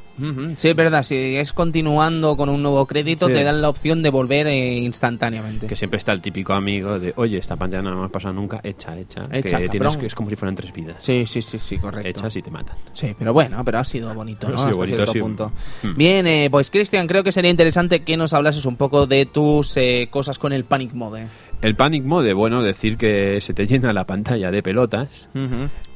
Sí, 0.55 0.70
es 0.70 0.76
verdad, 0.76 1.03
si 1.03 1.36
es 1.38 1.53
continuando 1.53 2.36
con 2.38 2.49
un 2.49 2.61
nuevo 2.61 2.86
crédito, 2.86 3.28
Sí. 3.28 3.34
te 3.34 3.43
dan 3.43 3.61
la 3.61 3.70
opción 3.70 4.03
de 4.03 4.09
volver 4.09 4.47
eh, 4.47 4.78
instantáneamente. 4.78 5.67
Que 5.67 5.76
siempre 5.76 5.97
está 5.97 6.11
el 6.11 6.22
típico 6.22 6.53
amigo 6.53 6.99
de, 6.99 7.13
oye, 7.15 7.38
esta 7.38 7.55
pantalla 7.55 7.82
no 7.84 7.97
me 7.99 8.05
ha 8.05 8.09
pasado 8.09 8.34
nunca, 8.34 8.59
echa, 8.63 8.97
echa. 8.97 9.22
Echa, 9.32 9.41
que 9.41 9.49
cabrón. 9.67 9.70
tienes 9.72 9.97
que 9.97 10.05
es 10.07 10.15
como 10.15 10.30
si 10.30 10.36
fueran 10.36 10.55
tres 10.55 10.74
vidas. 10.74 10.97
Sí, 10.99 11.26
sí, 11.26 11.41
sí, 11.41 11.57
sí, 11.59 11.78
correcto. 11.78 12.07
Echas 12.09 12.36
y 12.36 12.41
te 12.41 12.51
matan. 12.51 12.76
Sí, 12.93 13.15
pero 13.17 13.34
bueno, 13.34 13.63
pero 13.63 13.80
ha 13.80 13.84
sido 13.84 14.13
bonito, 14.13 14.47
¿no? 14.49 14.55
Ha 14.55 14.57
sido 14.57 14.67
Hasta 14.70 14.78
bonito, 14.78 14.95
cierto 14.97 15.11
ha 15.11 15.13
sido- 15.13 15.26
punto. 15.26 15.51
Mm. 15.84 15.95
Bien, 15.97 16.28
eh, 16.28 16.47
pues 16.51 16.70
Cristian, 16.70 17.07
creo 17.07 17.24
que 17.24 17.32
sería 17.32 17.51
interesante 17.51 18.03
que 18.03 18.17
nos 18.17 18.34
hablases 18.34 18.65
un 18.65 18.76
poco 18.76 19.07
de 19.07 19.26
tus 19.26 19.76
eh, 19.78 20.07
cosas 20.11 20.39
con 20.39 20.53
el 20.53 20.65
Panic 20.65 20.93
Mode. 20.93 21.28
El 21.61 21.76
Panic 21.76 22.03
Mode, 22.05 22.32
bueno, 22.34 22.63
decir 22.63 22.95
que 22.97 23.39
se 23.41 23.53
te 23.53 23.67
llena 23.67 23.91
la 23.91 24.05
pantalla 24.05 24.49
de 24.49 24.63
pelotas. 24.63 25.28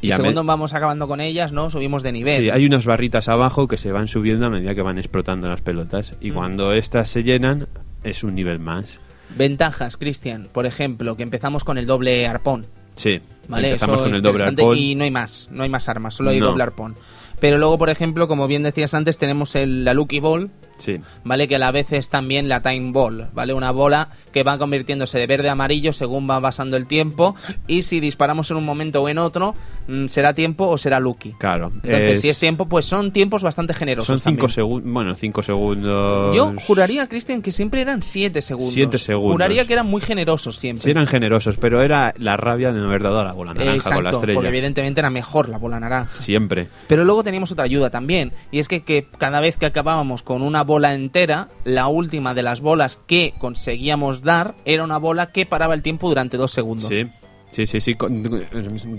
Y, 0.02 0.08
Y 0.10 0.12
a 0.12 0.18
segundo 0.18 0.44
vamos 0.44 0.74
acabando 0.74 1.08
con 1.08 1.22
ellas, 1.22 1.54
¿no? 1.54 1.70
Subimos 1.70 2.04
de 2.04 2.12
nivel. 2.12 2.42
Sí, 2.42 2.50
hay 2.50 2.66
unas 2.66 2.86
barritas 2.86 3.30
abajo 3.30 3.70
que 3.70 3.78
se 3.78 3.92
van 3.94 4.10
subiendo 4.14 4.46
a 4.46 4.50
medida 4.50 4.74
que 4.76 4.82
van 4.82 4.98
explotando 4.98 5.50
las 5.50 5.62
pelotas. 5.62 6.14
Y 6.22 6.32
Mm. 6.32 6.34
cuando 6.36 6.72
estas 6.74 7.10
se 7.10 7.24
llenan, 7.24 7.68
es 8.04 8.24
un 8.24 8.36
nivel 8.36 8.60
más. 8.60 9.00
Ventajas, 9.36 9.98
Cristian, 9.98 10.48
por 10.52 10.66
ejemplo, 10.66 11.18
que 11.18 11.24
empezamos 11.24 11.64
con 11.64 11.78
el 11.78 11.86
doble 11.88 12.28
arpón. 12.28 12.68
Sí, 12.96 13.20
¿Vale? 13.48 13.70
empezamos 13.70 13.96
Eso 13.96 14.04
con 14.06 14.14
el 14.14 14.22
doble 14.22 14.44
arpón. 14.44 14.78
Y 14.78 14.94
no 14.96 15.04
hay 15.04 15.12
más, 15.12 15.50
no 15.52 15.64
hay 15.64 15.70
más 15.70 15.90
armas, 15.90 16.14
solo 16.14 16.30
hay 16.30 16.40
No. 16.40 16.48
doble 16.48 16.64
arpón. 16.64 16.96
Pero 17.40 17.58
luego, 17.58 17.78
por 17.80 17.90
ejemplo, 17.90 18.28
como 18.28 18.48
bien 18.48 18.62
decías 18.64 18.94
antes, 18.94 19.18
tenemos 19.18 19.56
el, 19.56 19.84
la 19.84 19.94
Lucky 19.96 20.20
Ball, 20.20 20.52
Sí, 20.78 21.00
¿vale? 21.24 21.48
Que 21.48 21.56
a 21.56 21.60
la 21.60 21.72
vez 21.72 21.92
es 21.94 22.10
también 22.10 22.50
la 22.50 22.62
Time 22.62 22.92
Ball, 22.92 23.30
¿vale? 23.34 23.54
Una 23.54 23.72
bola 23.72 24.10
que 24.32 24.44
va 24.44 24.58
convirtiéndose 24.58 25.20
de 25.20 25.28
verde 25.28 25.50
a 25.50 25.54
amarillo 25.54 25.94
según 25.94 26.30
va 26.30 26.42
pasando 26.42 26.78
el 26.78 26.88
tiempo 26.88 27.36
y 27.68 27.84
si 27.84 28.00
disparamos 28.00 28.50
en 28.52 28.58
un 28.58 28.66
momento 28.66 29.02
o 29.02 29.10
en 29.10 29.18
otro, 29.18 29.56
mm, 29.88 30.08
será 30.08 30.34
tiempo 30.34 30.68
o 30.68 30.78
será 30.78 31.00
Lucky. 31.00 31.34
claro. 31.40 31.72
Entonces, 31.84 32.22
si 32.22 32.30
es 32.30 32.40
tiempo, 32.40 32.68
pues 32.68 32.86
son 32.86 33.12
tiempos 33.12 33.44
bastante 33.44 33.74
generosos. 33.74 34.08
Son 34.08 34.18
cinco 34.20 34.48
también. 34.48 34.50
segundos. 34.50 34.94
Bueno, 34.94 35.16
cinco 35.16 35.44
segundos. 35.44 36.36
Yo 36.36 36.54
juraría, 36.68 37.08
Cristian, 37.08 37.42
que 37.42 37.52
siempre 37.52 37.82
eran 37.82 38.02
7 38.02 38.42
segundos. 38.42 38.74
Siete 38.74 38.98
segundos. 38.98 39.34
Juraría 39.34 39.66
que 39.66 39.74
eran 39.74 39.88
muy 39.88 40.02
generosos 40.02 40.58
siempre. 40.58 40.84
Sí, 40.84 40.92
eran 40.92 41.08
generosos, 41.08 41.58
pero 41.58 41.82
era 41.82 42.14
la 42.18 42.38
rabia 42.38 42.72
de 42.74 42.80
no 42.80 42.88
haber 42.88 43.04
dado 43.04 43.20
a 43.20 43.24
la 43.24 43.34
bola 43.34 43.54
naranja 43.54 43.76
Exacto, 43.76 43.96
con 43.96 44.04
la 44.04 44.10
estrella. 44.12 44.36
porque 44.36 44.50
evidentemente 44.50 45.00
era 45.00 45.10
mejor 45.10 45.50
la 45.50 45.58
bola 45.58 45.80
naranja. 45.80 46.16
Siempre. 46.18 46.68
Pero 46.88 47.06
luego 47.06 47.24
teníamos 47.24 47.52
otra 47.52 47.66
ayuda 47.66 47.90
también, 47.90 48.32
y 48.52 48.60
es 48.60 48.68
que, 48.68 48.82
que 48.84 49.08
cada 49.18 49.40
vez 49.42 49.58
que 49.58 49.66
acabábamos 49.66 50.24
con 50.24 50.42
una 50.64 50.68
bola 50.70 50.94
entera, 50.94 51.50
la 51.66 51.88
última 51.88 52.34
de 52.34 52.42
las 52.42 52.62
bolas 52.62 52.96
que 53.06 53.34
conseguíamos 53.38 54.22
dar 54.24 54.56
era 54.64 54.84
una 54.86 54.98
bola 54.98 55.28
que 55.34 55.46
paraba 55.46 55.74
el 55.74 55.82
tiempo 55.82 56.08
durante 56.08 56.38
dos 56.38 56.52
segundos. 56.52 56.88
Sí. 56.88 57.06
Sí, 57.52 57.68
sí, 57.68 57.82
sí. 57.82 57.96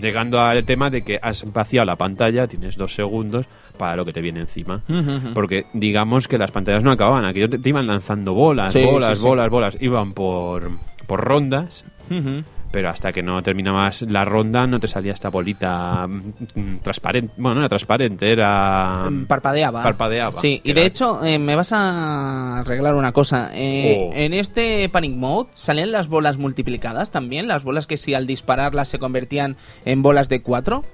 llegando 0.00 0.40
al 0.40 0.64
tema 0.64 0.88
de 0.88 1.02
que 1.02 1.18
has 1.20 1.50
vaciado 1.52 1.86
la 1.86 1.96
pantalla, 1.96 2.46
tienes 2.46 2.76
dos 2.76 2.94
segundos 2.94 3.46
para 3.78 3.96
lo 3.96 4.04
que 4.04 4.12
te 4.12 4.20
viene 4.20 4.40
encima. 4.40 4.82
Porque 5.34 5.66
digamos 5.72 6.28
que 6.28 6.38
las 6.38 6.52
pantallas 6.52 6.84
no 6.84 6.92
acababan, 6.92 7.24
aquello 7.24 7.48
te, 7.48 7.58
te 7.58 7.68
iban 7.70 7.86
lanzando 7.88 8.32
bolas, 8.32 8.72
Sí, 8.72 8.84
bolas, 8.84 9.16
sí, 9.18 9.22
sí. 9.22 9.26
bolas, 9.28 9.50
bolas. 9.50 9.76
Iban 9.80 10.12
por, 10.12 10.70
por 11.08 11.20
rondas, 11.24 11.84
Ujú. 12.10 12.44
Pero 12.74 12.88
hasta 12.90 13.12
que 13.12 13.22
no 13.22 13.40
terminabas 13.40 14.02
la 14.02 14.24
ronda 14.24 14.66
no 14.66 14.80
te 14.80 14.88
salía 14.88 15.12
esta 15.12 15.28
bolita 15.28 16.08
mm, 16.08 16.78
transparente. 16.82 17.32
Bueno, 17.36 17.54
no 17.54 17.60
era 17.60 17.68
transparente, 17.68 18.32
era... 18.32 19.04
Mm, 19.08 19.26
Parpadeaba. 19.26 19.80
Parpadeaba. 19.82 20.32
Sí, 20.32 20.60
y 20.64 20.72
Era- 20.72 20.80
de 20.80 20.86
hecho, 20.88 21.24
eh, 21.24 21.38
me 21.38 21.54
vas 21.54 21.72
a 21.72 22.58
arreglar 22.58 22.94
una 22.96 23.12
cosa. 23.12 23.50
Eh, 23.54 23.82
Oh. 23.96 24.10
En 24.14 24.34
este 24.34 24.88
Panic 24.88 25.14
Mode 25.14 25.50
salen 25.54 25.92
las 25.92 26.08
bolas 26.08 26.36
multiplicadas 26.36 27.12
también, 27.12 27.46
las 27.46 27.62
bolas 27.62 27.86
que 27.86 27.96
si 27.96 28.12
al 28.14 28.26
dispararlas 28.26 28.88
se 28.88 28.98
convertían 28.98 29.56
en 29.84 30.02
bolas 30.02 30.28
de 30.28 30.42
4. 30.42 30.84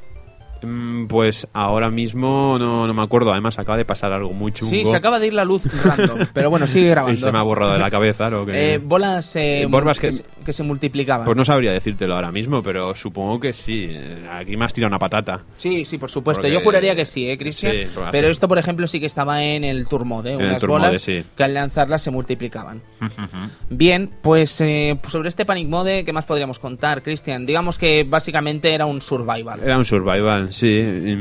Mm, 0.63 1.07
Pues 1.07 1.49
ahora 1.53 1.91
mismo 1.91 2.57
no, 2.59 2.87
no 2.87 2.95
me 2.95 3.03
acuerdo, 3.03 3.33
además 3.33 3.59
acaba 3.59 3.77
de 3.79 3.85
pasar 3.85 4.13
algo 4.13 4.33
muy 4.33 4.53
chungo. 4.53 4.71
Sí, 4.71 4.85
se 4.85 4.97
acaba 4.97 5.19
de 5.19 5.29
ir 5.29 5.33
la 5.35 5.45
luz 5.45 5.65
random, 5.85 6.21
pero 6.33 6.51
bueno, 6.51 6.67
sigue 6.67 6.91
grabando. 6.91 7.15
Y 7.15 7.17
se 7.19 7.31
me 7.33 7.39
ha 7.39 7.43
borrado 7.43 7.73
de 7.73 7.79
la 7.79 7.91
cabeza 7.91 8.31
lo 8.31 8.45
que... 8.47 8.75
Eh, 8.75 8.79
bolas 8.79 9.35
eh, 9.37 9.63
Eh, 9.63 9.67
bolas 9.67 9.99
que, 9.99 10.09
que- 10.09 10.13
se, 10.13 10.25
que 10.45 10.53
se 10.53 10.63
multiplicaban. 10.63 11.25
Pues 11.25 11.37
no 11.37 11.45
sabría 11.45 11.73
decírtelo 11.73 12.15
ahora 12.15 12.31
mismo, 12.33 12.63
pero 12.63 12.95
supongo 12.95 13.41
que 13.41 13.53
sí. 13.53 13.91
Aquí 14.33 14.57
me 14.57 14.65
has 14.65 14.73
tirado 14.73 14.89
una 14.89 14.99
patata. 14.99 15.43
Sí, 15.57 15.85
sí, 15.85 15.99
por 15.99 16.11
supuesto. 16.11 16.43
Porque- 16.43 16.53
Yo 16.55 16.61
juraría 16.61 16.95
que 16.97 17.05
sí, 17.05 17.29
¿eh, 17.29 17.39
Cristian? 17.39 17.73
Sí, 17.73 17.87
por 17.95 18.11
Pero 18.11 18.29
esto, 18.29 18.49
por 18.49 18.59
ejemplo, 18.59 18.87
sí 18.87 19.01
que 19.01 19.07
estaba 19.07 19.43
en 19.45 19.65
el 19.65 19.87
Tour 19.87 20.05
Mode, 20.05 20.33
¿eh? 20.33 20.37
Unas 20.37 20.59
Tour 20.61 20.71
bolas 20.71 20.89
Mode, 20.89 20.99
sí. 21.01 21.25
que 21.37 21.45
al 21.45 21.55
lanzarlas 21.55 22.03
se 22.03 22.11
multiplicaban. 22.11 22.83
Bien, 23.71 24.11
pues 24.23 24.61
eh, 24.61 24.99
sobre 25.09 25.29
este 25.29 25.45
Panic 25.45 25.69
Mode, 25.69 26.05
¿qué 26.05 26.13
más 26.13 26.25
podríamos 26.27 26.59
contar, 26.59 27.03
Cristian? 27.03 27.47
Digamos 27.47 27.79
que 27.79 28.05
básicamente 28.09 28.73
era 28.75 28.87
un 28.87 29.01
survival. 29.01 29.61
Era 29.63 29.79
un 29.79 29.85
survival, 29.85 30.50
sí. 30.51 31.17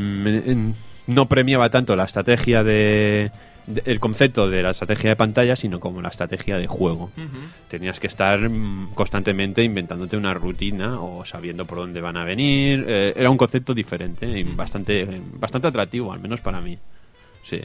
No 1.08 1.28
premiaba 1.28 1.70
tanto 1.72 1.96
la 1.96 2.04
estrategia 2.04 2.64
de, 2.64 3.32
de- 3.66 3.82
el 3.86 4.00
concepto 4.00 4.48
de 4.50 4.62
la 4.62 4.70
estrategia 4.72 5.10
de 5.10 5.16
pantalla, 5.16 5.56
sino 5.56 5.80
como 5.80 6.02
la 6.02 6.10
estrategia 6.10 6.58
de 6.60 6.68
juego. 6.68 7.10
Tenías 7.68 8.00
que 8.00 8.06
estar 8.08 8.48
mm, 8.48 8.92
constantemente 8.94 9.64
inventándote 9.64 10.18
una 10.18 10.34
rutina 10.36 11.00
o 11.02 11.26
sabiendo 11.26 11.66
por 11.66 11.80
dónde 11.80 12.00
van 12.02 12.16
a 12.18 12.26
venir. 12.26 12.86
Eh, 12.88 13.14
era 13.16 13.30
un 13.32 13.38
concepto 13.38 13.74
diferente 13.74 14.28
y 14.40 14.44
bastante, 14.44 15.08
bastante 15.40 15.68
atractivo, 15.68 16.14
al 16.14 16.20
menos 16.20 16.42
para 16.42 16.62
mí. 16.62 16.78
Sí. 17.44 17.62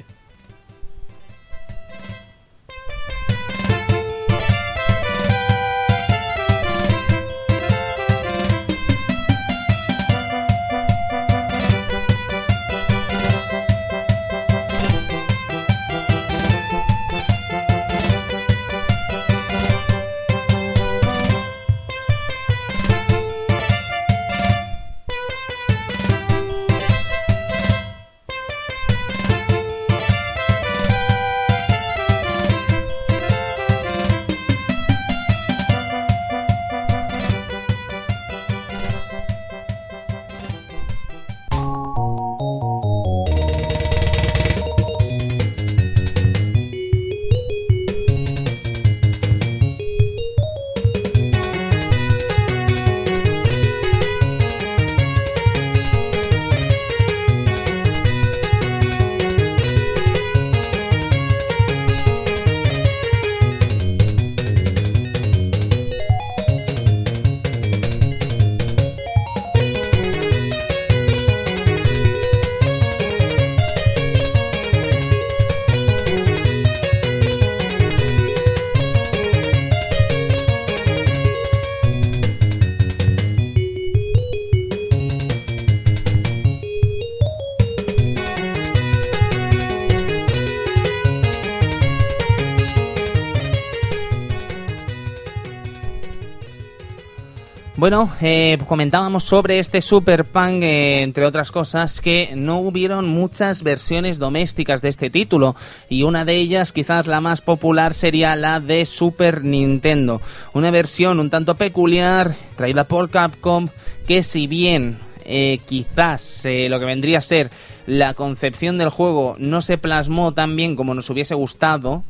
Bueno, 97.84 98.10
eh, 98.22 98.56
comentábamos 98.66 99.24
sobre 99.24 99.58
este 99.58 99.82
Super 99.82 100.24
Punk, 100.24 100.62
eh, 100.62 101.02
entre 101.02 101.26
otras 101.26 101.52
cosas, 101.52 102.00
que 102.00 102.30
no 102.34 102.60
hubieron 102.60 103.06
muchas 103.06 103.62
versiones 103.62 104.18
domésticas 104.18 104.80
de 104.80 104.88
este 104.88 105.10
título 105.10 105.54
y 105.90 106.02
una 106.02 106.24
de 106.24 106.34
ellas, 106.34 106.72
quizás 106.72 107.06
la 107.06 107.20
más 107.20 107.42
popular, 107.42 107.92
sería 107.92 108.36
la 108.36 108.58
de 108.58 108.86
Super 108.86 109.44
Nintendo. 109.44 110.22
Una 110.54 110.70
versión 110.70 111.20
un 111.20 111.28
tanto 111.28 111.56
peculiar, 111.56 112.34
traída 112.56 112.84
por 112.84 113.10
Capcom, 113.10 113.68
que 114.06 114.22
si 114.22 114.46
bien 114.46 114.98
eh, 115.26 115.60
quizás 115.66 116.44
lo 116.46 116.80
que 116.80 116.86
vendría 116.86 117.18
a 117.18 117.20
ser 117.20 117.50
la 117.86 118.14
concepción 118.14 118.78
del 118.78 118.88
juego 118.88 119.36
no 119.38 119.60
se 119.60 119.76
plasmó 119.76 120.32
tan 120.32 120.56
bien 120.56 120.74
como 120.74 120.94
nos 120.94 121.10
hubiese 121.10 121.34
gustado, 121.34 122.02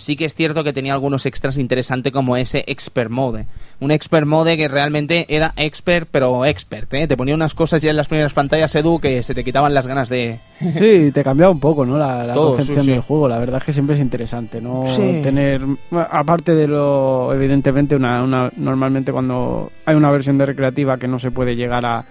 sí 0.00 0.16
que 0.16 0.24
es 0.24 0.34
cierto 0.34 0.64
que 0.64 0.72
tenía 0.72 0.92
algunos 0.92 1.26
extras 1.26 1.58
interesantes 1.58 2.12
como 2.12 2.36
ese 2.36 2.64
Expert 2.66 3.10
Mode. 3.10 3.46
Un 3.80 3.90
Expert 3.90 4.26
Mode 4.26 4.56
que 4.56 4.68
realmente 4.68 5.26
era 5.28 5.52
expert, 5.56 6.08
pero 6.10 6.44
expert, 6.44 6.92
¿eh? 6.94 7.06
Te 7.06 7.16
ponía 7.16 7.34
unas 7.34 7.54
cosas 7.54 7.82
ya 7.82 7.90
en 7.90 7.96
las 7.96 8.08
primeras 8.08 8.34
pantallas, 8.34 8.74
Edu, 8.74 8.98
que 8.98 9.22
se 9.22 9.34
te 9.34 9.44
quitaban 9.44 9.74
las 9.74 9.86
ganas 9.86 10.08
de... 10.08 10.40
Sí, 10.60 11.10
te 11.12 11.22
cambiaba 11.22 11.52
un 11.52 11.60
poco, 11.60 11.84
¿no? 11.84 11.98
La, 11.98 12.24
la 12.24 12.34
Todo, 12.34 12.56
concepción 12.56 12.80
sí, 12.80 12.84
sí. 12.86 12.90
del 12.90 13.00
juego. 13.00 13.28
La 13.28 13.38
verdad 13.38 13.58
es 13.58 13.64
que 13.64 13.72
siempre 13.72 13.96
es 13.96 14.02
interesante, 14.02 14.60
¿no? 14.60 14.84
Sí. 14.88 15.20
Tener, 15.22 15.62
aparte 15.92 16.54
de 16.54 16.66
lo, 16.66 17.32
evidentemente, 17.34 17.96
una, 17.96 18.22
una, 18.22 18.50
normalmente 18.56 19.12
cuando 19.12 19.70
hay 19.84 19.96
una 19.96 20.10
versión 20.10 20.38
de 20.38 20.46
recreativa 20.46 20.98
que 20.98 21.08
no 21.08 21.18
se 21.18 21.30
puede 21.30 21.56
llegar 21.56 21.86
a, 21.86 22.04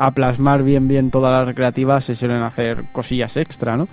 a 0.00 0.12
plasmar 0.12 0.62
bien 0.62 0.86
bien 0.88 1.10
todas 1.10 1.32
las 1.36 1.46
recreativas, 1.46 2.04
se 2.04 2.14
suelen 2.14 2.42
hacer 2.42 2.84
cosillas 2.92 3.36
extra, 3.36 3.76
¿no? 3.76 3.88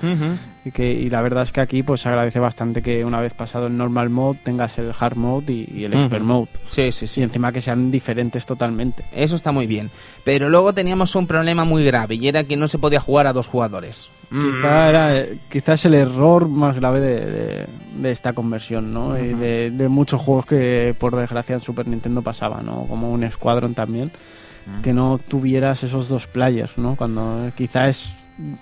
Y, 0.64 0.72
que, 0.72 0.92
y 0.94 1.10
la 1.10 1.22
verdad 1.22 1.44
es 1.44 1.52
que 1.52 1.62
aquí 1.62 1.84
pues 1.84 2.02
se 2.02 2.10
agradece 2.10 2.40
bastante 2.40 2.82
que 2.82 3.04
una 3.06 3.20
vez 3.22 3.34
pasado 3.34 3.68
el 3.68 3.76
normal 3.78 4.10
mode 4.10 4.40
tengas 4.44 4.78
el 4.80 4.92
hard 5.00 5.16
mode 5.16 5.52
y, 5.54 5.72
y 5.76 5.84
el 5.86 5.94
expert 5.94 6.24
mode. 6.24 6.48
Sí, 6.68 6.92
sí, 6.92 7.06
sí. 7.08 7.20
Y 7.22 7.24
encima 7.24 7.52
que 7.52 7.62
sean 7.62 7.92
diferentes 7.92 8.46
totalmente. 8.46 9.04
Eso 9.12 9.36
está 9.36 9.52
muy 9.52 9.68
bien. 9.68 9.92
Pero 10.24 10.50
luego 10.50 10.74
teníamos 10.74 11.16
un 11.16 11.28
problema 11.28 11.66
muy 11.66 11.84
grave 11.86 12.16
y 12.16 12.28
era 12.28 12.44
que 12.44 12.56
no 12.58 12.68
se 12.68 12.80
podía 12.80 13.00
jugar 13.00 13.28
a 13.28 13.34
dos 13.34 13.48
jugadores. 13.48 14.10
Quizá 14.32 14.90
era 14.90 15.18
eh, 15.20 15.38
quizás 15.50 15.86
el 15.86 15.94
error 15.94 16.48
más 16.50 16.76
grave 16.76 17.00
de, 17.00 17.26
de- 17.26 17.66
de 18.02 18.12
esta 18.12 18.34
conversión, 18.34 18.92
¿no? 18.92 19.18
Y 19.18 19.34
de, 19.36 19.72
de 19.72 19.88
muchos 19.88 20.20
juegos 20.20 20.46
que 20.48 20.96
por 21.00 21.16
desgracia 21.16 21.54
en 21.56 21.62
Super 21.62 21.88
Nintendo 21.88 22.22
pasaba, 22.24 22.62
¿no? 22.62 22.86
Como 22.88 23.12
un 23.12 23.30
Squadron 23.32 23.74
también, 23.76 24.12
que 24.82 24.94
no 24.94 25.20
tuvieras 25.20 25.84
esos 25.84 26.10
dos 26.10 26.28
players, 26.28 26.78
¿no? 26.78 26.96
Cuando 26.96 27.52
quizá 27.56 27.88
es 27.88 28.14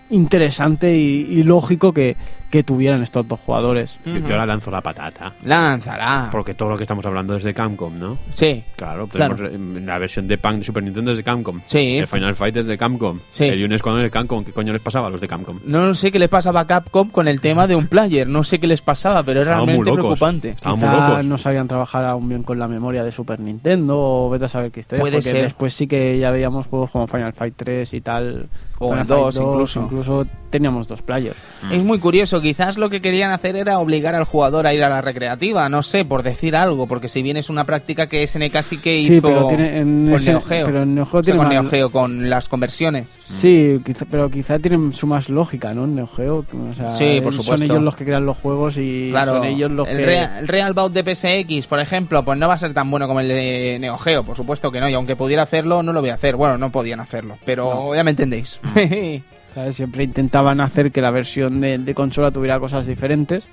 interesante 0.09 0.93
y, 0.95 1.26
y 1.30 1.43
lógico 1.43 1.93
que, 1.93 2.15
que 2.49 2.63
tuvieran 2.63 3.01
estos 3.01 3.28
dos 3.28 3.39
jugadores. 3.39 3.99
Yo, 4.05 4.17
yo 4.17 4.26
ahora 4.28 4.45
lanzo 4.45 4.69
la 4.71 4.82
patata. 4.82 5.34
Lánzala. 5.43 6.30
Porque 6.32 6.53
todo 6.53 6.69
lo 6.69 6.78
que 6.78 6.84
estamos 6.84 7.05
hablando 7.05 7.36
es 7.36 7.43
de 7.43 7.53
Capcom, 7.53 7.97
¿no? 7.97 8.17
Sí. 8.30 8.63
Claro, 8.76 9.07
tenemos 9.07 9.39
eh, 9.41 9.57
la 9.84 9.97
versión 9.97 10.28
de 10.28 10.38
Punk 10.38 10.57
de 10.57 10.63
Super 10.63 10.84
Nintendo 10.84 11.11
es 11.11 11.17
de 11.17 11.24
Capcom. 11.24 11.61
Sí. 11.65 11.97
El 11.97 12.07
Final 12.07 12.36
Fight 12.36 12.55
es 12.57 12.67
de 12.67 12.78
Capcom. 12.78 13.19
Sí. 13.30 13.45
El 13.45 13.63
UNESCO 13.65 13.97
es 13.97 14.03
de 14.03 14.09
Capcom. 14.11 14.43
¿Qué 14.43 14.51
coño 14.51 14.71
les 14.74 14.82
pasaba 14.82 15.07
a 15.07 15.09
los 15.09 15.21
de 15.21 15.28
Capcom? 15.28 15.59
No 15.65 15.93
sé 15.95 16.11
qué 16.11 16.19
le 16.19 16.30
pasaba 16.30 16.61
a 16.61 16.67
Capcom 16.67 17.09
con 17.09 17.28
el 17.28 17.41
tema 17.41 17.65
de 17.67 17.76
un 17.76 17.88
player. 17.88 18.28
No 18.28 18.43
sé 18.43 18.59
qué 18.59 18.67
les 18.67 18.82
pasaba, 18.82 19.24
pero 19.24 19.39
muy 19.41 19.47
realmente 19.49 19.89
locos. 19.89 19.93
preocupante. 19.95 20.49
Estaban 20.49 20.80
muy 20.80 20.88
Quizá 20.89 21.09
locos. 21.09 21.26
no 21.26 21.38
sabían 21.38 21.67
trabajar 21.67 22.05
aún 22.05 22.30
bien 22.30 22.43
con 22.43 22.59
la 22.59 22.67
memoria 22.67 23.03
de 23.03 23.11
Super 23.11 23.39
Nintendo 23.39 23.97
o 23.99 24.30
vete 24.30 24.45
a 24.45 24.49
saber 24.49 24.71
qué 24.71 24.82
historia. 24.82 25.01
Puede 25.01 25.17
porque 25.17 25.30
ser. 25.30 25.41
después 25.43 25.74
sí 25.74 25.88
que 25.88 26.19
ya 26.19 26.30
veíamos 26.32 26.67
juegos 26.67 26.91
como 26.91 27.07
Final 27.07 27.34
Fight 27.34 27.55
3 27.57 27.93
y 27.93 28.01
tal. 28.01 28.47
O 28.84 28.89
Final 28.89 29.01
el 29.01 29.07
Fight 29.07 29.19
2 29.21 29.38
incluso. 29.38 29.81
Incluso 29.84 30.27
teníamos 30.54 30.88
dos 30.88 31.01
players. 31.01 31.36
Es 31.72 31.84
muy 31.84 31.99
curioso, 31.99 32.39
quizás 32.41 32.78
lo 32.78 32.89
que 32.89 33.01
querían 33.01 33.32
hacer 33.32 33.56
era 33.58 33.80
obligar 33.80 34.16
al 34.16 34.24
jugador 34.24 34.68
a 34.68 34.74
ir 34.74 34.84
a 34.84 34.89
la 34.89 35.01
recreativa, 35.01 35.68
no 35.68 35.84
sé, 35.84 36.06
por 36.06 36.24
decir 36.24 36.56
algo, 36.56 36.88
porque 36.88 37.10
si 37.10 37.22
bien 37.22 37.36
es 37.38 37.49
una 37.49 37.66
práctica 37.66 38.08
que 38.08 38.24
SNK 38.26 38.62
sí 38.62 38.78
que 38.78 39.01
Sí, 39.04 39.14
hizo 39.16 39.28
pero 39.28 39.47
tiene 39.47 39.80
en 39.80 40.06
con 40.06 40.16
ese- 40.16 40.32
Neo 40.32 40.41
Geo. 40.41 40.66
pero 40.66 40.84
en 40.84 40.95
Neo 40.95 41.06
Geo 41.06 41.20
O 41.20 41.24
sea, 41.24 41.26
tiene 41.34 41.38
con 41.39 41.47
más- 41.47 41.54
Neo 41.64 41.70
Geo, 41.70 41.89
con 41.91 42.30
las 42.30 42.47
conversiones. 42.47 43.18
Sí, 43.26 43.80
quizá- 43.86 44.06
pero 44.10 44.30
quizá 44.30 44.60
tienen 44.60 44.93
su 44.93 45.08
más 45.08 45.28
lógica, 45.30 45.74
¿no? 45.74 45.86
En 45.86 45.95
Neo 45.95 46.08
Geo. 46.08 46.45
O 46.72 46.74
sea, 46.76 46.91
Sí, 46.91 47.20
por 47.24 47.34
Son 47.34 47.43
supuesto. 47.43 47.66
ellos 47.66 47.82
los 47.82 47.95
que 47.95 48.06
crean 48.06 48.26
los 48.26 48.38
juegos 48.38 48.78
y 48.78 49.10
Claro, 49.12 49.38
son 49.38 49.45
ellos 49.45 49.72
los 49.72 49.88
el, 49.89 49.97
que... 49.97 50.06
Real, 50.06 50.32
el 50.39 50.47
Real 50.47 50.74
Bout 50.74 50.93
de 50.93 51.04
PSX, 51.16 51.68
por 51.68 51.80
ejemplo, 51.80 52.24
pues 52.24 52.38
no 52.38 52.47
va 52.47 52.54
a 52.54 52.58
ser 52.58 52.74
tan 52.74 52.89
bueno 52.91 53.08
como 53.08 53.20
el 53.20 53.28
de 53.28 53.78
Neo 53.82 53.97
Geo, 53.97 54.24
por 54.24 54.38
supuesto 54.38 54.72
que 54.72 54.80
no, 54.80 54.88
y 54.88 54.93
aunque 54.93 55.16
pudiera 55.16 55.43
hacerlo, 55.43 55.82
no 55.84 55.91
lo 55.93 56.01
voy 56.01 56.12
a 56.12 56.14
hacer. 56.14 56.36
Bueno, 56.36 56.58
no 56.60 56.72
podían 56.72 56.99
hacerlo, 56.99 57.38
pero 57.45 57.95
ya 57.95 58.04
me 58.04 58.12
entendéis. 58.12 58.60
¿sabes? 59.54 59.76
Siempre 59.76 60.04
intentaban 60.04 60.60
hacer 60.62 60.91
que 60.91 61.01
la 61.01 61.12
versión 61.12 61.62
de, 61.62 61.78
de 61.78 61.93
consola 61.95 62.32
tuviera 62.32 62.60
cosas 62.60 62.86
diferentes 62.88 63.45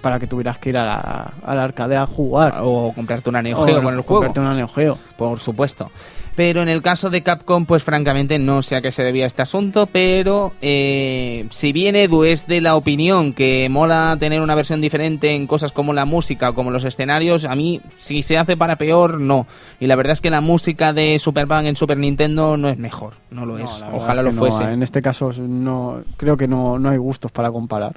para 0.00 0.18
que 0.20 0.26
tuvieras 0.26 0.58
que 0.58 0.68
ir 0.70 0.76
a 0.76 0.84
la, 0.84 1.32
a 1.44 1.54
la 1.54 1.64
arcade 1.64 1.96
a 1.96 2.06
jugar. 2.06 2.56
o 2.62 2.92
comprarte 2.94 3.30
una 3.30 3.40
Neo 3.42 3.58
O 3.60 3.64
Geo 3.66 3.82
con 3.82 3.94
el 3.94 4.00
juego. 4.00 4.16
comprarte 4.20 4.40
una 4.40 4.54
Neo 4.54 4.68
Geo. 4.68 4.98
por 5.16 5.38
supuesto. 5.40 5.90
Pero 6.36 6.62
en 6.62 6.68
el 6.68 6.82
caso 6.82 7.10
de 7.10 7.22
Capcom, 7.22 7.64
pues 7.64 7.84
francamente 7.84 8.38
no 8.38 8.62
sé 8.62 8.76
a 8.76 8.82
qué 8.82 8.90
se 8.90 9.04
debía 9.04 9.26
este 9.26 9.42
asunto, 9.42 9.86
pero 9.86 10.52
eh, 10.62 11.46
si 11.50 11.72
bien 11.72 11.94
Edu 11.94 12.24
es 12.24 12.46
de 12.46 12.60
la 12.60 12.74
opinión 12.76 13.32
que 13.32 13.68
mola 13.70 14.16
tener 14.18 14.40
una 14.40 14.54
versión 14.54 14.80
diferente 14.80 15.34
en 15.34 15.46
cosas 15.46 15.72
como 15.72 15.92
la 15.92 16.04
música 16.04 16.50
o 16.50 16.54
como 16.54 16.70
los 16.70 16.84
escenarios, 16.84 17.44
a 17.44 17.54
mí 17.54 17.80
si 17.96 18.22
se 18.22 18.36
hace 18.36 18.56
para 18.56 18.76
peor, 18.76 19.20
no. 19.20 19.46
Y 19.78 19.86
la 19.86 19.96
verdad 19.96 20.12
es 20.12 20.20
que 20.20 20.30
la 20.30 20.40
música 20.40 20.92
de 20.92 21.18
Super 21.20 21.46
Bang 21.46 21.66
en 21.66 21.76
Super 21.76 21.98
Nintendo 21.98 22.56
no 22.56 22.68
es 22.68 22.78
mejor, 22.78 23.14
no 23.30 23.46
lo 23.46 23.58
No, 23.58 23.64
es. 23.64 23.84
Ojalá 23.92 24.22
lo 24.22 24.32
no, 24.32 24.38
fuese. 24.38 24.64
En 24.64 24.82
este 24.82 25.02
caso 25.02 25.30
no 25.38 26.02
creo 26.16 26.36
que 26.36 26.48
no, 26.48 26.78
no 26.78 26.88
hay 26.90 26.98
gustos 26.98 27.30
para 27.30 27.50
comparar. 27.50 27.96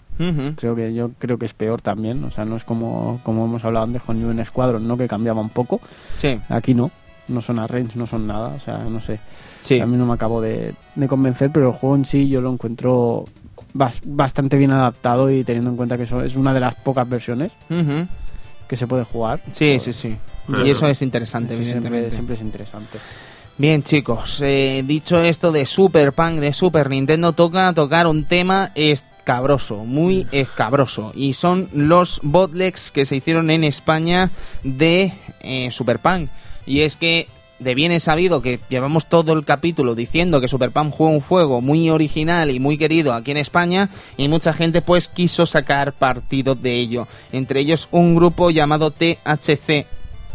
Creo 0.58 0.76
que 0.76 0.94
yo 0.94 1.12
creo 1.18 1.38
que 1.38 1.46
es 1.46 1.54
peor 1.54 1.82
también. 1.82 2.24
O 2.24 2.32
sea, 2.32 2.46
no 2.46 2.56
es 2.56 2.64
como, 2.64 3.20
como 3.24 3.46
hemos 3.46 3.64
hablado 3.66 3.86
antes 3.86 4.02
con 4.02 4.20
New 4.20 4.46
Squadron, 4.46 4.88
¿no? 4.88 4.98
Que 4.98 5.08
cambiaba 5.08 5.42
un 5.42 5.50
poco. 5.50 5.82
Sí, 6.18 6.40
Aquí 6.50 6.74
no. 6.74 6.92
No 7.28 7.42
son 7.42 7.60
arrange, 7.60 7.98
no 7.98 8.08
son 8.08 8.26
nada. 8.28 8.50
O 8.56 8.60
sea, 8.60 8.78
no 8.80 9.00
sé. 9.00 9.20
sí. 9.62 9.80
A 9.80 9.86
mí 9.86 9.98
no 9.98 10.06
me 10.06 10.14
acabo 10.14 10.42
de, 10.42 10.74
de 10.96 11.08
convencer, 11.08 11.52
pero 11.52 11.68
el 11.70 11.74
juego 11.76 11.96
en 11.96 12.06
sí 12.06 12.28
yo 12.30 12.40
lo 12.42 12.52
encuentro 12.54 13.26
bas- 13.74 14.02
bastante 14.06 14.58
bien 14.58 14.72
adaptado 14.72 15.30
y 15.32 15.44
teniendo 15.44 15.70
en 15.72 15.78
cuenta 15.78 15.98
que 15.98 16.04
eso 16.04 16.22
es 16.22 16.36
una 16.36 16.54
de 16.54 16.60
las 16.62 16.76
pocas 16.76 17.08
versiones 17.10 17.52
que 18.68 18.76
se 18.78 18.88
puede 18.88 19.04
jugar. 19.04 19.42
Sí, 19.52 19.78
sí, 19.80 19.94
sí. 19.94 20.16
Y 20.66 20.70
eso 20.70 20.88
es 20.88 21.02
interesante, 21.02 21.56
siempre 22.12 22.36
es 22.36 22.42
interesante. 22.42 22.98
Bien 23.58 23.82
chicos, 23.84 24.40
eh, 24.46 24.84
dicho 24.86 25.20
esto 25.20 25.52
de 25.52 25.66
Super 25.66 26.14
Punk 26.14 26.36
de 26.40 26.54
Super 26.54 26.90
Nintendo, 26.90 27.34
toca 27.34 27.74
tocar 27.74 28.06
un 28.08 28.26
tema 28.26 28.72
escabroso, 28.76 29.84
muy 29.84 30.28
escabroso. 30.32 31.12
Y 31.16 31.34
son 31.34 31.68
los 31.74 32.20
botlegs 32.24 32.92
que 32.92 33.04
se 33.04 33.16
hicieron 33.16 33.50
en 33.50 33.64
España 33.64 34.30
de 34.64 35.12
eh, 35.42 35.72
Super 35.72 36.00
Punk. 36.00 36.30
Y 36.68 36.82
es 36.82 36.98
que 36.98 37.28
de 37.60 37.74
bien 37.74 37.92
es 37.92 38.04
sabido 38.04 38.42
que 38.42 38.60
llevamos 38.70 39.08
todo 39.08 39.34
el 39.34 39.44
capítulo 39.44 39.96
diciendo 39.96 40.40
que 40.40 40.48
Super 40.48 40.72
Punk 40.72 40.94
fue 40.94 41.08
un 41.08 41.22
juego 41.22 41.62
muy 41.62 41.90
original 41.90 42.52
y 42.52 42.60
muy 42.60 42.78
querido 42.78 43.14
aquí 43.14 43.32
en 43.32 43.38
España 43.38 43.90
y 44.16 44.28
mucha 44.28 44.54
gente 44.54 44.82
pues 44.82 45.08
quiso 45.08 45.46
sacar 45.46 45.94
partido 45.94 46.54
de 46.54 46.74
ello. 46.74 47.08
Entre 47.32 47.62
ellos 47.62 47.88
un 47.92 48.16
grupo 48.16 48.52
llamado 48.52 48.92
THC 48.92 49.88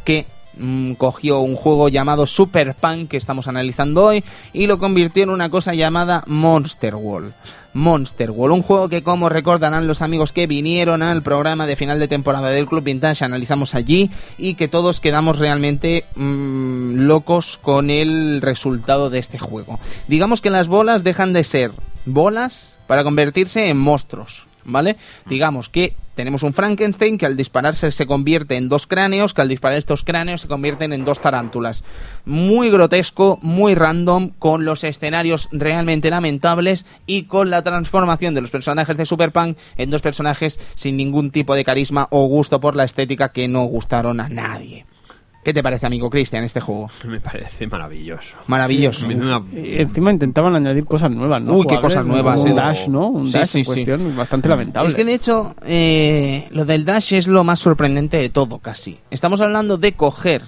que 0.05 0.27
mm, 0.57 0.95
cogió 0.95 1.41
un 1.41 1.55
juego 1.55 1.89
llamado 1.89 2.27
Super 2.27 2.75
Punk 2.75 3.11
que 3.11 3.19
estamos 3.19 3.47
analizando 3.47 4.05
hoy 4.05 4.25
y 4.53 4.67
lo 4.67 4.79
convirtió 4.79 5.23
en 5.23 5.31
una 5.31 5.49
cosa 5.49 5.75
llamada 5.75 6.25
Monster 6.27 6.97
Wall. 6.97 7.35
Monster 7.75 8.31
Wall, 8.31 8.53
un 8.53 8.63
juego 8.63 8.89
que 8.89 9.03
como 9.03 9.29
recordarán 9.29 9.87
los 9.87 10.03
amigos 10.03 10.33
que 10.33 10.47
vinieron 10.47 11.03
al 11.03 11.23
programa 11.23 11.67
de 11.67 11.77
final 11.77 11.99
de 11.99 12.09
temporada 12.09 12.51
del 12.51 12.67
Club 12.67 12.85
Vintage, 12.85 13.25
analizamos 13.25 13.75
allí 13.75 14.11
y 14.39 14.55
que 14.55 14.69
todos 14.69 15.01
quedamos 15.01 15.39
realmente 15.39 16.05
mm, 16.17 16.95
locos 17.07 17.59
con 17.59 17.91
el 17.91 18.41
resultado 18.41 19.11
de 19.11 19.19
este 19.19 19.39
juego. 19.39 19.79
Digamos 20.09 20.41
que 20.41 20.51
las 20.51 20.69
bolas 20.69 21.05
dejan 21.05 21.33
de 21.33 21.45
ser 21.45 21.73
bolas 22.05 22.79
para 22.87 23.05
convertirse 23.05 23.69
en 23.69 23.79
monstruos. 23.79 24.47
¿Vale? 24.65 24.97
Digamos 25.27 25.69
que 25.69 25.95
tenemos 26.15 26.43
un 26.43 26.53
Frankenstein 26.53 27.17
que 27.17 27.27
al 27.27 27.37
dispararse 27.37 27.91
se 27.91 28.07
convierte 28.07 28.57
en 28.57 28.69
dos 28.69 28.87
cráneos, 28.87 29.33
que 29.33 29.41
al 29.41 29.49
disparar 29.49 29.79
estos 29.79 30.05
cráneos 30.05 30.43
se 30.43 30.49
convierten 30.49 30.93
en 30.93 31.05
dos 31.05 31.21
tarántulas. 31.21 31.85
Muy 32.27 32.71
grotesco, 32.71 33.39
muy 33.43 33.75
random, 33.75 34.31
con 34.39 34.65
los 34.65 34.85
escenarios 34.85 35.49
realmente 35.53 36.11
lamentables 36.11 36.87
y 37.07 37.25
con 37.25 37.51
la 37.51 37.63
transformación 37.63 38.35
de 38.35 38.43
los 38.43 38.51
personajes 38.51 38.97
de 38.97 39.07
Super 39.07 39.33
Punk 39.33 39.57
en 39.77 39.91
dos 39.91 40.03
personajes 40.03 40.61
sin 40.75 40.97
ningún 40.97 41.31
tipo 41.31 41.55
de 41.55 41.65
carisma 41.65 42.09
o 42.11 42.27
gusto 42.27 42.61
por 42.61 42.77
la 42.77 42.85
estética 42.85 43.31
que 43.31 43.49
no 43.49 43.65
gustaron 43.65 44.21
a 44.21 44.29
nadie. 44.29 44.85
¿Qué 45.43 45.53
te 45.53 45.61
parece, 45.63 45.87
amigo 45.87 46.09
Cristian, 46.09 46.45
este 46.45 46.61
juego? 46.61 46.89
Me 47.07 47.21
parece 47.21 47.67
maravilloso. 47.67 48.37
Maravilloso. 48.47 49.07
Una- 49.07 49.43
Y 49.53 49.81
encima 49.81 50.13
intentaban 50.13 50.55
añadir 50.55 50.85
cosas 50.85 51.11
nuevas, 51.11 51.43
¿no? 51.43 51.55
Uy, 51.55 51.63
qué 51.67 51.75
Jugables, 51.77 51.83
cosas 51.83 52.07
nuevas, 52.07 52.41
Un 52.43 52.49
eh. 52.51 52.55
dash, 52.55 52.87
¿no? 52.89 53.09
Un 53.09 53.27
Sí, 53.27 53.33
dash 53.35 53.49
sí, 53.49 53.59
en 53.59 53.65
sí. 53.65 53.69
cuestión 53.73 54.17
bastante 54.17 54.49
lamentable. 54.49 54.89
Es 54.89 54.95
que 54.95 55.05
de 55.05 55.15
hecho, 55.15 55.55
eh, 55.67 56.47
lo 56.53 56.65
del 56.65 56.85
Dash 56.85 57.15
es 57.15 57.27
lo 57.27 57.43
más 57.43 57.59
sorprendente 57.59 58.19
de 58.19 58.29
todo, 58.29 58.59
casi. 58.59 58.99
Estamos 59.11 59.41
hablando 59.41 59.79
de 59.79 59.93
coger 59.95 60.43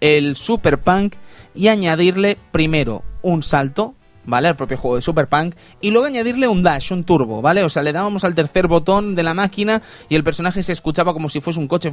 el 0.00 0.36
Super 0.36 0.78
Punk 0.78 1.14
y 1.54 1.68
añadirle 1.68 2.38
primero 2.50 3.02
un 3.22 3.42
salto, 3.42 3.94
¿vale? 4.26 4.48
Al 4.48 4.56
propio 4.56 4.76
juego 4.76 4.96
de 4.96 5.02
Super 5.02 5.28
Punk, 5.28 5.54
y 5.80 5.90
luego 5.90 6.06
añadirle 6.06 6.48
un 6.48 6.62
dash, 6.62 6.92
un 6.92 7.04
turbo, 7.04 7.42
¿vale? 7.42 7.62
O 7.62 7.68
sea, 7.68 7.82
le 7.82 7.92
dábamos 7.92 8.24
al 8.24 8.34
tercer 8.34 8.66
botón 8.66 9.14
de 9.14 9.22
la 9.22 9.34
máquina 9.34 9.82
y 10.08 10.14
el 10.14 10.24
personaje 10.24 10.62
se 10.62 10.72
escuchaba 10.72 11.12
como 11.12 11.28
si 11.28 11.40
fuese 11.40 11.60
un 11.60 11.68
coche 11.68 11.92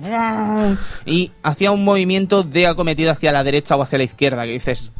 y 1.05 1.31
hacía 1.43 1.71
un 1.71 1.83
movimiento 1.83 2.43
de 2.43 2.67
acometido 2.67 3.11
hacia 3.11 3.31
la 3.31 3.43
derecha 3.43 3.75
o 3.75 3.81
hacia 3.81 3.97
la 3.97 4.03
izquierda, 4.03 4.45
que 4.45 4.51
dices, 4.51 4.93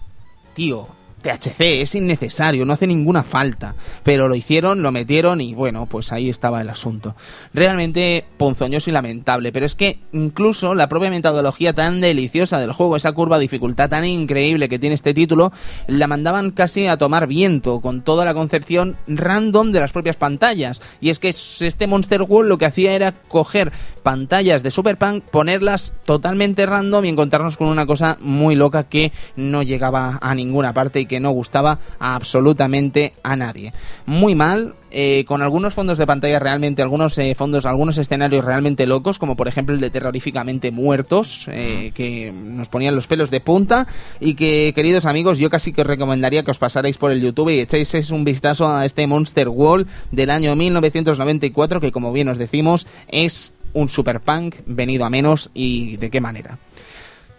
tío, 0.54 0.88
THC, 1.22 1.82
es 1.82 1.96
innecesario, 1.96 2.66
no 2.66 2.74
hace 2.74 2.88
ninguna 2.88 3.24
falta. 3.24 3.76
Pero 4.04 4.28
lo 4.28 4.36
hicieron, 4.36 4.82
lo 4.82 4.92
metieron 4.92 5.42
y 5.42 5.54
bueno, 5.54 5.86
pues 5.86 6.12
ahí 6.12 6.30
estaba 6.30 6.62
el 6.62 6.70
asunto. 6.70 7.16
Realmente 7.54 8.26
ponzoñoso 8.38 8.90
y 8.90 8.94
lamentable, 8.94 9.52
pero 9.52 9.66
es 9.66 9.76
que 9.76 10.00
incluso 10.14 10.76
la 10.76 10.90
propia 10.90 11.10
metodología 11.10 11.74
tan 11.74 12.02
deliciosa 12.02 12.60
del 12.60 12.74
juego, 12.74 12.96
esa 12.96 13.12
curva 13.12 13.38
de 13.38 13.44
dificultad 13.44 13.90
tan 13.90 14.06
increíble 14.06 14.70
que 14.70 14.80
tiene 14.80 14.96
este 14.96 15.14
título, 15.14 15.52
la 15.88 16.08
mandaban 16.08 16.52
casi 16.52 16.88
a 16.88 16.98
tomar 16.98 17.28
viento 17.28 17.82
con 17.82 18.02
toda 18.02 18.26
la 18.26 18.34
concepción 18.34 18.98
random 19.08 19.72
de 19.72 19.80
las 19.80 19.92
propias 19.92 20.18
pantallas. 20.18 20.82
Y 21.00 21.10
es 21.10 21.20
que 21.20 21.30
este 21.30 21.88
Monster 21.88 22.24
World 22.24 22.50
lo 22.50 22.58
que 22.58 22.66
hacía 22.66 22.94
era 22.94 23.12
coger 23.12 23.72
pantallas 24.04 24.64
de 24.64 24.72
Super 24.72 24.98
Punk, 24.98 25.24
ponerlas 25.26 25.94
totalmente 26.06 26.66
random 26.66 27.06
y 27.06 27.10
encontrarnos 27.10 27.58
con 27.58 27.68
una 27.68 27.86
cosa 27.86 28.18
muy 28.22 28.56
loca 28.56 28.86
que 28.86 29.12
no 29.36 29.64
llegaba 29.64 30.20
a 30.22 30.36
ninguna 30.36 30.74
parte 30.74 31.00
y 31.00 31.06
que 31.12 31.20
no 31.20 31.32
gustaba 31.32 31.78
absolutamente 32.00 33.12
a 33.22 33.36
nadie. 33.36 33.74
Muy 34.06 34.34
mal, 34.34 34.76
eh, 34.92 35.26
con 35.28 35.42
algunos 35.42 35.74
fondos 35.74 35.98
de 35.98 36.08
pantalla 36.08 36.40
realmente, 36.40 36.82
algunos 36.82 37.18
eh, 37.18 37.36
fondos, 37.36 37.66
algunos 37.66 37.98
escenarios 37.98 38.46
realmente 38.46 38.86
locos, 38.86 39.20
como 39.20 39.36
por 39.36 39.50
ejemplo 39.50 39.76
el 39.76 39.82
de 39.82 39.90
terroríficamente 39.90 40.72
muertos, 40.72 41.50
eh, 41.52 41.92
que 41.94 42.32
nos 42.32 42.70
ponían 42.70 42.96
los 42.96 43.08
pelos 43.08 43.30
de 43.30 43.42
punta 43.42 43.88
y 44.22 44.36
que, 44.36 44.72
queridos 44.74 45.06
amigos, 45.06 45.38
yo 45.38 45.50
casi 45.50 45.74
que 45.74 45.82
os 45.82 45.88
recomendaría 45.88 46.44
que 46.44 46.52
os 46.52 46.60
pasarais 46.60 46.98
por 46.98 47.12
el 47.12 47.22
YouTube 47.22 47.50
y 47.50 47.60
echéis 47.60 48.10
un 48.12 48.24
vistazo 48.24 48.74
a 48.74 48.86
este 48.86 49.06
Monster 49.06 49.50
Wall 49.50 49.88
del 50.12 50.30
año 50.30 50.56
1994, 50.56 51.82
que 51.82 51.92
como 51.92 52.14
bien 52.14 52.30
os 52.30 52.38
decimos, 52.38 52.88
es 53.10 53.54
un 53.74 53.90
super 53.90 54.22
punk 54.22 54.56
venido 54.66 55.04
a 55.04 55.10
menos 55.10 55.50
y 55.54 55.98
de 55.98 56.10
qué 56.10 56.22
manera 56.22 56.58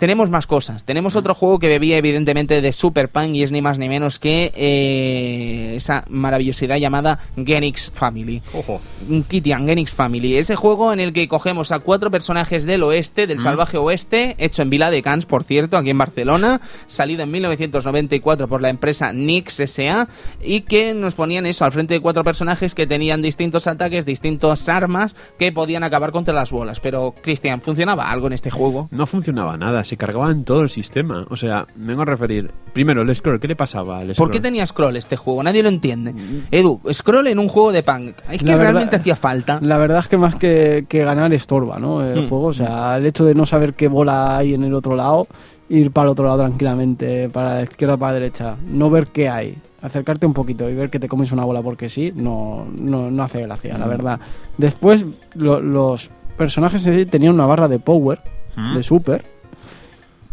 tenemos 0.02 0.30
más 0.30 0.48
cosas. 0.48 0.84
Tenemos 0.84 1.14
otro 1.14 1.32
juego 1.32 1.60
que 1.60 1.68
bebía 1.68 1.96
evidentemente 1.96 2.60
de 2.60 2.72
Super 2.72 3.08
Punk 3.08 3.36
y 3.36 3.44
es 3.44 3.52
ni 3.52 3.62
más 3.62 3.78
ni 3.78 3.88
menos 3.88 4.18
que 4.18 4.50
eh, 4.56 5.74
esa 5.76 6.04
maravillosidad 6.08 6.76
llamada 6.78 7.20
Genix 7.36 7.92
Family. 7.94 8.42
Ojo. 8.52 8.80
Kitian, 9.28 9.64
Genix 9.64 9.94
Family. 9.94 10.38
Ese 10.38 10.56
juego 10.56 10.92
en 10.92 10.98
el 10.98 11.12
que 11.12 11.28
cogemos 11.28 11.70
a 11.70 11.78
cuatro 11.78 12.10
personajes 12.10 12.64
del 12.64 12.82
oeste, 12.82 13.28
del 13.28 13.38
salvaje 13.38 13.76
oeste, 13.76 14.34
hecho 14.38 14.62
en 14.62 14.70
Vila 14.70 14.90
de 14.90 15.02
Cans, 15.02 15.24
por 15.24 15.44
cierto, 15.44 15.76
aquí 15.76 15.90
en 15.90 15.98
Barcelona, 15.98 16.60
salido 16.88 17.22
en 17.22 17.30
1994 17.30 18.48
por 18.48 18.60
la 18.60 18.70
empresa 18.70 19.12
Nix 19.12 19.60
S.A. 19.60 20.08
y 20.42 20.62
que 20.62 20.94
nos 20.94 21.14
ponían 21.14 21.46
eso 21.46 21.64
al 21.64 21.70
frente 21.70 21.94
de 21.94 22.00
cuatro 22.00 22.24
personajes 22.24 22.74
que 22.74 22.88
tenían 22.88 23.22
distintos 23.22 23.68
ataques, 23.68 24.04
distintas 24.04 24.68
armas 24.68 25.14
que 25.38 25.52
podían 25.52 25.84
acabar 25.84 26.10
contra 26.10 26.34
las 26.34 26.50
bolas. 26.50 26.80
Pero, 26.80 27.14
Cristian, 27.22 27.60
¿funcionaba 27.60 28.10
algo 28.10 28.26
en 28.26 28.32
este 28.32 28.50
juego? 28.50 28.88
No 28.90 29.06
funcionaba 29.06 29.56
nada, 29.56 29.84
se 29.92 29.98
cargaba 29.98 30.30
en 30.30 30.44
todo 30.44 30.62
el 30.62 30.70
sistema. 30.70 31.26
O 31.28 31.36
sea, 31.36 31.66
me 31.76 31.88
vengo 31.88 32.00
a 32.00 32.06
referir. 32.06 32.50
Primero, 32.72 33.02
el 33.02 33.14
scroll, 33.14 33.38
¿qué 33.38 33.46
le 33.46 33.56
pasaba 33.56 33.98
al 33.98 34.14
scroll? 34.14 34.16
¿Por 34.16 34.30
qué 34.30 34.40
tenía 34.40 34.66
scroll 34.66 34.96
este 34.96 35.16
juego? 35.18 35.42
Nadie 35.42 35.62
lo 35.62 35.68
entiende. 35.68 36.14
Edu, 36.50 36.80
scroll 36.90 37.26
en 37.26 37.38
un 37.38 37.46
juego 37.48 37.72
de 37.72 37.82
punk. 37.82 38.14
Es 38.30 38.38
que 38.38 38.44
verdad- 38.46 38.60
realmente 38.62 38.96
hacía 38.96 39.16
falta. 39.16 39.58
La 39.60 39.76
verdad 39.76 39.98
es 39.98 40.08
que 40.08 40.16
más 40.16 40.34
que, 40.36 40.86
que 40.88 41.04
ganar 41.04 41.30
estorba, 41.34 41.78
¿no? 41.78 42.02
El 42.02 42.22
Mm. 42.24 42.28
juego, 42.30 42.46
o 42.46 42.52
sea, 42.54 42.96
el 42.96 43.04
hecho 43.04 43.26
de 43.26 43.34
no 43.34 43.44
saber 43.44 43.74
qué 43.74 43.88
bola 43.88 44.38
hay 44.38 44.54
en 44.54 44.64
el 44.64 44.72
otro 44.72 44.96
lado, 44.96 45.26
ir 45.68 45.90
para 45.90 46.06
el 46.06 46.12
otro 46.12 46.24
lado 46.24 46.38
tranquilamente, 46.38 47.28
para 47.28 47.56
la 47.56 47.62
izquierda 47.64 47.96
o 47.96 47.98
para 47.98 48.12
la 48.14 48.20
derecha, 48.20 48.56
no 48.66 48.88
ver 48.88 49.08
qué 49.08 49.28
hay, 49.28 49.58
acercarte 49.82 50.24
un 50.24 50.32
poquito 50.32 50.70
y 50.70 50.74
ver 50.74 50.88
que 50.88 51.00
te 51.00 51.08
comes 51.08 51.32
una 51.32 51.44
bola 51.44 51.60
porque 51.60 51.90
sí, 51.90 52.14
no, 52.16 52.66
no, 52.78 53.10
no 53.10 53.22
hace 53.24 53.42
gracia, 53.42 53.76
la 53.76 53.86
verdad. 53.86 54.20
Después, 54.56 55.04
lo- 55.34 55.60
los 55.60 56.08
personajes 56.38 56.82
tenían 57.10 57.34
una 57.34 57.44
barra 57.44 57.68
de 57.68 57.78
power, 57.78 58.20
¿Mm? 58.56 58.74
de 58.76 58.82
super, 58.82 59.24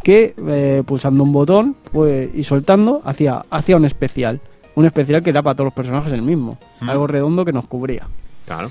que 0.03 0.33
eh, 0.47 0.83
pulsando 0.85 1.23
un 1.23 1.31
botón 1.31 1.75
pues, 1.91 2.29
y 2.33 2.43
soltando 2.43 3.01
hacía, 3.05 3.43
hacía 3.49 3.75
un 3.77 3.85
especial. 3.85 4.39
Un 4.75 4.85
especial 4.85 5.21
que 5.23 5.29
era 5.31 5.41
para 5.41 5.55
todos 5.55 5.65
los 5.65 5.73
personajes 5.73 6.11
el 6.13 6.21
mismo. 6.21 6.57
Mm. 6.81 6.89
Algo 6.89 7.07
redondo 7.07 7.43
que 7.45 7.51
nos 7.51 7.65
cubría. 7.67 8.07
Claro. 8.45 8.69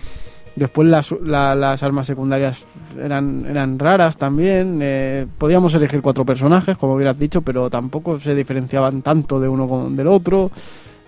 Después 0.56 0.88
las, 0.88 1.12
la- 1.22 1.54
las 1.54 1.82
armas 1.82 2.06
secundarias 2.06 2.64
eran, 3.00 3.44
eran 3.48 3.78
raras 3.78 4.16
también. 4.16 4.80
eh, 4.82 5.26
podíamos 5.38 5.74
elegir 5.74 6.00
cuatro 6.02 6.24
personajes, 6.24 6.76
como 6.78 6.94
hubieras 6.94 7.18
dicho, 7.18 7.42
pero 7.42 7.68
tampoco 7.70 8.18
se 8.18 8.34
diferenciaban 8.34 9.02
tanto 9.02 9.38
de 9.38 9.48
uno 9.48 9.68
con, 9.68 9.94
del 9.94 10.06
otro. 10.08 10.50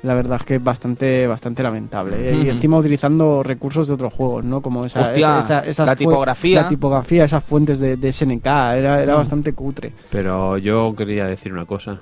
La 0.02 0.14
verdad 0.14 0.38
es 0.40 0.46
que 0.46 0.54
es 0.56 0.64
bastante, 0.64 1.26
bastante 1.26 1.62
lamentable. 1.62 2.16
eh, 2.30 2.42
Y 2.44 2.48
encima 2.48 2.78
utilizando 2.78 3.42
recursos 3.42 3.86
de 3.88 3.94
otros 3.94 4.14
juegos, 4.14 4.44
¿no? 4.44 4.62
Como 4.62 4.84
esa, 4.86 5.02
Hostia, 5.02 5.40
esa- 5.40 5.60
esa- 5.60 5.84
la 5.84 5.94
tipografía. 5.96 6.62
La 6.62 6.68
tipografía, 6.68 7.24
esas 7.24 7.44
fuentes 7.44 7.78
de, 7.78 7.96
de 7.96 8.08
SNK. 8.12 8.46
Era, 8.76 9.02
era 9.02 9.14
Mm. 9.14 9.18
bastante 9.18 9.52
cutre. 9.52 9.92
Pero 10.10 10.56
yo 10.56 10.94
quería 10.96 11.26
decir 11.26 11.52
una 11.52 11.66
cosa. 11.66 12.00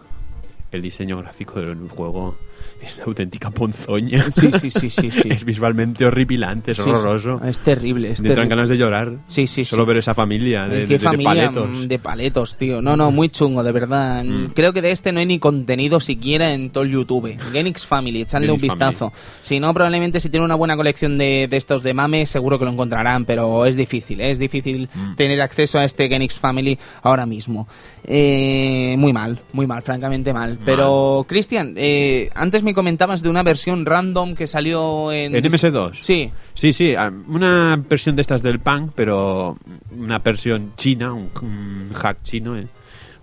El 0.70 0.82
diseño 0.82 1.18
gráfico 1.18 1.58
del 1.60 1.88
juego 1.88 2.36
es 2.82 2.96
una 2.96 3.04
auténtica 3.06 3.50
ponzoña. 3.50 4.26
Sí, 4.32 4.50
sí, 4.60 4.70
sí, 4.70 4.90
sí, 4.90 5.10
sí. 5.10 5.28
es 5.30 5.44
visualmente 5.44 6.04
horripilante, 6.04 6.70
es 6.72 6.76
Sí, 6.76 6.82
sí. 6.84 6.90
horroroso. 6.90 7.40
Es 7.44 7.58
terrible, 7.60 8.10
es 8.12 8.20
entran 8.20 8.34
terrible. 8.36 8.48
ganas 8.56 8.68
de 8.68 8.76
llorar. 8.76 9.12
Sí, 9.26 9.46
sí, 9.46 9.64
Solo 9.64 9.84
ver 9.86 9.96
esa 9.98 10.14
familia 10.14 10.66
de, 10.66 10.80
qué 10.86 10.94
de 10.94 10.98
familia 10.98 11.50
paletos. 11.52 11.68
mm, 11.70 11.86
de 11.88 11.98
paletos, 11.98 12.56
tío. 12.56 12.80
No, 12.82 12.96
no, 12.96 13.10
muy 13.10 13.28
chungo, 13.28 13.62
de 13.62 13.72
verdad. 13.72 14.24
Mm. 14.24 14.46
Creo 14.54 14.72
que 14.72 14.82
de 14.82 14.90
este 14.92 15.12
no 15.12 15.20
hay 15.20 15.26
ni 15.26 15.38
contenido 15.38 16.00
siquiera 16.00 16.52
en 16.54 16.70
todo 16.70 16.84
el 16.84 16.90
YouTube. 16.90 17.36
Genix 17.52 17.86
Family, 17.86 18.22
echadle 18.22 18.50
un 18.52 18.60
vistazo. 18.60 19.12
Si 19.40 19.60
no, 19.60 19.72
probablemente 19.74 20.20
si 20.20 20.28
tiene 20.30 20.44
una 20.44 20.54
buena 20.54 20.76
colección 20.76 21.18
de, 21.18 21.46
de 21.48 21.56
estos 21.56 21.82
de 21.82 21.94
mame, 21.94 22.26
seguro 22.26 22.58
que 22.58 22.64
lo 22.64 22.70
encontrarán, 22.70 23.24
pero 23.24 23.66
es 23.66 23.76
difícil, 23.76 24.20
¿eh? 24.20 24.30
es 24.30 24.38
difícil 24.38 24.88
Mm. 24.94 25.14
tener 25.16 25.40
acceso 25.40 25.78
a 25.78 25.84
este 25.84 26.08
Genix 26.08 26.38
Family 26.38 26.78
ahora 27.02 27.26
mismo. 27.26 27.66
Eh, 28.04 28.94
muy 28.98 29.12
mal, 29.12 29.40
muy 29.52 29.66
mal, 29.66 29.82
francamente 29.82 30.32
mal. 30.32 30.58
Pero, 30.64 31.26
Cristian, 31.28 31.74
eh, 31.76 32.30
antes 32.34 32.62
me 32.62 32.67
comentabas 32.74 33.22
de 33.22 33.28
una 33.28 33.42
versión 33.42 33.84
random 33.86 34.34
que 34.34 34.46
salió 34.46 35.12
en... 35.12 35.34
¿En 35.34 35.44
MS2? 35.44 35.94
Sí. 35.94 36.30
Sí, 36.54 36.72
sí, 36.72 36.94
ah, 36.94 37.12
una 37.28 37.82
versión 37.88 38.16
de 38.16 38.22
estas 38.22 38.42
del 38.42 38.60
punk, 38.60 38.92
pero 38.94 39.56
una 39.96 40.18
versión 40.18 40.72
china, 40.76 41.12
un, 41.12 41.30
un 41.42 41.92
hack 41.94 42.22
chino, 42.22 42.56
eh. 42.56 42.66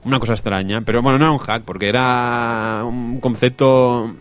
una 0.04 0.20
cosa 0.20 0.34
extraña, 0.34 0.82
pero 0.82 1.02
bueno, 1.02 1.18
no 1.20 1.26
era 1.26 1.32
un 1.32 1.40
hack, 1.40 1.64
porque 1.64 1.88
era 1.90 2.84
un 2.86 3.20
concepto... 3.20 4.16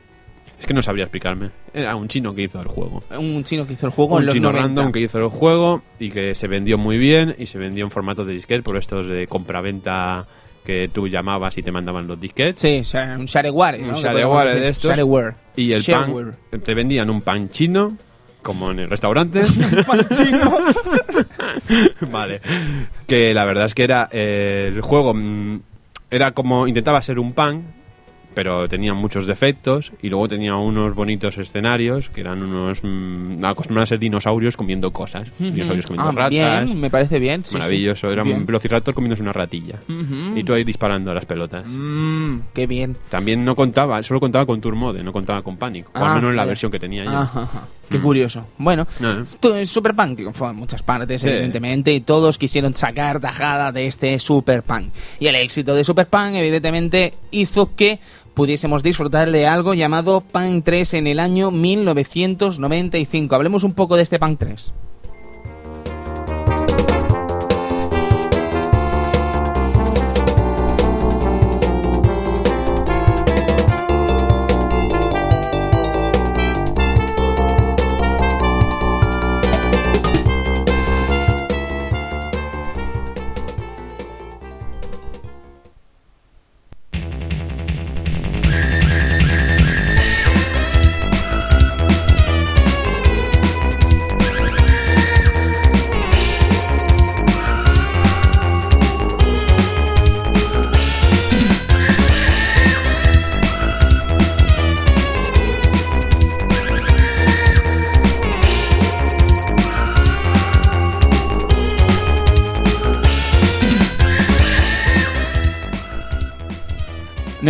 Es 0.59 0.66
que 0.66 0.74
no 0.74 0.82
sabría 0.82 1.05
explicarme. 1.05 1.51
Era 1.74 1.94
un 1.94 2.09
chino 2.09 2.34
que 2.34 2.42
hizo 2.42 2.59
el 2.60 2.68
juego. 2.68 3.02
Un 3.18 3.44
chino 3.44 3.66
que 3.66 3.74
hizo 3.74 3.86
el 3.86 3.92
juego 3.92 4.16
en 4.16 4.20
un 4.20 4.26
los 4.26 4.34
chino 4.34 4.48
90. 4.52 4.62
random 4.66 4.92
que 4.92 5.01
hizo 5.01 5.18
el 5.18 5.28
juego 5.28 5.82
y 5.98 6.10
que 6.10 6.34
se 6.34 6.48
vendió 6.48 6.78
muy 6.78 6.96
bien 6.96 7.34
y 7.38 7.46
se 7.46 7.59
vendió 7.59 7.84
en 7.84 7.90
formato 7.90 8.24
de 8.24 8.32
disquete 8.32 8.62
por 8.62 8.78
estos 8.78 9.09
de 9.09 9.26
compraventa 9.26 10.26
que 10.64 10.88
tú 10.88 11.06
llamabas 11.06 11.56
y 11.58 11.62
te 11.62 11.70
mandaban 11.70 12.06
los 12.06 12.18
disquetes. 12.18 12.60
Sí, 12.60 12.78
o 12.80 12.84
sea, 12.84 13.16
un 13.18 13.26
shareware, 13.26 13.80
¿no? 13.80 13.90
Un 13.90 13.94
shareware 13.94 14.54
de 14.54 14.68
estos. 14.68 14.90
Shareware. 14.90 15.34
Y 15.56 15.72
el 15.72 15.82
Shareware. 15.82 16.32
pan, 16.50 16.60
te 16.60 16.74
vendían 16.74 17.10
un 17.10 17.20
pan 17.20 17.50
chino, 17.50 17.96
como 18.42 18.70
en 18.70 18.80
el 18.80 18.90
restaurante. 18.90 19.42
pan 19.86 20.08
chino. 20.08 20.58
vale. 22.10 22.40
Que 23.06 23.34
la 23.34 23.44
verdad 23.44 23.66
es 23.66 23.74
que 23.74 23.84
era 23.84 24.08
eh, 24.10 24.72
el 24.74 24.80
juego 24.80 25.12
mm, 25.14 25.60
era 26.10 26.32
como 26.32 26.66
intentaba 26.66 27.02
ser 27.02 27.18
un 27.18 27.32
pan, 27.32 27.74
pero 28.35 28.69
tenía 28.69 28.93
muchos 28.94 29.27
defectos 29.27 29.93
y 30.02 30.09
luego 30.09 30.28
tenía 30.28 30.56
unos 30.56 30.94
bonitos 30.94 31.39
escenarios 31.39 32.09
que 32.11 32.20
eran 32.20 32.43
unos 32.43 32.81
mm, 32.82 33.44
acostumbrados 33.44 33.89
a 33.89 33.90
ser 33.90 33.98
dinosaurios 34.01 34.56
comiendo 34.56 34.93
cosas, 34.93 35.31
dinosaurios 35.39 35.86
comiendo 35.86 36.11
Ah, 36.11 36.12
ratas. 36.12 36.31
bien, 36.31 36.81
me 36.81 36.90
parece 36.90 37.19
bien. 37.19 37.44
sí, 37.44 37.51
sí. 37.52 37.56
Maravilloso, 37.59 38.11
era 38.11 38.23
Bien. 38.24 38.39
un 38.39 38.47
velociraptor 38.47 38.94
comiéndose 38.94 39.23
una 39.23 39.32
ratilla. 39.32 39.77
Y 40.35 40.43
tú 40.44 40.52
ahí 40.55 40.65
disparando 40.65 41.11
a 41.11 41.15
las 41.15 41.24
pelotas. 41.27 41.65
Mm, 41.69 42.39
qué 42.52 42.66
bien. 42.66 42.97
También 43.09 43.44
no 43.44 43.55
contaba, 43.56 44.02
solo 44.02 44.20
contaba 44.20 44.44
con 44.47 44.61
Tour 44.61 44.74
Mode, 44.74 45.02
no 45.02 45.12
contaba 45.12 45.43
con 45.43 45.56
Panic. 45.56 45.86
O 45.89 45.90
Ah, 45.94 46.09
al 46.11 46.15
menos 46.16 46.31
en 46.31 46.36
la 46.36 46.44
versión 46.44 46.70
que 46.73 46.78
tenía 46.78 47.05
yo. 47.05 47.11
Ajá. 47.12 47.48
Qué 47.90 47.98
Mm. 47.98 48.02
curioso. 48.02 48.47
Bueno, 48.59 48.86
Ah. 49.02 49.23
esto 49.27 49.55
es 49.56 49.69
Super 49.70 49.94
Punk 49.94 50.16
triunfó 50.16 50.48
en 50.51 50.56
muchas 50.56 50.82
partes, 50.82 51.23
Sí. 51.23 51.28
evidentemente, 51.28 51.93
y 51.93 52.01
todos 52.01 52.39
quisieron 52.39 52.74
sacar 52.74 53.20
tajada 53.20 53.73
de 53.73 53.86
este 53.86 54.19
Super 54.19 54.62
Punk. 54.62 54.89
Y 55.20 55.27
el 55.27 55.35
éxito 55.36 55.74
de 55.74 55.85
Super 55.85 56.06
Punk, 56.09 56.35
evidentemente, 56.35 57.15
hizo 57.31 57.74
que 57.77 57.98
pudiésemos 58.35 58.82
disfrutar 58.82 59.31
de 59.31 59.47
algo 59.47 59.74
llamado 59.74 60.20
Punk 60.20 60.65
3 60.65 60.94
en 60.94 61.06
el 61.06 61.20
año 61.20 61.51
1995. 61.51 63.35
Hablemos 63.35 63.65
un 63.65 63.74
poco 63.74 63.97
de 63.97 64.02
este 64.02 64.19
Punk 64.19 64.39
3. 64.39 64.73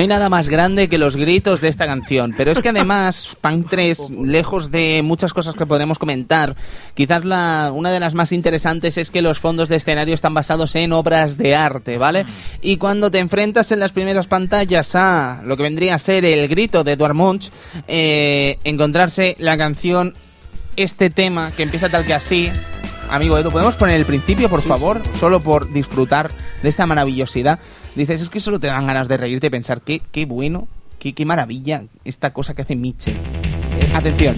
Hay 0.05 0.09
nada 0.09 0.29
más 0.29 0.51
grande 0.51 0.89
que 0.89 0.99
los 0.99 1.17
gritos 1.17 1.63
de 1.63 1.69
esta 1.69 1.87
canción, 1.87 2.35
pero 2.37 2.53
es 2.53 2.61
que 2.61 2.69
además 2.69 3.39
Punk 3.41 3.69
3, 3.71 4.11
lejos 4.11 4.71
de 4.71 5.01
muchas 5.03 5.33
cosas 5.33 5.55
que 5.55 5.65
podremos 5.65 5.99
comentar, 5.99 6.57
quizás 6.93 7.25
la, 7.25 7.71
una 7.73 7.91
de 7.91 8.01
las 8.01 8.13
más 8.13 8.31
interesantes 8.31 8.99
es 8.99 9.11
que 9.11 9.23
los 9.23 9.39
fondos 9.39 9.71
de 9.71 9.77
escenario 9.77 10.15
están 10.15 10.35
basados 10.35 10.75
en 10.75 10.93
obras 10.93 11.39
de 11.39 11.57
arte, 11.57 11.97
¿vale? 11.97 12.27
Y 12.61 12.77
cuando 12.77 13.11
te 13.11 13.19
enfrentas 13.19 13.73
en 13.73 13.81
las 13.81 13.93
primeras 13.93 14.27
pantallas 14.27 14.95
a 14.95 15.41
lo 15.43 15.57
que 15.57 15.63
vendría 15.63 15.95
a 15.95 15.99
ser 15.99 16.27
el 16.27 16.49
grito 16.49 16.85
de 16.85 16.93
Edward 16.93 17.15
Munch, 17.15 17.51
eh, 17.89 18.59
encontrarse 18.63 19.37
la 19.39 19.57
canción, 19.57 20.13
este 20.77 21.09
tema 21.09 21.53
que 21.53 21.63
empieza 21.63 21.89
tal 21.89 22.05
que 22.05 22.13
así, 22.13 22.51
Amigo 23.11 23.39
Edu, 23.39 23.51
¿podemos 23.51 23.77
poner 23.77 23.97
el 23.97 24.07
principio, 24.07 24.49
por 24.49 24.63
favor? 24.63 25.01
Solo 25.19 25.41
por 25.41 25.73
disfrutar 25.73 26.31
de 26.63 26.69
esta 26.69 26.87
maravillosidad. 26.87 27.59
Dices, 27.95 28.21
es 28.21 28.29
que 28.29 28.41
solo 28.41 28.59
te 28.59 28.67
dan 28.67 28.87
ganas 28.87 29.09
de 29.09 29.17
reírte 29.17 29.47
y 29.47 29.51
pensar, 29.51 29.81
qué, 29.81 30.03
qué 30.11 30.27
bueno, 30.27 30.67
qué, 30.99 31.13
qué 31.13 31.25
maravilla 31.25 31.85
esta 32.05 32.33
cosa 32.33 32.55
que 32.55 32.63
hace 32.63 32.75
Mitchell. 32.75 33.17
Eh, 33.17 33.93
atención. 33.95 34.37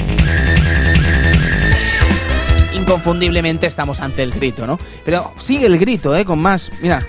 Inconfundiblemente 2.74 3.66
estamos 3.66 4.00
ante 4.00 4.22
el 4.22 4.32
grito, 4.32 4.66
¿no? 4.66 4.78
Pero 5.04 5.32
sigue 5.38 5.66
el 5.66 5.78
grito, 5.78 6.14
¿eh? 6.14 6.24
Con 6.24 6.38
más... 6.38 6.70
Mira. 6.82 7.04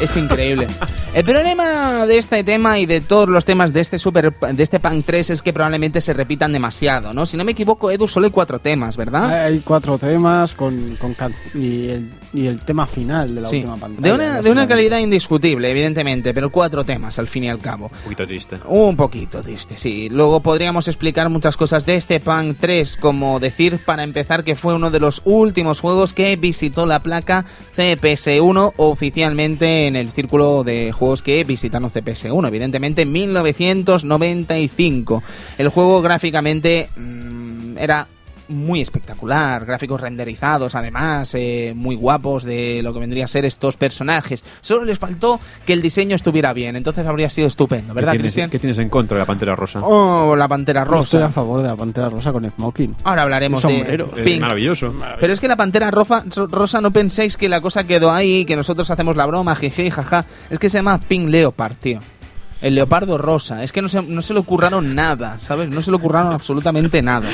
Es 0.00 0.16
increíble. 0.16 0.66
El 1.14 1.24
problema 1.24 2.06
de 2.06 2.16
este 2.18 2.42
tema 2.44 2.78
y 2.78 2.86
de 2.86 3.00
todos 3.00 3.28
los 3.28 3.44
temas 3.44 3.72
de 3.72 3.80
este 3.80 3.98
super 3.98 4.32
de 4.32 4.62
este 4.62 4.80
Punk 4.80 5.04
3 5.04 5.30
es 5.30 5.42
que 5.42 5.52
probablemente 5.52 6.00
se 6.00 6.12
repitan 6.14 6.52
demasiado, 6.52 7.12
¿no? 7.12 7.26
Si 7.26 7.36
no 7.36 7.44
me 7.44 7.52
equivoco, 7.52 7.90
Edu, 7.90 8.08
solo 8.08 8.26
hay 8.26 8.32
cuatro 8.32 8.60
temas, 8.60 8.96
¿verdad? 8.96 9.44
Hay 9.46 9.60
cuatro 9.60 9.98
temas 9.98 10.54
con, 10.54 10.96
con 11.00 11.14
can- 11.14 11.34
y, 11.54 11.88
el, 11.88 12.10
y 12.32 12.46
el 12.46 12.60
tema 12.60 12.86
final 12.86 13.34
de 13.34 13.40
la 13.42 13.48
Sí. 13.48 13.56
última 13.56 13.76
pantalla. 13.76 14.08
De 14.08 14.14
una, 14.14 14.40
de 14.42 14.50
una 14.50 14.66
calidad 14.68 14.98
indiscutible, 15.00 15.70
evidentemente, 15.70 16.32
pero 16.32 16.50
cuatro 16.50 16.84
temas 16.84 17.18
al 17.18 17.26
fin 17.28 17.44
y 17.44 17.50
al 17.50 17.60
cabo. 17.60 17.86
Un 17.86 18.02
poquito 18.04 18.26
triste. 18.26 18.58
Un 18.66 18.96
poquito 18.96 19.42
triste, 19.42 19.76
sí. 19.76 20.08
Luego 20.10 20.40
podríamos 20.40 20.88
explicar 20.88 21.28
muchas 21.28 21.56
cosas 21.56 21.84
de 21.84 21.96
este 21.96 22.20
Punk 22.20 22.56
3, 22.60 22.96
como 22.96 23.38
decir, 23.40 23.80
para 23.84 24.04
empezar, 24.04 24.44
que 24.44 24.54
fue 24.56 24.74
uno 24.74 24.90
de 24.90 25.00
los 25.00 25.20
últimos 25.24 25.80
juegos 25.80 26.14
que 26.14 26.36
visitó 26.36 26.86
la 26.86 27.02
placa 27.02 27.44
CPS1 27.76 28.72
oficialmente 28.76 29.89
en 29.90 29.96
el 29.96 30.10
círculo 30.10 30.64
de 30.64 30.92
juegos 30.92 31.22
que 31.22 31.44
visitaron 31.44 31.90
CPS1, 31.90 32.48
evidentemente 32.48 33.02
en 33.02 33.12
1995. 33.12 35.22
El 35.58 35.68
juego 35.68 36.00
gráficamente 36.00 36.88
mm, 36.96 37.76
era 37.78 38.08
muy 38.50 38.80
espectacular, 38.80 39.64
gráficos 39.64 40.00
renderizados 40.00 40.74
además, 40.74 41.34
eh, 41.34 41.72
muy 41.74 41.96
guapos 41.96 42.44
de 42.44 42.80
lo 42.82 42.92
que 42.92 43.00
vendría 43.00 43.24
a 43.24 43.28
ser 43.28 43.44
estos 43.44 43.76
personajes. 43.76 44.44
Solo 44.60 44.84
les 44.84 44.98
faltó 44.98 45.40
que 45.64 45.72
el 45.72 45.80
diseño 45.82 46.16
estuviera 46.16 46.52
bien, 46.52 46.76
entonces 46.76 47.06
habría 47.06 47.30
sido 47.30 47.46
estupendo, 47.48 47.94
¿verdad, 47.94 48.12
¿Qué 48.12 48.18
tienes, 48.18 48.32
Cristian? 48.32 48.50
qué 48.50 48.58
tienes 48.58 48.78
en 48.78 48.88
contra 48.88 49.16
de 49.16 49.20
la 49.22 49.26
Pantera 49.26 49.56
Rosa? 49.56 49.80
Oh, 49.82 50.36
la 50.36 50.48
pantera 50.48 50.84
Yo 50.84 50.98
Estoy 51.00 51.20
a 51.20 51.24
rosa. 51.24 51.32
favor 51.32 51.62
de 51.62 51.68
la 51.68 51.76
pantera 51.76 52.08
rosa 52.08 52.32
con 52.32 52.50
smoking. 52.50 52.96
Ahora 53.04 53.22
hablaremos 53.22 53.64
El 53.64 53.70
de 53.70 53.78
sombrero. 53.78 54.10
Es 54.16 54.24
Pink. 54.24 54.40
maravilloso. 54.40 54.94
Pero 55.18 55.32
es 55.32 55.40
que 55.40 55.48
la 55.48 55.56
pantera 55.56 55.90
roja, 55.90 56.24
rosa, 56.50 56.80
no 56.80 56.90
penséis 56.90 57.36
que 57.36 57.48
la 57.48 57.60
cosa 57.60 57.84
quedó 57.84 58.10
ahí, 58.12 58.44
que 58.44 58.56
nosotros 58.56 58.90
hacemos 58.90 59.16
la 59.16 59.26
broma, 59.26 59.54
jeje, 59.54 59.90
jaja. 59.90 60.26
Es 60.50 60.58
que 60.58 60.68
se 60.68 60.78
llama 60.78 60.98
Pink 60.98 61.28
Leopard, 61.28 61.76
tío. 61.76 62.00
El 62.62 62.74
leopardo 62.74 63.16
rosa. 63.16 63.62
Es 63.64 63.72
que 63.72 63.80
no 63.80 63.88
se, 63.88 64.02
no 64.02 64.22
se 64.22 64.34
le 64.34 64.40
ocurraron 64.40 64.94
nada, 64.94 65.38
¿sabes? 65.38 65.68
No 65.68 65.80
se 65.82 65.90
le 65.90 65.96
ocurraron 65.96 66.32
absolutamente 66.32 67.02
nada. 67.02 67.28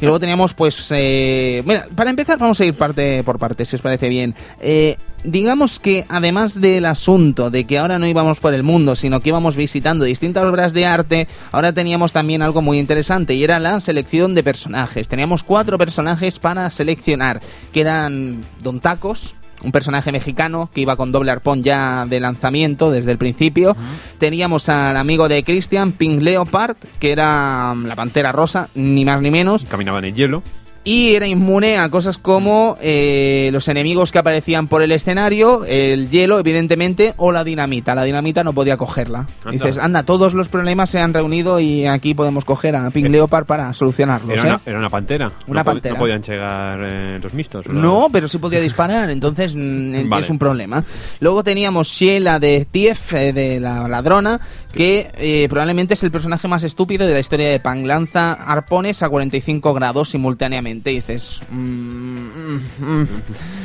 Y 0.00 0.04
luego 0.04 0.20
teníamos, 0.20 0.54
pues. 0.54 0.88
Eh, 0.90 1.64
para 1.94 2.10
empezar, 2.10 2.38
vamos 2.38 2.60
a 2.60 2.64
ir 2.64 2.76
parte 2.76 3.22
por 3.24 3.38
parte, 3.38 3.64
si 3.64 3.76
os 3.76 3.82
parece 3.82 4.08
bien. 4.08 4.34
Eh, 4.60 4.96
digamos 5.24 5.80
que, 5.80 6.04
además 6.08 6.60
del 6.60 6.84
asunto 6.84 7.50
de 7.50 7.64
que 7.64 7.78
ahora 7.78 7.98
no 7.98 8.06
íbamos 8.06 8.40
por 8.40 8.54
el 8.54 8.62
mundo, 8.62 8.96
sino 8.96 9.20
que 9.20 9.30
íbamos 9.30 9.56
visitando 9.56 10.04
distintas 10.04 10.44
obras 10.44 10.72
de 10.72 10.86
arte, 10.86 11.28
ahora 11.52 11.72
teníamos 11.72 12.12
también 12.12 12.42
algo 12.42 12.62
muy 12.62 12.78
interesante 12.78 13.34
y 13.34 13.44
era 13.44 13.58
la 13.58 13.80
selección 13.80 14.34
de 14.34 14.42
personajes. 14.42 15.08
Teníamos 15.08 15.42
cuatro 15.42 15.78
personajes 15.78 16.38
para 16.38 16.68
seleccionar, 16.70 17.40
que 17.72 17.80
eran 17.80 18.44
Don 18.62 18.80
Tacos, 18.80 19.36
un 19.66 19.72
personaje 19.72 20.12
mexicano 20.12 20.70
que 20.72 20.80
iba 20.82 20.96
con 20.96 21.10
doble 21.10 21.32
arpón 21.32 21.64
ya 21.64 22.06
de 22.06 22.20
lanzamiento 22.20 22.92
desde 22.92 23.10
el 23.10 23.18
principio. 23.18 23.76
Teníamos 24.18 24.68
al 24.68 24.96
amigo 24.96 25.28
de 25.28 25.42
Christian, 25.42 25.90
Pink 25.90 26.22
Leopard, 26.22 26.76
que 27.00 27.10
era 27.10 27.74
mm, 27.74 27.86
la 27.86 27.96
pantera 27.96 28.30
rosa, 28.30 28.70
ni 28.76 29.04
más 29.04 29.20
ni 29.20 29.32
menos. 29.32 29.64
Caminaban 29.64 30.04
en 30.04 30.14
hielo. 30.14 30.42
Y 30.86 31.16
era 31.16 31.26
inmune 31.26 31.78
a 31.78 31.90
cosas 31.90 32.16
como 32.16 32.78
eh, 32.80 33.50
los 33.52 33.66
enemigos 33.66 34.12
que 34.12 34.18
aparecían 34.18 34.68
por 34.68 34.82
el 34.82 34.92
escenario, 34.92 35.64
el 35.64 36.08
hielo, 36.10 36.38
evidentemente, 36.38 37.12
o 37.16 37.32
la 37.32 37.42
dinamita. 37.42 37.92
La 37.96 38.04
dinamita 38.04 38.44
no 38.44 38.52
podía 38.52 38.76
cogerla. 38.76 39.26
Anda. 39.44 39.50
Dices, 39.50 39.78
anda, 39.78 40.04
todos 40.04 40.32
los 40.32 40.48
problemas 40.48 40.88
se 40.88 41.00
han 41.00 41.12
reunido 41.12 41.58
y 41.58 41.86
aquí 41.86 42.14
podemos 42.14 42.44
coger 42.44 42.76
a 42.76 42.88
Pink 42.90 43.08
Leopard 43.08 43.46
para 43.46 43.74
solucionarlos. 43.74 44.40
Era 44.40 44.42
¿eh? 44.42 44.46
una, 44.46 44.60
era 44.64 44.78
una 44.78 44.88
pantera. 44.88 45.32
Una 45.48 45.62
no, 45.62 45.64
pantera. 45.64 45.94
No 45.94 45.98
podían 45.98 46.22
llegar 46.22 46.80
eh, 46.84 47.18
los 47.20 47.34
mixtos. 47.34 47.66
¿verdad? 47.66 47.82
No, 47.82 48.08
pero 48.12 48.28
sí 48.28 48.38
podía 48.38 48.60
disparar, 48.60 49.10
entonces 49.10 49.56
mm, 49.56 50.08
Vale. 50.08 50.24
es 50.24 50.30
un 50.30 50.38
problema. 50.38 50.84
Luego 51.18 51.42
teníamos 51.42 51.88
Sheila 51.88 52.38
de 52.38 52.64
Tief, 52.64 53.12
eh, 53.12 53.32
de 53.32 53.58
la 53.58 53.88
ladrona, 53.88 54.40
que 54.72 55.10
eh, 55.18 55.46
probablemente 55.48 55.94
es 55.94 56.02
el 56.04 56.12
personaje 56.12 56.46
más 56.46 56.62
estúpido 56.62 57.06
de 57.08 57.14
la 57.14 57.20
historia 57.20 57.48
de 57.48 57.58
Pang. 57.58 57.86
Lanza 57.86 58.34
arpones 58.34 59.02
a 59.02 59.08
45 59.08 59.74
grados 59.74 60.10
simultáneamente. 60.10 60.75
Y 60.84 60.94
dices... 60.96 61.42
mm, 61.50 61.56
mm, 61.56 62.60
mm. 62.80 63.08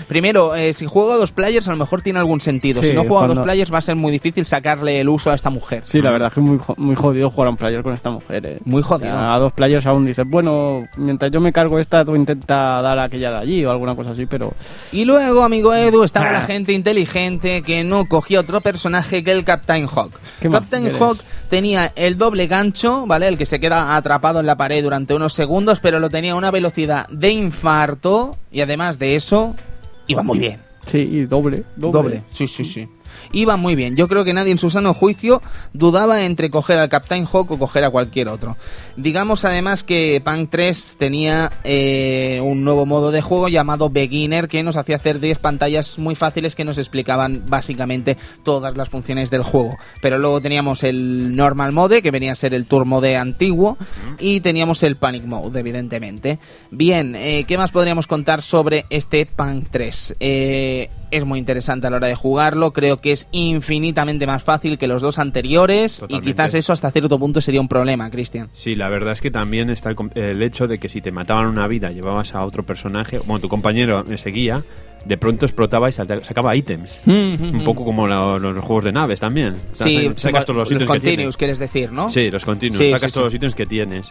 Primero, 0.08 0.56
eh, 0.56 0.74
si 0.74 0.86
juego 0.86 1.14
a 1.14 1.18
dos 1.18 1.32
players 1.32 1.68
a 1.68 1.72
lo 1.72 1.78
mejor 1.78 2.02
tiene 2.02 2.20
algún 2.20 2.42
sentido. 2.42 2.82
Sí, 2.82 2.90
si 2.90 2.94
no 2.94 3.02
juego 3.02 3.20
a 3.20 3.28
dos 3.28 3.36
cuando- 3.38 3.44
players 3.44 3.74
va 3.74 3.78
a 3.78 3.82
ser 3.82 3.96
muy 3.96 4.12
difícil 4.12 4.46
sacarle 4.46 5.00
el 5.00 5.10
uso 5.10 5.32
a 5.32 5.36
esta 5.36 5.50
mujer. 5.50 5.82
Sí, 5.86 6.02
la 6.02 6.12
verdad 6.12 6.28
es 6.30 6.34
que 6.34 6.40
es 6.40 6.46
muy, 6.46 6.60
muy 6.78 6.96
jodido 6.96 7.30
jugar 7.30 7.48
a 7.48 7.52
un 7.52 7.58
player 7.58 7.84
con 7.84 7.94
esta 7.94 8.10
mujer. 8.10 8.46
eh. 8.46 8.58
Muy 8.66 8.82
O 8.82 8.86
jodido. 8.86 9.12
sea, 9.14 9.34
a 9.34 9.40
dos 9.40 9.54
players 9.54 9.86
aún 9.86 10.06
dices, 10.06 10.26
bueno, 10.28 10.86
mientras 10.98 11.32
yo 11.32 11.40
me 11.40 11.54
cargo 11.54 11.80
esta, 11.80 12.04
tú 12.06 12.16
intenta 12.16 12.82
dar 12.82 12.98
a 13.00 13.04
aquella 13.04 13.32
de 13.32 13.38
allí 13.38 13.66
o 13.66 13.72
alguna 13.72 13.96
cosa 13.96 14.12
así, 14.12 14.26
pero 14.26 14.54
Y 14.92 15.06
luego, 15.06 15.44
amigo 15.44 15.74
Edu, 15.74 16.04
estaba 16.04 16.30
Ah. 16.30 16.34
la 16.34 16.42
gente 16.42 16.74
inteligente 16.74 17.62
que 17.64 17.84
no 17.84 18.06
cogía 18.06 18.40
otro 18.40 18.62
personaje 18.62 19.24
que 19.24 19.32
el 19.32 19.44
Captain 19.44 19.88
Hawk. 19.88 20.12
¿Qué 20.40 20.50
más 20.50 20.62
Captain? 20.62 20.92
Hawk 21.00 21.18
tenía 21.52 21.92
el 21.98 22.18
doble 22.18 22.48
gancho, 22.48 23.06
¿vale? 23.06 23.28
El 23.28 23.38
que 23.38 23.46
se 23.46 23.60
queda 23.60 23.98
atrapado 23.98 24.40
en 24.40 24.46
la 24.46 24.56
pared 24.56 24.82
durante 24.82 25.14
unos 25.14 25.34
segundos, 25.34 25.82
pero 25.82 26.00
lo 26.00 26.10
tenía 26.10 26.32
a 26.32 26.36
una 26.36 26.50
velocidad 26.50 27.10
de 27.10 27.30
infarto 27.30 28.38
y 28.54 28.62
además 28.62 28.98
de 28.98 29.16
eso, 29.16 29.54
iba 30.08 30.24
muy 30.24 30.40
bien. 30.40 30.62
sí, 30.86 31.00
y 31.00 31.26
doble, 31.26 31.66
doble. 31.76 32.24
Sí, 32.30 32.48
sí, 32.48 32.64
sí. 32.64 32.88
Iba 33.32 33.58
muy 33.58 33.76
bien. 33.76 33.96
Yo 33.96 34.08
creo 34.08 34.24
que 34.24 34.34
nadie 34.34 34.52
en 34.52 34.58
su 34.58 34.70
sano 34.70 34.94
juicio 34.94 35.42
dudaba 35.74 36.24
entre 36.24 36.50
coger 36.50 36.78
al 36.78 36.90
Captain 36.90 37.26
Hawk 37.26 37.52
o 37.52 37.60
coger 37.60 37.84
a 37.84 37.90
cualquier 37.90 38.28
otro. 38.28 38.58
Digamos 38.96 39.46
además 39.46 39.84
que 39.84 40.22
Punk 40.24 40.50
3 40.50 40.96
tenía 40.98 41.52
eh, 41.64 42.40
un 42.44 42.64
nuevo 42.64 42.86
modo 42.86 43.12
de 43.12 43.22
juego 43.22 43.50
llamado 43.50 43.90
Beginner 43.90 44.48
que 44.48 44.64
nos 44.64 44.78
hacía 44.78 44.98
hacer 44.98 45.20
10 45.20 45.40
pantallas 45.40 46.00
muy 46.00 46.16
fáciles 46.16 46.56
que 46.56 46.66
nos 46.66 46.78
explicaban 46.78 47.44
básicamente 47.48 48.18
todas 48.44 48.76
las 48.78 48.90
funciones 48.90 49.30
del 49.30 49.44
juego. 49.44 49.78
Pero 50.02 50.18
luego 50.18 50.42
teníamos 50.42 50.84
el 50.84 51.36
Normal 51.36 51.72
Mode, 51.72 52.02
que 52.02 52.12
venía 52.12 52.32
a 52.32 52.36
ser 52.36 52.54
el 52.54 52.66
Tour 52.66 52.86
Mode 52.86 53.16
antiguo, 53.18 53.78
y 54.20 54.42
teníamos 54.42 54.84
el 54.84 54.98
Panic 54.98 55.24
Mode, 55.26 55.60
evidentemente. 55.60 56.40
Bien, 56.70 57.16
eh, 57.16 57.46
¿qué 57.48 57.58
más 57.58 57.72
podríamos 57.72 58.08
contar 58.08 58.42
sobre 58.42 58.86
este 58.90 59.26
Punk 59.26 59.68
3? 59.72 60.18
Eh, 60.20 60.90
es 61.12 61.26
muy 61.26 61.40
interesante 61.40 61.88
a 61.88 61.90
la 61.90 61.98
hora 61.98 62.08
de 62.08 62.16
jugarlo, 62.16 62.72
creo 62.72 63.02
que 63.02 63.11
es 63.12 63.28
infinitamente 63.32 64.28
más 64.28 64.44
fácil 64.44 64.78
que 64.78 64.88
los 64.88 65.02
dos 65.02 65.20
anteriores 65.20 66.00
Totalmente. 66.00 66.30
y 66.30 66.34
quizás 66.34 66.54
eso 66.54 66.74
hasta 66.74 66.92
cierto 66.92 67.20
punto 67.20 67.42
sería 67.42 67.62
un 67.62 67.68
problema, 67.68 68.10
Cristian. 68.10 68.50
Sí, 68.54 68.76
la 68.76 68.90
verdad 68.90 69.14
es 69.14 69.22
que 69.22 69.32
también 69.32 69.70
está 69.70 69.90
el, 69.90 69.98
el 70.16 70.42
hecho 70.44 70.68
de 70.68 70.80
que 70.80 70.90
si 70.90 71.02
te 71.02 71.12
mataban 71.12 71.48
una 71.48 71.68
vida, 71.68 71.92
llevabas 71.92 72.36
a 72.36 72.46
otro 72.46 72.64
personaje, 72.66 73.20
bueno, 73.20 73.40
tu 73.40 73.50
compañero 73.50 74.06
seguía, 74.18 74.64
de 75.06 75.18
pronto 75.18 75.46
explotaba 75.46 75.90
y 75.90 75.92
sacaba 75.92 76.56
ítems. 76.56 77.00
Un 77.06 77.62
poco 77.66 77.84
como 77.86 78.08
lo- 78.08 78.38
los 78.40 78.64
juegos 78.64 78.86
de 78.86 78.92
naves 78.92 79.20
también. 79.20 79.58
Sí, 79.72 80.12
Sa- 80.16 80.28
sacas 80.30 80.46
todos 80.46 80.58
los 80.60 80.68
ítems 80.70 80.84
que 80.84 80.88
continuous, 80.88 81.18
tienes. 81.18 81.38
quieres 81.38 81.60
decir, 81.60 81.92
¿no? 81.92 82.08
Sí, 82.10 82.30
los 82.32 82.46
continuos. 82.46 82.78
Sí, 82.78 82.90
sacas 82.92 83.12
sí, 83.12 83.16
todos 83.16 83.32
sí. 83.32 83.38
los 83.38 83.40
ítems 83.40 83.56
que 83.56 83.66
tienes. 83.66 84.08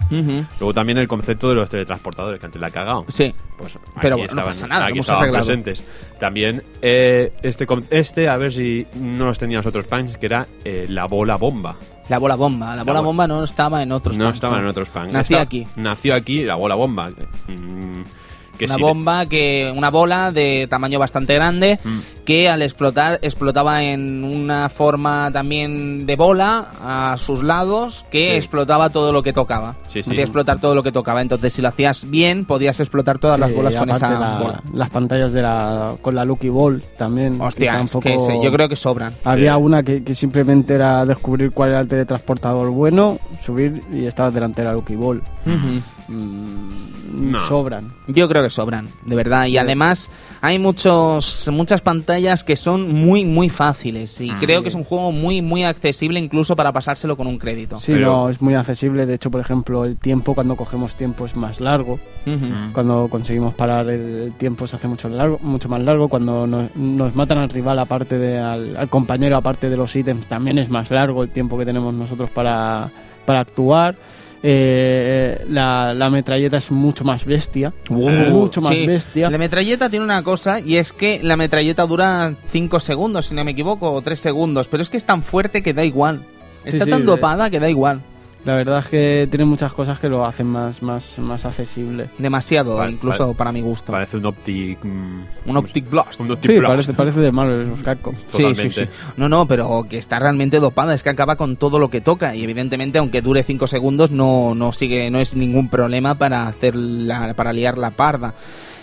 Luego 0.58 0.74
también 0.74 0.98
el 0.98 1.08
concepto 1.08 1.48
de 1.48 1.54
los 1.54 1.70
teletransportadores, 1.70 2.40
que 2.40 2.46
antes 2.46 2.60
la 2.60 2.68
ha 2.68 2.70
cagado. 2.70 3.04
Sí. 3.08 3.34
Pues 3.58 3.76
aquí 3.76 3.84
Pero 4.00 4.16
bueno, 4.16 4.26
no 4.34 4.40
estaban, 4.40 4.44
pasa 4.46 4.66
nada, 4.66 4.84
aquí 4.86 4.92
hemos 4.94 5.04
estaban 5.06 5.22
arreglado. 5.22 5.44
presentes. 5.46 5.84
También 6.18 6.62
eh, 6.82 7.32
este, 7.42 7.66
este, 7.90 8.28
a 8.28 8.36
ver 8.36 8.52
si 8.52 8.86
no 8.94 9.26
los 9.26 9.38
tenían 9.38 9.58
los 9.58 9.66
otros 9.66 9.86
punks, 9.86 10.16
que 10.16 10.26
era 10.26 10.46
eh, 10.64 10.86
la 10.88 11.04
bola 11.06 11.36
bomba. 11.36 11.76
La 12.08 12.18
bola 12.18 12.34
bomba. 12.34 12.74
La 12.74 12.82
bola 12.82 13.00
bo- 13.00 13.06
bomba 13.06 13.28
no 13.28 13.44
estaba 13.44 13.82
en 13.84 13.92
otros 13.92 14.18
no 14.18 14.24
punks, 14.24 14.34
estaban 14.38 14.60
en 14.62 14.66
otros 14.66 14.88
punks. 14.88 15.12
Nació 15.12 15.38
aquí. 15.38 15.66
Nació 15.76 16.14
aquí 16.16 16.42
la 16.42 16.56
bola 16.56 16.74
bomba. 16.74 17.10
Mm, 17.46 18.02
Que 18.60 18.66
una 18.66 18.74
sí, 18.74 18.82
bomba 18.82 19.26
que 19.26 19.72
una 19.74 19.90
bola 19.90 20.32
de 20.32 20.66
tamaño 20.68 20.98
bastante 20.98 21.34
grande 21.34 21.78
Mm. 21.82 21.98
Que 22.30 22.48
al 22.48 22.62
explotar 22.62 23.18
explotaba 23.22 23.82
en 23.82 24.22
una 24.22 24.68
forma 24.68 25.30
también 25.32 26.06
de 26.06 26.14
bola 26.14 26.68
a 26.80 27.16
sus 27.18 27.42
lados 27.42 28.04
que 28.08 28.30
Sí. 28.30 28.36
explotaba 28.36 28.90
todo 28.90 29.12
lo 29.12 29.24
que 29.24 29.32
tocaba. 29.32 29.74
Sí, 29.88 30.00
sí. 30.04 30.12
Hacía 30.12 30.22
explotar 30.22 30.60
todo 30.60 30.76
lo 30.76 30.84
que 30.84 30.92
tocaba. 30.92 31.22
Entonces, 31.22 31.52
si 31.52 31.60
lo 31.60 31.66
hacías 31.66 32.08
bien, 32.08 32.44
podías 32.44 32.78
explotar 32.78 33.18
todas 33.18 33.34
Sí, 33.34 33.40
las 33.40 33.52
bolas 33.52 33.74
con 33.76 33.90
esa 33.90 34.10
la- 34.10 34.38
bola. 34.38 34.62
Las 34.72 34.90
pantallas 34.90 35.32
de 35.32 35.42
la, 35.42 35.96
con 36.00 36.14
la 36.14 36.24
Lucky 36.24 36.50
Ball 36.50 36.84
también. 36.96 37.40
Hostia, 37.40 37.80
es 37.80 37.96
que 38.00 38.16
yo 38.40 38.52
creo 38.52 38.68
que 38.68 38.76
sobran. 38.76 39.16
Había 39.24 39.56
Sí. 39.56 39.60
una 39.62 39.82
que, 39.82 40.04
que 40.04 40.14
simplemente 40.14 40.74
era 40.74 41.04
descubrir 41.04 41.50
cuál 41.50 41.70
era 41.70 41.80
el 41.80 41.88
teletransportador 41.88 42.70
bueno, 42.70 43.18
subir 43.44 43.82
y 43.92 44.04
estabas 44.06 44.32
delante 44.32 44.62
de 44.62 44.68
la 44.68 44.74
Lucky 44.74 44.94
Ball. 44.94 45.20
Mm, 45.44 47.30
No. 47.32 47.38
Sobran. 47.46 47.92
Yo 48.08 48.28
creo 48.28 48.42
que 48.42 48.50
sobran, 48.50 48.90
de 49.04 49.16
verdad. 49.16 49.46
Y 49.46 49.58
además 49.58 50.10
hay 50.40 50.58
muchos, 50.58 51.48
muchas 51.52 51.80
pantallas 51.80 52.19
que 52.44 52.56
son 52.56 52.92
muy, 52.92 53.24
muy 53.24 53.48
fáciles. 53.48 54.20
Y 54.20 54.30
creo 54.32 54.62
que 54.62 54.68
es 54.68 54.74
un 54.74 54.84
juego 54.84 55.10
muy, 55.12 55.42
muy 55.42 55.64
accesible 55.64 56.20
incluso 56.20 56.54
para 56.56 56.72
pasárselo 56.72 57.16
con 57.16 57.26
un 57.26 57.38
crédito. 57.38 57.76
Sí, 57.80 57.92
Pero- 57.92 58.06
no, 58.06 58.28
es 58.28 58.40
muy 58.42 58.54
accesible. 58.54 59.06
De 59.06 59.14
hecho, 59.14 59.30
por 59.30 59.40
ejemplo, 59.40 59.84
el 59.84 59.96
tiempo, 59.96 60.34
cuando 60.34 60.56
cogemos 60.56 60.94
tiempo, 60.96 61.24
es 61.24 61.34
más 61.36 61.60
largo. 61.60 61.94
Ujú. 62.26 62.72
Cuando 62.72 63.08
conseguimos 63.10 63.54
parar 63.54 63.88
el, 63.88 64.00
el 64.24 64.32
tiempo 64.34 64.66
se 64.66 64.76
hace 64.76 64.86
mucho, 64.88 65.08
largo, 65.08 65.38
mucho 65.42 65.68
más 65.68 65.82
largo. 65.82 66.08
Cuando 66.08 66.46
nos, 66.46 66.74
nos 66.76 67.14
matan 67.14 67.38
al 67.38 67.48
rival, 67.50 67.78
aparte 67.78 68.18
de 68.18 68.38
al, 68.38 68.76
al 68.76 68.88
compañero, 68.88 69.36
aparte 69.36 69.68
de 69.70 69.76
los 69.76 69.94
ítems, 69.96 70.26
también 70.26 70.58
es 70.58 70.68
más 70.70 70.90
largo 70.90 71.22
el 71.22 71.30
tiempo 71.30 71.58
que 71.58 71.64
tenemos 71.64 71.92
nosotros 71.94 72.30
para, 72.30 72.90
para 73.24 73.40
actuar. 73.40 73.96
Eh, 74.42 75.44
la, 75.50 75.92
la 75.94 76.08
metralleta 76.10 76.56
es 76.56 76.70
mucho 76.70 77.04
más 77.04 77.24
bestia. 77.24 77.72
mucho 77.90 78.60
más 78.60 78.74
Sí. 78.74 78.86
bestia. 78.86 79.28
La 79.30 79.38
metralleta 79.38 79.90
tiene 79.90 80.04
una 80.04 80.22
cosa 80.22 80.60
y 80.60 80.76
es 80.76 80.92
que 80.92 81.20
la 81.22 81.36
metralleta 81.36 81.86
dura 81.86 82.34
5 82.50 82.80
segundos, 82.80 83.26
si 83.26 83.34
no 83.34 83.44
me 83.44 83.50
equivoco, 83.50 83.90
o 83.92 84.00
3 84.02 84.18
segundos, 84.18 84.68
pero 84.68 84.82
es 84.82 84.88
que 84.90 84.96
es 84.96 85.04
tan 85.04 85.22
fuerte 85.22 85.62
que 85.62 85.74
da 85.74 85.84
igual. 85.84 86.22
Está 86.64 86.84
sí, 86.84 86.90
tan 86.90 87.00
de- 87.00 87.06
dopada 87.06 87.50
que 87.50 87.60
da 87.60 87.68
igual. 87.70 88.00
La 88.44 88.54
verdad 88.54 88.78
es 88.78 88.86
que 88.86 89.28
tiene 89.30 89.44
muchas 89.44 89.72
cosas 89.74 89.98
que 89.98 90.08
lo 90.08 90.24
hacen 90.24 90.46
más, 90.46 90.82
más, 90.82 91.18
más 91.18 91.44
accesible. 91.44 92.08
Demasiado, 92.16 92.76
Vale, 92.76 92.92
incluso 92.92 93.24
vale. 93.26 93.36
para 93.36 93.52
mi 93.52 93.60
gusto. 93.60 93.92
Parece 93.92 94.16
un 94.16 94.24
Optic. 94.24 94.82
mm, 94.82 95.22
Un 95.44 95.56
Optic 95.58 95.90
Blast. 95.90 96.20
Un 96.20 96.30
Optic 96.30 96.50
Sí, 96.52 96.58
Blast. 96.58 96.72
parece, 96.72 96.92
parece 96.94 97.20
de 97.20 97.32
Marvel 97.32 97.66
vs. 97.66 97.82
Capcom. 97.82 98.14
Sí, 98.30 98.70
sí. 98.70 98.82
No, 99.18 99.28
no, 99.28 99.46
pero 99.46 99.84
que 99.88 99.98
está 99.98 100.18
realmente 100.18 100.58
dopada, 100.58 100.94
es 100.94 101.02
que 101.02 101.10
acaba 101.10 101.36
con 101.36 101.56
todo 101.56 101.78
lo 101.78 101.90
que 101.90 102.00
toca 102.00 102.34
y 102.34 102.42
evidentemente 102.42 102.98
aunque 102.98 103.20
dure 103.20 103.42
5 103.42 103.66
segundos 103.66 104.10
no, 104.10 104.54
no 104.54 104.72
sigue, 104.72 105.10
no 105.10 105.20
es 105.20 105.36
ningún 105.36 105.68
problema 105.68 106.14
para 106.16 106.46
hacer 106.48 106.74
la, 106.76 107.34
para 107.34 107.52
liar 107.52 107.76
la 107.76 107.90
parda. 107.90 108.32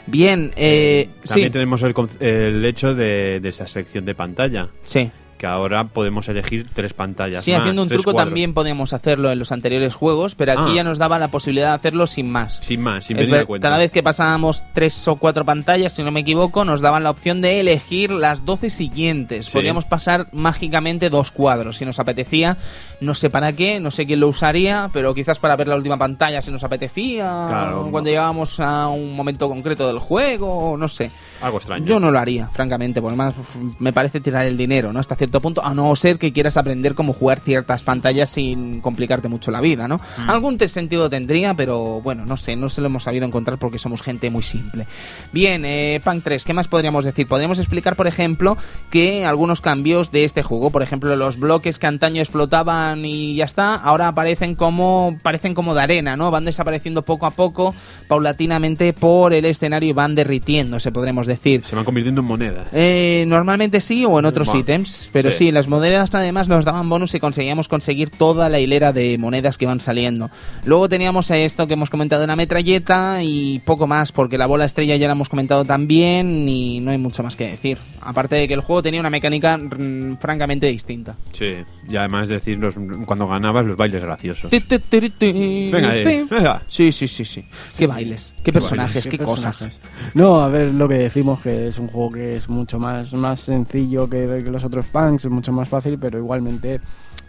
Bien, 0.05 0.51
eh, 0.55 1.09
También 1.25 1.47
sí, 1.47 1.51
tenemos 1.51 1.81
el, 1.81 1.93
el 2.19 2.63
hecho 2.63 2.93
de, 2.93 3.39
de 3.41 3.49
esa 3.49 3.65
sección 3.67 4.05
de 4.05 4.13
pantalla. 4.15 4.69
sí. 4.85 5.09
Que 5.37 5.45
ahora 5.47 5.83
podemos 5.85 6.27
elegir 6.29 6.67
tres 6.73 6.93
pantallas. 6.93 7.43
Sí, 7.43 7.51
más, 7.51 7.61
haciendo 7.61 7.83
un 7.83 7.89
truco 7.89 8.11
cuadros. 8.11 8.25
también 8.25 8.53
podíamos 8.53 8.93
hacerlo 8.93 9.31
en 9.31 9.37
los 9.39 9.51
anteriores 9.51 9.93
juegos, 9.95 10.35
pero 10.35 10.53
aquí 10.53 10.71
Ah. 10.71 10.75
ya 10.77 10.83
nos 10.83 10.97
daba 10.97 11.19
la 11.19 11.27
posibilidad 11.29 11.69
de 11.69 11.75
hacerlo 11.75 12.07
sin 12.07 12.29
más. 12.31 12.59
Sin 12.63 12.81
más, 12.81 13.05
sin 13.05 13.17
venir 13.17 13.35
a 13.35 13.45
cuenta. 13.45 13.67
cada 13.67 13.77
vez 13.77 13.91
que 13.91 14.01
pasábamos 14.01 14.63
tres 14.73 15.07
o 15.07 15.15
cuatro 15.17 15.45
pantallas, 15.45 15.93
si 15.93 16.03
no 16.03 16.11
me 16.11 16.21
equivoco, 16.21 16.65
nos 16.65 16.81
daban 16.81 17.03
la 17.03 17.11
opción 17.11 17.41
de 17.41 17.59
elegir 17.59 18.09
las 18.11 18.45
12 18.45 18.69
siguientes. 18.69 19.45
Sí. 19.47 19.51
Podíamos 19.53 19.85
pasar 19.85 20.27
mágicamente 20.31 21.09
dos 21.09 21.31
cuadros 21.31 21.77
si 21.77 21.85
nos 21.85 21.99
apetecía. 21.99 22.57
No 22.99 23.13
sé 23.13 23.29
para 23.29 23.53
qué, 23.53 23.79
no 23.79 23.91
sé 23.91 24.05
quién 24.07 24.19
lo 24.19 24.27
usaría, 24.29 24.89
pero 24.91 25.13
quizás 25.13 25.37
para 25.39 25.55
ver 25.55 25.67
la 25.67 25.75
última 25.75 25.97
pantalla 25.97 26.41
si 26.41 26.49
nos 26.51 26.63
apetecía. 26.63 27.29
Claro. 27.47 27.87
Cuando 27.91 28.09
llegábamos 28.09 28.59
a 28.59 28.87
un 28.87 29.15
momento 29.15 29.47
concreto 29.49 29.85
del 29.87 29.99
juego, 29.99 30.75
no 30.77 30.87
sé. 30.87 31.11
Algo 31.41 31.57
extraño. 31.57 31.85
Yo 31.85 31.99
no 31.99 32.09
lo 32.09 32.17
haría, 32.17 32.47
francamente, 32.47 33.01
porque 33.01 33.15
más 33.15 33.35
me 33.79 33.93
parece 33.93 34.19
tirar 34.19 34.45
el 34.45 34.57
dinero, 34.57 34.91
¿no? 34.91 34.99
Hasta 34.99 35.15
cierto 35.27 35.41
punto, 35.41 35.63
a 35.63 35.73
no 35.73 35.95
ser 35.95 36.17
que 36.17 36.31
quieras 36.31 36.57
aprender 36.57 36.95
cómo 36.95 37.13
jugar 37.13 37.39
ciertas 37.39 37.83
pantallas 37.83 38.29
sin 38.29 38.81
complicarte 38.81 39.27
mucho 39.27 39.51
la 39.51 39.61
vida, 39.61 39.87
¿no? 39.87 39.97
Mm. 39.97 40.29
Algún 40.29 40.57
sentido 40.67 41.09
tendría, 41.09 41.53
pero 41.53 42.01
bueno, 42.01 42.25
no 42.25 42.37
sé, 42.37 42.55
no 42.55 42.69
se 42.69 42.81
lo 42.81 42.87
hemos 42.87 43.03
sabido 43.03 43.25
encontrar 43.25 43.57
porque 43.57 43.79
somos 43.79 44.01
gente 44.01 44.29
muy 44.29 44.43
simple. 44.43 44.87
Bien, 45.31 45.63
eh, 45.65 46.01
Punk 46.03 46.23
3, 46.23 46.45
¿qué 46.45 46.53
más 46.53 46.67
podríamos 46.67 47.05
decir? 47.05 47.27
Podríamos 47.27 47.59
explicar, 47.59 47.95
por 47.95 48.07
ejemplo, 48.07 48.57
que 48.89 49.25
algunos 49.25 49.61
cambios 49.61 50.11
de 50.11 50.23
este 50.23 50.43
juego, 50.43 50.71
por 50.71 50.83
ejemplo, 50.83 51.15
los 51.15 51.37
bloques 51.37 51.79
que 51.79 51.87
antaño 51.87 52.21
explotaban 52.21 53.05
y 53.05 53.35
ya 53.35 53.45
está, 53.45 53.75
ahora 53.75 54.07
aparecen 54.07 54.55
como 54.55 55.17
parecen 55.21 55.53
como 55.53 55.75
de 55.75 55.81
arena, 55.81 56.17
¿no? 56.17 56.31
Van 56.31 56.45
desapareciendo 56.45 57.03
poco 57.03 57.25
a 57.25 57.31
poco, 57.31 57.75
paulatinamente 58.07 58.93
por 58.93 59.33
el 59.33 59.45
escenario 59.45 59.89
y 59.89 59.93
van 59.93 60.15
derritiéndose, 60.15 60.91
podremos 60.91 61.27
decir. 61.27 61.65
Se 61.65 61.75
van 61.75 61.85
convirtiendo 61.85 62.21
en 62.21 62.27
monedas. 62.27 62.67
Eh, 62.71 63.25
normalmente 63.27 63.81
sí 63.81 64.05
o 64.05 64.19
en 64.19 64.25
otros 64.25 64.47
Bueno, 64.47 64.61
ítems, 64.61 65.09
pero 65.21 65.31
sí. 65.31 65.37
sí. 65.37 65.51
las 65.51 65.67
monedas 65.67 66.13
además 66.13 66.47
nos 66.47 66.65
daban 66.65 66.89
bonus 66.89 67.13
y 67.15 67.19
conseguíamos 67.19 67.67
conseguir 67.67 68.09
toda 68.09 68.49
la 68.49 68.59
hilera 68.59 68.93
de 68.93 69.17
monedas 69.17 69.57
que 69.57 69.65
iban 69.65 69.79
saliendo. 69.79 70.29
Luego 70.63 70.89
teníamos 70.89 71.31
esto 71.31 71.67
que 71.67 71.73
hemos 71.73 71.89
comentado 71.89 72.23
en 72.23 72.29
la 72.29 72.35
metralleta 72.35 73.23
y 73.23 73.59
poco 73.59 73.87
más, 73.87 74.11
porque 74.11 74.37
la 74.37 74.45
bola 74.45 74.65
estrella 74.65 74.95
ya 74.95 75.07
la 75.07 75.13
hemos 75.13 75.29
comentado 75.29 75.65
también 75.65 76.47
y 76.47 76.79
no 76.79 76.91
hay 76.91 76.97
mucho 76.97 77.23
más 77.23 77.35
que 77.35 77.47
decir. 77.47 77.79
Aparte 78.09 78.37
de 78.37 78.47
que 78.47 78.53
el 78.53 78.61
juego 78.61 78.81
tenía 78.81 79.01
una 79.01 79.09
mecánica 79.09 79.57
mm, 79.57 80.15
francamente 80.17 80.67
distinta. 80.67 81.17
Sí. 81.33 81.55
Y 81.89 81.95
además 81.97 82.29
decir 82.29 82.57
los- 82.57 82.75
cuando 83.05 83.27
ganabas 83.27 83.65
los 83.65 83.75
bailes 83.75 84.01
graciosos. 84.01 84.49
Ti, 84.49 84.61
ti, 84.61 84.79
ti, 84.79 85.09
ti, 85.09 85.69
Venga, 85.71 85.91
ti. 85.91 85.97
eh, 85.99 86.25
venga. 86.29 86.61
Sí, 86.67 86.91
sí, 86.93 87.07
sí, 87.09 87.25
sí. 87.25 87.43
Qué 87.77 87.85
bailes, 87.85 88.33
qué 88.43 88.53
personajes, 88.53 89.03
qué, 89.03 89.17
¿Qué 89.17 89.25
cosas. 89.25 89.57
personajes? 89.59 89.79
No, 90.13 90.39
a 90.41 90.47
ver 90.47 90.71
lo 90.73 90.87
que 90.87 90.95
decimos, 90.95 91.41
que 91.41 91.67
es 91.67 91.77
un 91.79 91.87
juego 91.89 92.11
que 92.11 92.37
es 92.37 92.47
mucho 92.47 92.79
más, 92.79 93.13
más 93.13 93.41
sencillo 93.41 94.09
que, 94.09 94.41
que 94.43 94.49
los 94.51 94.63
otros 94.63 94.85
punks, 94.85 95.25
es 95.25 95.31
mucho 95.31 95.51
más 95.51 95.67
fácil, 95.67 95.97
pero 95.99 96.17
igualmente 96.17 96.79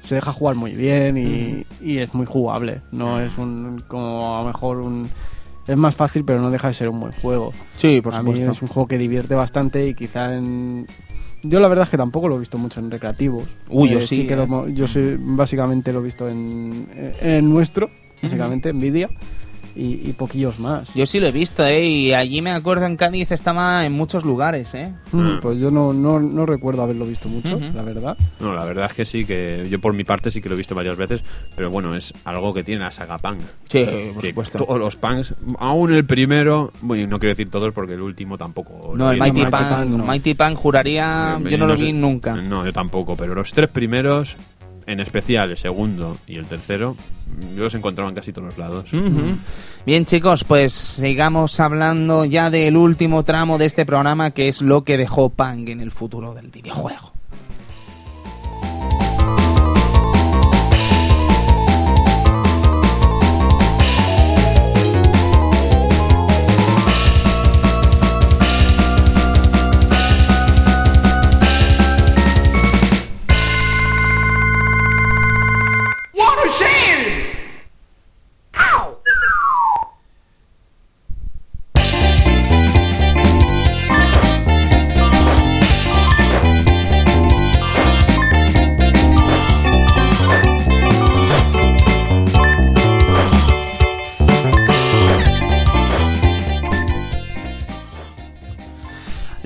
se 0.00 0.14
deja 0.14 0.30
jugar 0.32 0.55
muy 0.55 0.76
bien 0.76 1.16
y, 1.16 1.66
y 1.80 1.98
es 1.98 2.14
muy 2.14 2.24
jugable. 2.26 2.82
No 2.92 3.20
es 3.20 3.36
un 3.36 3.82
como 3.88 4.36
a 4.38 4.42
lo 4.42 4.46
mejor 4.46 4.76
un... 4.76 5.10
Es 5.69 5.77
más 5.77 5.95
fácil, 5.95 6.24
pero 6.24 6.40
no 6.40 6.51
deja 6.51 6.69
de 6.69 6.74
ser 6.74 6.89
un 6.89 6.99
buen 6.99 7.12
juego. 7.12 7.53
Sí, 7.77 8.01
por 8.01 8.15
a 8.15 8.23
mí 8.23 8.31
supuesto. 8.32 8.51
es 8.53 8.62
un 8.62 8.69
juego 8.69 8.89
que 8.89 8.99
divierte 8.99 9.35
bastante 9.35 9.86
y 9.86 9.95
quizá 9.95 10.35
en... 10.35 10.86
Yo 11.45 11.61
la 11.61 11.69
verdad 11.69 11.85
es 11.85 11.90
que 11.90 11.97
tampoco 11.97 12.27
lo 12.28 12.35
he 12.36 12.39
visto 12.40 12.59
mucho 12.59 12.81
en 12.81 12.90
recreativos. 12.90 13.45
Uy, 13.69 13.90
yo 13.90 14.01
sí, 14.01 14.27
que 14.27 14.35
eh. 14.35 14.36
lo 14.36 14.47
mo- 14.49 14.66
yo 14.69 14.89
sí, 14.89 15.15
básicamente 15.19 15.93
lo 15.93 16.01
he 16.01 16.03
visto 16.03 16.28
en, 16.28 16.89
en 17.20 17.49
nuestro, 17.49 17.90
básicamente, 18.20 18.70
en 18.70 18.78
Nvidia, 18.78 19.09
y, 19.78 20.09
y 20.10 20.12
poquillos 20.12 20.59
más. 20.59 20.92
Yo 20.94 21.06
sí 21.06 21.20
lo 21.20 21.26
he 21.28 21.32
visto, 21.32 21.64
¿eh? 21.64 21.84
Y 21.86 22.12
allí 22.12 22.42
me 22.42 22.50
acuerdo 22.50 22.86
en 22.86 22.96
Cádiz 22.96 23.30
estaba 23.32 23.84
en 23.86 23.92
muchos 23.92 24.24
lugares, 24.24 24.74
¿eh? 24.74 24.92
Mm, 25.12 25.38
Pues 25.40 25.60
yo 25.60 25.70
no, 25.70 25.92
no, 25.92 26.18
no 26.18 26.44
recuerdo 26.46 26.82
haberlo 26.82 27.06
visto 27.06 27.28
mucho, 27.28 27.56
Ujú. 27.56 27.66
la 27.74 27.82
verdad. 27.82 28.16
No, 28.40 28.55
la 28.55 28.64
verdad 28.64 28.86
es 28.86 28.94
que 28.94 29.05
sí, 29.05 29.24
que 29.24 29.68
yo 29.70 29.80
por 29.80 29.94
mi 29.94 30.05
parte 30.05 30.30
sí 30.30 30.40
que 30.42 30.48
lo 30.48 30.55
he 30.56 30.59
visto 30.59 30.74
varias 30.74 30.96
veces, 30.96 31.22
pero 31.55 31.70
bueno, 31.70 31.94
es 31.94 32.12
algo 32.24 32.52
que 32.52 32.64
tiene 32.64 32.80
la 32.82 32.90
saga 32.90 33.18
Punk. 33.18 33.40
Sí, 33.68 33.84
por 34.14 34.22
Que 34.22 34.28
supuesto. 34.30 34.59
Todos 34.64 34.78
los 34.78 34.96
Punks, 34.96 35.34
aún 35.59 35.92
el 35.94 36.05
primero, 36.05 36.72
bueno, 36.80 37.06
no 37.06 37.18
quiero 37.18 37.32
decir 37.32 37.48
todos 37.50 37.72
porque 37.72 37.94
el 37.94 38.02
último 38.02 38.36
tampoco. 38.36 38.94
No, 38.96 39.10
el. 39.12 39.18
Mighty 39.18 39.44
no. 39.44 40.05
Mighty 40.05 40.34
Pan 40.34 40.55
juraría, 40.55 41.38
yo 41.48 41.56
no 41.59 41.66
lo 41.66 41.76
vi 41.76 41.92
nunca. 41.92 42.34
No, 42.34 42.64
yo 42.64 42.72
tampoco, 42.72 43.16
pero 43.16 43.34
los 43.34 43.52
tres 43.52 43.68
primeros, 43.68 44.36
en 44.89 45.01
especial 45.01 45.51
el 45.51 45.59
segundo 45.59 46.16
y 46.27 46.36
el 46.36 46.47
tercero, 46.47 46.97
yo 47.55 47.65
los 47.65 47.74
encontraba 47.74 48.09
en 48.09 48.16
casi 48.16 48.32
todos 48.32 48.48
los 48.48 48.59
lados. 48.59 48.86
Bien 49.85 50.06
chicos, 50.06 50.44
pues 50.44 50.73
sigamos 50.73 51.60
hablando 51.60 52.24
ya 52.24 52.48
del 52.48 52.77
último 52.77 53.23
tramo 53.23 53.59
de 53.59 53.66
este 53.66 53.85
programa 53.85 54.31
que 54.31 54.48
es 54.48 54.62
lo 54.62 54.85
que 54.85 54.97
dejó 54.97 55.28
Pang 55.28 55.69
en 55.69 55.82
el 55.82 55.90
futuro 55.90 56.32
del 56.32 56.48
videojuego. 56.48 57.18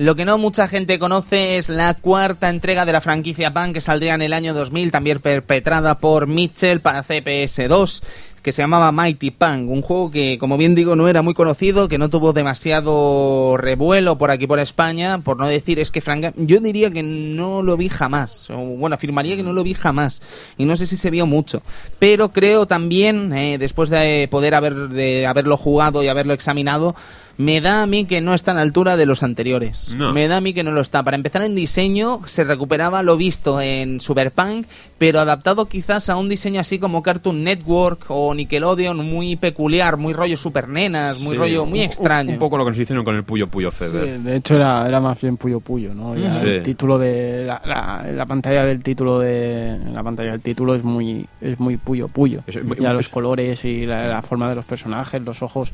Lo 0.03 0.17
que 0.17 0.25
no 0.25 0.37
mucha 0.37 0.67
gente 0.67 0.99
conoce 0.99 1.57
es 1.57 1.69
la 1.69 1.93
cuarta 1.93 2.49
entrega 2.49 2.85
de 2.85 2.91
la 2.91 2.99
franquicia 2.99 3.53
Pan 3.53 3.71
que 3.71 3.79
saldría 3.79 4.15
en 4.15 4.21
el 4.21 4.33
año 4.33 4.53
2000, 4.53 4.91
también 4.91 5.21
perpetrada 5.21 5.99
por 5.99 6.27
Mitchell 6.27 6.81
para 6.81 7.05
CPS2. 7.05 8.03
que 8.41 8.51
se 8.51 8.61
llamaba 8.61 8.91
Mighty 8.91 9.31
Punk, 9.31 9.69
un 9.69 9.81
juego 9.81 10.11
que, 10.11 10.37
como 10.37 10.57
bien 10.57 10.75
digo, 10.75 10.97
no 10.97 11.07
era 11.07 11.21
muy 11.21 11.33
conocido, 11.33 11.87
que 11.87 11.97
no 11.97 12.09
tuvo 12.09 12.33
demasiado 12.33 13.55
revuelo 13.55 14.17
por 14.17 14.31
aquí 14.31 14.47
por 14.47 14.59
España, 14.59 15.19
por 15.19 15.37
no 15.37 15.47
decir 15.47 15.79
es 15.79 15.91
que 15.91 16.01
franca, 16.01 16.33
yo 16.35 16.59
diría 16.59 16.91
que 16.91 17.03
no 17.03 17.61
lo 17.61 17.77
vi 17.77 17.87
jamás, 17.87 18.49
o 18.49 18.57
bueno, 18.57 18.95
afirmaría 18.95 19.37
que 19.37 19.43
no 19.43 19.53
lo 19.53 19.63
vi 19.63 19.73
jamás, 19.73 20.21
y 20.57 20.65
no 20.65 20.75
sé 20.75 20.87
si 20.87 20.97
se 20.97 21.09
vio 21.09 21.25
mucho, 21.25 21.63
pero 21.99 22.33
creo 22.33 22.65
también, 22.65 23.31
eh, 23.31 23.57
después 23.57 23.89
de 23.89 24.27
poder 24.29 24.55
haber, 24.55 24.89
de 24.89 25.25
haberlo 25.25 25.55
jugado 25.55 26.03
y 26.03 26.09
haberlo 26.09 26.33
examinado, 26.33 26.95
me 27.37 27.61
da 27.61 27.81
a 27.83 27.87
mí 27.87 28.05
que 28.05 28.21
no 28.21 28.33
está 28.33 28.51
a 28.51 28.53
la 28.53 28.61
altura 28.61 28.95
de 28.95 29.05
los 29.05 29.23
anteriores. 29.23 29.95
No. 29.97 30.13
Me 30.13 30.27
da 30.27 30.37
a 30.37 30.41
mí 30.41 30.53
que 30.53 30.63
no 30.63 30.71
lo 30.71 30.81
está. 30.81 31.01
Para 31.03 31.15
empezar 31.17 31.41
en 31.41 31.55
diseño, 31.55 32.21
se 32.25 32.43
recuperaba 32.43 33.01
lo 33.01 33.17
visto 33.17 33.59
en 33.59 33.99
Superpunk, 34.01 34.67
pero 34.99 35.19
adaptado 35.19 35.65
quizás 35.67 36.09
a 36.09 36.15
un 36.17 36.29
diseño 36.29 36.61
así 36.61 36.77
como 36.79 37.01
Cartoon 37.01 37.43
Network 37.43 38.05
o 38.09 38.33
Nickelodeon, 38.35 38.97
muy 39.09 39.35
peculiar, 39.35 39.97
muy 39.97 40.13
rollo 40.13 40.37
super 40.37 40.67
nenas, 40.69 41.19
muy 41.19 41.35
Sí, 41.35 41.39
rollo 41.39 41.65
muy 41.65 41.79
un- 41.79 41.85
extraño. 41.85 42.33
Un 42.33 42.39
poco 42.39 42.57
lo 42.57 42.65
que 42.65 42.71
nos 42.71 42.79
hicieron 42.79 43.03
con 43.03 43.15
el 43.15 43.23
Puyo 43.23 43.47
Puyo 43.47 43.71
Sí, 43.71 43.77
Fever. 43.77 44.19
de 44.19 44.35
hecho 44.35 44.55
era, 44.55 44.87
era 44.87 44.99
más 44.99 45.19
bien 45.19 45.37
Puyo 45.37 45.59
Puyo, 45.59 45.93
¿no? 45.95 46.15
Ya 46.15 46.39
Sí. 46.39 46.47
El 46.47 46.63
título 46.63 46.99
de 46.99 47.45
la, 47.45 47.61
la- 47.65 48.11
la 48.11 48.25
pantalla 48.25 48.63
del 48.63 48.83
título 48.83 49.19
de 49.19 49.79
la 49.91 50.03
pantalla 50.03 50.31
del 50.31 50.41
título 50.41 50.75
es 50.75 50.83
muy 50.83 51.25
es 51.41 51.59
muy 51.59 51.77
Puyo 51.77 52.07
Puyo. 52.07 52.41
Es- 52.47 52.55
ya 52.79 52.89
es- 52.89 52.93
los 52.95 53.09
colores 53.09 53.65
y 53.65 53.85
la, 53.85 54.07
la 54.07 54.21
forma 54.21 54.47
de 54.49 54.55
los 54.55 54.65
personajes, 54.65 55.21
los 55.21 55.41
ojos. 55.41 55.71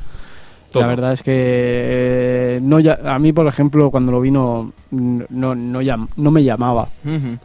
Todo. 0.72 0.84
La 0.84 0.88
verdad 0.90 1.14
es 1.14 1.24
que 1.24 1.32
eh, 1.36 2.60
no 2.62 2.80
ya, 2.80 3.00
a 3.04 3.18
mí 3.20 3.34
por 3.34 3.48
ejemplo 3.48 3.90
cuando 3.92 4.12
lo 4.12 4.22
vino 4.22 4.72
no 4.92 5.56
no, 5.56 5.82
llam- 5.82 6.08
no 6.16 6.32
me 6.32 6.44
llamaba. 6.44 6.88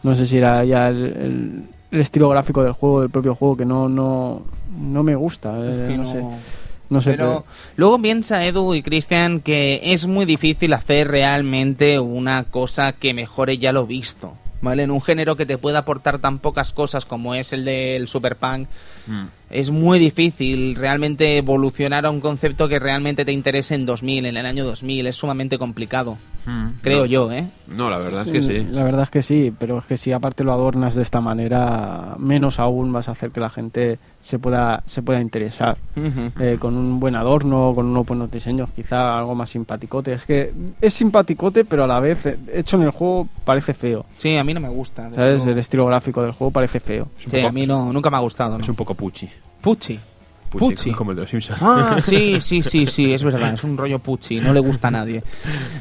No 0.02 0.14
sé 0.14 0.26
si 0.26 0.38
era 0.38 0.64
ya 0.64 0.88
el, 0.88 1.04
el- 1.04 1.62
el 1.90 2.00
estilo 2.00 2.28
gráfico 2.28 2.62
del 2.64 2.72
juego, 2.72 3.00
del 3.02 3.10
propio 3.10 3.34
juego 3.34 3.56
que 3.56 3.64
no 3.64 3.88
no 3.88 4.42
no 4.78 5.02
me 5.02 5.14
gusta, 5.14 5.54
eh, 5.58 5.86
Que 5.88 5.96
no, 5.96 6.02
no- 6.02 6.06
sé. 6.06 6.24
No 6.90 7.00
sé, 7.00 7.12
Pero 7.12 7.44
luego 7.76 7.98
piensa 8.00 8.44
Edu 8.44 8.74
y 8.74 8.82
Cristian 8.82 9.40
que 9.40 9.80
es 9.82 10.06
muy 10.06 10.26
difícil 10.26 10.72
hacer 10.74 11.08
realmente 11.08 11.98
una 11.98 12.44
cosa 12.44 12.92
que 12.92 13.14
mejore 13.14 13.56
ya 13.56 13.72
lo 13.72 13.86
visto. 13.86 14.34
¿Vale? 14.64 14.82
En 14.84 14.90
un 14.90 15.02
género 15.02 15.36
que 15.36 15.44
te 15.46 15.58
pueda 15.58 15.80
aportar 15.80 16.18
tan 16.18 16.38
pocas 16.38 16.72
cosas 16.72 17.04
como 17.04 17.34
es 17.34 17.52
el 17.52 17.64
del 17.64 18.08
Superpunk, 18.08 18.66
Mm. 19.06 19.24
es 19.50 19.70
muy 19.70 19.98
difícil 19.98 20.74
realmente 20.74 21.36
evolucionar 21.36 22.06
a 22.06 22.10
un 22.10 22.20
concepto 22.20 22.66
que 22.68 22.78
realmente 22.78 23.24
te 23.26 23.32
interese 23.32 23.74
en 23.74 23.84
2000, 23.84 24.24
en 24.24 24.36
el 24.38 24.46
año 24.46 24.64
2000. 24.64 25.06
Es 25.06 25.16
sumamente 25.16 25.58
complicado, 25.58 26.16
creo 26.82 27.00
No. 27.00 27.04
yo, 27.06 27.30
¿eh? 27.32 27.48
No, 27.68 27.90
la 27.90 27.98
verdad 27.98 28.26
es 28.26 28.32
que 28.32 28.40
sí. 28.40 28.66
La 28.70 28.82
verdad 28.84 29.02
es 29.02 29.10
que 29.10 29.22
sí, 29.22 29.52
pero 29.58 29.78
es 29.78 29.84
que 29.84 29.96
si 29.98 30.12
aparte 30.12 30.42
lo 30.44 30.52
adornas 30.52 30.94
de 30.94 31.02
esta 31.02 31.20
manera, 31.20 32.16
menos 32.18 32.58
aún 32.58 32.92
vas 32.92 33.08
a 33.08 33.12
hacer 33.12 33.30
que 33.30 33.40
la 33.40 33.50
gente 33.50 33.98
se 34.24 34.38
pueda 34.38 34.82
se 34.86 35.02
pueda 35.02 35.20
interesar. 35.20 35.76
Eh, 36.40 36.56
con 36.58 36.74
un 36.76 36.98
buen 36.98 37.14
adorno, 37.14 37.72
con 37.74 37.84
unos 37.86 38.06
buenos 38.06 38.30
diseños, 38.30 38.70
quizá 38.74 39.18
algo 39.18 39.34
más 39.34 39.50
simpaticote. 39.50 40.14
Es 40.14 40.24
que 40.24 40.50
es 40.80 40.94
simpaticote, 40.94 41.66
pero 41.66 41.84
a 41.84 41.86
la 41.86 42.00
vez 42.00 42.24
eh, 42.24 42.38
hecho 42.54 42.76
en 42.78 42.84
el 42.84 42.90
juego 42.90 43.28
parece 43.44 43.74
feo. 43.74 44.06
Sí, 44.16 44.34
a 44.38 44.42
mí 44.42 44.54
no 44.54 44.60
me 44.60 44.70
gusta. 44.70 45.10
¿Sabes? 45.14 45.44
El 45.46 45.58
estilo 45.58 45.84
gráfico 45.84 46.22
del 46.22 46.32
juego 46.32 46.50
parece 46.50 46.80
feo. 46.80 47.08
Sí, 47.18 47.28
poco- 47.30 47.48
a 47.48 47.52
mí 47.52 47.66
no, 47.66 47.92
nunca 47.92 48.08
me 48.08 48.16
ha 48.16 48.20
gustado. 48.20 48.56
¿no? 48.56 48.62
Es 48.64 48.68
un 48.70 48.76
poco 48.76 48.94
puchi. 48.94 49.28
Pucci. 49.60 50.00
Puchi, 50.50 50.66
Puchi. 50.76 50.92
Como 50.92 51.10
el 51.10 51.16
de 51.16 51.22
los 51.22 51.30
Simpsons. 51.30 51.58
Ah, 51.60 51.96
sí, 52.00 52.40
sí, 52.40 52.62
sí, 52.62 52.86
sí, 52.86 53.12
es 53.12 53.24
verdad, 53.24 53.52
es 53.54 53.64
un 53.64 53.76
rollo 53.76 53.98
puchi, 53.98 54.38
no 54.40 54.52
le 54.54 54.60
gusta 54.60 54.86
a 54.86 54.90
nadie. 54.92 55.22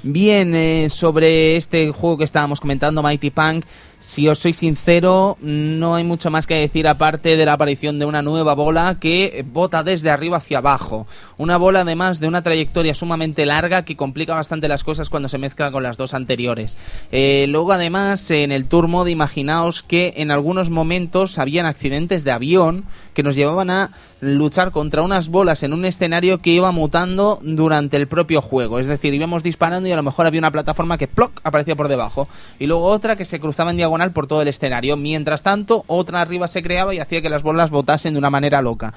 Bien, 0.01 0.55
eh, 0.55 0.87
sobre 0.89 1.57
este 1.57 1.91
juego 1.91 2.17
que 2.17 2.23
estábamos 2.23 2.59
comentando, 2.59 3.03
Mighty 3.03 3.29
Punk, 3.29 3.65
si 4.03 4.27
os 4.27 4.39
soy 4.39 4.53
sincero, 4.53 5.37
no 5.39 5.95
hay 5.95 6.03
mucho 6.03 6.29
más 6.29 6.45
que 6.45 6.55
decir 6.55 6.89
aparte 6.89 7.37
de 7.37 7.45
la 7.45 7.53
aparición 7.53 7.99
de 7.99 8.05
una 8.05 8.21
nueva 8.21 8.53
bola 8.53 8.97
que 8.99 9.45
bota 9.49 9.81
desde 9.81 10.09
arriba 10.09 10.37
hacia 10.37 10.57
abajo. 10.57 11.07
Una 11.37 11.55
bola 11.55 11.81
además 11.81 12.19
de 12.19 12.27
una 12.27 12.41
trayectoria 12.41 12.95
sumamente 12.95 13.45
larga 13.45 13.85
que 13.85 13.95
complica 13.95 14.35
bastante 14.35 14.67
las 14.67 14.83
cosas 14.83 15.09
cuando 15.09 15.29
se 15.29 15.37
mezcla 15.37 15.71
con 15.71 15.83
las 15.83 15.95
dos 15.95 16.13
anteriores. 16.13 16.75
Eh, 17.13 17.45
luego 17.47 17.71
además 17.71 18.29
en 18.29 18.51
el 18.51 18.65
Tour 18.65 18.89
Mode 18.89 19.09
imaginaos 19.09 19.83
que 19.83 20.15
en 20.17 20.31
algunos 20.31 20.69
momentos 20.69 21.39
habían 21.39 21.65
accidentes 21.65 22.25
de 22.25 22.31
avión 22.31 22.83
que 23.13 23.23
nos 23.23 23.37
llevaban 23.37 23.69
a 23.69 23.91
luchar 24.19 24.71
contra 24.71 25.01
unas 25.01 25.29
bolas 25.29 25.63
en 25.63 25.71
un 25.71 25.85
escenario 25.85 26.41
que 26.41 26.49
iba 26.49 26.73
mutando 26.73 27.39
durante 27.41 27.95
el 27.95 28.07
propio 28.07 28.41
juego. 28.41 28.79
Es 28.79 28.87
decir, 28.87 29.13
íbamos 29.13 29.43
disparando 29.43 29.87
y 29.87 29.93
a 29.93 29.95
lo 29.95 30.03
mejor 30.03 30.25
había 30.25 30.39
una 30.39 30.51
plataforma 30.51 30.97
que 30.97 31.07
¡ploc! 31.07 31.39
aparecía 31.43 31.77
por 31.77 31.87
debajo. 31.87 32.27
Y 32.59 32.65
luego 32.65 32.83
otra 32.83 33.15
que 33.15 33.23
se 33.23 33.39
cruzaba 33.39 33.71
en 33.71 33.77
diagonal 33.77 33.92
por 34.13 34.27
todo 34.27 34.41
el 34.41 34.47
escenario. 34.47 34.97
Mientras 34.97 35.43
tanto, 35.43 35.83
otra 35.87 36.21
arriba 36.21 36.47
se 36.47 36.63
creaba 36.63 36.93
y 36.93 36.99
hacía 36.99 37.21
que 37.21 37.29
las 37.29 37.43
bolas 37.43 37.71
botasen 37.71 38.13
de 38.13 38.19
una 38.19 38.29
manera 38.29 38.61
loca. 38.61 38.93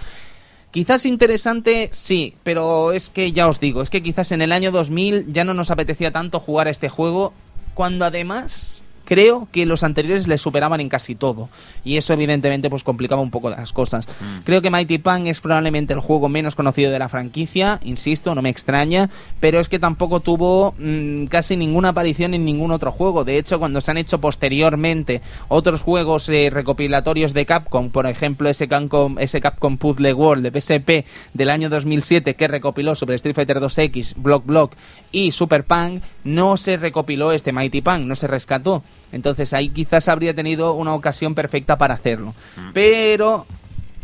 Quizás 0.70 1.06
interesante, 1.06 1.89
sí, 1.93 2.35
pero 2.43 2.93
es 2.93 3.09
que 3.09 3.32
ya 3.32 3.48
os 3.48 3.60
digo, 3.60 3.82
es 3.82 3.90
que 3.90 4.02
quizás 4.02 4.32
en 4.32 4.43
el 4.43 4.52
año 4.52 4.73
2000 4.73 5.32
ya 5.32 5.44
no 5.44 5.55
nos 5.55 5.70
apetecía 5.70 6.10
tanto 6.10 6.40
jugar 6.40 6.66
a 6.66 6.70
este 6.70 6.89
juego, 6.89 7.32
cuando 7.74 8.05
además 8.05 8.82
creo 9.07 9.49
que 9.51 9.65
los 9.65 9.85
anteriores 9.85 10.28
le 10.28 10.37
superaban 10.37 10.81
en 10.81 10.91
casi 10.91 11.15
todo. 11.15 11.49
Y 11.85 11.97
eso 11.97 12.12
evidentemente 12.12 12.69
pues 12.69 12.85
complicaba 12.85 13.23
un 13.23 13.31
poco 13.31 13.49
las 13.49 13.73
cosas. 13.73 14.07
Creo 14.45 14.61
que 14.61 14.70
Mighty 14.70 14.99
Punk 14.99 15.27
es 15.27 15.41
probablemente 15.41 15.95
el 15.95 16.01
juego 16.01 16.28
menos 16.28 16.55
conocido 16.55 16.93
de 16.93 16.99
la 16.99 17.09
franquicia, 17.09 17.81
insisto, 17.83 18.35
no 18.35 18.43
me 18.43 18.51
extraña, 18.51 19.09
pero 19.41 19.61
es 19.61 19.69
que 19.69 19.78
tampoco 19.78 20.20
tuvo 20.20 20.74
mm, 20.78 21.27
casi 21.27 21.57
ninguna 21.57 21.91
aparición 21.91 22.35
en 22.35 22.45
ningún 22.45 22.73
otro 22.73 22.93
juego. 22.93 23.24
De 23.24 23.39
hecho, 23.39 23.59
cuando 23.59 23.81
se 23.81 23.91
han 23.91 23.99
hecho 23.99 24.20
posteriormente 24.20 25.23
otros 25.49 25.81
juegos 25.81 26.28
eh, 26.28 26.51
recopilatorios 26.51 27.33
de 27.33 27.47
Capcom, 27.47 27.91
por 27.91 28.07
ejemplo 28.07 28.49
ese 28.49 28.69
Capcom, 28.69 29.19
ese 29.19 29.41
Capcom 29.41 29.78
Puzzle 29.78 30.12
World 30.12 30.49
de 30.49 30.61
PSP 30.61 31.07
del 31.33 31.51
año 31.51 31.70
2007 31.70 32.35
que 32.35 32.49
recopiló 32.49 32.95
sobre 32.95 33.16
Street 33.16 33.35
Fighter 33.35 33.61
2X, 33.61 34.15
Block 34.16 34.45
Block 34.45 34.73
y 35.12 35.33
Super 35.33 35.65
Punk, 35.65 36.03
no 36.24 36.57
se 36.57 36.77
recopiló 36.77 37.33
este 37.33 37.53
Mighty 37.53 37.81
Punk, 37.81 38.01
no 38.01 38.15
se 38.15 38.27
rescató. 38.27 38.83
Entonces 39.12 39.53
ahí 39.53 39.69
quizás 39.69 40.09
habría 40.09 40.35
tenido 40.35 40.74
una 40.74 40.95
ocasión 40.95 41.35
perfecta 41.35 41.78
para 41.78 41.95
hacerlo. 41.95 42.35
Pero 42.73 43.47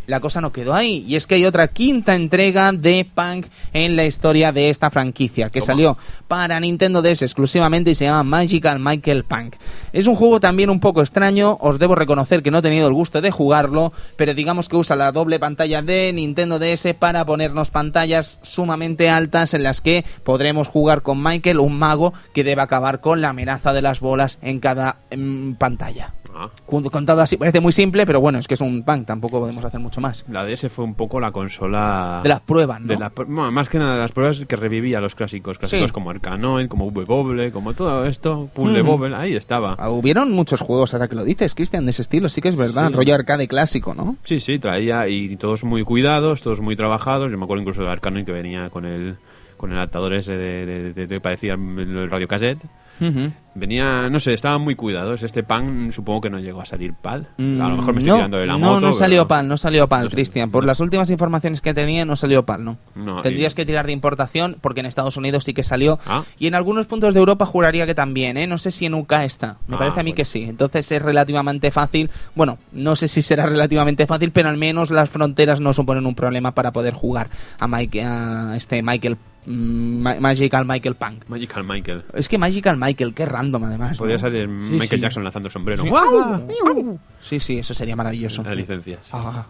la 0.06 0.20
cosa 0.20 0.40
no 0.40 0.52
quedó 0.52 0.74
ahí. 0.74 1.04
Y 1.06 1.16
es 1.16 1.26
que 1.26 1.36
hay 1.36 1.44
otra 1.44 1.68
quinta 1.68 2.14
entrega 2.14 2.72
de 2.72 3.06
Punk 3.14 3.46
en 3.72 3.96
la 3.96 4.04
historia 4.04 4.52
de 4.52 4.70
esta 4.70 4.90
franquicia, 4.90 5.50
que 5.50 5.60
salió 5.60 5.96
para 6.28 6.58
Nintendo 6.60 7.02
DS 7.02 7.22
exclusivamente 7.22 7.90
y 7.90 7.94
se 7.94 8.04
llama 8.04 8.22
Magical 8.24 8.78
Michael 8.78 9.24
Punk. 9.24 9.56
Es 9.92 10.06
un 10.06 10.14
juego 10.14 10.40
también 10.40 10.70
un 10.70 10.80
poco 10.80 11.00
extraño, 11.00 11.58
os 11.60 11.78
debo 11.78 11.94
reconocer 11.94 12.42
que 12.42 12.50
no 12.50 12.58
he 12.58 12.62
tenido 12.62 12.88
el 12.88 12.94
gusto 12.94 13.20
de 13.20 13.30
jugarlo, 13.30 13.92
pero 14.16 14.34
digamos 14.34 14.68
que 14.68 14.76
usa 14.76 14.96
la 14.96 15.12
doble 15.12 15.38
pantalla 15.38 15.82
de 15.82 16.12
Nintendo 16.12 16.58
DS 16.58 16.94
para 16.98 17.24
ponernos 17.24 17.70
pantallas 17.70 18.38
sumamente 18.42 19.10
altas 19.10 19.54
en 19.54 19.62
las 19.62 19.80
que 19.80 20.04
podremos 20.24 20.68
jugar 20.68 21.02
con 21.02 21.22
Michael, 21.22 21.60
un 21.60 21.78
mago 21.78 22.12
que 22.32 22.44
debe 22.44 22.62
acabar 22.62 23.00
con 23.00 23.20
la 23.20 23.30
amenaza 23.30 23.72
de 23.72 23.82
las 23.82 24.00
bolas 24.00 24.38
en 24.42 24.60
cada 24.60 24.96
mm, 25.14 25.54
pantalla. 25.54 26.12
Ah. 26.34 26.48
Contado 26.90 27.20
así 27.20 27.36
parece 27.36 27.60
muy 27.60 27.72
simple, 27.72 28.06
pero 28.06 28.20
bueno, 28.20 28.38
es 28.38 28.48
que 28.48 28.54
es 28.54 28.60
un 28.60 28.82
punk, 28.84 29.06
tampoco 29.06 29.40
podemos 29.40 29.64
hacer 29.64 29.80
mucho 29.80 30.00
más. 30.00 30.24
La 30.28 30.44
DS 30.44 30.68
fue 30.70 30.84
un 30.84 30.94
poco 30.94 31.20
la 31.20 31.30
consola... 31.32 32.20
De 32.22 32.28
las 32.28 32.40
pruebas, 32.40 32.80
¿no? 32.80 32.86
de 32.88 32.96
la 32.98 33.10
bueno, 33.14 33.50
más 33.52 33.68
que 33.68 33.78
nada 33.78 33.94
de 33.94 34.00
las 34.00 34.12
pruebas 34.12 34.40
que 34.46 34.56
revivía 34.56 35.00
los 35.00 35.14
clásicos. 35.14 35.58
Clásicos 35.58 35.88
Sí. 35.88 35.92
como 35.92 36.10
Arcanoid, 36.10 36.68
como 36.68 36.86
V-Bobble, 36.86 37.52
como 37.52 37.74
todo 37.74 38.04
esto. 38.06 38.48
Puzzle 38.54 38.82
Ujú. 38.82 38.90
Bobble, 38.92 39.16
ahí 39.16 39.34
estaba. 39.34 39.74
Ah, 39.78 39.90
Hubieron 39.90 40.32
muchos 40.32 40.60
juegos, 40.60 40.94
ahora 40.94 41.08
que 41.08 41.14
lo 41.16 41.24
dices, 41.24 41.54
Cristian, 41.54 41.84
de 41.84 41.90
ese 41.90 42.02
estilo, 42.02 42.28
sí 42.28 42.40
que 42.40 42.48
es 42.48 42.56
verdad, 42.56 42.88
Sí. 42.88 42.94
rollo 42.94 43.14
arcade 43.14 43.46
clásico, 43.48 43.94
¿no? 43.94 44.16
Sí, 44.24 44.40
sí, 44.40 44.58
traía 44.58 45.08
y 45.08 45.36
todos 45.36 45.64
muy 45.64 45.82
cuidados, 45.84 46.42
todos 46.42 46.60
muy 46.60 46.76
trabajados. 46.76 47.30
Yo 47.30 47.38
me 47.38 47.44
acuerdo 47.44 47.62
incluso 47.62 47.82
del 47.82 47.90
Arcanoid 47.90 48.24
que 48.24 48.32
venía 48.32 48.70
con 48.70 48.84
el 48.84 49.16
con 49.62 49.70
el 49.70 49.76
adaptador 49.78 50.12
ese 50.14 50.36
de, 50.36 50.66
de, 50.66 50.92
de- 50.92 51.06
de- 51.06 51.20
parecía 51.20 51.52
el 51.54 52.10
radiocassette. 52.10 52.58
Venía, 53.54 54.08
no 54.10 54.18
sé, 54.18 54.32
estaban 54.32 54.60
muy 54.62 54.74
cuidados. 54.74 55.22
Este 55.22 55.42
pan 55.42 55.92
supongo 55.92 56.22
que 56.22 56.30
no 56.30 56.38
llegó 56.40 56.60
a 56.62 56.64
salir 56.64 56.94
pal. 56.94 57.26
a 57.38 57.42
lo 57.42 57.76
mejor 57.76 57.94
me 57.94 57.98
estoy 58.00 58.08
no, 58.10 58.14
tirando 58.16 58.36
de 58.38 58.46
la 58.46 58.52
no, 58.54 58.58
moto. 58.58 58.74
no 58.80 58.86
pero- 58.88 58.92
salió 58.92 59.28
PAL, 59.28 59.46
no 59.48 59.56
salió 59.56 59.88
PAL, 59.88 60.04
No 60.04 60.10
Cristian. 60.10 60.50
Por 60.50 60.62
no. 60.64 60.66
las 60.68 60.80
últimas 60.80 61.10
informaciones 61.10 61.60
que 61.60 61.74
tenía, 61.74 62.04
no 62.04 62.16
salió 62.16 62.44
PAL, 62.44 62.64
no. 62.64 62.78
No, 62.94 63.20
Tendrías 63.20 63.52
y- 63.52 63.56
que 63.56 63.66
tirar 63.66 63.86
de 63.86 63.92
importación, 63.92 64.56
porque 64.60 64.80
en 64.80 64.86
Estados 64.86 65.16
Unidos 65.16 65.44
sí 65.44 65.52
que 65.54 65.62
salió. 65.64 65.98
Ah. 66.06 66.22
Y 66.38 66.46
en 66.48 66.54
algunos 66.54 66.86
puntos 66.86 67.12
de 67.14 67.20
Europa 67.20 67.44
juraría 67.46 67.86
que 67.86 67.94
también, 67.94 68.36
¿eh? 68.36 68.46
No 68.46 68.56
sé 68.58 68.70
si 68.72 68.86
en 68.86 68.94
UK 68.94 69.12
está. 69.24 69.58
Me 69.68 69.76
Ah, 69.76 69.78
parece 69.78 70.00
a 70.00 70.02
mí 70.02 70.10
bueno. 70.10 70.16
que 70.16 70.24
sí. 70.24 70.44
Entonces 70.44 70.90
es 70.90 71.02
relativamente 71.02 71.70
fácil. 71.70 72.10
Bueno, 72.34 72.58
no 72.72 72.96
sé 72.96 73.06
si 73.08 73.20
será 73.22 73.46
relativamente 73.46 74.06
fácil, 74.06 74.30
pero 74.32 74.48
al 74.48 74.56
menos 74.56 74.90
las 74.90 75.10
fronteras 75.10 75.60
no 75.60 75.72
suponen 75.72 76.06
un 76.06 76.14
problema 76.14 76.52
para 76.52 76.72
poder 76.72 76.94
jugar 76.94 77.28
a, 77.58 77.68
Mike, 77.68 78.02
a 78.02 78.54
este 78.56 78.82
Michael. 78.82 79.16
Ma- 79.46 80.16
Magical 80.20 80.64
Michael 80.64 80.94
Punk. 80.94 81.24
Magical 81.28 81.64
Michael. 81.64 82.02
Es 82.14 82.28
que 82.28 82.38
Magical 82.38 82.76
Michael, 82.76 83.12
qué 83.14 83.26
random 83.26 83.64
además. 83.64 83.98
Podría 83.98 84.16
¿no? 84.16 84.20
salir 84.20 84.48
Sí, 84.60 84.72
Michael 84.74 84.88
sí. 84.90 85.00
Jackson 85.00 85.24
lanzando 85.24 85.48
el 85.48 85.52
sombrero. 85.52 85.82
Sí. 85.82 85.88
¡Guau! 85.88 86.98
Sí, 87.20 87.40
sí, 87.40 87.58
eso 87.58 87.74
sería 87.74 87.96
maravilloso. 87.96 88.42
Las 88.42 88.56
licencias. 88.56 89.08
Ah, 89.12 89.46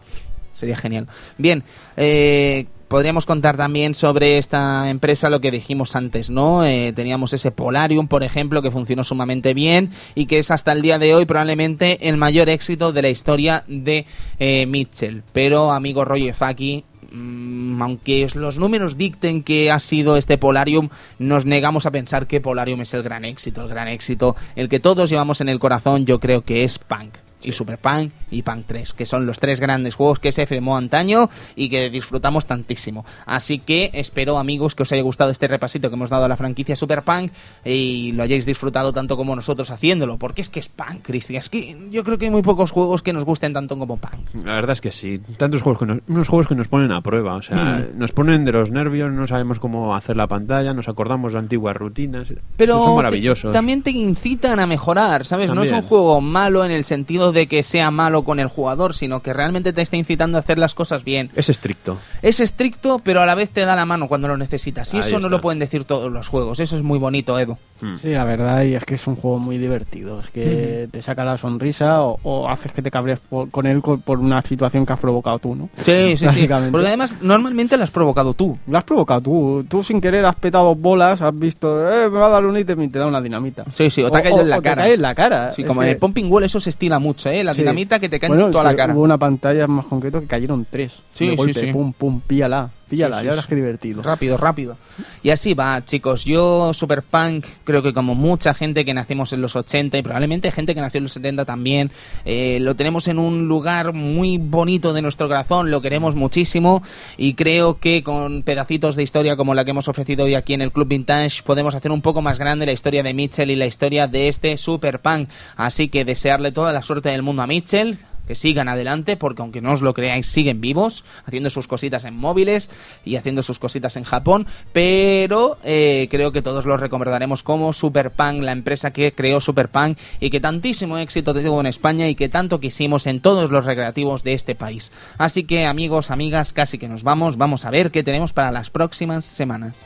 sería 0.55 0.77
genial. 0.77 1.09
Bien, 1.39 1.63
eh, 1.97 2.67
podríamos 2.89 3.27
contar 3.27 3.57
también 3.57 3.95
sobre 3.95 4.39
esta 4.39 4.89
empresa 4.91 5.29
lo 5.31 5.41
que 5.41 5.51
dijimos 5.51 5.97
antes, 5.97 6.31
¿no? 6.31 6.65
Eh, 6.65 6.93
teníamos 6.95 7.33
ese 7.33 7.51
Polarium, 7.51 8.07
por 8.07 8.23
ejemplo, 8.23 8.63
que 8.63 8.71
funcionó 8.71 9.03
sumamente 9.05 9.55
bien 9.55 9.91
y 10.15 10.27
que 10.27 10.39
es 10.39 10.51
hasta 10.51 10.73
el 10.73 10.83
día 10.83 10.99
de 10.99 11.15
hoy 11.15 11.25
probablemente 11.27 12.09
el 12.09 12.17
mayor 12.17 12.49
éxito 12.49 12.93
de 12.93 13.03
la 13.03 13.09
historia 13.09 13.65
de 13.67 14.07
eh, 14.39 14.67
Mitchell. 14.67 15.23
Pero, 15.33 15.73
amigo 15.73 16.05
Roy 16.05 16.31
Zaki, 16.33 16.85
mm, 16.85 16.92
aunque 17.13 18.27
los 18.35 18.59
números 18.59 18.97
dicten 18.97 19.43
que 19.43 19.71
ha 19.71 19.79
sido 19.79 20.17
este 20.17 20.39
Polarium, 20.39 20.89
nos 21.19 21.45
negamos 21.45 21.87
a 21.87 21.91
pensar 21.91 22.27
que 22.27 22.41
Polarium 22.41 22.81
es 22.81 22.95
el 22.95 23.03
gran 23.03 23.25
éxito. 23.25 23.63
El 23.63 23.69
gran 23.69 23.89
éxito, 23.89 24.37
el 24.57 24.69
que 24.69 24.81
todos 24.81 25.11
llevamos 25.11 25.41
en 25.41 25.49
el 25.49 25.59
corazón, 25.59 26.07
yo 26.07 26.21
creo 26.21 26.43
que 26.43 26.65
es 26.65 26.79
Punk. 26.79 27.15
Y 27.45 27.53
Super 27.53 27.79
Punk 27.79 28.13
y 28.31 28.43
Punk 28.43 28.65
3, 28.67 28.93
que 28.93 29.07
son 29.07 29.27
los 29.27 29.39
tres 29.39 29.61
grandes 29.61 29.95
juegos 29.95 30.19
que 30.19 30.33
se 30.33 30.47
firmó 30.47 30.77
antaño 30.77 31.29
y 31.57 31.69
que 31.69 31.91
disfrutamos 31.91 32.47
tantísimo. 32.47 33.05
Así 33.27 33.59
que 33.59 33.91
espero, 33.95 34.39
amigos, 34.39 34.75
que 34.75 34.83
os 34.85 34.93
haya 34.93 35.03
gustado 35.03 35.31
este 35.31 35.49
repasito 35.49 35.89
que 35.89 35.95
hemos 35.97 36.11
dado 36.11 36.25
a 36.25 36.29
la 36.29 36.37
franquicia 36.37 36.77
Super 36.77 37.03
Punk 37.03 37.33
y 37.65 38.13
lo 38.13 38.23
hayáis 38.23 38.47
disfrutado 38.47 38.93
tanto 38.93 39.17
como 39.17 39.35
nosotros 39.37 39.71
haciéndolo. 39.71 40.17
Porque 40.19 40.43
es 40.43 40.49
que 40.49 40.61
es 40.61 40.69
Punk, 40.69 41.03
Cristian. 41.03 41.41
Es 41.41 41.51
que 41.51 41.77
yo 41.91 42.05
creo 42.05 42.19
que 42.19 42.27
hay 42.27 42.31
muy 42.31 42.43
pocos 42.43 42.71
juegos 42.71 43.03
que 43.03 43.13
nos 43.13 43.25
gusten 43.25 43.53
tanto 43.53 43.79
como 43.79 43.97
Punk. 43.97 44.35
La 44.45 44.55
verdad 44.55 44.73
es 44.73 44.81
que 44.81 44.93
sí. 44.93 45.21
Tantos 45.37 45.63
juegos 45.63 45.81
que 45.81 45.87
nos, 45.87 45.99
unos 46.09 46.29
juegos 46.29 46.49
que 46.49 46.55
nos 46.55 46.69
ponen 46.69 46.93
a 46.93 47.01
prueba. 47.03 47.35
O 47.37 47.43
sea, 47.43 47.87
nos 47.95 48.13
ponen 48.13 48.45
de 48.45 48.53
los 48.53 48.71
nervios, 48.71 49.13
no 49.13 49.27
sabemos 49.27 49.59
cómo 49.59 49.95
hacer 49.95 50.17
la 50.17 50.27
pantalla, 50.27 50.73
nos 50.75 50.89
acordamos 50.89 51.33
de 51.33 51.39
antiguas 51.39 51.77
rutinas. 51.77 52.29
Pero 52.57 52.79
son 52.79 52.91
te- 52.93 52.97
maravillosos. 52.97 53.53
también 53.53 53.83
te 53.83 53.91
incitan 53.91 54.61
a 54.61 54.67
mejorar, 54.67 55.25
¿sabes? 55.25 55.53
No 55.53 55.63
es 55.63 55.73
un 55.73 55.83
juego 55.83 56.21
malo 56.21 56.65
en 56.65 56.71
el 56.71 56.85
sentido 56.85 57.32
de 57.33 57.47
que 57.47 57.63
sea 57.63 57.91
malo 57.91 58.23
con 58.25 58.39
el 58.41 58.47
jugador, 58.49 58.95
sino 58.95 59.21
que 59.23 59.33
realmente 59.33 59.73
te 59.73 59.83
está 59.83 59.97
incitando 59.97 60.39
a 60.39 60.41
hacer 60.41 60.59
las 60.59 60.75
cosas 60.75 61.05
bien. 61.05 61.31
Es 61.35 61.49
estricto. 61.49 61.99
Es 62.23 62.41
estricto, 62.41 63.01
pero 63.03 63.21
a 63.21 63.27
la 63.27 63.35
vez 63.35 63.51
te 63.51 63.65
da 63.65 63.75
la 63.77 63.87
mano 63.87 64.09
cuando 64.09 64.29
lo 64.29 64.37
necesitas. 64.37 64.93
Y 64.95 64.99
Ahí 64.99 65.03
eso 65.05 65.19
no 65.19 65.29
lo 65.29 65.41
pueden 65.41 65.59
decir 65.59 65.85
todos 65.85 66.11
los 66.13 66.29
juegos. 66.29 66.61
Eso 66.61 66.77
es 66.77 66.83
muy 66.83 66.99
bonito, 66.99 67.39
Edu. 67.39 67.57
Mm. 67.81 67.97
Sí, 67.97 68.09
la 68.11 68.25
verdad, 68.25 68.63
y 68.63 68.75
es 68.75 68.85
que 68.85 68.95
es 68.95 69.07
un 69.07 69.17
juego 69.17 69.39
muy 69.39 69.59
divertido. 69.59 70.21
Es 70.21 70.31
que 70.31 70.89
te 70.91 71.03
saca 71.03 71.25
la 71.25 71.37
sonrisa 71.37 72.03
o, 72.03 72.19
o 72.23 72.49
haces 72.49 72.71
que 72.73 72.81
te 72.83 72.91
cabrees 72.91 73.19
por- 73.21 73.51
con 73.51 73.67
él 73.67 73.81
por 73.83 74.19
una 74.21 74.41
situación 74.43 74.87
que 74.87 74.93
has 74.93 75.01
provocado 75.01 75.39
tú, 75.41 75.55
¿no? 75.57 75.69
Sí, 75.75 76.17
sí, 76.17 76.29
sí. 76.29 76.49
Porque 76.71 76.87
además, 76.87 77.17
normalmente 77.21 77.77
lo 77.77 77.85
has 77.85 77.91
provocado 77.91 78.35
tú. 78.35 78.59
Lo 78.67 78.79
has 78.79 78.85
provocado 78.85 79.21
tú. 79.21 79.65
Tú 79.69 79.83
sin 79.83 80.01
querer 80.01 80.25
has 80.27 80.37
petado 80.37 80.75
bolas, 80.75 81.21
has 81.23 81.37
visto, 81.37 81.91
eh, 81.93 82.09
me 82.09 82.19
va 82.19 82.27
a 82.27 82.31
dar 82.31 82.47
un 82.47 82.57
ítem 82.57 82.81
y 82.83 82.89
te 82.89 82.99
da 82.99 83.07
una 83.07 83.21
dinamita. 83.21 83.65
Sí, 83.71 83.91
sí, 83.91 84.03
o 84.03 84.11
te 84.11 84.19
ha 84.19 84.23
caído 84.23 84.41
en 84.43 84.51
la 84.51 84.59
o 84.59 84.63
cara. 84.63 84.83
Te 84.83 84.83
cae 84.89 84.95
en 84.95 85.03
la 85.03 85.15
cara. 85.15 85.51
Sí, 85.53 85.63
Es 85.63 85.69
como 85.69 85.81
que- 85.81 85.87
en 85.89 85.93
el 85.95 85.99
Pumping 85.99 86.31
Wall 86.31 86.45
eso 86.45 86.61
se 86.61 86.71
estila 86.71 86.99
mucho, 87.01 87.22
¿eh? 87.27 87.45
La 87.45 87.55
Sí. 87.55 87.63
dinamita 87.63 87.99
que 88.01 88.09
te 88.09 88.19
cae 88.19 88.29
Bueno, 88.29 88.47
en 88.47 88.53
toda 88.53 88.65
la 88.65 88.75
cara. 88.77 88.95
Hubo 88.95 89.03
una 89.03 89.19
pantalla 89.19 89.67
más 89.67 89.87
concreto 89.87 90.21
que 90.21 90.27
cayeron 90.27 90.67
tres. 90.71 91.03
Sí, 91.13 91.27
de 91.27 91.33
sí, 91.33 91.37
golpe, 91.37 91.53
sí. 91.61 91.67
pum, 91.73 91.93
pum, 91.93 92.21
píllala, 92.21 92.71
píllala, 92.93 93.17
Sí, 93.17 93.21
sí, 93.21 93.25
ya 93.25 93.31
verás 93.31 93.47
qué 93.47 93.55
divertido. 93.55 94.03
Rápido, 94.03 94.37
rápido. 94.37 94.77
Y 95.23 95.31
así 95.31 95.55
va, 95.55 95.83
chicos. 95.83 96.27
Yo, 96.27 96.75
Super 96.75 97.03
Punk, 97.03 97.47
creo 97.65 97.83
que 97.83 97.95
como 97.95 98.15
mucha 98.15 98.53
gente 98.53 98.85
que 98.85 98.93
nacimos 98.93 99.33
en 99.33 99.41
los 99.41 99.57
80 99.57 99.97
y 99.97 100.03
probablemente 100.03 100.53
gente 100.53 100.75
que 100.75 100.83
nació 100.83 100.99
en 100.99 101.05
los 101.05 101.13
70 101.13 101.47
también, 101.47 101.91
eh, 102.27 102.59
lo 102.61 102.77
tenemos 102.77 103.09
en 103.09 103.19
un 103.19 103.49
lugar 103.49 103.95
muy 103.95 104.37
bonito 104.37 104.93
de 104.93 105.01
nuestro 105.01 105.27
corazón, 105.27 105.71
lo 105.71 105.81
queremos 105.81 106.15
muchísimo 106.17 106.83
y 107.17 107.33
creo 107.33 107.79
que 107.79 108.03
con 108.03 108.43
pedacitos 108.43 108.95
de 108.95 109.03
historia 109.03 109.37
como 109.37 109.55
la 109.55 109.65
que 109.65 109.71
hemos 109.71 109.89
ofrecido 109.89 110.27
hoy 110.27 110.35
aquí 110.35 110.53
en 110.53 110.61
el 110.61 110.71
Club 110.71 110.89
Vintage 110.89 111.43
podemos 111.43 111.75
hacer 111.75 111.93
un 111.93 112.03
poco 112.03 112.21
más 112.21 112.39
grande 112.39 112.67
la 112.67 112.73
historia 112.73 113.03
de 113.03 113.15
Mitchell 113.15 113.51
y 113.51 113.57
la 113.57 113.67
historia 113.67 114.07
de 114.07 114.29
este 114.29 114.59
Super 114.59 115.01
Punk. 115.01 115.31
Así 115.57 115.89
que 115.89 116.05
desearle 116.05 116.53
toda 116.53 116.75
la 116.75 116.83
suerte 116.83 117.09
del 117.09 117.23
mundo 117.23 117.41
a 117.41 117.47
Mitchell, 117.47 117.99
que 118.27 118.35
sigan 118.35 118.69
adelante, 118.69 119.17
porque 119.17 119.43
aunque 119.43 119.61
no 119.61 119.73
os 119.73 119.83
lo 119.83 119.95
creáis, 119.95 120.27
siguen 120.27 120.61
vivos, 120.61 121.05
haciendo 121.25 121.51
sus 121.51 121.67
cositas 121.67 122.05
en 122.05 122.17
móviles 122.17 122.71
y 123.05 123.17
haciendo 123.17 123.43
sus 123.43 123.59
cositas 123.59 123.97
en 123.97 124.05
Japón, 124.05 124.47
pero 124.73 125.59
eh, 125.65 126.09
creo 126.11 126.33
que 126.33 126.43
todos 126.43 126.65
los 126.65 126.81
recordaremos 126.81 127.43
como 127.43 127.73
Superpunk, 127.73 128.43
la 128.43 128.53
empresa 128.53 128.93
que 128.93 129.13
creó 129.13 129.41
Superpunk 129.41 129.99
y 130.21 130.31
que 130.31 130.41
tantísimo 130.41 130.99
éxito 130.99 131.35
tuvo 131.35 131.61
en 131.61 131.67
España 131.67 132.09
y 132.09 132.15
que 132.15 132.29
tanto 132.29 132.61
quisimos 132.61 133.07
en 133.07 133.21
todos 133.21 133.51
los 133.51 133.65
recreativos 133.65 134.23
de 134.25 134.35
este 134.35 134.55
país. 134.55 134.93
Así 135.19 135.45
que 135.45 135.67
amigos, 135.67 136.11
amigas, 136.11 136.53
casi 136.53 136.79
que 136.79 136.89
nos 136.89 137.03
vamos, 137.03 137.37
vamos 137.37 137.65
a 137.65 137.71
ver 137.71 137.91
qué 137.91 138.03
tenemos 138.03 138.33
para 138.33 138.53
las 138.53 138.71
próximas 138.71 139.25
semanas. 139.25 139.77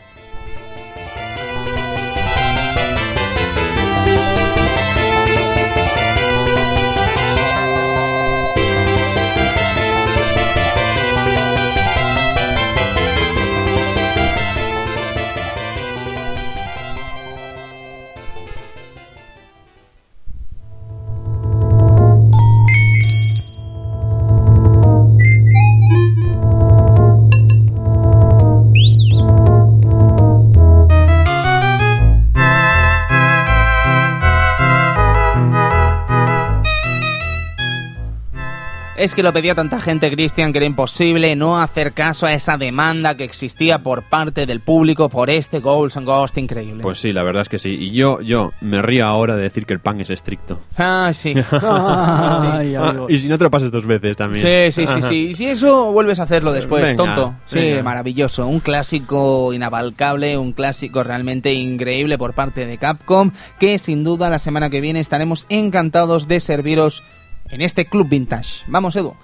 Es 39.06 39.14
que 39.14 39.22
lo 39.22 39.32
pedía 39.32 39.54
tanta 39.54 39.78
gente, 39.78 40.10
Cristian, 40.10 40.50
que 40.52 40.58
era 40.58 40.66
imposible 40.66 41.36
no 41.36 41.60
hacer 41.60 41.92
caso 41.92 42.26
a 42.26 42.32
esa 42.32 42.56
demanda 42.58 43.16
que 43.16 43.22
existía 43.22 43.78
por 43.78 44.02
parte 44.02 44.46
del 44.46 44.58
público 44.58 45.08
por 45.08 45.30
este 45.30 45.60
Goals 45.60 45.96
and 45.96 46.06
Ghost 46.08 46.36
increíble. 46.38 46.82
Pues 46.82 46.98
sí, 46.98 47.12
la 47.12 47.22
verdad 47.22 47.42
es 47.42 47.48
que 47.48 47.60
sí. 47.60 47.68
Y 47.68 47.92
yo, 47.92 48.20
yo 48.20 48.52
me 48.60 48.82
río 48.82 49.06
ahora 49.06 49.36
de 49.36 49.42
decir 49.44 49.64
que 49.64 49.74
el 49.74 49.78
pan 49.78 50.00
es 50.00 50.10
estricto. 50.10 50.58
Ah, 50.76 51.12
sí. 51.14 51.34
Ah, 51.52 52.58
amigo. 52.58 53.06
y 53.08 53.20
si 53.20 53.28
no 53.28 53.38
te 53.38 53.44
lo 53.44 53.50
pases 53.52 53.70
dos 53.70 53.86
veces 53.86 54.16
también. 54.16 54.44
Sí, 54.44 54.72
sí, 54.72 54.92
sí, 54.92 55.02
sí. 55.02 55.14
Y 55.30 55.34
si 55.34 55.46
eso 55.46 55.92
vuelves 55.92 56.18
a 56.18 56.24
hacerlo 56.24 56.50
después, 56.50 56.82
Venga, 56.82 56.96
tonto. 56.96 57.34
Sí, 57.44 57.60
venga. 57.60 57.84
maravilloso. 57.84 58.44
Un 58.48 58.58
clásico 58.58 59.52
inabalcable, 59.52 60.36
un 60.36 60.50
clásico 60.50 61.04
realmente 61.04 61.54
increíble 61.54 62.18
por 62.18 62.34
parte 62.34 62.66
de 62.66 62.76
Capcom, 62.76 63.30
que 63.60 63.78
sin 63.78 64.02
duda 64.02 64.30
la 64.30 64.40
semana 64.40 64.68
que 64.68 64.80
viene 64.80 64.98
estaremos 64.98 65.46
encantados 65.48 66.26
de 66.26 66.40
serviros 66.40 67.04
en 67.50 67.62
este 67.62 67.86
Club 67.86 68.08
Vintage. 68.08 68.64
Vamos, 68.66 68.96
Edu. 68.96 69.14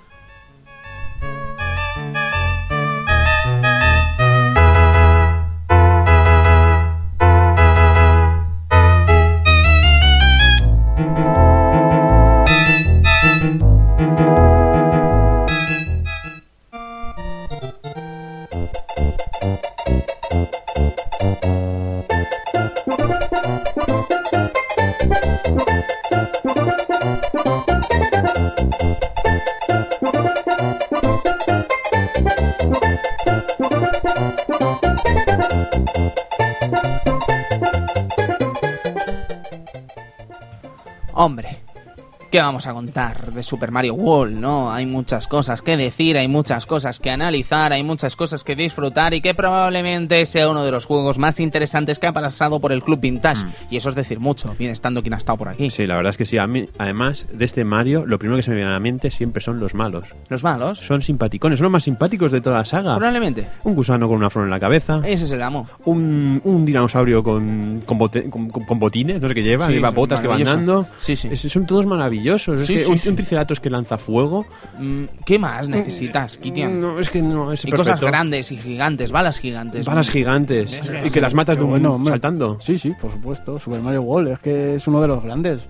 ¿Qué 42.32 42.40
vamos 42.40 42.66
a 42.66 42.72
contar 42.72 43.30
de 43.32 43.42
Super 43.42 43.70
Mario 43.70 43.92
World? 43.94 44.34
No, 44.40 44.72
hay 44.72 44.86
muchas 44.86 45.28
cosas 45.28 45.60
que 45.60 45.76
decir, 45.76 46.16
hay 46.16 46.28
muchas 46.28 46.64
cosas 46.64 46.98
que 46.98 47.10
analizar, 47.10 47.72
hay 47.74 47.84
muchas 47.84 48.16
cosas 48.16 48.42
que 48.42 48.56
disfrutar 48.56 49.12
y 49.12 49.20
que 49.20 49.34
probablemente 49.34 50.24
sea 50.24 50.48
uno 50.48 50.64
de 50.64 50.70
los 50.70 50.86
juegos 50.86 51.18
más 51.18 51.38
interesantes 51.40 51.98
que 51.98 52.06
ha 52.06 52.12
pasado 52.12 52.59
por 52.59 52.72
el 52.72 52.82
Club 52.82 53.00
Vintage. 53.00 53.44
Y 53.70 53.76
eso 53.76 53.90
es 53.90 53.94
decir 53.94 54.18
mucho, 54.18 54.56
bien 54.59 54.70
estando 54.72 55.02
quien 55.02 55.12
ha 55.12 55.18
estado 55.18 55.36
por 55.36 55.48
aquí. 55.48 55.68
Sí, 55.68 55.86
la 55.86 55.94
verdad 55.96 56.09
es 56.10 56.16
que 56.16 56.24
sí. 56.24 56.38
A 56.38 56.46
mí, 56.46 56.68
además 56.78 57.26
de 57.30 57.44
este 57.44 57.64
Mario, 57.64 58.06
lo 58.06 58.18
primero 58.18 58.38
que 58.38 58.42
se 58.42 58.50
me 58.50 58.56
viene 58.56 58.70
a 58.70 58.74
la 58.74 58.80
mente 58.80 59.10
siempre 59.10 59.42
son 59.42 59.60
los 59.60 59.74
malos. 59.74 60.06
Los 60.30 60.42
malos, 60.42 60.78
Son 60.78 61.02
simpaticones, 61.02 61.59
son 61.59 61.64
los 61.64 61.72
más 61.72 61.84
simpáticos 61.84 62.32
de 62.32 62.40
toda 62.40 62.59
la 62.59 62.64
saga. 62.64 62.96
probablemente. 62.96 63.46
Un 63.64 63.74
gusano 63.74 64.09
con 64.09 64.16
una 64.16 64.30
flor 64.30 64.46
en 64.46 64.50
la 64.50 64.59
cabeza. 64.60 65.02
Ese 65.04 65.26
es 65.26 65.30
el 65.32 65.42
amo. 65.42 65.68
Un, 65.84 66.40
un 66.44 66.64
dinosaurio 66.64 67.22
con, 67.22 67.82
con, 67.84 67.98
bote- 67.98 68.30
con- 68.30 68.78
botines, 68.78 69.20
no 69.20 69.28
sé 69.28 69.34
qué 69.34 69.42
lleva, 69.42 69.66
Sí, 69.66 69.74
lleva 69.74 69.90
botas 69.90 70.20
que 70.22 70.28
van 70.28 70.42
dando. 70.42 70.86
Sí, 70.98 71.14
sí. 71.14 71.28
Es- 71.30 71.42
son 71.52 71.66
todos 71.66 71.84
maravillosos. 71.84 72.21
Maravillosos. 72.22 72.60
Es 72.62 72.66
Sí, 72.66 72.74
que 72.74 72.80
sí, 72.84 72.90
un, 72.90 72.98
sí. 72.98 73.08
un 73.08 73.16
Triceratops 73.16 73.60
que 73.60 73.70
lanza 73.70 73.98
fuego. 73.98 74.46
Mm, 74.78 75.04
¿Qué 75.24 75.38
más 75.38 75.68
necesitas, 75.68 76.38
Kitian? 76.38 76.80
No, 76.80 76.98
es 77.00 77.10
que 77.10 77.22
no, 77.22 77.52
es 77.52 77.64
y 77.64 77.70
perfecto. 77.70 77.92
cosas 77.92 78.00
grandes 78.00 78.52
y 78.52 78.56
gigantes, 78.56 79.12
balas 79.12 79.38
gigantes. 79.38 79.86
Balas 79.86 80.08
gigantes. 80.10 80.72
Es 80.72 81.06
Y 81.06 81.10
que 81.10 81.20
las 81.20 81.34
matas 81.34 81.56
de 81.58 81.64
un 81.64 81.70
bueno, 81.70 82.00
saltando. 82.06 82.58
Sí, 82.60 82.78
sí, 82.78 82.92
por 83.00 83.10
supuesto. 83.12 83.58
Super 83.58 83.80
Mario 83.80 84.02
World 84.02 84.28
es 84.32 84.38
que 84.38 84.74
es 84.76 84.86
uno 84.86 85.00
de 85.00 85.08
los 85.08 85.22
grandes. 85.22 85.60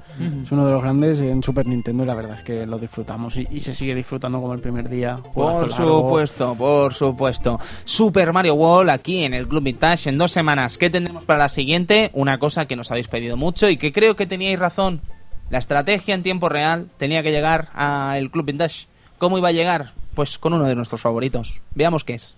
Es 0.44 0.52
uno 0.52 0.66
de 0.66 0.72
los 0.72 0.82
grandes 0.82 1.20
en 1.20 1.42
Super 1.42 1.66
Nintendo 1.66 2.04
y 2.04 2.06
la 2.06 2.14
verdad 2.14 2.36
es 2.38 2.42
que 2.44 2.66
lo 2.66 2.78
disfrutamos 2.78 3.36
y, 3.36 3.48
y 3.50 3.60
se 3.60 3.74
sigue 3.74 3.94
disfrutando 3.94 4.40
como 4.40 4.52
el 4.52 4.60
primer 4.60 4.88
día. 4.88 5.18
Por 5.34 5.72
supuesto, 5.72 6.54
por 6.54 6.92
supuesto. 6.94 7.58
Super 7.84 8.32
Mario 8.32 8.54
World 8.54 8.90
aquí 8.90 9.24
en 9.24 9.32
el 9.34 9.48
Club 9.48 9.62
Vintage 9.62 10.10
en 10.10 10.18
dos 10.18 10.30
semanas. 10.30 10.76
¿Qué 10.78 10.90
tendremos 10.90 11.24
para 11.24 11.38
la 11.40 11.48
siguiente? 11.48 12.10
Una 12.12 12.38
cosa 12.38 12.66
que 12.66 12.76
nos 12.76 12.90
habéis 12.90 13.08
pedido 13.08 13.36
mucho 13.36 13.68
y 13.70 13.76
que 13.78 13.90
creo 13.92 14.14
que 14.14 14.26
teníais 14.26 14.58
razón. 14.58 15.00
La 15.52 15.58
estrategia 15.58 16.14
en 16.14 16.22
tiempo 16.22 16.48
real 16.48 16.88
tenía 16.96 17.22
que 17.22 17.30
llegar 17.30 17.68
al 17.74 18.30
Club 18.30 18.46
Vintage. 18.46 18.86
¿Cómo 19.18 19.36
iba 19.36 19.48
a 19.48 19.52
llegar? 19.52 19.92
Pues 20.14 20.38
con 20.38 20.54
uno 20.54 20.64
de 20.64 20.74
nuestros 20.74 21.02
favoritos. 21.02 21.60
Veamos 21.74 22.04
qué 22.04 22.14
es. 22.14 22.36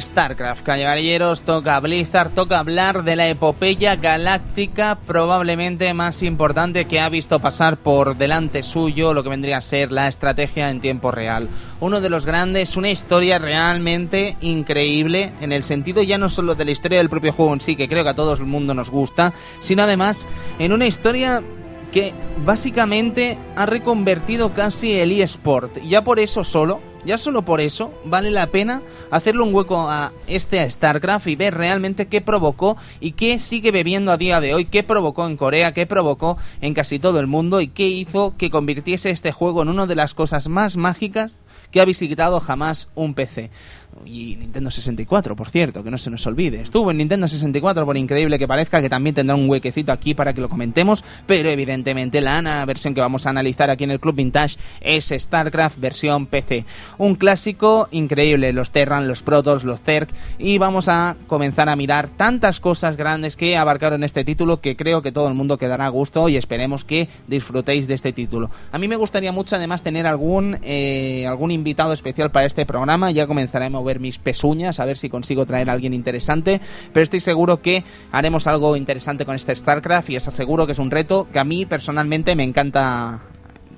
StarCraft, 0.00 0.62
caballeros, 0.62 1.42
toca 1.42 1.78
Blizzard, 1.80 2.32
toca 2.34 2.58
hablar 2.58 3.04
de 3.04 3.16
la 3.16 3.28
epopeya 3.28 3.96
galáctica 3.96 4.98
probablemente 5.06 5.92
más 5.94 6.22
importante 6.22 6.86
que 6.86 7.00
ha 7.00 7.08
visto 7.08 7.40
pasar 7.40 7.76
por 7.76 8.16
delante 8.16 8.62
suyo 8.62 9.14
lo 9.14 9.22
que 9.22 9.28
vendría 9.28 9.58
a 9.58 9.60
ser 9.60 9.92
la 9.92 10.08
estrategia 10.08 10.70
en 10.70 10.80
tiempo 10.80 11.10
real. 11.10 11.48
Uno 11.80 12.00
de 12.00 12.10
los 12.10 12.26
grandes, 12.26 12.76
una 12.76 12.90
historia 12.90 13.38
realmente 13.38 14.36
increíble 14.40 15.32
en 15.40 15.52
el 15.52 15.64
sentido 15.64 16.02
ya 16.02 16.18
no 16.18 16.28
solo 16.28 16.54
de 16.54 16.64
la 16.64 16.70
historia 16.70 16.98
del 16.98 17.10
propio 17.10 17.32
juego 17.32 17.52
en 17.52 17.60
sí, 17.60 17.76
que 17.76 17.88
creo 17.88 18.04
que 18.04 18.10
a 18.10 18.14
todo 18.14 18.32
el 18.34 18.46
mundo 18.46 18.74
nos 18.74 18.90
gusta, 18.90 19.32
sino 19.60 19.82
además 19.82 20.26
en 20.58 20.72
una 20.72 20.86
historia 20.86 21.42
que 21.92 22.14
básicamente 22.44 23.38
ha 23.54 23.66
reconvertido 23.66 24.54
casi 24.54 24.92
el 24.92 25.12
eSport. 25.12 25.78
Ya 25.82 26.02
por 26.02 26.18
eso 26.18 26.42
solo, 26.42 26.80
ya 27.04 27.18
solo 27.18 27.42
por 27.42 27.60
eso, 27.60 27.92
vale 28.04 28.30
la 28.30 28.46
pena 28.46 28.82
hacerle 29.10 29.42
un 29.42 29.54
hueco 29.54 29.88
a 29.88 30.12
este 30.26 30.60
a 30.60 30.70
StarCraft 30.70 31.26
y 31.28 31.36
ver 31.36 31.54
realmente 31.54 32.06
qué 32.06 32.20
provocó 32.20 32.76
y 33.00 33.12
qué 33.12 33.38
sigue 33.38 33.70
bebiendo 33.70 34.12
a 34.12 34.16
día 34.16 34.40
de 34.40 34.54
hoy, 34.54 34.64
qué 34.66 34.82
provocó 34.82 35.26
en 35.26 35.36
Corea, 35.36 35.74
qué 35.74 35.86
provocó 35.86 36.38
en 36.60 36.74
casi 36.74 36.98
todo 36.98 37.20
el 37.20 37.26
mundo 37.26 37.60
y 37.60 37.68
qué 37.68 37.86
hizo 37.88 38.34
que 38.36 38.50
convirtiese 38.50 39.10
este 39.10 39.32
juego 39.32 39.62
en 39.62 39.68
una 39.68 39.86
de 39.86 39.94
las 39.94 40.14
cosas 40.14 40.48
más 40.48 40.76
mágicas 40.76 41.36
que 41.72 41.80
ha 41.80 41.84
visitado 41.84 42.38
jamás 42.38 42.90
un 42.94 43.14
PC. 43.14 43.50
Y 44.04 44.36
Nintendo 44.36 44.70
64, 44.70 45.36
por 45.36 45.48
cierto, 45.48 45.82
que 45.84 45.90
no 45.90 45.96
se 45.98 46.10
nos 46.10 46.26
olvide. 46.26 46.60
Estuvo 46.60 46.90
en 46.90 46.96
Nintendo 46.98 47.28
64, 47.28 47.84
por 47.86 47.96
increíble 47.96 48.38
que 48.38 48.48
parezca, 48.48 48.80
que 48.82 48.88
también 48.90 49.14
tendrá 49.14 49.36
un 49.36 49.48
huequecito 49.48 49.92
aquí 49.92 50.12
para 50.14 50.34
que 50.34 50.40
lo 50.40 50.48
comentemos, 50.48 51.04
pero 51.26 51.48
evidentemente 51.48 52.20
la 52.20 52.38
ana- 52.38 52.64
versión 52.64 52.94
que 52.94 53.00
vamos 53.00 53.26
a 53.26 53.30
analizar 53.30 53.70
aquí 53.70 53.84
en 53.84 53.90
el 53.92 54.00
Club 54.00 54.16
Vintage 54.16 54.56
es 54.80 55.12
StarCraft 55.16 55.78
versión 55.78 56.26
PC. 56.26 56.64
Un 56.98 57.14
clásico 57.14 57.88
increíble, 57.92 58.52
los 58.52 58.70
Terran, 58.72 59.06
los 59.08 59.22
Protoss, 59.22 59.64
los 59.64 59.80
Zerg, 59.80 60.08
y 60.38 60.58
vamos 60.58 60.88
a 60.88 61.16
comenzar 61.26 61.68
a 61.68 61.76
mirar 61.76 62.08
tantas 62.08 62.58
cosas 62.60 62.96
grandes 62.96 63.36
que 63.36 63.56
abarcaron 63.56 64.02
este 64.04 64.24
título 64.24 64.60
que 64.60 64.76
creo 64.76 65.02
que 65.02 65.12
todo 65.12 65.28
el 65.28 65.34
mundo 65.34 65.58
quedará 65.58 65.86
a 65.86 65.90
gusto 65.90 66.28
y 66.28 66.36
esperemos 66.36 66.84
que 66.84 67.08
disfrutéis 67.28 67.86
de 67.86 67.94
este 67.94 68.12
título. 68.12 68.50
A 68.72 68.78
mí 68.78 68.88
me 68.88 68.96
gustaría 68.96 69.32
mucho 69.32 69.56
además 69.56 69.82
tener 69.82 70.06
algún, 70.06 70.58
eh, 70.62 71.24
algún 71.28 71.50
invitado 71.52 71.92
especial 71.92 72.30
para 72.30 72.46
este 72.46 72.66
programa, 72.66 73.10
ya 73.10 73.26
comenzaré 73.26 73.66
a 73.66 73.70
mover 73.70 73.91
mis 74.00 74.18
pezuñas 74.18 74.80
a 74.80 74.84
ver 74.84 74.98
si 74.98 75.08
consigo 75.08 75.46
traer 75.46 75.70
a 75.70 75.72
alguien 75.72 75.94
interesante, 75.94 76.60
pero 76.92 77.04
estoy 77.04 77.20
seguro 77.20 77.62
que 77.62 77.84
haremos 78.10 78.46
algo 78.46 78.76
interesante 78.76 79.24
con 79.24 79.36
este 79.36 79.54
StarCraft 79.54 80.10
y 80.10 80.16
os 80.16 80.28
aseguro 80.28 80.66
que 80.66 80.72
es 80.72 80.78
un 80.78 80.90
reto 80.90 81.28
que 81.32 81.38
a 81.38 81.44
mí 81.44 81.66
personalmente 81.66 82.34
me 82.34 82.44
encanta 82.44 83.20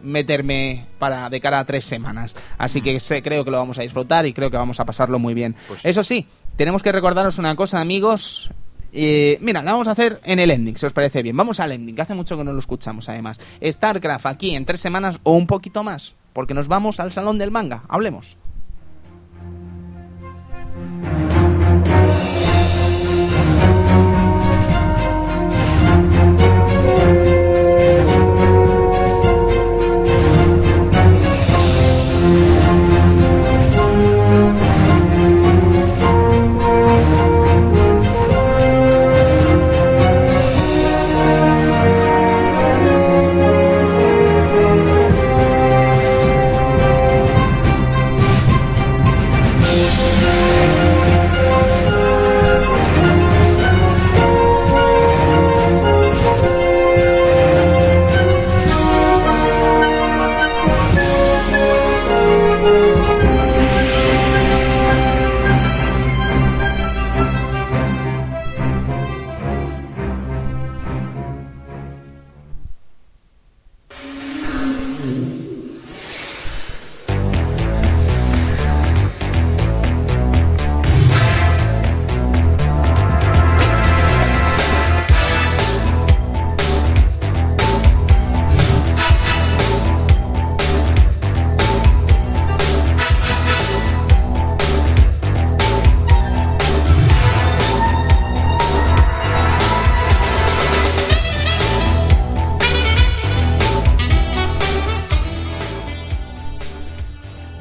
meterme 0.04 0.86
para 0.98 1.30
de 1.30 1.40
cara 1.40 1.60
a 1.60 1.64
tres 1.64 1.84
semanas. 1.84 2.36
Así 2.58 2.80
que 2.82 3.00
sé, 3.00 3.22
creo 3.22 3.44
que 3.44 3.50
lo 3.50 3.58
vamos 3.58 3.78
a 3.78 3.82
disfrutar 3.82 4.26
y 4.26 4.32
creo 4.32 4.50
que 4.50 4.56
vamos 4.56 4.78
a 4.80 4.84
pasarlo 4.84 5.18
muy 5.18 5.34
bien. 5.34 5.56
Eso 5.82 6.04
sí, 6.04 6.26
tenemos 6.56 6.82
que 6.82 6.92
recordaros 6.92 7.38
una 7.38 7.56
cosa, 7.56 7.80
amigos. 7.80 8.50
Eh, 8.92 9.38
mira, 9.40 9.60
la 9.62 9.72
vamos 9.72 9.88
a 9.88 9.92
hacer 9.92 10.20
en 10.24 10.38
el 10.38 10.50
ending, 10.50 10.76
si 10.76 10.86
os 10.86 10.92
parece 10.92 11.22
bien. 11.22 11.36
Vamos 11.36 11.58
al 11.58 11.72
ending, 11.72 11.96
que 11.96 12.02
hace 12.02 12.14
mucho 12.14 12.36
que 12.36 12.44
no 12.44 12.52
lo 12.52 12.58
escuchamos 12.58 13.08
además. 13.08 13.40
StarCraft 13.62 14.26
aquí 14.26 14.54
en 14.54 14.64
tres 14.64 14.80
semanas 14.80 15.18
o 15.24 15.32
un 15.32 15.46
poquito 15.46 15.82
más, 15.82 16.14
porque 16.32 16.54
nos 16.54 16.68
vamos 16.68 17.00
al 17.00 17.10
salón 17.10 17.38
del 17.38 17.50
manga. 17.50 17.82
Hablemos. 17.88 18.36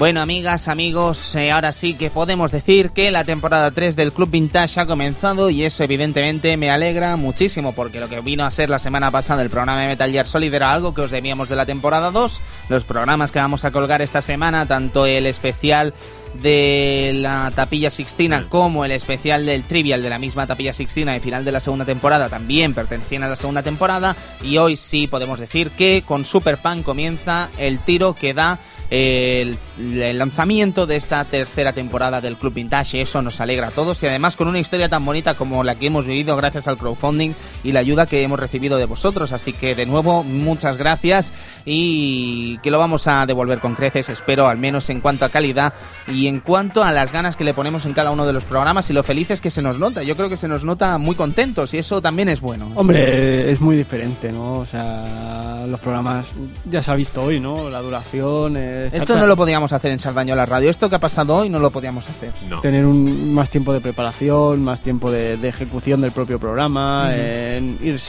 Bueno, 0.03 0.19
amigas, 0.19 0.67
amigos, 0.67 1.33
eh, 1.33 1.49
ahora 1.49 1.71
sí 1.71 1.93
que 1.93 2.09
podemos 2.09 2.51
decir 2.51 2.89
que 2.89 3.09
la 3.09 3.23
temporada 3.23 3.71
3 3.71 3.95
del 3.95 4.11
Club 4.11 4.31
Vintage 4.31 4.81
ha 4.81 4.85
comenzado 4.85 5.49
y 5.49 5.63
eso 5.63 5.81
evidentemente 5.81 6.57
me 6.57 6.69
alegra 6.69 7.15
muchísimo 7.15 7.71
porque 7.71 8.01
lo 8.01 8.09
que 8.09 8.19
vino 8.19 8.43
a 8.43 8.51
ser 8.51 8.69
la 8.69 8.79
semana 8.79 9.11
pasada 9.11 9.41
el 9.43 9.49
programa 9.49 9.79
de 9.79 9.87
Metal 9.87 10.11
Gear 10.11 10.27
Solid 10.27 10.53
era 10.53 10.73
algo 10.73 10.93
que 10.93 10.99
os 10.99 11.11
debíamos 11.11 11.47
de 11.47 11.55
la 11.55 11.65
temporada 11.65 12.11
2. 12.11 12.41
Los 12.67 12.83
programas 12.83 13.31
que 13.31 13.39
vamos 13.39 13.63
a 13.63 13.71
colgar 13.71 14.01
esta 14.01 14.21
semana, 14.21 14.65
tanto 14.65 15.05
el 15.05 15.25
especial 15.25 15.93
de 16.41 17.11
la 17.15 17.51
Tapilla 17.55 17.89
Sixtina 17.91 18.49
como 18.49 18.85
el 18.85 18.91
especial 18.91 19.45
del 19.45 19.63
Trivial 19.63 20.01
de 20.01 20.09
la 20.09 20.19
misma 20.19 20.47
Tapilla 20.47 20.73
Sixtina 20.73 21.13
de 21.13 21.19
final 21.19 21.45
de 21.45 21.51
la 21.51 21.59
segunda 21.59 21.85
temporada 21.85 22.27
también 22.27 22.73
pertenecían 22.73 23.23
a 23.23 23.29
la 23.29 23.35
segunda 23.35 23.61
temporada 23.61 24.15
y 24.41 24.57
hoy 24.57 24.75
sí 24.75 25.07
podemos 25.07 25.39
decir 25.39 25.71
que 25.71 26.03
con 26.05 26.25
Super 26.25 26.59
Pan 26.61 26.81
comienza 26.83 27.49
el 27.57 27.79
tiro 27.79 28.15
que 28.15 28.33
da 28.33 28.59
el, 28.93 29.57
el 29.79 30.19
lanzamiento 30.19 30.85
de 30.85 30.97
esta 30.97 31.25
tercera 31.25 31.73
temporada 31.73 32.21
del 32.21 32.37
Club 32.37 32.53
Vintage. 32.53 33.01
Eso 33.01 33.23
nos 33.23 33.41
alegra 33.41 33.69
a 33.69 33.71
todos 33.71 34.03
y 34.03 34.05
además 34.05 34.35
con 34.35 34.47
una 34.47 34.59
historia 34.59 34.87
tan 34.87 35.03
bonita 35.03 35.33
como 35.33 35.63
la 35.63 35.73
que 35.73 35.87
hemos 35.87 36.05
vivido 36.05 36.37
gracias 36.37 36.67
al 36.67 36.77
crowdfunding 36.77 37.31
y 37.63 37.71
la 37.71 37.79
ayuda 37.79 38.05
que 38.05 38.21
hemos 38.21 38.39
recibido 38.39 38.77
de 38.77 38.85
vosotros. 38.85 39.31
Así 39.31 39.51
que 39.51 39.73
de 39.73 39.87
nuevo, 39.87 40.23
muchas 40.23 40.77
gracias 40.77 41.33
y 41.65 42.59
que 42.59 42.69
lo 42.69 42.77
vamos 42.77 43.07
a 43.07 43.25
devolver 43.25 43.59
con 43.59 43.73
creces, 43.73 44.09
espero, 44.09 44.47
al 44.47 44.59
menos 44.59 44.87
en 44.91 45.01
cuanto 45.01 45.25
a 45.25 45.29
calidad 45.29 45.73
y 46.05 46.27
en 46.27 46.39
cuanto 46.39 46.83
a 46.83 46.91
las 46.91 47.11
ganas 47.11 47.35
que 47.35 47.45
le 47.45 47.55
ponemos 47.55 47.87
en 47.87 47.93
cada 47.93 48.11
uno 48.11 48.27
de 48.27 48.33
los 48.33 48.45
programas 48.45 48.91
y 48.91 48.93
lo 48.93 49.01
felices 49.01 49.41
que 49.41 49.49
se 49.49 49.63
nos 49.63 49.79
nota. 49.79 50.03
Yo 50.03 50.15
creo 50.15 50.29
que 50.29 50.37
se 50.37 50.47
nos 50.47 50.65
nota 50.65 50.99
muy 50.99 51.15
contentos 51.15 51.73
y 51.73 51.79
eso 51.79 51.99
también 51.99 52.29
es 52.29 52.41
bueno. 52.41 52.71
Hombre, 52.75 53.49
es 53.51 53.59
muy 53.59 53.75
diferente, 53.75 54.31
¿no? 54.31 54.59
O 54.59 54.65
sea, 54.67 55.65
los 55.67 55.79
programas 55.79 56.27
ya 56.69 56.83
se 56.83 56.91
ha 56.91 56.95
visto 56.95 57.23
hoy, 57.23 57.39
¿no? 57.39 57.71
La 57.71 57.81
duración. 57.81 58.55
Esto 58.91 59.17
no 59.17 59.27
lo 59.27 59.35
podíamos 59.35 59.73
hacer 59.73 59.91
en 59.91 59.99
Sardañola 59.99 60.45
Radio. 60.45 60.69
Esto 60.69 60.89
que 60.89 60.95
ha 60.95 60.99
pasado 60.99 61.35
hoy 61.35 61.49
no 61.49 61.59
lo 61.59 61.71
podíamos 61.71 62.09
hacer. 62.09 62.33
No. 62.49 62.59
Tener 62.59 62.85
un, 62.85 63.33
más 63.33 63.49
tiempo 63.49 63.73
de 63.73 63.81
preparación, 63.81 64.63
más 64.63 64.81
tiempo 64.81 65.11
de, 65.11 65.37
de 65.37 65.47
ejecución 65.47 66.01
del 66.01 66.11
propio 66.11 66.39
programa, 66.39 67.15
en 67.15 67.77
ir 67.81 67.99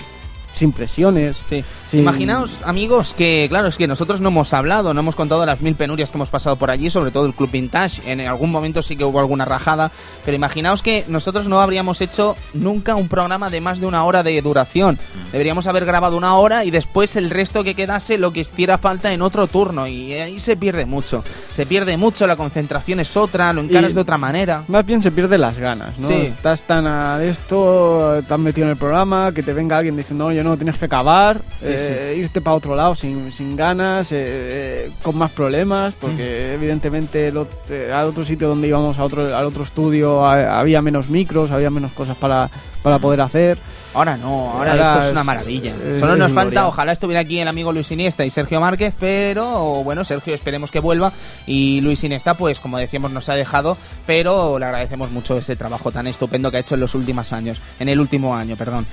sin 0.54 0.72
presiones. 0.72 1.36
Sí. 1.36 1.62
sin- 1.84 2.00
Imaginaos, 2.00 2.60
amigos, 2.64 3.12
que 3.12 3.46
claro, 3.50 3.68
es 3.68 3.76
que 3.76 3.86
nosotros 3.86 4.20
no 4.22 4.30
hemos 4.30 4.52
hablado, 4.54 4.94
no 4.94 5.00
hemos 5.00 5.14
contado 5.16 5.44
las 5.44 5.60
mil 5.60 5.74
penurias 5.74 6.10
que 6.10 6.16
hemos 6.16 6.30
pasado 6.30 6.56
por 6.56 6.70
allí, 6.70 6.88
sobre 6.90 7.10
todo 7.10 7.26
el 7.26 7.34
Club 7.34 7.50
Vintage. 7.50 8.00
En 8.10 8.20
algún 8.22 8.50
momento 8.50 8.80
sí 8.80 8.96
que 8.96 9.04
hubo 9.04 9.20
alguna 9.20 9.44
rajada, 9.44 9.90
pero 10.24 10.34
imaginaos 10.36 10.82
que 10.82 11.04
nosotros 11.08 11.48
no 11.48 11.60
habríamos 11.60 12.00
hecho 12.00 12.36
nunca 12.54 12.94
un 12.94 13.08
programa 13.08 13.50
de 13.50 13.60
más 13.60 13.80
de 13.80 13.86
una 13.86 14.04
hora 14.04 14.22
de 14.22 14.40
duración. 14.40 14.98
Deberíamos 15.32 15.66
haber 15.66 15.84
grabado 15.84 16.16
una 16.16 16.36
hora 16.36 16.64
y 16.64 16.70
después 16.70 17.16
el 17.16 17.30
resto 17.30 17.64
que 17.64 17.74
quedase 17.74 18.16
lo 18.16 18.32
que 18.32 18.40
hiciera 18.40 18.78
falta 18.78 19.12
en 19.12 19.20
otro 19.22 19.46
turno. 19.48 19.86
Y 19.88 20.12
ahí 20.14 20.38
se 20.38 20.56
pierde 20.56 20.86
mucho. 20.86 21.24
Se 21.50 21.66
pierde 21.66 21.96
mucho, 21.96 22.26
la 22.26 22.36
concentración 22.36 23.00
es 23.00 23.16
otra, 23.16 23.52
lo 23.52 23.60
encaras 23.62 23.90
Y- 23.90 23.94
de 23.94 24.00
otra 24.00 24.18
manera. 24.18 24.62
Más 24.68 24.86
bien 24.86 25.02
se 25.02 25.10
pierden 25.10 25.40
las 25.40 25.58
ganas, 25.58 25.98
¿no? 25.98 26.06
Sí. 26.08 26.14
Estás 26.14 26.62
tan 26.62 26.86
a 26.86 27.22
esto, 27.24 28.22
tan 28.28 28.42
metido 28.42 28.66
en 28.66 28.72
el 28.72 28.76
programa, 28.76 29.32
que 29.32 29.42
te 29.42 29.52
venga 29.52 29.76
alguien 29.78 29.96
diciendo, 29.96 30.26
oye, 30.26 30.43
no, 30.44 30.56
tienes 30.56 30.78
que 30.78 30.84
acabar, 30.84 31.42
Sí, 31.60 31.66
eh, 31.70 32.14
irte 32.16 32.40
para 32.40 32.56
otro 32.56 32.76
lado 32.76 32.94
sin, 32.94 33.32
sin 33.32 33.56
ganas, 33.56 34.12
eh, 34.12 34.16
eh, 34.18 34.92
con 35.02 35.16
más 35.18 35.30
problemas, 35.32 35.94
porque 35.94 36.50
Mm. 36.52 36.54
evidentemente 36.54 37.28
el 37.28 37.46
eh, 37.70 37.90
al 37.92 38.06
otro 38.08 38.24
sitio 38.24 38.48
donde 38.48 38.68
íbamos, 38.68 38.98
a 38.98 39.04
otro, 39.04 39.36
al 39.36 39.44
otro 39.46 39.64
estudio, 39.64 40.24
a- 40.24 40.60
había 40.60 40.80
menos 40.82 41.08
micros, 41.08 41.50
había 41.50 41.70
menos 41.70 41.92
cosas 41.92 42.16
para, 42.16 42.50
para 42.84 42.98
poder 42.98 43.22
hacer. 43.22 43.58
Ahora 43.94 44.16
no, 44.18 44.50
ahora, 44.52 44.72
Ahora 44.72 44.82
esto 44.84 44.98
es 44.98 45.04
es- 45.06 45.12
una 45.12 45.24
maravilla. 45.24 45.72
es- 45.90 45.98
Solo 45.98 46.16
nos 46.16 46.30
gloria. 46.30 46.34
falta, 46.34 46.68
ojalá 46.68 46.92
estuviera 46.92 47.20
aquí 47.22 47.40
el 47.40 47.48
amigo 47.48 47.72
Luis 47.72 47.90
Iniesta 47.90 48.26
y 48.26 48.30
Sergio 48.30 48.60
Márquez, 48.60 48.94
pero 49.00 49.82
bueno, 49.82 50.04
Sergio 50.04 50.34
esperemos 50.34 50.70
que 50.70 50.80
vuelva 50.80 51.12
y 51.46 51.80
Luis 51.80 52.04
Iniesta, 52.04 52.36
pues 52.36 52.60
como 52.60 52.76
decíamos, 52.76 53.10
nos 53.10 53.28
ha 53.30 53.34
dejado, 53.34 53.78
pero 54.06 54.58
le 54.58 54.66
agradecemos 54.66 55.10
mucho 55.10 55.38
ese 55.38 55.56
trabajo 55.56 55.90
tan 55.92 56.06
estupendo 56.06 56.50
que 56.50 56.58
ha 56.58 56.60
hecho 56.60 56.74
en 56.74 56.82
los 56.82 56.94
últimos 56.94 57.32
años, 57.32 57.58
en 57.80 57.88
el 57.88 57.98
último 57.98 58.36
año, 58.36 58.54
perdón. 58.56 58.86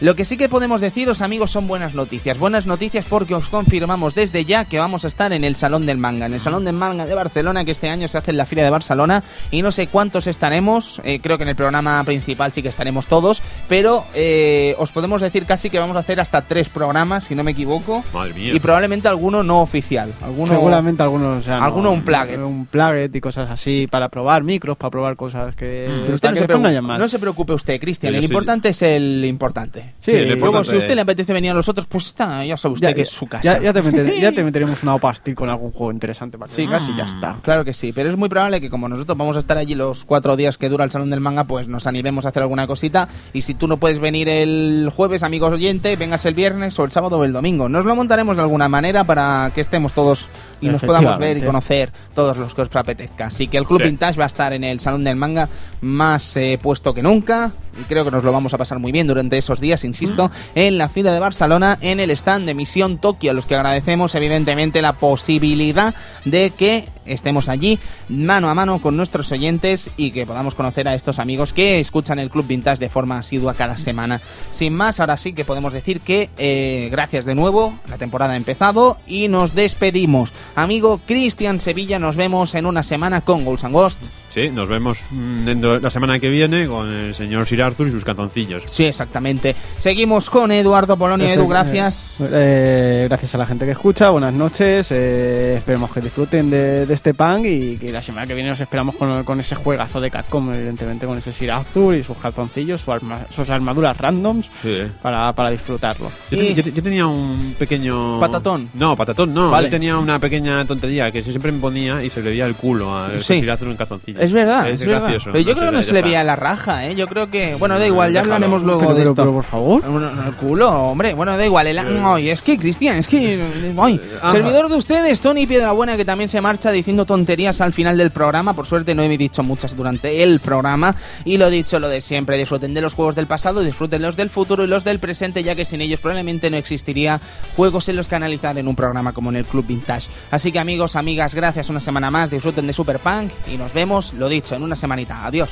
Lo 0.00 0.14
que 0.14 0.24
sí 0.24 0.36
que 0.36 0.48
podemos 0.48 0.80
deciros, 0.80 1.22
amigos, 1.22 1.50
son 1.50 1.66
buenas 1.66 1.94
noticias. 1.96 2.38
Buenas 2.38 2.66
noticias 2.66 3.04
porque 3.04 3.34
os 3.34 3.48
confirmamos 3.48 4.14
desde 4.14 4.44
ya 4.44 4.64
que 4.66 4.78
vamos 4.78 5.04
a 5.04 5.08
estar 5.08 5.32
en 5.32 5.42
el 5.42 5.56
Salón 5.56 5.86
del 5.86 5.98
Manga, 5.98 6.26
en 6.26 6.34
el 6.34 6.40
Salón 6.40 6.64
del 6.64 6.76
Manga 6.76 7.04
de 7.04 7.14
Barcelona, 7.16 7.64
que 7.64 7.72
este 7.72 7.88
año 7.88 8.06
se 8.06 8.16
hace 8.18 8.30
en 8.30 8.36
la 8.36 8.46
Feria 8.46 8.62
de 8.62 8.70
Barcelona, 8.70 9.24
y 9.50 9.60
no 9.62 9.72
sé 9.72 9.88
cuántos 9.88 10.28
estaremos, 10.28 11.00
eh, 11.02 11.18
creo 11.20 11.36
que 11.36 11.42
en 11.42 11.48
el 11.48 11.56
programa 11.56 12.04
principal 12.04 12.52
sí 12.52 12.62
que 12.62 12.68
estaremos 12.68 13.08
todos, 13.08 13.37
pero 13.68 14.04
eh, 14.14 14.74
os 14.78 14.92
podemos 14.92 15.20
decir 15.22 15.46
casi 15.46 15.70
que 15.70 15.78
vamos 15.78 15.96
a 15.96 16.00
hacer 16.00 16.20
hasta 16.20 16.42
tres 16.42 16.68
programas, 16.68 17.24
si 17.24 17.34
no 17.34 17.44
me 17.44 17.52
equivoco, 17.52 18.04
Madre 18.12 18.34
mía. 18.34 18.54
y 18.54 18.60
probablemente 18.60 19.08
alguno 19.08 19.42
no 19.42 19.60
oficial. 19.60 20.12
Alguno, 20.22 20.46
Seguramente 20.48 21.02
algunos, 21.02 21.38
o 21.38 21.42
sea, 21.42 21.62
Alguno 21.62 21.90
un 21.90 22.02
plugget. 22.02 22.38
Un 22.38 22.66
plugget 22.66 23.14
y 23.14 23.20
cosas 23.20 23.50
así, 23.50 23.86
para 23.86 24.08
probar 24.08 24.42
micros, 24.42 24.76
para 24.76 24.90
probar 24.90 25.16
cosas 25.16 25.54
que... 25.56 25.86
Pero 25.88 26.02
para 26.02 26.14
usted 26.14 26.28
no 26.28 26.34
que 26.34 26.38
se, 26.40 26.46
preocupe, 26.46 26.80
no 26.98 27.08
se 27.08 27.18
preocupe 27.18 27.52
usted, 27.52 27.80
Cristian. 27.80 28.14
El 28.14 28.20
estoy- 28.20 28.30
importante 28.30 28.68
es 28.70 28.82
el 28.82 29.24
importante. 29.24 29.94
Sí, 30.00 30.10
Sí, 30.10 30.12
lo 30.12 30.18
y- 30.18 30.26
Luego, 30.26 30.46
importante 30.46 30.70
si 30.70 30.74
a 30.74 30.78
usted 30.78 30.94
le 30.94 31.00
apetece 31.02 31.32
venir 31.32 31.50
a 31.50 31.54
los 31.54 31.68
otros, 31.68 31.86
pues 31.86 32.06
está, 32.06 32.44
ya 32.44 32.56
sabe 32.56 32.74
usted 32.74 32.94
que 32.94 33.02
es 33.02 33.08
su 33.10 33.26
casa. 33.26 33.42
Ya, 33.42 33.60
ya 33.62 33.72
te 33.72 33.82
meter- 33.82 34.18
ya 34.20 34.32
te 34.32 34.42
meteremos 34.44 34.82
una 34.82 34.94
opastil 34.94 35.34
con 35.34 35.48
algún 35.48 35.72
juego 35.72 35.92
interesante 35.92 36.38
para 36.38 36.48
que 36.48 36.54
Sí. 36.56 36.62
y 36.62 36.96
ya 36.96 37.04
está. 37.04 37.36
Claro 37.42 37.64
que 37.64 37.74
sí, 37.74 37.92
pero 37.92 38.08
es 38.10 38.16
muy 38.16 38.28
probable 38.28 38.60
que 38.60 38.70
como 38.70 38.88
nosotros 38.88 39.16
vamos 39.18 39.36
a 39.36 39.38
estar 39.40 39.58
allí 39.58 39.74
los 39.74 40.04
cuatro 40.04 40.36
días 40.36 40.58
que 40.58 40.68
dura 40.68 40.84
el 40.84 40.90
Salón 40.90 41.10
del 41.10 41.20
Manga, 41.20 41.44
pues 41.44 41.68
nos 41.68 41.86
animemos 41.86 42.24
a 42.24 42.28
hacer 42.30 42.42
alguna 42.42 42.66
cosita. 42.66 43.08
Y 43.32 43.42
si 43.42 43.54
tú 43.54 43.68
no 43.68 43.78
puedes 43.78 43.98
venir 43.98 44.28
el 44.28 44.90
jueves, 44.94 45.22
amigos 45.22 45.52
oyente, 45.52 45.96
vengas 45.96 46.24
el 46.26 46.34
viernes 46.34 46.78
o 46.78 46.84
el 46.84 46.90
sábado 46.90 47.18
o 47.18 47.24
el 47.24 47.32
domingo. 47.32 47.68
Nos 47.68 47.84
lo 47.84 47.94
montaremos 47.94 48.36
de 48.36 48.42
alguna 48.42 48.68
manera 48.68 49.04
para 49.04 49.50
que 49.54 49.60
estemos 49.60 49.92
todos 49.92 50.26
y 50.60 50.68
nos 50.68 50.82
podamos 50.82 51.18
ver 51.18 51.38
y 51.38 51.42
conocer 51.42 51.92
todos 52.14 52.36
los 52.36 52.54
que 52.54 52.62
os 52.62 52.76
apetezca. 52.76 53.26
Así 53.26 53.48
que 53.48 53.58
el 53.58 53.64
Club 53.64 53.80
Sí. 53.80 53.84
Vintage 53.88 54.18
va 54.18 54.24
a 54.24 54.26
estar 54.26 54.52
en 54.52 54.64
el 54.64 54.80
Salón 54.80 55.04
del 55.04 55.16
Manga 55.16 55.48
más 55.80 56.36
eh, 56.36 56.58
puesto 56.60 56.94
que 56.94 57.02
nunca. 57.02 57.52
Y 57.80 57.84
creo 57.84 58.04
que 58.04 58.10
nos 58.10 58.24
lo 58.24 58.32
vamos 58.32 58.52
a 58.54 58.58
pasar 58.58 58.80
muy 58.80 58.90
bien 58.90 59.06
durante 59.06 59.38
esos 59.38 59.60
días, 59.60 59.84
insisto, 59.84 60.32
en 60.56 60.78
la 60.78 60.88
fila 60.88 61.12
de 61.12 61.20
Barcelona, 61.20 61.78
en 61.80 62.00
el 62.00 62.10
stand 62.10 62.44
de 62.46 62.54
Misión 62.54 62.98
Tokio, 62.98 63.30
a 63.30 63.34
los 63.34 63.46
que 63.46 63.54
agradecemos 63.54 64.14
evidentemente 64.16 64.82
la 64.82 64.94
posibilidad 64.94 65.94
de 66.24 66.50
que 66.50 66.88
estemos 67.06 67.48
allí 67.48 67.78
mano 68.08 68.50
a 68.50 68.54
mano 68.54 68.82
con 68.82 68.96
nuestros 68.96 69.30
oyentes 69.32 69.90
y 69.96 70.10
que 70.10 70.26
podamos 70.26 70.54
conocer 70.54 70.88
a 70.88 70.94
estos 70.94 71.18
amigos 71.18 71.52
que 71.52 71.80
escuchan 71.80 72.18
el 72.18 72.30
Club 72.30 72.46
Vintage 72.46 72.80
de 72.80 72.90
forma 72.90 73.18
asidua 73.18 73.54
cada 73.54 73.76
semana. 73.76 74.20
Sin 74.50 74.74
más, 74.74 74.98
ahora 75.00 75.16
sí 75.16 75.32
que 75.32 75.44
podemos 75.44 75.72
decir 75.72 76.00
que 76.00 76.30
eh, 76.36 76.88
gracias 76.90 77.24
de 77.24 77.34
nuevo, 77.34 77.78
la 77.86 77.96
temporada 77.96 78.32
ha 78.32 78.36
empezado 78.36 78.98
y 79.06 79.28
nos 79.28 79.54
despedimos. 79.54 80.32
Amigo 80.58 81.00
Cristian 81.06 81.60
Sevilla, 81.60 82.00
nos 82.00 82.16
vemos 82.16 82.56
en 82.56 82.66
una 82.66 82.82
semana 82.82 83.20
con 83.20 83.44
Ghouls 83.44 83.62
and 83.62 83.72
Ghost. 83.72 84.00
Sí, 84.28 84.50
nos 84.50 84.68
vemos 84.68 85.02
mm, 85.10 85.44
dentro- 85.44 85.80
la 85.80 85.90
semana 85.90 86.18
que 86.18 86.28
viene 86.28 86.66
con 86.66 86.88
el 86.90 87.14
señor 87.14 87.46
Sir 87.46 87.62
Arthur 87.62 87.88
y 87.88 87.92
sus 87.92 88.04
canzoncillos. 88.04 88.64
Sí, 88.66 88.84
exactamente. 88.84 89.56
Seguimos 89.78 90.28
con 90.30 90.52
Eduardo 90.52 90.96
Polonia. 90.96 91.32
Edu, 91.32 91.48
gracias. 91.48 92.16
Eh, 92.20 93.06
gracias 93.08 93.34
a 93.34 93.38
la 93.38 93.46
gente 93.46 93.64
que 93.64 93.72
escucha, 93.72 94.10
buenas 94.10 94.34
noches. 94.34 94.90
eh, 94.92 95.54
esperemos 95.56 95.90
que 95.92 96.00
disfruten 96.00 96.50
de, 96.50 96.86
de 96.86 96.94
este 96.94 97.14
punk 97.14 97.46
y 97.46 97.76
que 97.78 97.90
la 97.90 98.02
semana 98.02 98.26
que 98.26 98.34
viene 98.34 98.50
nos 98.50 98.60
esperamos 98.60 98.96
con, 98.96 99.24
con 99.24 99.40
ese 99.40 99.54
juegazo 99.54 100.00
de 100.00 100.10
Capcom, 100.10 100.52
evidentemente 100.52 101.06
con 101.06 101.16
ese 101.18 101.32
Sir 101.32 101.50
Azul 101.52 101.94
y 101.96 102.02
sus 102.02 102.16
calzoncillos, 102.18 102.80
su 102.80 102.92
arma- 102.92 103.26
sus 103.30 103.48
armaduras 103.50 103.96
randoms 103.96 104.50
Sí, 104.62 104.82
para, 105.02 105.32
para 105.32 105.50
disfrutarlo. 105.50 106.10
Yo, 106.30 106.42
Y- 106.42 106.54
te- 106.54 106.62
yo- 106.62 106.72
yo 106.72 106.82
tenía 106.82 107.06
un 107.06 107.54
pequeño... 107.58 108.20
¿Patatón? 108.20 108.68
No, 108.74 108.94
patatón 108.96 109.32
no. 109.32 109.50
Vale. 109.50 109.68
Yo 109.68 109.70
tenía 109.70 109.96
una 109.96 110.18
pequeña 110.18 110.64
tontería 110.66 111.10
que 111.10 111.22
siempre 111.22 111.50
me 111.52 111.60
ponía 111.60 112.02
y 112.04 112.10
se 112.10 112.22
le 112.22 112.30
veía 112.30 112.46
el 112.46 112.54
culo 112.54 112.96
a 112.96 113.18
Sí. 113.18 113.38
Sir 113.40 113.50
Arthur 113.50 113.68
en 113.68 113.76
calzoncillos. 113.76 114.17
Es 114.18 114.32
verdad, 114.32 114.68
es, 114.68 114.80
es, 114.80 114.86
verdad. 114.86 115.02
gracioso. 115.02 115.30
Pero 115.32 115.44
yo 115.44 115.50
No 115.52 115.58
creo 115.58 115.70
que 115.70 115.76
no 115.76 115.82
se 115.82 115.94
le 115.94 116.02
veía 116.02 116.24
la 116.24 116.36
raja, 116.36 116.86
¿eh? 116.86 116.94
Yo 116.94 117.06
creo 117.06 117.30
que... 117.30 117.54
Bueno, 117.54 117.78
da 117.78 117.86
igual, 117.86 118.12
ya 118.12 118.20
Déjalo. 118.20 118.34
hablaremos 118.34 118.62
luego 118.62 118.80
pero, 118.80 118.90
de 118.94 118.96
pero, 119.00 119.10
esto. 119.10 119.22
pero, 119.22 119.32
por 119.34 119.44
favor. 119.44 119.84
No, 119.84 120.26
el 120.26 120.34
culo, 120.34 120.70
hombre. 120.70 121.14
Bueno, 121.14 121.36
da 121.36 121.44
igual. 121.44 121.66
El... 121.66 121.78
Ay, 121.78 122.30
es 122.30 122.42
que, 122.42 122.58
Cristian, 122.58 122.98
es 122.98 123.08
que... 123.08 123.74
ay, 123.78 124.00
Ajá. 124.20 124.32
servidor 124.32 124.68
de 124.68 124.76
ustedes, 124.76 125.20
Tony 125.20 125.46
Piedrabuena, 125.46 125.96
que 125.96 126.04
también 126.04 126.28
se 126.28 126.40
marcha 126.40 126.70
diciendo 126.70 127.06
tonterías 127.06 127.60
al 127.60 127.72
final 127.72 127.96
del 127.96 128.10
programa. 128.10 128.54
Por 128.54 128.66
suerte 128.66 128.94
no 128.94 129.02
he 129.02 129.08
dicho 129.18 129.42
muchas 129.42 129.76
durante 129.76 130.22
el 130.22 130.40
programa. 130.40 130.94
Y 131.24 131.38
lo 131.38 131.50
dicho, 131.50 131.78
lo 131.78 131.88
de 131.88 132.00
siempre. 132.00 132.36
Disfruten 132.36 132.74
de 132.74 132.80
los 132.80 132.94
juegos 132.94 133.14
del 133.14 133.26
pasado, 133.26 133.62
disfruten 133.62 134.02
los 134.02 134.16
del 134.16 134.30
futuro 134.30 134.64
y 134.64 134.66
los 134.66 134.84
del 134.84 134.98
presente, 135.00 135.42
ya 135.42 135.54
que 135.54 135.64
sin 135.64 135.80
ellos 135.80 136.00
probablemente 136.00 136.50
no 136.50 136.56
existiría 136.56 137.20
juegos 137.56 137.88
en 137.88 137.96
los 137.96 138.08
que 138.08 138.16
analizar 138.16 138.58
en 138.58 138.68
un 138.68 138.76
programa 138.76 139.12
como 139.12 139.30
en 139.30 139.36
el 139.36 139.44
Club 139.44 139.66
Vintage. 139.66 140.08
Así 140.30 140.52
que 140.52 140.58
amigos, 140.58 140.96
amigas, 140.96 141.34
gracias 141.34 141.68
una 141.70 141.80
semana 141.80 142.10
más. 142.10 142.30
Disfruten 142.30 142.66
de 142.66 142.72
Super 142.72 142.98
Punk 142.98 143.30
y 143.52 143.56
nos 143.56 143.72
vemos, 143.72 144.07
lo 144.14 144.28
dicho, 144.28 144.54
en 144.54 144.62
una 144.62 144.76
semanita. 144.76 145.24
Adiós. 145.24 145.50